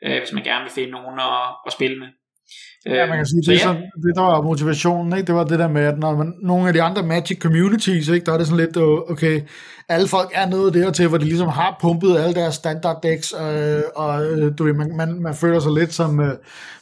øh, 0.05 0.19
hvis 0.19 0.33
man 0.33 0.45
gerne 0.45 0.65
vil 0.65 0.73
finde 0.73 0.91
nogen 0.91 1.21
at, 1.21 1.43
at 1.67 1.73
spille 1.73 1.99
med. 1.99 2.09
Ja, 2.87 3.07
man 3.07 3.17
kan 3.17 3.27
sige, 3.27 3.43
det, 3.47 3.53
ja. 3.53 3.59
sådan, 3.59 3.83
det 3.83 4.17
der 4.17 4.23
var 4.23 4.43
motivationen, 4.43 5.13
ikke? 5.13 5.27
det 5.27 5.35
var 5.35 5.45
det 5.45 5.59
der 5.59 5.69
med, 5.69 5.83
at 5.83 5.99
når 5.99 6.17
man, 6.17 6.35
nogle 6.43 6.69
af 6.69 6.73
de 6.73 6.83
andre 6.83 7.03
Magic 7.03 7.39
communities, 7.39 8.09
ikke? 8.09 8.27
der 8.27 8.33
er 8.33 8.39
det 8.39 8.47
sådan 8.47 8.65
lidt, 8.65 8.77
okay, 9.11 9.41
alle 9.89 10.09
folk 10.09 10.31
er 10.35 10.49
nået 10.49 10.75
der 10.75 10.91
til, 10.91 11.09
hvor 11.09 11.19
de 11.19 11.25
ligesom 11.25 11.49
har 11.49 11.79
pumpet 11.81 12.19
alle 12.19 12.35
deres 12.35 12.55
standard 12.55 13.03
decks, 13.03 13.35
øh, 13.41 13.83
og 13.97 14.25
øh, 14.25 14.53
du 14.59 14.65
ved, 14.65 14.73
man, 14.73 14.97
man, 14.97 15.23
man 15.23 15.35
føler 15.35 15.61
sig 15.61 15.73
lidt 15.73 15.95
som, 15.95 16.21
øh, 16.21 16.33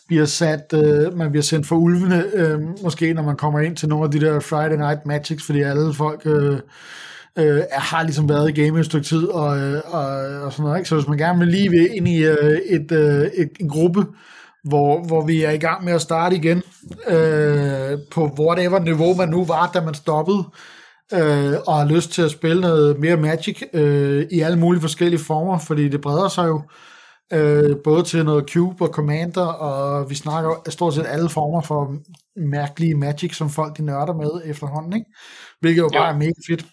bliver 0.09 0.25
sat, 0.25 0.73
øh, 0.75 1.17
man 1.17 1.31
bliver 1.31 1.43
sendt 1.43 1.67
for 1.67 1.77
ulvene, 1.77 2.25
øh, 2.35 2.61
måske 2.83 3.15
når 3.15 3.23
man 3.23 3.37
kommer 3.37 3.61
ind 3.61 3.77
til 3.77 3.89
nogle 3.89 4.05
af 4.05 4.11
de 4.11 4.21
der 4.21 4.41
Friday 4.41 4.77
Night 4.77 5.07
Magics, 5.07 5.47
fordi 5.47 5.63
alle 5.63 5.95
folk... 5.95 6.23
Øh, 6.25 6.59
øh, 7.39 7.63
har 7.73 8.03
ligesom 8.03 8.29
været 8.29 8.59
i 8.59 8.63
game 8.63 8.81
et 8.81 8.87
stykke 8.87 9.07
tid, 9.07 9.25
og, 9.25 9.59
øh, 9.59 9.81
og, 9.85 10.07
og 10.45 10.53
sådan 10.53 10.65
noget, 10.65 10.79
ikke? 10.79 10.89
Så 10.89 10.95
hvis 10.95 11.09
man 11.09 11.19
gerne 11.19 11.39
vil 11.39 11.49
lige 11.49 11.71
vil 11.71 11.97
ind 11.97 12.09
i 12.09 12.25
øh, 12.25 12.59
et, 12.67 12.93
øh, 12.93 13.23
et, 13.23 13.51
en 13.61 13.69
gruppe, 13.69 14.05
hvor, 14.69 15.07
hvor 15.07 15.27
vi 15.27 15.43
er 15.43 15.51
i 15.51 15.59
gang 15.59 15.85
med 15.85 15.93
at 15.93 16.01
starte 16.01 16.37
igen 16.37 16.63
øh, 17.09 17.99
på 18.11 18.31
whatever 18.39 18.79
niveau 18.79 19.15
man 19.15 19.29
nu 19.29 19.45
var, 19.45 19.71
da 19.75 19.81
man 19.81 19.95
stoppede, 19.95 20.45
øh, 21.13 21.55
og 21.67 21.77
har 21.77 21.85
lyst 21.85 22.11
til 22.13 22.23
at 22.23 22.31
spille 22.31 22.61
noget 22.61 22.99
mere 22.99 23.17
Magic 23.17 23.63
øh, 23.73 24.27
i 24.31 24.41
alle 24.41 24.59
mulige 24.59 24.81
forskellige 24.81 25.25
former, 25.25 25.59
fordi 25.59 25.89
det 25.89 26.01
breder 26.01 26.29
sig 26.29 26.47
jo 26.47 26.63
øh, 27.33 27.77
både 27.85 28.03
til 28.03 28.25
noget 28.25 28.51
Cube 28.51 28.85
og 28.85 28.95
Commander, 28.95 29.47
og 29.47 30.11
vi 30.11 30.15
snakker 30.15 30.51
stort 30.69 30.95
set 30.95 31.07
alle 31.09 31.29
former 31.29 31.61
for 31.61 31.97
mærkelige 32.37 32.95
Magic, 32.95 33.37
som 33.37 33.51
folk 33.51 33.77
de 33.77 33.85
nørder 33.85 34.15
med 34.15 34.51
efterhånden, 34.51 34.93
ikke? 34.93 35.07
hvilket 35.61 35.83
jo 35.83 35.91
bare 35.93 36.07
ja. 36.07 36.13
er 36.13 36.19
mega 36.19 36.33
fedt. 36.49 36.67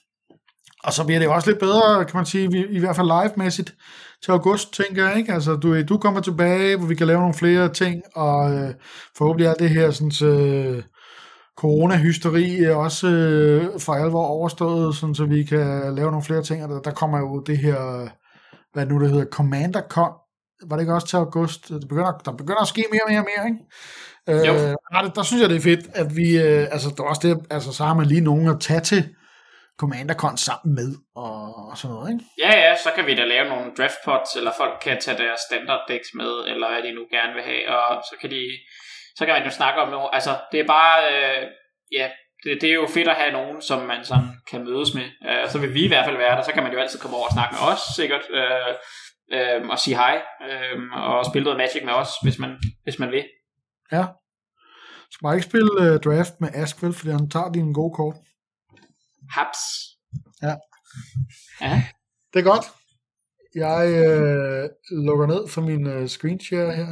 Og 0.83 0.93
så 0.93 1.05
bliver 1.05 1.19
det 1.19 1.25
jo 1.25 1.33
også 1.33 1.49
lidt 1.49 1.59
bedre, 1.59 2.05
kan 2.05 2.17
man 2.17 2.25
sige, 2.25 2.49
i, 2.57 2.75
i 2.75 2.79
hvert 2.79 2.95
fald 2.95 3.07
live-mæssigt, 3.07 3.75
til 4.23 4.31
august, 4.31 4.73
tænker 4.73 5.07
jeg, 5.07 5.17
ikke? 5.17 5.33
Altså, 5.33 5.55
du, 5.55 5.81
du 5.81 5.97
kommer 5.97 6.21
tilbage, 6.21 6.77
hvor 6.77 6.87
vi 6.87 6.95
kan 6.95 7.07
lave 7.07 7.19
nogle 7.19 7.33
flere 7.33 7.69
ting, 7.69 8.01
og 8.15 8.51
øh, 8.51 8.73
forhåbentlig 9.17 9.47
er 9.47 9.53
det 9.53 9.69
her 9.69 9.91
sådan, 9.91 10.29
øh, 10.29 10.83
corona-hysteri 11.57 12.63
også 12.63 13.07
øh, 13.07 13.79
for 13.79 13.93
alvor 13.93 14.25
overstået, 14.25 14.95
sådan, 14.95 15.15
så 15.15 15.25
vi 15.25 15.43
kan 15.43 15.95
lave 15.95 16.11
nogle 16.11 16.23
flere 16.23 16.43
ting, 16.43 16.63
og 16.63 16.69
der, 16.69 16.79
der 16.79 16.91
kommer 16.91 17.19
jo 17.19 17.39
det 17.39 17.57
her, 17.57 18.07
hvad 18.73 18.85
nu 18.85 19.01
det 19.01 19.09
hedder, 19.09 19.25
Commander 19.25 19.81
Con, 19.89 20.11
var 20.67 20.75
det 20.75 20.83
ikke 20.83 20.93
også 20.93 21.07
til 21.07 21.17
august? 21.17 21.69
Det 21.69 21.87
begynder, 21.89 22.11
der 22.25 22.31
begynder 22.31 22.61
at 22.61 22.67
ske 22.67 22.85
mere 22.91 23.01
og 23.05 23.11
mere 23.11 23.19
og 23.19 23.27
mere, 23.37 23.47
ikke? 23.47 23.59
Øh, 24.29 24.75
der, 24.93 25.11
der 25.15 25.23
synes 25.23 25.41
jeg, 25.41 25.49
det 25.49 25.55
er 25.55 25.61
fedt, 25.61 25.87
at 25.93 26.15
vi, 26.15 26.37
øh, 26.37 26.67
altså, 26.71 26.93
der 26.97 27.03
er 27.03 27.07
også 27.07 27.27
det, 27.27 27.37
altså, 27.49 27.71
så 27.71 27.83
har 27.83 27.93
man 27.93 28.05
lige 28.05 28.21
nogen 28.21 28.47
at 28.47 28.59
tage 28.59 28.79
til, 28.79 29.09
Commander-Con 29.83 30.37
sammen 30.47 30.71
med, 30.79 30.89
og, 31.15 31.39
og 31.69 31.77
sådan 31.77 31.93
noget, 31.93 32.11
ikke? 32.13 32.25
Ja, 32.43 32.51
ja, 32.63 32.71
så 32.83 32.89
kan 32.95 33.05
vi 33.05 33.15
da 33.15 33.23
lave 33.23 33.49
nogle 33.49 33.71
draft 33.77 33.99
pots, 34.05 34.31
eller 34.39 34.51
folk 34.61 34.75
kan 34.85 35.01
tage 35.01 35.17
deres 35.23 35.39
standard 35.47 35.81
decks 35.89 36.09
med, 36.19 36.31
eller 36.51 36.67
hvad 36.71 36.83
de 36.83 36.95
nu 36.97 37.03
gerne 37.15 37.33
vil 37.33 37.43
have, 37.51 37.63
og 37.77 38.03
så 38.09 38.15
kan 38.21 38.29
de, 38.35 38.41
så 39.17 39.25
kan 39.25 39.33
man 39.35 39.43
jo 39.43 39.51
snakke 39.59 39.81
om 39.81 39.89
noget, 39.89 40.09
altså 40.17 40.31
det 40.51 40.59
er 40.59 40.67
bare, 40.77 40.97
øh, 41.13 41.43
ja, 41.99 42.07
det, 42.43 42.61
det 42.61 42.69
er 42.69 42.73
jo 42.73 42.87
fedt 42.97 43.07
at 43.07 43.15
have 43.21 43.33
nogen, 43.39 43.61
som 43.61 43.79
man 43.91 44.05
sådan 44.05 44.31
kan 44.51 44.63
mødes 44.69 44.93
med, 44.99 45.07
uh, 45.27 45.45
så 45.51 45.57
vil 45.59 45.73
vi 45.73 45.83
i 45.85 45.87
hvert 45.87 46.05
fald 46.05 46.17
være 46.17 46.35
der, 46.37 46.43
så 46.43 46.51
kan 46.53 46.63
man 46.63 46.73
jo 46.73 46.79
altid 46.79 46.99
komme 46.99 47.17
over 47.17 47.27
og 47.29 47.35
snakke 47.37 47.53
med 47.55 47.63
os, 47.71 47.81
sikkert, 47.99 48.25
uh, 48.39 48.73
uh, 49.35 49.69
og 49.73 49.79
sige 49.79 49.95
hej, 50.03 50.15
uh, 50.47 50.77
og 51.17 51.25
spille 51.29 51.43
noget 51.43 51.61
Magic 51.63 51.83
med 51.85 51.93
os, 51.93 52.11
hvis 52.23 52.39
man, 52.39 52.51
hvis 52.83 52.99
man 52.99 53.11
vil. 53.11 53.25
Ja. 53.91 54.05
Skal 55.11 55.25
man 55.25 55.35
ikke 55.35 55.49
spille 55.51 55.71
uh, 55.83 55.95
draft 56.05 56.33
med 56.41 56.49
Askvel, 56.53 56.93
fordi 56.93 57.11
han 57.11 57.29
tager 57.29 57.51
dine 57.51 57.73
gode 57.73 57.93
kort? 57.99 58.15
Haps. 59.35 59.61
Ja. 60.41 60.55
ja. 61.61 61.83
Det 62.33 62.39
er 62.39 62.43
godt. 62.43 62.65
Jeg 63.55 63.81
øh, 64.03 64.69
lukker 65.05 65.27
ned 65.27 65.47
for 65.53 65.61
min 65.61 65.87
øh, 65.87 66.07
screenshare 66.07 66.75
her. 66.75 66.87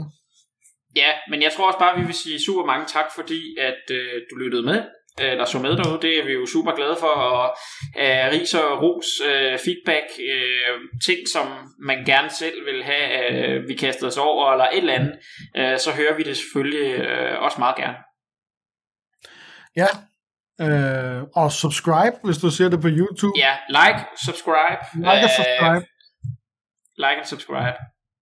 Ja, 0.95 1.11
men 1.29 1.41
jeg 1.41 1.51
tror 1.55 1.67
også 1.67 1.79
bare, 1.79 1.93
at 1.93 1.99
vi 2.01 2.05
vil 2.05 2.13
sige 2.13 2.45
super 2.45 2.65
mange 2.65 2.85
tak, 2.85 3.05
fordi 3.15 3.57
at 3.59 3.83
øh, 3.91 4.21
du 4.29 4.35
lyttede 4.35 4.63
med, 4.63 4.79
øh, 5.21 5.37
der 5.39 5.45
så 5.45 5.59
med 5.59 5.77
derude. 5.77 6.01
Det 6.01 6.19
er 6.19 6.25
vi 6.25 6.31
jo 6.31 6.45
super 6.45 6.75
glade 6.75 6.97
for, 6.99 7.07
og 7.07 7.55
øh, 7.97 8.31
ris 8.31 8.53
og 8.53 8.81
ros, 8.83 9.09
øh, 9.29 9.59
feedback, 9.65 10.07
øh, 10.33 10.75
ting, 11.05 11.19
som 11.33 11.47
man 11.79 12.05
gerne 12.05 12.29
selv 12.29 12.65
vil 12.65 12.83
have, 12.83 13.07
øh, 13.31 13.67
vi 13.67 13.75
kastede 13.75 14.07
os 14.07 14.17
over, 14.17 14.51
eller 14.51 14.65
et 14.65 14.77
eller 14.77 14.93
andet, 14.93 15.15
øh, 15.57 15.77
så 15.79 15.91
hører 15.91 16.15
vi 16.17 16.23
det 16.23 16.37
selvfølgelig 16.37 16.99
øh, 16.99 17.41
også 17.41 17.57
meget 17.59 17.75
gerne. 17.75 17.97
Ja, 19.75 19.87
øh, 20.65 21.23
og 21.35 21.51
subscribe, 21.51 22.15
hvis 22.23 22.37
du 22.37 22.49
ser 22.57 22.69
det 22.69 22.81
på 22.81 22.87
YouTube. 22.99 23.33
Ja, 23.45 23.53
like, 23.79 23.99
subscribe. 24.25 24.81
Like 24.95 25.23
og 25.27 25.31
subscribe. 25.39 25.85
Like 27.03 27.17
and 27.21 27.27
subscribe. 27.33 27.77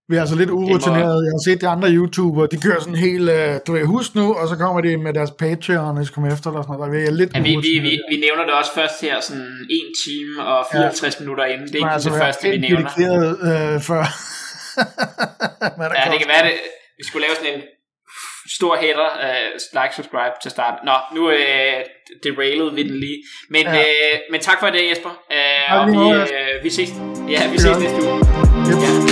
Vi 0.10 0.16
er 0.16 0.22
altså 0.26 0.36
lidt 0.36 0.50
urutineret. 0.50 1.18
Jeg 1.26 1.32
har 1.36 1.44
set 1.48 1.62
de 1.62 1.68
andre 1.68 1.88
YouTubere, 1.98 2.48
de 2.52 2.58
kører 2.66 2.80
sådan 2.80 3.02
helt, 3.08 3.30
uh, 3.38 3.54
du 3.68 3.70
ved, 3.74 3.86
husk 3.86 4.16
nu, 4.16 4.26
og 4.40 4.48
så 4.52 4.56
kommer 4.56 4.82
de 4.82 4.98
med 4.98 5.14
deres 5.14 5.32
Patreon, 5.32 5.98
og 5.98 6.06
så 6.06 6.12
kommer 6.14 6.34
efter, 6.34 6.48
eller 6.50 6.62
sådan 6.62 6.76
noget. 6.76 6.94
Der 6.94 7.08
er 7.08 7.12
lidt 7.22 7.32
ja, 7.36 7.42
vi, 7.42 7.54
vi, 7.68 7.74
vi, 7.88 7.94
vi, 8.12 8.18
nævner 8.26 8.44
det 8.48 8.54
også 8.62 8.72
først 8.80 9.02
her, 9.02 9.16
sådan 9.28 9.68
1 9.70 9.82
time 10.06 10.34
og 10.52 10.60
54 10.72 11.16
ja. 11.16 11.24
minutter 11.24 11.46
inden. 11.46 11.68
Det 11.68 11.76
er 11.76 11.78
ikke 11.78 11.98
altså, 11.98 12.10
det 12.10 12.22
første, 12.24 12.50
vi 12.50 12.58
nævner. 12.58 12.92
Øh, 13.50 13.82
før. 13.90 14.04
ja, 16.00 16.06
det 16.12 16.20
kan 16.24 16.30
være 16.36 16.44
det. 16.48 16.56
Vi 17.00 17.04
skulle 17.08 17.24
lave 17.26 17.36
sådan 17.40 17.54
en 17.56 17.62
stor 18.58 18.76
header, 18.76 19.10
uh, 19.26 19.60
like, 19.74 19.96
subscribe 19.96 20.34
til 20.42 20.52
start. 20.52 20.74
Nå, 20.84 20.96
nu 21.16 21.28
uh, 21.28 21.34
derailede 22.24 22.74
vi 22.74 22.84
den 22.84 23.00
lige. 23.00 23.24
Men, 23.50 23.66
ja. 23.66 23.80
uh, 23.80 24.20
men 24.32 24.42
tak 24.42 24.60
for 24.60 24.68
det, 24.68 24.90
Jesper. 24.90 25.10
Uh, 25.10 25.80
og 25.80 25.88
vi, 25.88 25.98
uh, 25.98 26.64
vi 26.64 26.70
ses, 26.70 26.90
ja, 27.30 27.52
vi 27.52 27.58
ses 27.58 27.78
næste 27.78 27.98
uge. 27.98 28.20
Yep. 28.70 28.82
Ja. 28.84 29.09